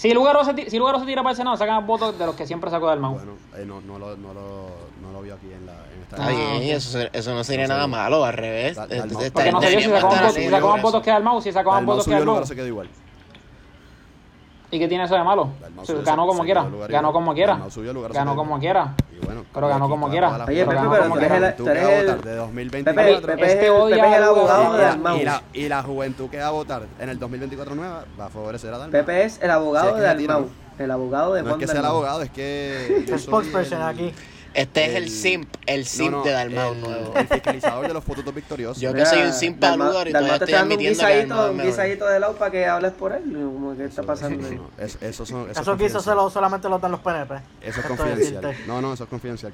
Si 0.00 0.14
Lugaro, 0.14 0.42
se, 0.46 0.70
si 0.70 0.78
Lugaro 0.78 0.98
se 0.98 1.04
tira 1.04 1.22
para 1.22 1.32
el 1.32 1.36
Senado, 1.36 1.58
sacan 1.58 1.86
votos 1.86 2.18
de 2.18 2.24
los 2.24 2.34
que 2.34 2.46
siempre 2.46 2.70
sacó 2.70 2.88
del 2.88 3.00
MAU. 3.00 3.16
Bueno, 3.16 3.32
eh, 3.54 3.64
no, 3.66 3.82
no, 3.82 3.98
lo, 3.98 4.16
no, 4.16 4.32
lo, 4.32 4.70
no 5.02 5.12
lo 5.12 5.20
vio 5.20 5.34
aquí 5.34 5.52
en, 5.52 5.66
la, 5.66 5.74
en. 5.74 6.00
Está 6.00 6.26
bien, 6.30 6.72
ah, 6.72 6.76
eso, 6.76 6.98
eso 7.12 7.34
no 7.34 7.44
sería 7.44 7.66
nada 7.66 7.86
malo, 7.86 8.24
al 8.24 8.32
revés. 8.32 8.78
Este 8.88 9.30
Porque 9.30 9.52
no 9.52 9.60
sé 9.60 9.78
si 10.32 10.48
sacó 10.48 10.68
más 10.68 10.80
votos 10.80 11.02
que 11.02 11.12
del 11.12 11.22
MAU. 11.22 11.42
Si 11.42 11.52
sacó 11.52 11.72
más 11.72 11.84
votos 11.84 12.06
que 12.06 12.14
del 12.14 12.24
MAU. 12.24 12.42
¿Y 14.70 14.78
qué 14.78 14.88
tiene 14.88 15.04
eso 15.04 15.16
de 15.16 15.24
malo? 15.24 15.50
Se 15.82 16.00
ganó 16.02 16.26
como 16.26 16.44
quiera. 16.44 16.66
Ganó 16.88 17.12
como 17.12 17.34
quiera. 17.34 17.60
Ganó 18.12 18.36
como 18.36 18.58
quiera. 18.58 18.94
Pero 19.52 19.68
ganó 19.68 19.88
como 19.88 20.08
quiera. 20.08 20.44
Oye, 20.46 20.64
Pepe, 20.64 20.80
pero 20.90 21.54
tú 21.56 21.68
eres 21.68 22.08
el... 22.08 22.20
de 22.20 22.36
2024. 22.36 23.02
Este 23.02 23.14
este 23.14 23.26
Pepe, 23.26 23.52
es 23.52 24.16
el 24.16 24.24
abogado 24.24 24.72
de 24.74 24.82
Dalmaus. 24.82 25.22
Y 25.52 25.68
la 25.68 25.82
juventud 25.82 26.30
que 26.30 26.38
va 26.38 26.46
a 26.46 26.50
votar 26.50 26.82
en 26.98 27.08
el 27.08 27.18
2024 27.18 27.74
nueva 27.74 28.04
va 28.18 28.26
a 28.26 28.28
favorecer 28.28 28.72
a 28.72 28.78
Dalmaus. 28.78 28.92
Pepe 28.92 29.24
es 29.24 29.40
el 29.42 29.50
abogado 29.50 29.96
de 29.96 30.02
Dalmaus. 30.02 30.46
El 30.78 30.90
abogado 30.90 31.34
de 31.34 31.42
Juan 31.42 31.50
No 31.50 31.58
es 31.58 31.60
que 31.60 31.66
sea 31.66 31.80
el 31.80 31.86
abogado, 31.86 32.22
es 32.22 32.30
que... 32.30 33.04
El 33.08 33.18
spokesperson 33.18 33.82
aquí. 33.82 34.14
Este 34.60 34.84
es 34.84 34.94
el 34.94 35.08
simp, 35.08 35.54
el 35.64 35.86
simp 35.86 36.22
de 36.22 36.32
Dalmau 36.32 36.74
nuevo. 36.74 37.14
El 37.16 37.26
fiscalizador 37.26 37.88
de 37.88 37.94
los 37.94 38.04
futuros 38.04 38.34
victoriosos. 38.34 38.78
Yo 38.80 38.92
que 38.92 39.06
soy 39.06 39.22
un 39.22 39.32
simp 39.32 39.58
paludo 39.58 40.06
y 40.06 40.12
todavía 40.12 40.36
estoy 40.36 40.54
admitiendo 40.54 41.50
un 41.50 41.58
guisadito, 41.58 42.04
un 42.04 42.12
de 42.12 42.20
lado 42.20 42.34
para 42.34 42.50
que 42.50 42.66
hables 42.66 42.92
por 42.92 43.12
él. 43.12 43.22
Como 43.24 43.74
que 43.74 43.86
está 43.86 44.02
pasando. 44.02 44.46
No, 44.50 44.70
eso, 44.78 44.98
eso, 45.00 45.46
eso, 45.80 46.30
solamente 46.30 46.68
lo 46.68 46.78
dan 46.78 46.92
los 46.92 47.00
PNP. 47.00 47.34
Eso 47.62 47.80
es 47.80 47.86
confidencial. 47.86 48.56
No, 48.66 48.82
no, 48.82 48.92
eso 48.92 49.04
es 49.04 49.10
confidencial. 49.10 49.52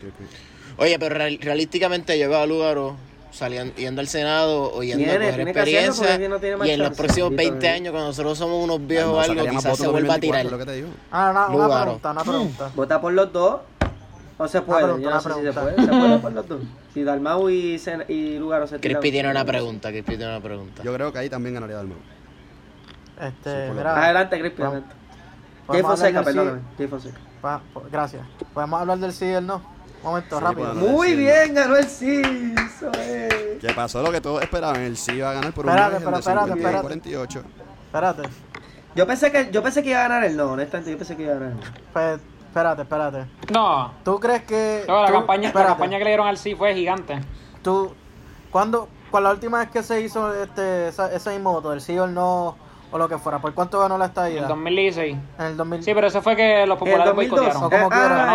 Oye, 0.76 0.98
pero 0.98 1.14
realísticamente 1.14 2.18
yo 2.18 2.28
veo 2.28 2.40
a 2.40 2.46
Lugaro 2.46 2.96
saliendo, 3.30 3.74
yendo 3.76 4.00
al 4.00 4.09
Senado 4.09 4.72
o 4.74 4.82
yendo 4.82 5.04
tiene, 5.04 5.26
a 5.26 5.30
coger 5.30 5.48
experiencia. 5.48 6.18
Y 6.64 6.70
en 6.70 6.80
los 6.80 6.96
próximos 6.96 7.34
20 7.34 7.68
años, 7.68 7.92
cuando 7.92 8.09
nosotros 8.09 8.36
somos 8.38 8.64
unos 8.64 8.84
viejos 8.84 9.12
o 9.12 9.20
algo, 9.20 9.46
quizás 9.46 9.78
se 9.78 9.86
vuelva 9.86 10.14
a 10.14 10.18
tirar. 10.18 10.46
Ah, 11.12 11.48
no, 11.48 11.57
una 11.57 11.82
pregunta, 11.82 12.11
una 12.11 12.24
pregunta. 12.24 12.72
Vota 12.74 13.00
por 13.00 13.12
los 13.12 13.32
dos. 13.32 13.61
No 14.39 14.49
se 14.49 14.61
puede, 14.61 15.03
yo 15.03 15.11
no 15.11 15.20
sé 15.20 15.32
si 15.32 15.43
se 15.43 15.53
puede. 15.53 15.76
Se 15.76 15.89
puede 15.89 16.18
por 16.18 16.32
los 16.32 16.49
dos. 16.49 16.61
Si 16.93 17.03
Dalmau 17.03 17.49
y, 17.49 17.78
Sen 17.78 18.05
y 18.09 18.37
se 18.37 18.39
tiran. 18.39 18.80
Crispi 18.80 19.11
tiene 19.11 19.30
una 19.30 19.45
pregunta, 19.45 19.91
Crispi 19.91 20.16
tiene 20.16 20.28
una 20.32 20.43
pregunta. 20.43 20.82
Yo 20.82 20.93
creo 20.93 21.12
que 21.12 21.18
ahí 21.18 21.30
también 21.30 21.55
ganaría 21.55 21.76
Dalmau. 21.76 21.99
Este, 23.20 23.51
adelante, 23.51 24.39
Crispi, 24.39 24.62
adelante. 24.62 24.95
Jay 25.68 25.82
Fonseca, 25.82 26.22
perdóname. 26.22 26.61
Jay 26.76 26.87
Fonseca. 26.87 27.18
Gracias. 27.91 28.22
Podemos 28.53 28.80
hablar 28.80 28.99
del 28.99 29.12
sí 29.12 29.26
y 29.26 29.30
el 29.30 29.47
no. 29.47 29.57
Un 29.57 30.11
momento, 30.11 30.39
rápido. 30.39 30.74
Muy 30.74 31.14
bien, 31.14 31.55
ganó 31.55 31.76
el 31.76 31.87
sí. 31.87 32.22
Eso 32.22 32.93
es. 32.93 33.59
¿Qué 33.61 33.72
pasó? 33.74 34.03
Lo 34.03 34.12
que 34.12 34.20
todos 34.20 34.43
esperaban. 34.43 34.80
El 34.82 34.97
sí 34.97 35.12
iba 35.12 35.30
a 35.30 35.34
ganar 35.34 35.53
por 35.53 35.64
un 35.64 35.70
espérate, 35.70 35.97
espérate, 35.97 36.61
48. 36.61 37.43
Espérate. 37.87 38.22
Yo 38.95 39.07
pensé, 39.07 39.32
que, 39.32 39.51
yo 39.51 39.62
pensé 39.62 39.82
que 39.82 39.91
iba 39.91 40.01
a 40.01 40.09
ganar 40.09 40.24
el 40.24 40.37
no, 40.37 40.53
honestamente. 40.53 40.91
Yo 40.93 40.99
pensé 40.99 41.16
que 41.16 41.22
iba 41.24 41.32
a 41.32 41.34
ganar 41.37 41.53
el 41.53 41.57
no. 41.57 41.62
Pues, 41.93 42.20
espérate, 42.57 42.82
espérate. 42.82 43.26
No. 43.52 43.92
¿Tú 44.04 44.18
crees 44.18 44.42
que.? 44.42 44.84
No, 44.88 45.02
la, 45.02 45.09
tú, 45.09 45.12
campaña, 45.12 45.52
que 45.98 46.04
le 46.04 46.11
dieron 46.11 46.26
al 46.26 46.38
sí 46.38 46.54
fue 46.54 46.74
gigante. 46.74 47.20
¿Tú. 47.62 47.92
¿Cuándo.? 48.50 48.88
¿Cuál 49.11 49.24
la 49.24 49.30
última 49.30 49.59
vez 49.59 49.70
que 49.70 49.82
se 49.82 50.00
hizo 50.00 50.34
este, 50.34 50.88
esa, 50.88 51.12
ese 51.12 51.30
mismo 51.30 51.52
voto, 51.52 51.72
el 51.72 51.80
sí 51.80 51.96
o 51.98 52.07
el 52.07 52.14
no, 52.14 52.57
o 52.90 52.98
lo 52.98 53.09
que 53.09 53.18
fuera? 53.18 53.38
¿Por 53.38 53.54
cuánto 53.54 53.78
ganó 53.78 53.96
la 53.98 54.07
estadía? 54.07 54.38
En 54.38 54.42
el 54.42 54.48
2016. 54.48 55.16
En 55.38 55.44
el 55.46 55.57
2000... 55.57 55.82
Sí, 55.84 55.94
pero 55.94 56.07
eso 56.09 56.22
fue 56.22 56.34
que 56.34 56.66
los 56.66 56.76
populares 56.76 57.14
boicotearon. 57.14 57.64
O 57.64 57.70
eh, 57.70 57.88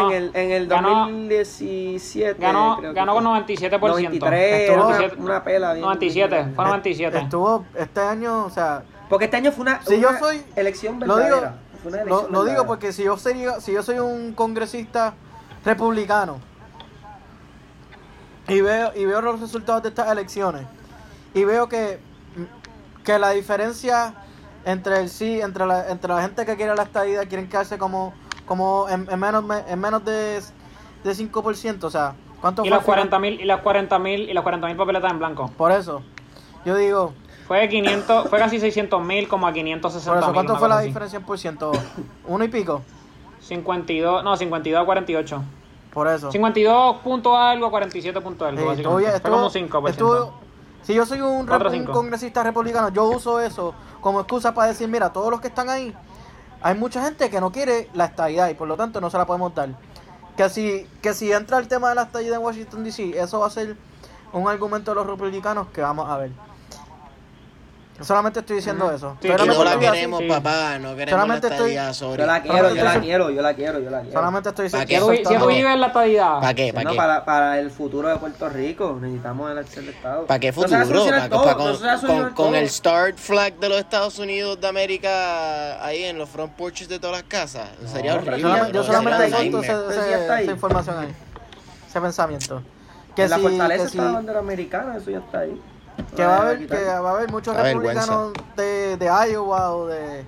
en, 0.06 0.12
el, 0.12 0.32
en 0.34 0.52
el 0.52 0.68
2017. 0.70 2.40
Ganó, 2.40 2.80
ganó 2.94 3.14
con 3.16 3.26
97%. 3.26 3.80
93, 3.80 4.70
estuvo, 4.70 4.88
una, 4.88 5.12
una 5.18 5.44
pela. 5.44 5.74
Bien, 5.74 5.84
97, 5.84 6.46
fue 6.56 6.66
97. 6.66 7.18
Estuvo 7.18 7.66
este 7.76 8.00
año, 8.00 8.46
o 8.46 8.50
sea. 8.50 8.84
Porque 9.10 9.26
este 9.26 9.38
año 9.38 9.52
fue 9.52 9.64
una, 9.64 9.82
si 9.82 10.00
yo 10.00 10.08
soy, 10.20 10.42
elección 10.56 11.00
verdadera. 11.00 11.56
Fue 11.82 11.92
una 11.92 12.04
lo, 12.04 12.46
digo 12.46 12.66
porque 12.66 12.94
si 12.94 13.04
yo 13.04 13.18
sería, 13.18 13.60
si 13.60 13.74
yo 13.74 13.84
soy 13.84 14.00
un 14.00 14.34
congresista 14.34 15.14
republicano 15.66 16.40
y 18.48 18.62
veo, 18.62 18.92
y 18.96 19.06
veo 19.06 19.22
los 19.22 19.40
resultados 19.40 19.84
de 19.84 19.90
estas 19.90 20.12
elecciones 20.12 20.66
y 21.34 21.44
veo 21.44 21.68
que, 21.70 22.00
que 23.04 23.18
la 23.18 23.32
diferencia 23.32 24.14
entre 24.66 25.00
el 25.00 25.10
sí, 25.10 25.42
entre 25.42 25.66
la, 25.66 25.90
entre 25.90 26.14
la 26.14 26.22
gente 26.22 26.46
que 26.46 26.56
quiere 26.56 26.76
la 26.76 26.84
estadía, 26.84 27.26
quieren 27.26 27.50
quedarse 27.50 27.78
como, 27.78 28.14
como 28.46 28.88
en, 28.90 29.08
en 29.10 29.20
menos, 29.20 29.44
en 29.68 29.80
menos 29.80 30.06
de, 30.06 30.42
de 31.04 31.12
5%, 31.12 31.84
o 31.84 31.90
sea, 31.90 32.16
¿cuánto 32.40 32.64
Y 32.64 32.70
fue 32.70 32.78
las 32.78 32.88
al 32.88 33.06
final? 33.06 33.22
40.000 33.22 33.40
y 33.40 33.46
las 33.46 33.64
40.000 33.64 34.30
y 34.30 34.34
las 34.34 34.44
40.000 34.44 34.78
papeletas 34.78 35.12
en 35.12 35.20
blanco. 35.20 35.52
Por 35.58 35.72
eso, 35.72 36.04
yo 36.66 36.76
digo, 36.76 37.14
Fue 37.52 37.68
500, 37.68 38.30
fue 38.30 38.40
casi 38.40 38.60
600.000 38.60 39.28
como 39.28 39.46
a 39.46 39.52
por 39.52 39.60
560.000. 39.60 40.20
eso, 40.20 40.34
¿cuánto 40.34 40.56
fue 40.56 40.70
la 40.70 40.78
así. 40.78 40.88
diferencia 40.88 41.18
en 41.20 41.26
por 41.26 41.38
ciento? 41.38 41.74
¿Uno 42.26 42.46
y 42.46 42.48
pico? 42.48 42.82
52, 43.42 44.24
no, 44.24 44.38
52 44.38 44.82
a 44.82 44.86
48. 44.86 45.44
Por 45.94 46.08
eso. 46.08 46.32
52 46.32 46.96
punto 47.04 47.36
algo 47.36 47.66
a 47.66 47.70
47 47.70 48.22
punto 48.22 48.46
algo, 48.46 48.74
Sí, 48.74 48.78
estuvo 48.78 49.00
Fue 49.02 49.22
como 49.22 49.50
5%. 49.50 49.90
estuvo- 49.90 50.34
si 50.84 50.94
yo 50.94 51.06
soy 51.06 51.20
un, 51.20 51.46
Cuatro 51.46 51.68
rep- 51.70 51.74
o 51.74 51.76
un 51.76 51.80
cinco. 51.82 51.92
congresista 51.92 52.42
republicano, 52.42 52.88
yo 52.88 53.04
uso 53.10 53.42
eso 53.42 53.74
como 54.00 54.22
excusa 54.22 54.54
para 54.54 54.70
decir, 54.70 54.88
mira, 54.88 55.12
todos 55.12 55.30
los 55.30 55.42
que 55.42 55.50
están 55.50 55.70
ahí, 55.70 55.94
hay 56.62 56.76
mucha 56.76 57.04
gente 57.04 57.30
que 57.30 57.42
no 57.42 57.52
quiere 57.52 57.90
la 57.94 58.06
estadidad 58.06 58.48
y 58.50 58.54
por 58.54 58.70
lo 58.70 58.78
tanto 58.78 59.02
no 59.02 59.10
se 59.10 59.18
la 59.18 59.26
podemos 59.26 59.54
dar. 59.54 59.72
Que 60.38 60.48
si, 60.48 60.88
que 61.02 61.14
si 61.14 61.34
entra 61.34 61.58
el 61.58 61.68
tema 61.68 61.90
de 61.90 61.96
la 61.96 62.04
estadidad 62.04 62.38
en 62.38 62.44
Washington 62.46 62.86
DC, 62.86 63.20
eso 63.20 63.42
va 63.42 63.48
a 63.48 63.50
ser 63.50 63.76
un 64.32 64.48
argumento 64.48 64.92
de 64.92 64.96
los 64.96 65.06
republicanos 65.06 65.68
que 65.74 65.82
vamos 65.82 66.10
a 66.10 66.16
ver. 66.16 66.32
Solamente 68.04 68.40
estoy 68.40 68.56
diciendo 68.58 68.92
eso. 68.92 69.18
Sí, 69.22 69.28
Y 69.28 69.32
Solamente 69.32 69.58
no 69.58 69.64
la 69.64 69.72
estoy 69.72 69.86
así- 69.86 69.96
queremos, 69.96 70.24
papá. 70.28 70.80
No 70.80 70.96
queremos 70.96 71.12
Solamente 71.22 71.50
la 71.50 71.56
estoy- 71.56 71.72
estadía, 71.72 71.94
sorry. 71.94 72.20
Yo 72.22 72.26
la 72.26 72.42
quiero, 72.42 72.76
yo 72.76 72.84
la 72.84 73.00
quiero, 73.02 73.30
yo 73.30 73.42
la 73.42 73.54
quiero, 73.54 73.80
yo 73.80 73.90
la 73.90 74.02
quiero. 74.02 74.14
Solamente 74.20 74.50
estoy 74.50 74.70
si 74.70 74.78
soltando- 74.78 75.40
tú 75.40 75.48
vives 75.48 75.74
en 75.74 75.82
la 75.82 75.88
estadidad, 75.88 76.40
¿Para 76.40 76.54
qué? 76.54 76.74
¿Para 76.74 76.84
No, 76.84 76.92
qué? 76.92 76.98
para, 76.98 77.26
para 77.26 77.60
el 77.60 77.72
futuro 77.72 78.08
de 78.10 78.16
Puerto 78.18 78.50
Rico 78.50 78.98
necesitamos 79.02 79.52
el 79.52 79.58
acción 79.58 79.86
de 79.86 79.92
Estado. 79.92 80.26
¿Para 80.26 80.40
qué 80.40 80.52
futuro? 80.52 80.86
solucionar 80.86 81.30
¿Para- 81.30 81.30
todo, 81.30 81.80
para 81.80 81.98
no 82.02 82.36
con, 82.36 82.56
el 82.56 82.70
start 82.70 83.18
flag 83.18 83.54
de 83.60 83.70
los 83.70 83.78
Estados 83.80 84.20
Unidos 84.20 84.60
de 84.60 84.68
América 84.68 85.84
ahí 85.86 86.04
en 86.04 86.18
los 86.18 86.30
front 86.30 86.54
porches 86.54 86.88
de 86.90 87.00
todas 87.00 87.18
las 87.18 87.24
casas? 87.24 87.70
Sería 87.86 88.16
horrible. 88.16 88.42
Solamente- 88.42 88.74
yo 88.74 88.84
solamente 88.84 89.24
ahí. 89.24 89.52
esa 90.44 90.52
información 90.52 90.98
ahí. 91.00 91.14
Ese 91.88 92.02
pensamiento. 92.02 92.62
Que 93.16 93.24
En 93.24 93.30
la 93.30 93.38
fortaleza 93.40 93.84
que 93.84 93.90
está 93.90 94.04
la 94.06 94.12
bandera 94.12 94.40
americana, 94.40 94.96
eso 94.98 95.12
ya 95.12 95.18
está 95.20 95.40
ahí. 95.40 95.62
Que 96.16 96.26
va 96.26 96.38
a 96.38 96.42
haber 96.42 96.68
que 96.68 96.86
va 96.86 97.10
a 97.10 97.14
haber 97.14 97.32
muchos 97.32 97.56
republicanos 97.56 98.34
de, 98.56 98.98
de 98.98 99.06
Iowa 99.32 99.72
o 99.74 99.88
de 99.88 100.26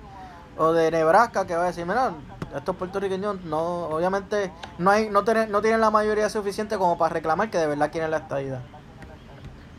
o 0.56 0.72
de 0.72 0.90
Nebraska 0.90 1.46
que 1.46 1.56
va 1.56 1.64
a 1.64 1.66
decir 1.66 1.84
mira 1.86 2.12
estos 2.56 2.76
puertorriqueños 2.76 3.42
no 3.44 3.86
obviamente 3.88 4.52
no 4.78 4.90
hay 4.90 5.10
no 5.10 5.24
tienen 5.24 5.50
no 5.50 5.60
tienen 5.60 5.80
la 5.80 5.90
mayoría 5.90 6.28
suficiente 6.28 6.78
como 6.78 6.96
para 6.96 7.12
reclamar 7.14 7.50
que 7.50 7.58
de 7.58 7.66
verdad 7.66 7.90
quieren 7.90 8.10
la 8.10 8.18
estadidad 8.18 8.60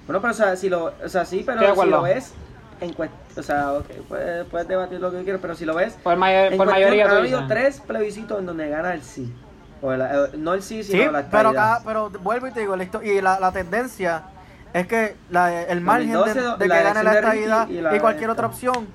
Bueno, 0.06 0.22
pero 0.22 0.32
o 0.32 0.36
sea, 0.36 0.56
si 0.56 0.70
lo, 0.70 0.94
o 1.04 1.10
sea, 1.10 1.26
sí, 1.26 1.44
pero 1.46 1.76
si 1.76 1.90
lo 1.90 2.02
ves 2.02 2.34
en 2.82 2.94
o 3.38 3.44
sea, 3.44 3.74
ok, 3.74 3.86
puedes, 4.08 4.46
puedes 4.48 4.68
debatir 4.68 5.00
lo 5.00 5.12
que 5.12 5.24
quieras, 5.24 5.42
pero 5.42 5.56
si 5.56 5.66
lo 5.66 5.76
ves, 5.76 5.94
por, 6.04 6.16
mayor- 6.18 6.52
en 6.52 6.58
por 6.58 6.68
mayoría 6.68 7.10
ha 7.10 7.18
habido 7.18 7.48
tres 7.48 7.82
plebiscitos 7.82 8.40
en 8.40 8.46
donde 8.46 8.70
gana 8.70 8.94
el 8.94 9.02
sí. 9.02 9.34
O 9.82 9.92
el- 9.92 10.02
eh, 10.02 10.30
no 10.38 10.54
el 10.54 10.62
sí, 10.62 10.84
sino 10.84 11.04
sí 11.06 11.10
la 11.12 11.30
pero 11.30 11.50
estadidad. 11.50 11.54
cada, 11.54 11.84
pero 11.84 12.10
vuelvo 12.22 12.48
y 12.48 12.52
te 12.52 12.62
digo 12.62 12.76
y 13.04 13.22
la, 13.22 13.40
la 13.40 13.52
tendencia 13.52 14.24
es 14.80 14.88
que 14.88 15.16
la- 15.30 15.62
el 15.64 15.82
margen 15.82 16.10
de, 16.10 16.14
2012, 16.16 16.58
de 16.58 16.68
la 16.68 16.78
que 16.78 16.84
gane 16.84 17.04
la 17.04 17.14
estadidad 17.14 17.68
y 17.70 18.00
cualquier 18.00 18.30
esta. 18.30 18.32
otra 18.34 18.48
opción 18.48 18.88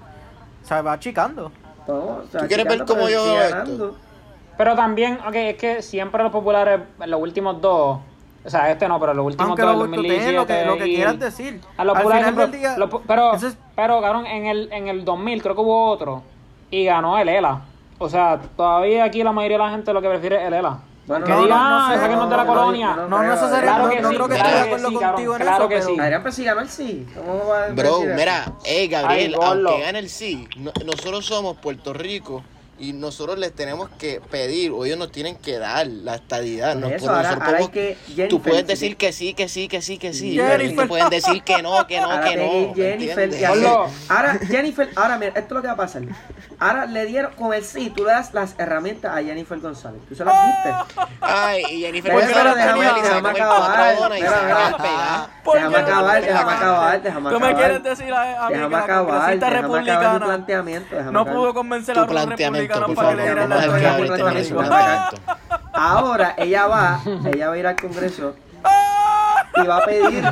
se 0.63 0.83
va 0.83 0.93
achicando 0.93 1.51
Todo, 1.87 2.23
o 2.23 2.25
sea, 2.31 2.43
¿Tú 2.43 2.47
quieres 2.49 2.67
ver 2.67 2.79
cómo 2.85 2.95
pero 3.07 3.09
yo 3.09 3.25
veo 3.25 3.43
esto? 3.43 3.97
Pero 4.59 4.77
también, 4.77 5.19
ok, 5.27 5.35
es 5.35 5.57
que 5.57 5.81
siempre 5.83 6.23
los 6.23 6.31
populares, 6.31 6.81
en 7.01 7.11
los 7.11 7.21
últimos 7.21 7.61
dos, 7.63 7.99
o 8.45 8.51
sea, 8.51 8.71
este 8.71 8.87
no, 8.89 9.01
pero 9.01 9.15
los 9.15 9.25
últimos 9.25 9.49
aunque 9.49 9.63
dos, 9.63 9.77
lo 9.77 9.85
el 9.87 9.91
tú 9.97 10.03
tengas 10.03 10.33
lo 10.35 10.47
que, 10.47 10.65
2017 10.65 10.67
lo 10.67 10.77
que 10.77 10.85
quieras 10.85 11.19
decir 11.19 11.61
A 11.79 11.85
los 11.85 11.97
al 11.97 12.03
populares 12.03 12.29
final 12.29 12.51
del 12.51 12.61
día 12.61 12.77
pero, 13.07 13.35
es- 13.35 13.57
pero, 13.75 14.01
cabrón, 14.03 14.27
en 14.27 14.47
el, 14.47 14.71
en 14.73 14.89
el 14.89 15.05
2000 15.07 15.43
creo 15.43 15.55
que 15.55 15.61
hubo 15.63 15.87
otro 15.91 16.23
y 16.71 16.85
ganó 16.85 17.19
el 17.19 17.29
ELA. 17.31 17.63
O 17.99 18.09
sea, 18.09 18.39
todavía 18.57 19.05
aquí 19.05 19.23
la 19.23 19.33
mayoría 19.33 19.57
de 19.59 19.65
la 19.65 19.71
gente 19.71 19.93
lo 19.95 20.01
que 20.03 20.09
prefiere 20.11 20.37
es 20.43 20.47
el 20.49 20.53
ELA. 20.55 20.79
Bueno, 21.07 21.25
que 21.27 21.33
no, 21.33 21.43
diga, 21.43 21.55
no, 21.57 21.69
no 21.71 21.77
ah, 21.79 21.93
sé, 21.95 22.09
que 22.09 22.15
no 22.15 22.25
es 22.25 22.31
de 22.31 22.37
la 22.37 22.45
no, 22.45 22.55
no, 22.55 22.61
colonia. 22.61 22.97
No, 22.97 23.09
no, 23.09 23.33
eso 23.33 23.49
sería, 23.49 23.61
Claro 23.63 23.85
no, 23.85 23.91
que 23.91 24.01
no 24.01 24.09
sí, 24.11 24.15
creo 24.15 24.29
que 24.29 24.35
claro 24.35 24.49
esté 24.49 24.59
de 24.61 24.67
acuerdo 24.67 24.89
sí, 24.89 24.95
contigo 24.95 25.35
en 25.37 25.43
claro 25.43 25.57
eso, 25.57 25.69
que 25.69 25.75
pero 25.75 25.87
sí. 25.87 26.01
Adrián, 26.01 26.23
pero 26.23 26.33
si 26.35 26.45
ganó 26.45 26.61
el 26.61 26.69
sí. 26.69 27.07
¿Cómo 27.17 27.47
va 27.49 27.65
a 27.65 27.69
Bro, 27.71 28.01
mira, 28.17 28.53
hey 28.65 28.89
Gabriel, 28.89 29.35
Ay, 29.41 29.49
aunque 29.49 29.81
gane 29.81 29.99
el 29.99 30.09
sí, 30.09 30.47
no- 30.57 30.73
nosotros 30.85 31.27
somos 31.27 31.57
Puerto 31.57 31.93
Rico 31.93 32.45
y 32.81 32.93
nosotros 32.95 33.39
les 33.39 33.55
tenemos 33.55 33.89
que 33.99 34.21
pedir 34.31 34.73
o 34.73 34.85
ellos 34.85 34.99
nos 34.99 35.13
tienen 35.13 35.37
que 35.37 35.59
dar 35.59 35.87
la 35.87 36.15
estadidad. 36.17 36.81
Por 36.81 36.93
eso, 36.93 37.09
ahora- 37.11 37.23
nosotros 37.23 37.43
ahora 37.49 37.59
podemos- 37.59 37.71
que 37.71 37.97
tú 38.07 38.15
Jennifer, 38.17 38.41
puedes 38.43 38.61
si 38.63 38.67
decir 38.67 38.91
te- 38.91 38.97
que 38.97 39.13
sí, 39.13 39.35
que 39.35 39.49
sí, 39.49 39.69
que 39.69 39.83
sí, 39.83 39.99
que 39.99 40.13
sí. 40.15 40.31
Jennifer. 40.33 40.59
pero 40.59 40.73
ellos 40.73 40.89
pueden 40.89 41.11
decir 41.11 41.43
que 41.43 41.63
no, 41.63 41.87
que 41.87 42.01
no, 42.01 42.11
ahora 42.11 42.25
que 42.31 42.37
no. 42.37 42.75
Jennifer 42.75 43.29
y 43.33 43.45
hace- 43.45 43.67
ahora 44.09 44.39
Jennifer, 44.49 44.89
ahora 44.97 45.19
mira, 45.19 45.29
esto 45.35 45.41
es 45.41 45.51
lo 45.51 45.61
que 45.63 45.67
va 45.69 45.75
a 45.75 45.77
pasar. 45.77 46.03
Ahora 46.59 46.87
le 46.87 47.07
dieron 47.07 47.33
con 47.35 47.55
el 47.55 47.65
sí, 47.65 47.91
tú 47.95 48.05
le 48.05 48.11
das 48.11 48.35
las 48.35 48.55
herramientas 48.59 49.17
a 49.17 49.23
Jennifer 49.23 49.59
González. 49.61 50.01
Tú 50.09 50.15
se 50.15 50.25
las 50.25 50.35
diste. 50.47 51.07
Ay, 51.21 51.63
y 51.71 51.81
Jennifer 51.83 52.13
Pero 52.15 52.27
déjame, 52.27 52.51
González 52.51 52.53
a 52.53 52.57
déjame 52.57 53.21
comer 53.31 53.43
acabar. 53.43 53.93
y 53.93 53.97
se 53.97 54.21
Mira, 54.21 54.31
va 54.31 54.37
a 54.37 54.41
mira. 54.41 54.47
quedar 54.47 54.77
pegada. 54.77 55.31
¿Por 55.43 55.55
Déjame 55.57 55.77
acabar, 55.79 56.21
te 56.21 56.27
déjame 56.27 56.53
acabar, 56.53 57.03
déjame 57.03 57.31
Tú 57.31 57.41
me 57.41 57.47
acabar. 57.47 57.57
quieres 57.57 57.83
decir 57.83 58.13
a, 58.13 58.21
mí 58.21 58.49
que 58.49 58.55
Déjame 58.55 58.77
la 58.77 58.83
acabar, 58.85 59.07
déjame 59.15 59.37
acabar 59.37 59.63
republicana 59.63 60.25
planteamiento. 60.27 60.95
déjame 60.95 61.13
no 61.13 61.21
acabar. 61.21 61.39
pudo 61.41 61.55
convencer 61.55 61.97
a 61.97 62.01
los 62.03 62.11
planteamiento, 62.11 62.70
por 62.75 62.95
favor, 62.95 63.17
vamos 63.37 63.59
a 63.59 64.45
su 64.45 64.55
planteamiento. 64.55 65.17
Ahora 65.73 66.35
ella 66.37 66.67
va, 66.67 67.01
ella 67.33 67.49
va 67.49 67.55
a 67.55 67.59
ir 67.59 67.67
al 67.67 67.77
Congreso 67.77 68.35
y 69.57 69.67
va 69.67 69.79
a 69.79 69.85
pedir. 69.85 70.23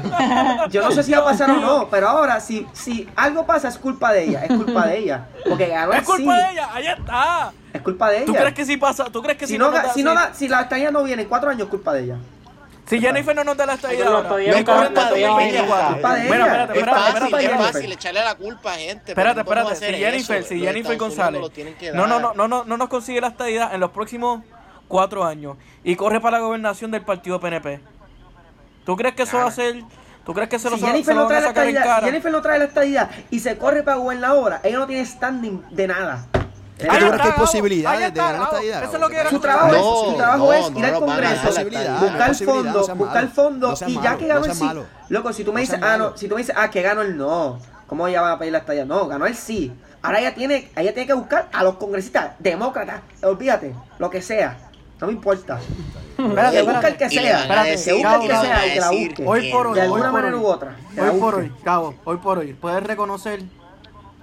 Yo 0.70 0.82
no 0.82 0.90
sé 0.90 1.02
si 1.02 1.12
va 1.12 1.18
a 1.18 1.24
pasar 1.24 1.50
o 1.50 1.56
no, 1.56 1.88
pero 1.90 2.08
ahora 2.08 2.38
si, 2.40 2.66
si 2.72 3.08
algo 3.16 3.44
pasa 3.46 3.68
es 3.68 3.78
culpa 3.78 4.12
de 4.12 4.24
ella, 4.24 4.44
es 4.44 4.48
culpa 4.56 4.86
de 4.86 4.98
ella. 4.98 5.26
Porque 5.48 5.66
ganó 5.68 5.92
el 5.92 5.98
Es 5.98 6.04
culpa 6.04 6.36
sí, 6.36 6.42
de 6.44 6.50
ella, 6.52 6.68
ahí 6.72 6.86
está. 6.86 7.52
es 7.72 7.82
culpa 7.82 8.10
de 8.10 8.16
ella. 8.18 8.26
¿Tú 8.26 8.32
crees 8.34 8.54
que 8.54 8.64
si 8.64 8.76
pasa? 8.76 9.04
¿Tú 9.06 9.22
crees 9.22 9.38
que 9.38 9.46
si, 9.46 9.54
si 9.54 9.58
no, 9.58 9.70
da- 9.70 9.92
si, 9.92 10.02
no 10.02 10.10
si- 10.10 10.16
da- 10.16 10.34
si 10.34 10.48
la 10.48 10.60
estadía 10.62 10.90
no 10.90 11.02
viene 11.02 11.22
en 11.22 11.28
cuatro 11.28 11.50
años, 11.50 11.62
es 11.62 11.68
culpa 11.68 11.92
de 11.94 12.04
ella. 12.04 12.16
Si 12.88 13.00
Jennifer 13.00 13.36
no 13.36 13.44
nos 13.44 13.56
da 13.56 13.66
la 13.66 13.74
estadía 13.74 14.06
ahora, 14.06 14.22
estadía 14.22 14.58
estadía 14.58 15.28
2024. 15.28 15.92
Culpa 15.94 16.14
de 16.14 16.22
Mira, 16.22 16.36
ella. 16.36 16.46
espérate, 16.46 16.72
Es 16.72 16.78
espérate, 16.78 17.00
fácil, 17.00 17.14
espérate, 17.24 17.36
es 17.36 17.50
espérate. 17.50 17.72
fácil 17.72 17.92
echarle 17.92 18.24
la 18.24 18.34
culpa 18.34 18.72
a 18.72 18.76
gente. 18.76 19.12
Espérate, 19.12 19.34
no 19.36 19.40
espérate, 19.42 19.76
si 19.76 19.84
Jennifer, 19.94 20.36
eso. 20.38 20.48
si 20.48 20.60
Jennifer 20.60 20.96
González 20.96 21.42
no, 21.94 22.06
no, 22.06 22.18
no, 22.20 22.32
no, 22.34 22.48
no, 22.48 22.64
no 22.64 22.76
nos 22.76 22.88
consigue 22.88 23.20
la 23.20 23.28
estadidad 23.28 23.74
en 23.74 23.80
los 23.80 23.90
próximos 23.90 24.42
cuatro 24.88 25.24
años 25.24 25.56
y 25.84 25.96
corre 25.96 26.20
para 26.20 26.38
la 26.38 26.44
gobernación 26.44 26.90
del 26.90 27.02
partido 27.02 27.38
PNP, 27.40 27.80
¿tú 28.84 28.96
crees 28.96 29.14
que 29.14 29.24
eso 29.24 29.36
va 29.36 29.48
a 29.48 29.50
ser, 29.50 29.82
tú 30.24 30.32
crees 30.32 30.48
que 30.48 30.58
se 30.58 30.70
lo, 30.70 30.76
Si 30.76 30.80
se 30.82 30.86
Jennifer 30.86 31.14
lo 31.14 31.22
no 31.22 31.28
van 31.28 31.44
a 31.44 31.52
trae 31.52 31.72
la 31.72 31.80
estadía? 31.80 32.06
Jennifer 32.06 32.32
no 32.32 32.40
trae 32.42 32.58
la 32.58 32.64
estadía 32.64 33.10
y 33.30 33.40
se 33.40 33.58
corre 33.58 33.82
para 33.82 33.98
gobernadora, 33.98 34.60
ella 34.64 34.78
no 34.78 34.86
tiene 34.86 35.04
standing 35.04 35.62
de 35.70 35.86
nada. 35.88 36.26
¿Tú 36.78 36.86
crees 36.86 37.02
está, 37.02 37.16
que 37.16 37.28
hay 37.28 37.32
posibilidades 37.32 38.14
de 38.14 38.20
ganar 38.20 38.38
la 38.38 38.44
estadidad? 38.44 38.84
Eso 38.84 38.94
es 38.94 39.00
lo 39.00 39.08
que 39.08 39.16
era 39.16 39.30
Su 39.30 39.40
trabajo, 39.40 39.72
No, 39.72 39.78
es, 39.78 40.06
su 40.06 40.16
trabajo 40.16 40.38
no, 40.38 40.52
es 40.52 40.70
no 40.70 40.78
ir 40.78 40.84
al 40.84 40.98
Congreso, 41.00 42.00
buscar 42.00 42.34
fondos, 42.36 42.96
buscar 42.96 43.28
fondos 43.28 43.82
y 43.86 44.00
ya 44.00 44.16
que 44.16 44.26
ganó 44.28 44.44
el 44.44 44.54
sí. 44.54 44.68
Loco, 45.08 45.32
si 45.32 45.42
tú 45.42 45.52
me 45.52 45.62
dices, 45.62 45.80
ah, 45.82 45.96
no, 45.96 46.16
si 46.16 46.28
tú 46.28 46.36
me 46.36 46.42
dices, 46.42 46.54
ah, 46.56 46.70
que 46.70 46.82
ganó 46.82 47.02
el 47.02 47.16
no, 47.16 47.58
¿cómo 47.86 48.06
ella 48.06 48.20
va 48.20 48.32
a 48.32 48.38
pedir 48.38 48.52
la 48.52 48.58
estadía? 48.58 48.84
No, 48.84 49.08
ganó 49.08 49.26
el 49.26 49.34
sí. 49.34 49.72
Ahora 50.02 50.20
ella 50.20 50.34
tiene, 50.34 50.70
ella 50.76 50.94
tiene 50.94 51.06
que 51.08 51.14
buscar 51.14 51.48
a 51.52 51.64
los 51.64 51.74
congresistas, 51.74 52.32
demócratas, 52.38 53.00
olvídate, 53.22 53.74
lo 53.98 54.08
que 54.08 54.22
sea, 54.22 54.56
no 55.00 55.08
me 55.08 55.14
importa. 55.14 55.58
Espérate, 56.18 56.56
Que 56.56 56.62
busque 56.62 56.86
el 56.86 56.96
que 56.96 57.10
sea, 57.10 57.40
espérate, 57.42 57.84
que 57.84 57.92
busque 57.92 58.14
el 58.14 58.20
que 58.20 58.28
sea 58.28 58.66
y 58.66 58.72
que 58.72 58.80
la 58.80 58.90
busque. 58.90 59.24
Hoy 59.26 59.52
por 59.52 59.66
hoy, 59.68 59.74
De 59.74 59.82
alguna 59.82 60.12
manera 60.12 60.36
u 60.36 60.46
otra. 60.46 60.76
Hoy 60.96 61.20
por 61.20 61.34
hoy, 61.36 61.52
Cabo, 61.64 61.94
hoy 62.04 62.16
por 62.18 62.38
hoy, 62.38 62.54
puedes 62.54 62.82
reconocer 62.82 63.42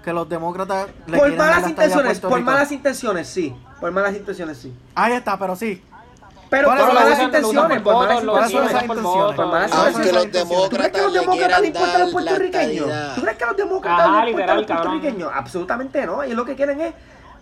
que 0.05 0.13
los 0.13 0.29
demócratas 0.29 0.87
le 1.07 1.17
Por 1.17 1.35
malas 1.35 1.67
intenciones, 1.67 2.19
por 2.19 2.33
Rico. 2.37 2.51
malas 2.51 2.71
intenciones, 2.71 3.27
sí. 3.27 3.55
Por 3.81 3.91
malas 3.91 4.13
intenciones, 4.15 4.57
sí. 4.59 4.71
Ahí 4.93 5.13
está, 5.13 5.37
pero 5.37 5.55
sí. 5.55 5.83
Pero 6.47 6.67
Por 6.69 6.77
malas 6.77 7.19
intenciones, 7.19 7.81
por 7.81 7.93
por 7.93 8.07
malas 8.07 8.21
intenciones. 8.23 8.71
por 8.71 8.81
intenciones. 8.81 9.03
votos. 9.03 9.35
Por 9.35 9.47
malas 9.47 9.71
Aunque 9.73 9.89
intenciones. 10.07 10.49
los 10.49 10.69
¿Tú 10.69 10.75
crees 10.75 10.91
que 10.91 10.97
demócratas 10.99 11.01
los 11.01 11.13
le 11.13 11.19
demócratas 11.19 11.61
le 11.61 11.67
importan 11.67 11.95
a 11.95 11.99
los 12.03 12.11
puertorriqueños? 12.13 13.15
¿Tú 13.15 13.21
crees 13.23 13.37
que 13.37 13.43
a 13.43 13.47
los 13.47 13.57
demócratas 13.57 14.23
le 14.23 14.29
importan 14.29 14.49
a 14.49 14.55
los 14.55 14.65
puertorriqueños? 14.67 15.31
Absolutamente 15.33 16.05
no. 16.05 16.21
Ellos 16.23 16.35
lo 16.37 16.45
que 16.45 16.55
quieren 16.55 16.81
es 16.81 16.93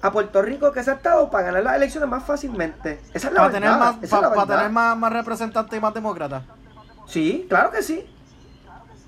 a 0.02 0.12
Puerto 0.12 0.42
Rico 0.42 0.72
que 0.72 0.84
se 0.84 0.92
ha 0.92 0.94
estado 0.94 1.30
para 1.30 1.48
ganar 1.48 1.64
las 1.64 1.76
elecciones 1.76 2.10
más 2.10 2.24
fácilmente. 2.24 3.02
Esa 3.14 3.28
es 3.28 3.34
la 3.34 3.42
Para 3.42 3.48
verdad. 3.50 3.60
tener, 3.60 3.78
más, 3.78 3.96
pa- 4.10 4.34
para 4.34 4.48
tener 4.58 4.72
más, 4.72 4.98
más 4.98 5.12
representantes 5.14 5.78
y 5.78 5.82
más 5.82 5.94
demócratas. 5.94 6.44
Sí, 7.06 7.46
claro 7.50 7.72
que 7.72 7.84
sí. 7.84 8.06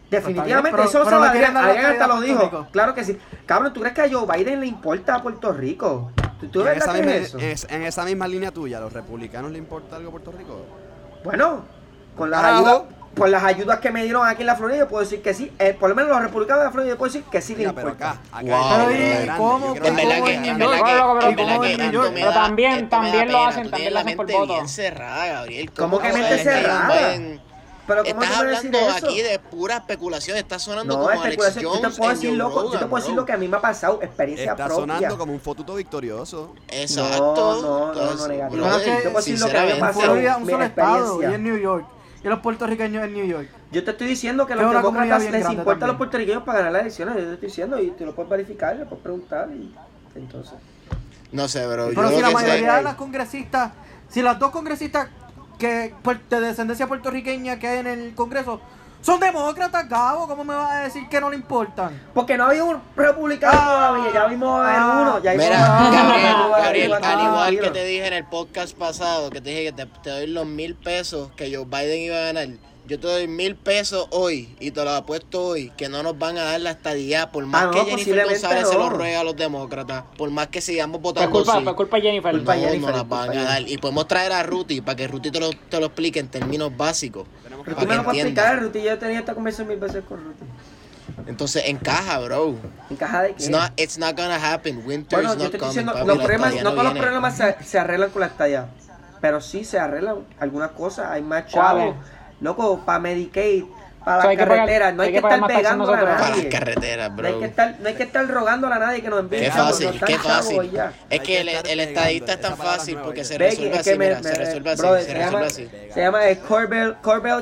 Definitivamente, 0.10 0.72
pero- 0.72 0.84
eso 0.90 1.02
pero 1.04 1.20
le 1.26 1.32
quieren 1.32 1.58
Adrián, 1.58 1.70
Adrián 1.78 1.92
hasta 1.94 2.08
lo 2.08 2.22
dijo. 2.22 2.42
Rico. 2.44 2.68
Claro 2.72 2.94
que 2.94 3.04
sí. 3.04 3.18
Cabrón, 3.46 3.74
¿tú 3.74 3.80
crees 3.82 3.96
que 3.96 4.02
a 4.02 4.10
Joe 4.12 4.26
Biden 4.38 4.60
le 4.60 4.68
importa 4.68 5.16
a 5.16 5.22
Puerto 5.24 5.52
Rico? 5.52 6.12
¿Tú, 6.40 6.48
tú 6.50 6.62
En 6.68 6.78
esa, 6.78 6.94
que 6.94 7.00
misma, 7.02 7.16
es 7.16 7.28
eso? 7.30 7.38
esa- 7.40 7.76
en 7.76 7.82
esa 7.84 8.04
misma 8.06 8.28
línea 8.28 8.52
tuya, 8.52 8.78
¿a 8.78 8.82
los 8.82 8.94
republicanos 8.94 9.52
les 9.52 9.60
importa 9.60 9.96
algo 9.96 10.10
a 10.10 10.12
Puerto 10.12 10.32
Rico? 10.32 10.66
Bueno, 11.24 11.64
con 12.16 12.30
las 12.30 12.42
Carajo. 12.42 12.60
ayudas, 12.68 12.82
por 13.16 13.30
las 13.30 13.44
ayudas 13.44 13.80
que 13.80 13.92
me 13.92 14.04
dieron 14.04 14.28
aquí 14.28 14.42
en 14.42 14.48
la 14.48 14.56
Florida, 14.58 14.78
yo 14.80 14.88
puedo 14.90 15.02
decir 15.02 15.22
que 15.22 15.34
sí. 15.34 15.52
Eh, 15.58 15.76
por 15.80 15.90
lo 15.90 15.96
menos 15.96 16.12
los 16.12 16.22
republicanos 16.22 16.62
de 16.62 16.66
la 16.66 16.72
Florida, 16.72 16.94
yo 16.94 16.98
puedo 16.98 17.12
decir 17.12 17.26
que 17.32 17.42
sí 17.42 17.54
les 17.54 17.60
Mira, 17.60 17.74
pero 17.74 17.90
importa. 17.90 18.12
acá, 18.12 18.22
acá 18.32 18.42
Wow. 18.42 18.54
hay 18.54 18.70
Pero 18.76 18.90
gente 18.90 19.06
¿y 19.06 19.26
grande, 19.26 19.34
cómo- 19.38 19.60
cómo 19.60 19.76
en 19.76 19.96
verdad 19.96 20.24
que, 20.26 20.56
Pero 20.58 22.14
Pero 22.14 22.32
también- 22.34 22.90
también 22.90 23.32
lo 23.32 23.46
hacen, 23.46 23.70
también 23.72 23.94
lo 23.94 24.00
hacen 24.00 24.18
por 24.18 24.32
voto. 24.32 24.54
bien 24.54 24.68
cerrada, 24.70 25.26
Gabriel. 25.26 25.72
¿Cómo 25.72 26.00
que 26.00 26.14
mente 26.14 26.38
cerrada? 26.44 27.16
Pero 27.88 28.04
¿cómo 28.04 28.22
estás 28.24 28.38
hablando 28.38 28.78
eso? 28.80 29.06
aquí 29.08 29.22
de 29.22 29.40
pura 29.40 29.78
especulación. 29.78 30.38
Estás 30.38 30.64
sonando 30.64 30.94
No, 30.98 31.00
como 31.04 31.10
Alex 31.22 31.26
especulación. 31.28 31.64
Yo 31.64 31.70
Jones 31.70 31.92
te 31.94 31.98
puedo 31.98 32.12
decir, 32.12 32.30
Joe 32.30 32.38
loco, 32.38 32.64
yo 32.74 32.80
te 32.80 32.86
puedo 32.86 32.96
decir 32.96 33.14
bro. 33.14 33.22
lo 33.22 33.26
que 33.26 33.32
a 33.34 33.38
mí 33.38 33.48
me 33.48 33.58
ha 33.58 33.62
pasado, 33.62 34.00
experiencia 34.02 34.52
Está 34.52 34.66
propia. 34.66 34.82
sonando 34.82 35.18
como 35.18 35.34
un 35.34 35.40
fotuto 35.40 35.76
victorioso. 35.76 36.54
Exacto. 36.68 37.62
No, 37.62 37.62
no, 37.62 37.94
no, 37.94 38.14
no, 38.16 38.28
negativo. 38.28 38.64
Que- 38.64 38.68
Yo 38.70 39.02
puedo 39.04 39.16
decir 39.18 39.40
lo 39.40 39.46
que 39.48 39.54
me 39.54 39.60
ha 39.60 39.62
sinceramente, 39.62 39.80
pasado. 39.80 40.02
Florida 40.06 40.32
es 40.32 40.38
un 40.38 40.50
solo 40.50 40.64
estado 40.64 41.22
y 41.22 41.26
en 41.26 41.44
New 41.44 41.58
York. 41.58 41.86
Y 42.24 42.28
los 42.28 42.40
puertorriqueños 42.40 43.04
en 43.04 43.14
New 43.14 43.26
York. 43.28 43.50
Yo 43.72 43.84
te 43.84 43.92
estoy 43.92 44.08
diciendo 44.08 44.48
que 44.48 44.54
a 44.54 44.56
Que 44.56 44.64
los 44.64 44.74
demócratas 44.74 45.30
les 45.30 45.50
importa 45.52 45.86
a 45.86 45.88
los 45.90 45.98
puertorriqueños 45.98 46.42
para 46.44 46.58
ganar 46.60 46.74
las 46.74 46.82
elecciones. 46.82 47.16
Yo 47.18 47.22
te 47.24 47.34
estoy 47.34 47.48
diciendo 47.50 47.80
y 47.80 47.92
te 47.92 48.04
lo 48.06 48.16
puedes 48.16 48.32
verificar, 48.32 48.76
le 48.76 48.86
puedes 48.86 49.04
preguntar 49.04 49.48
y 49.52 49.72
entonces. 50.16 50.56
No 51.32 51.48
sé, 51.48 51.68
bro. 51.68 51.90
Pero 51.90 52.10
yo 52.10 52.16
si 52.16 52.22
la 52.24 52.30
mayoría 52.32 52.76
de 52.78 52.82
las 52.82 52.96
congresistas, 52.96 53.74
si 54.10 54.22
las 54.24 54.40
dos 54.40 54.50
congresistas 54.52 55.10
que 55.58 55.94
puer- 56.04 56.22
de 56.30 56.40
descendencia 56.42 56.88
puertorriqueña 56.88 57.58
que 57.60 57.68
hay 57.68 57.80
en 57.80 57.88
el 57.88 58.16
Congreso 58.16 58.60
son 59.02 59.20
demócratas, 59.20 59.88
Gabo, 59.88 60.28
¿cómo 60.28 60.44
me 60.44 60.56
vas 60.56 60.72
a 60.72 60.80
decir 60.80 61.08
que 61.08 61.22
no 61.22 61.30
le 61.30 61.36
importan? 61.36 62.02
Porque 62.12 62.38
no 62.38 62.46
había 62.46 62.64
un 62.64 62.82
republicano 62.96 63.54
Ah, 63.56 63.92
todavía, 63.94 64.14
ya 64.14 64.26
vimos 64.26 64.60
a 64.60 64.64
ver 64.66 64.76
ah. 64.80 65.00
uno. 65.02 65.22
Ya 65.22 65.32
vimos 65.34 65.46
Mira, 65.46 66.58
Gabriel, 66.58 66.94
al 66.94 67.22
igual 67.28 67.60
que 67.60 67.70
te 67.70 67.86
dije 67.86 68.08
en 68.08 68.14
el 68.14 68.26
podcast 68.26 68.76
pasado, 68.76 69.30
que 69.30 69.42
te 69.42 69.50
dije 69.52 69.66
que 69.66 69.72
te, 69.74 69.86
te 70.02 70.10
doy 70.10 70.26
los 70.28 70.48
mil 70.48 70.74
pesos 70.74 71.30
que 71.36 71.56
Joe 71.56 71.66
Biden 71.66 72.00
iba 72.02 72.16
a 72.18 72.22
ganar, 72.34 72.48
yo 72.88 73.00
te 73.00 73.08
doy 73.08 73.28
mil 73.28 73.56
pesos 73.56 74.08
hoy 74.12 74.56
y 74.60 74.72
te 74.72 74.84
los 74.84 74.94
apuesto 74.94 75.44
hoy 75.48 75.72
que 75.78 75.90
no 75.90 76.04
nos 76.04 76.18
van 76.20 76.38
a 76.38 76.44
dar 76.44 76.62
la 76.62 76.72
estadía 76.72 77.32
por 77.32 77.46
más 77.46 77.64
Ah, 77.64 77.66
no, 77.68 77.72
que 77.72 77.92
Jennifer 77.92 78.26
González 78.26 78.68
se 78.68 78.74
no. 78.76 78.80
lo 78.82 78.90
ruega 78.92 79.22
a 79.22 79.24
los 79.24 79.36
demócratas, 79.36 80.04
por 80.18 80.30
más 80.30 80.48
que 80.48 80.62
sigamos 80.62 81.02
Fue 81.02 81.12
votando 81.12 81.32
culpa, 81.32 81.58
sí, 81.58 81.64
fue 81.64 81.76
culpa 81.76 81.98
de 81.98 82.04
Jennifer. 82.04 82.32
Culpa 82.32 82.56
no, 82.56 82.62
Jennifer, 82.62 82.82
no 82.92 82.98
las 82.98 83.10
van 83.10 83.38
a 83.38 83.44
dar. 83.44 83.62
Y 83.68 83.78
podemos 83.78 84.08
traer 84.08 84.32
a 84.34 84.44
Ruti 84.44 84.82
para 84.82 84.96
que 84.96 85.08
Ruti 85.08 85.32
te 85.32 85.40
lo, 85.40 85.50
te 85.52 85.80
lo 85.80 85.88
explique 85.88 86.20
en 86.20 86.28
términos 86.28 86.76
básicos. 86.78 87.28
Pero 87.44 87.64
para 87.64 87.76
tú 87.78 87.88
me 87.88 87.88
que 87.92 87.96
lo 87.98 88.04
puedes 88.04 88.20
entiendas. 88.22 88.46
explicar, 88.46 88.64
Ruti. 88.64 88.82
Yo 88.84 88.92
he 88.92 88.98
tenido 88.98 89.20
esta 89.20 89.34
conversación 89.34 89.68
mil 89.68 89.80
veces 89.80 90.04
con 90.08 90.24
Ruti. 90.24 90.44
Entonces 91.28 91.64
encaja, 91.68 92.20
bro. 92.20 92.56
¿Encaja 92.90 93.22
de 93.24 93.30
qué? 93.30 93.34
It's 93.44 93.50
not, 93.50 93.72
it's 93.80 93.98
not 93.98 94.16
gonna 94.18 94.36
happen. 94.54 94.84
Winter 94.86 95.20
Bueno, 95.22 95.34
is 95.34 95.38
not 95.40 95.52
coming. 95.52 95.68
diciendo, 95.70 95.94
papi, 95.94 96.08
los 96.08 96.18
problemas, 96.18 96.56
no 96.64 96.72
todos 96.72 96.84
los 96.84 96.94
problemas 96.98 97.38
se, 97.38 97.56
se 97.64 97.80
arreglan 97.80 98.10
con 98.10 98.20
la 98.22 98.28
estadía, 98.28 98.68
pero 99.22 99.40
sí 99.42 99.64
se 99.64 99.80
arreglan 99.80 100.18
algunas 100.40 100.72
cosas, 100.72 101.10
hay 101.12 101.22
más 101.22 101.48
chavos, 101.48 101.96
loco, 102.42 102.82
para 102.86 103.00
Medicaid, 103.00 103.64
para 104.04 104.18
O 104.18 104.22
sea, 104.22 104.30
las 104.30 104.38
pagar- 104.38 104.48
carreteras, 104.58 104.94
no 104.94 105.02
hay 105.02 105.08
hay 105.08 105.12
que 105.14 105.18
estar 105.18 105.48
pegándole 105.48 105.98
a. 105.98 106.00
Para 106.02 106.20
las 106.30 106.30
nadie. 106.30 106.50
No 107.10 107.28
hay, 107.28 107.34
que 107.34 107.38
bro. 107.40 107.46
estar, 107.46 107.76
no 107.80 107.88
hay 107.88 107.94
que 107.96 108.04
estar 108.04 108.28
rogándole 108.28 108.76
a 108.76 108.80
nadie 108.80 109.02
que 109.02 109.10
nos 109.10 109.20
envíe 109.20 109.40
Qué 109.40 109.52
fácil, 109.52 110.00
qué 110.06 110.20
fácil. 110.20 110.62
Es 111.10 111.20
que 111.20 111.26
que 111.26 111.42
el, 111.42 111.50
el 111.50 111.56
pegando, 111.64 111.82
estadista 111.84 112.34
es 112.34 112.42
tan 112.42 112.56
fácil 112.58 112.98
porque 113.04 113.24
se 113.24 113.38
resuelve 113.38 113.74
es 113.74 113.80
así, 113.80 113.98
mira, 113.98 114.22
se 114.22 114.36
resuelve 114.36 114.72
así, 114.72 114.82
se 114.82 114.88
se 115.06 115.14
resuelve 115.14 115.32
llama- 115.32 115.46
así. 115.48 115.70
Se 115.94 116.00
llama 116.02 116.28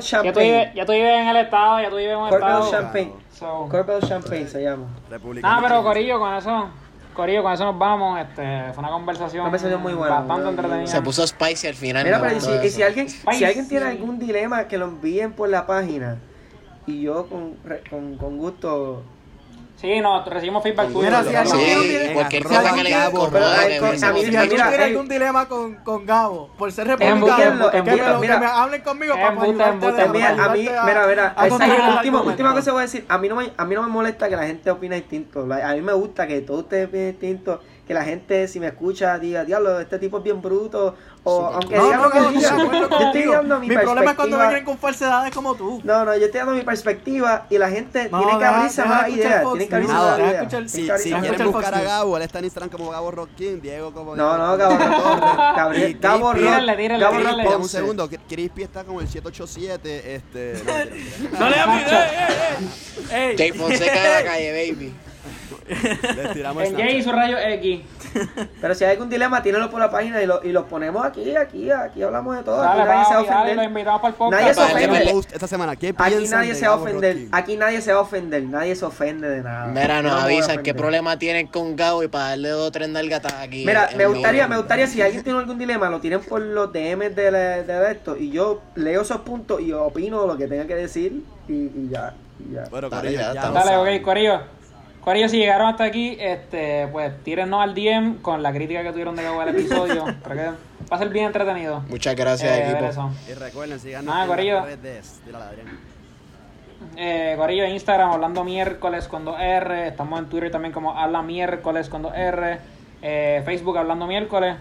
tú, 0.00 0.08
Champagne. 0.08 0.72
ya 0.74 0.86
tú 0.86 0.92
vives 0.92 1.20
en 1.20 1.28
el 1.28 1.36
estado, 1.36 1.80
ya 1.82 1.90
tú 1.90 1.96
vives 1.96 2.12
en 2.12 2.18
Corbell 2.30 2.48
estado. 2.48 2.70
Champagne. 2.70 3.12
So. 3.38 3.68
Corbell 3.70 4.00
Champagne 4.08 4.48
se 4.48 4.62
llama. 4.62 4.86
Nada, 5.42 5.60
pero 5.68 5.82
Corillo, 5.82 6.18
con 6.18 6.34
eso, 6.34 6.70
Corillo, 7.14 7.42
con 7.42 7.52
eso 7.52 7.64
nos 7.64 7.78
vamos. 7.78 8.20
Este, 8.20 8.72
fue 8.72 8.82
una 8.82 8.90
conversación, 8.90 9.40
Una 9.40 9.50
conversación 9.50 9.82
muy 9.82 9.94
buena, 9.94 10.20
bastante 10.20 10.50
entretenida. 10.50 10.86
Se 10.86 11.00
puso 11.00 11.26
spicy 11.26 11.68
al 11.68 11.74
final. 11.74 12.04
Mira, 12.04 12.20
pero 12.20 12.40
si, 12.40 12.50
y 12.66 12.70
si 12.70 12.82
alguien, 12.82 13.08
si 13.08 13.44
alguien 13.44 13.68
tiene 13.68 13.86
algún 13.86 14.18
dilema, 14.18 14.68
que 14.68 14.76
lo 14.76 14.86
envíen 14.86 15.32
por 15.32 15.48
la 15.48 15.66
página. 15.66 16.18
Y 16.86 17.02
yo 17.02 17.26
con, 17.28 17.56
con, 17.88 18.16
con 18.16 18.36
gusto. 18.38 19.02
Sí, 19.76 20.00
no, 20.00 20.24
recibimos 20.24 20.62
feedback 20.62 20.88
tuyo. 20.88 21.02
Mira, 21.02 21.22
si 21.24 21.34
alguien 21.34 21.56
Sí, 21.58 21.64
tiene 21.64 21.80
un 21.80 21.88
dilema- 21.88 22.12
cualquier 22.14 22.42
si 22.42 22.48
cosa 22.48 22.74
que 22.74 22.82
le 22.84 22.90
incomoda, 22.90 23.30
pero, 23.30 23.86
a 23.86 23.90
mí- 23.90 23.98
Si 23.98 24.04
alguien 24.06 24.50
mira, 24.50 24.68
tiene 24.68 24.84
algún 24.84 25.08
dilema 25.08 25.48
con, 25.48 25.74
con 25.76 26.06
Gabo. 26.06 26.50
Por 26.56 26.72
ser 26.72 26.86
republicano, 26.86 27.70
que, 27.70 27.82
me, 27.82 28.46
hablen 28.46 28.82
conmigo 28.82 29.14
para 29.14 29.42
ayudarte 29.42 30.08
mira, 30.08 30.28
a 30.44 30.48
mí, 30.50 30.60
mira, 30.60 31.06
mira, 31.06 31.34
última, 31.98 32.54
cosa 32.54 32.64
que 32.64 32.70
voy 32.70 32.78
a 32.80 32.82
decir, 32.82 33.04
a 33.08 33.18
mí 33.18 33.28
no 33.28 33.36
me, 33.36 33.52
a 33.56 33.64
mí 33.64 33.74
no 33.74 33.82
me 33.82 33.88
molesta 33.88 34.28
que 34.28 34.36
la 34.36 34.46
gente 34.46 34.70
opine 34.70 34.96
distinto, 34.96 35.40
a 35.52 35.74
mí 35.74 35.82
me 35.82 35.92
gusta 35.92 36.26
que 36.26 36.40
todos 36.40 36.62
ustedes 36.62 36.88
opinen 36.88 37.10
distinto, 37.10 37.60
que 37.86 37.92
la 37.94 38.04
gente 38.04 38.48
si 38.48 38.60
me 38.60 38.68
escucha 38.68 39.18
diga, 39.18 39.44
diablo, 39.44 39.80
este 39.80 39.98
tipo 39.98 40.18
es 40.18 40.24
bien 40.24 40.40
bruto, 40.40 40.94
o 41.26 41.46
aunque 41.46 41.76
No, 41.76 41.84
no, 41.84 42.10
que 42.10 42.20
no, 42.20 42.26
acuerdo 42.26 42.40
yo 42.90 43.06
estoy 43.06 43.24
dando 43.24 43.58
mi, 43.60 43.68
Mi 43.68 43.76
problema 43.78 44.10
es 44.10 44.16
cuando 44.16 44.38
vienen 44.38 44.64
con 44.64 44.78
falsedades 44.78 45.34
como 45.34 45.54
tú. 45.54 45.80
No, 45.82 46.04
no, 46.04 46.16
yo 46.16 46.26
estoy 46.26 46.38
dando 46.40 46.52
mi 46.54 46.62
perspectiva 46.62 47.46
y 47.48 47.56
la 47.58 47.70
gente 47.70 48.08
No, 48.10 48.18
tiene 48.22 48.38
que 48.38 48.44
abrirse 48.44 48.84
más 48.84 49.08
ideas, 49.08 49.42
tiene 49.52 49.68
que 49.68 49.74
abrirse 49.74 49.94
más 49.94 50.18
ideas. 50.18 50.70
Si, 50.70 50.86
que 50.86 50.98
si 50.98 51.12
quieren 51.12 51.46
buscar 51.50 51.72
Fox 51.72 51.76
a. 51.76 51.82
Gabo, 51.82 52.16
él 52.18 52.22
está 52.22 52.38
en 52.40 52.44
Instagram 52.44 52.70
como 52.70 52.90
Gabo 52.90 53.10
Rockin, 53.10 53.60
Diego 53.60 53.92
como 53.92 54.14
No, 54.14 54.36
no, 54.36 54.56
Gabo, 54.56 54.74
Y 54.74 55.94
Gabo 55.94 56.32
Crispy- 56.32 56.34
Rock, 56.34 56.34
Tírenle, 56.36 56.76
tírenle, 56.76 57.04
Gabo 57.04 57.16
tírenle. 57.16 57.32
Rock 57.32 57.40
Espera 57.44 57.56
un 57.58 57.68
segundo, 57.68 58.08
que 58.08 58.18
Crispy 58.18 58.62
está 58.62 58.84
como 58.84 59.00
el 59.00 59.08
787, 59.08 60.14
este... 60.14 60.62
no, 61.38 61.48
le 61.50 61.58
hables, 61.58 61.92
eh, 61.92 62.06
eh, 63.10 63.30
eh. 63.30 63.34
Jay 63.38 63.52
Fonseca 63.52 63.92
de 64.02 64.10
la 64.10 64.24
calle, 64.30 64.52
baby. 64.52 64.94
Les 66.16 66.32
tiramos 66.32 66.62
En 66.64 66.76
Jay 66.76 66.96
y 66.98 67.02
su 67.02 67.10
rayo 67.12 67.38
X. 67.38 67.80
Pero 68.60 68.74
si 68.74 68.84
hay 68.84 68.92
algún 68.92 69.08
dilema, 69.10 69.42
tírenlo 69.42 69.70
por 69.70 69.80
la 69.80 69.90
página 69.90 70.22
y 70.22 70.26
lo, 70.26 70.40
y 70.44 70.52
lo 70.52 70.66
ponemos 70.66 71.04
aquí, 71.04 71.34
aquí, 71.36 71.70
aquí 71.70 72.02
hablamos 72.02 72.36
de 72.36 72.42
todo. 72.42 72.62
Aquí 72.62 72.78
nadie 72.78 73.04
se 73.04 73.14
va 73.14 73.20
a 73.20 73.22
papi, 73.24 73.28
dale, 73.28 73.44
lo 73.54 73.60
ofender. 73.62 73.68
invitamos 73.68 74.00
para 74.00 74.08
el 74.10 74.14
podcast. 74.14 74.42
Nadie 74.42 74.54
se 74.54 74.60
ofende. 74.62 75.26
esta 75.32 75.46
semana. 75.48 75.76
¿Qué 75.76 75.94
Aquí 75.96 76.26
nadie 76.28 76.54
se 76.54 76.66
va 76.68 76.74
a 76.74 76.76
ofender. 76.76 77.16
Aquí 77.32 77.56
nadie 77.56 77.80
se 77.80 77.92
va 77.92 77.98
a 77.98 78.02
ofender. 78.02 78.42
Nadie 78.44 78.76
se 78.76 78.84
ofende 78.84 79.28
de 79.28 79.42
nada. 79.42 79.66
Mira, 79.66 80.02
nos 80.02 80.12
no 80.12 80.18
avisan 80.18 80.62
qué 80.62 80.74
problema 80.74 81.18
tienen 81.18 81.46
con 81.46 81.74
Gabo 81.76 82.02
y 82.02 82.08
para 82.08 82.30
darle 82.30 82.50
dos 82.50 82.68
o 82.68 82.70
tres 82.70 82.88
nalgatas 82.88 83.32
aquí. 83.34 83.64
Mira, 83.66 83.88
me 83.96 84.06
gustaría, 84.06 84.46
me 84.46 84.56
gustaría 84.56 84.86
si 84.86 85.02
alguien 85.02 85.24
tiene 85.24 85.38
algún 85.38 85.58
dilema, 85.58 85.88
lo 85.90 86.00
tienen 86.00 86.20
por 86.20 86.40
los 86.40 86.72
DMs 86.72 87.14
de, 87.16 87.30
la- 87.30 87.62
de 87.62 87.92
esto 87.92 88.16
y 88.16 88.30
yo 88.30 88.62
leo 88.74 89.02
esos 89.02 89.18
puntos 89.22 89.60
y 89.60 89.72
opino 89.72 90.26
lo 90.26 90.36
que 90.36 90.46
tenga 90.46 90.66
que 90.66 90.74
decir 90.76 91.22
y, 91.48 91.52
y 91.52 91.88
ya, 91.90 92.14
y 92.38 92.54
ya. 92.54 92.64
Bueno, 92.70 92.88
Dale, 92.88 93.02
Corillo, 93.08 93.20
ya, 93.20 93.34
ya 93.34 93.50
Dale, 93.50 93.96
ok, 93.98 94.02
Corillo. 94.04 94.40
Corillo, 95.04 95.28
si 95.28 95.36
llegaron 95.38 95.68
hasta 95.68 95.84
aquí, 95.84 96.16
este, 96.18 96.88
pues 96.90 97.12
tírennos 97.24 97.60
al 97.62 97.74
DM 97.74 98.22
con 98.22 98.42
la 98.42 98.52
crítica 98.52 98.82
que 98.82 98.90
tuvieron 98.90 99.14
de 99.16 99.22
Gabo 99.22 99.40
del 99.40 99.50
episodio. 99.50 100.04
Creo 100.24 100.36
que 100.36 100.44
va 100.90 100.96
a 100.96 100.98
ser 100.98 101.10
bien 101.10 101.26
entretenido. 101.26 101.82
Muchas 101.90 102.16
gracias, 102.16 102.50
Eh, 102.50 102.70
equipo. 102.70 102.84
eso. 102.86 103.10
Y 103.30 103.34
recuerden, 103.34 103.78
síganos 103.78 104.14
Ah, 104.16 104.24
Corillo. 104.26 104.62
Tírala, 105.24 105.48
Adrián. 105.48 105.66
Eh, 106.96 107.34
Corillo, 107.36 107.66
Instagram, 107.66 108.12
hablando 108.12 108.44
miércoles 108.44 109.06
con 109.06 109.24
2R. 109.26 109.88
Estamos 109.88 110.18
en 110.20 110.26
Twitter 110.30 110.50
también 110.50 110.72
como 110.72 110.98
habla 110.98 111.20
miércoles 111.22 111.88
con 111.90 112.02
2R. 112.02 112.58
Eh, 113.02 113.42
Facebook, 113.44 113.76
hablando 113.76 114.06
miércoles. 114.06 114.56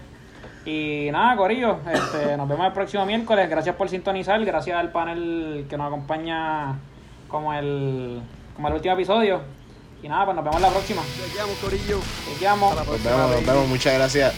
Y 0.65 1.07
nada, 1.11 1.37
Corillo, 1.37 1.79
este, 1.91 2.35
nos 2.37 2.49
vemos 2.49 2.67
el 2.67 2.73
próximo 2.73 3.05
miércoles. 3.05 3.49
Gracias 3.49 3.75
por 3.77 3.87
sintonizar. 3.87 4.43
Gracias 4.43 4.75
al 4.77 4.91
panel 4.91 5.65
que 5.69 5.77
nos 5.77 5.87
acompaña 5.87 6.75
como 7.29 7.53
el, 7.53 8.21
como 8.55 8.67
el 8.67 8.73
último 8.73 8.93
episodio. 8.93 9.41
Y 10.03 10.09
nada, 10.09 10.25
pues 10.25 10.35
nos 10.35 10.43
vemos 10.43 10.61
la 10.61 10.69
próxima. 10.69 11.01
Chequeamos, 11.15 11.57
Corillo. 11.59 11.99
Chequeamos. 12.27 12.75
Nos 12.75 13.03
vemos, 13.03 13.31
nos 13.31 13.45
vemos. 13.45 13.67
Muchas 13.69 13.93
gracias. 13.93 14.33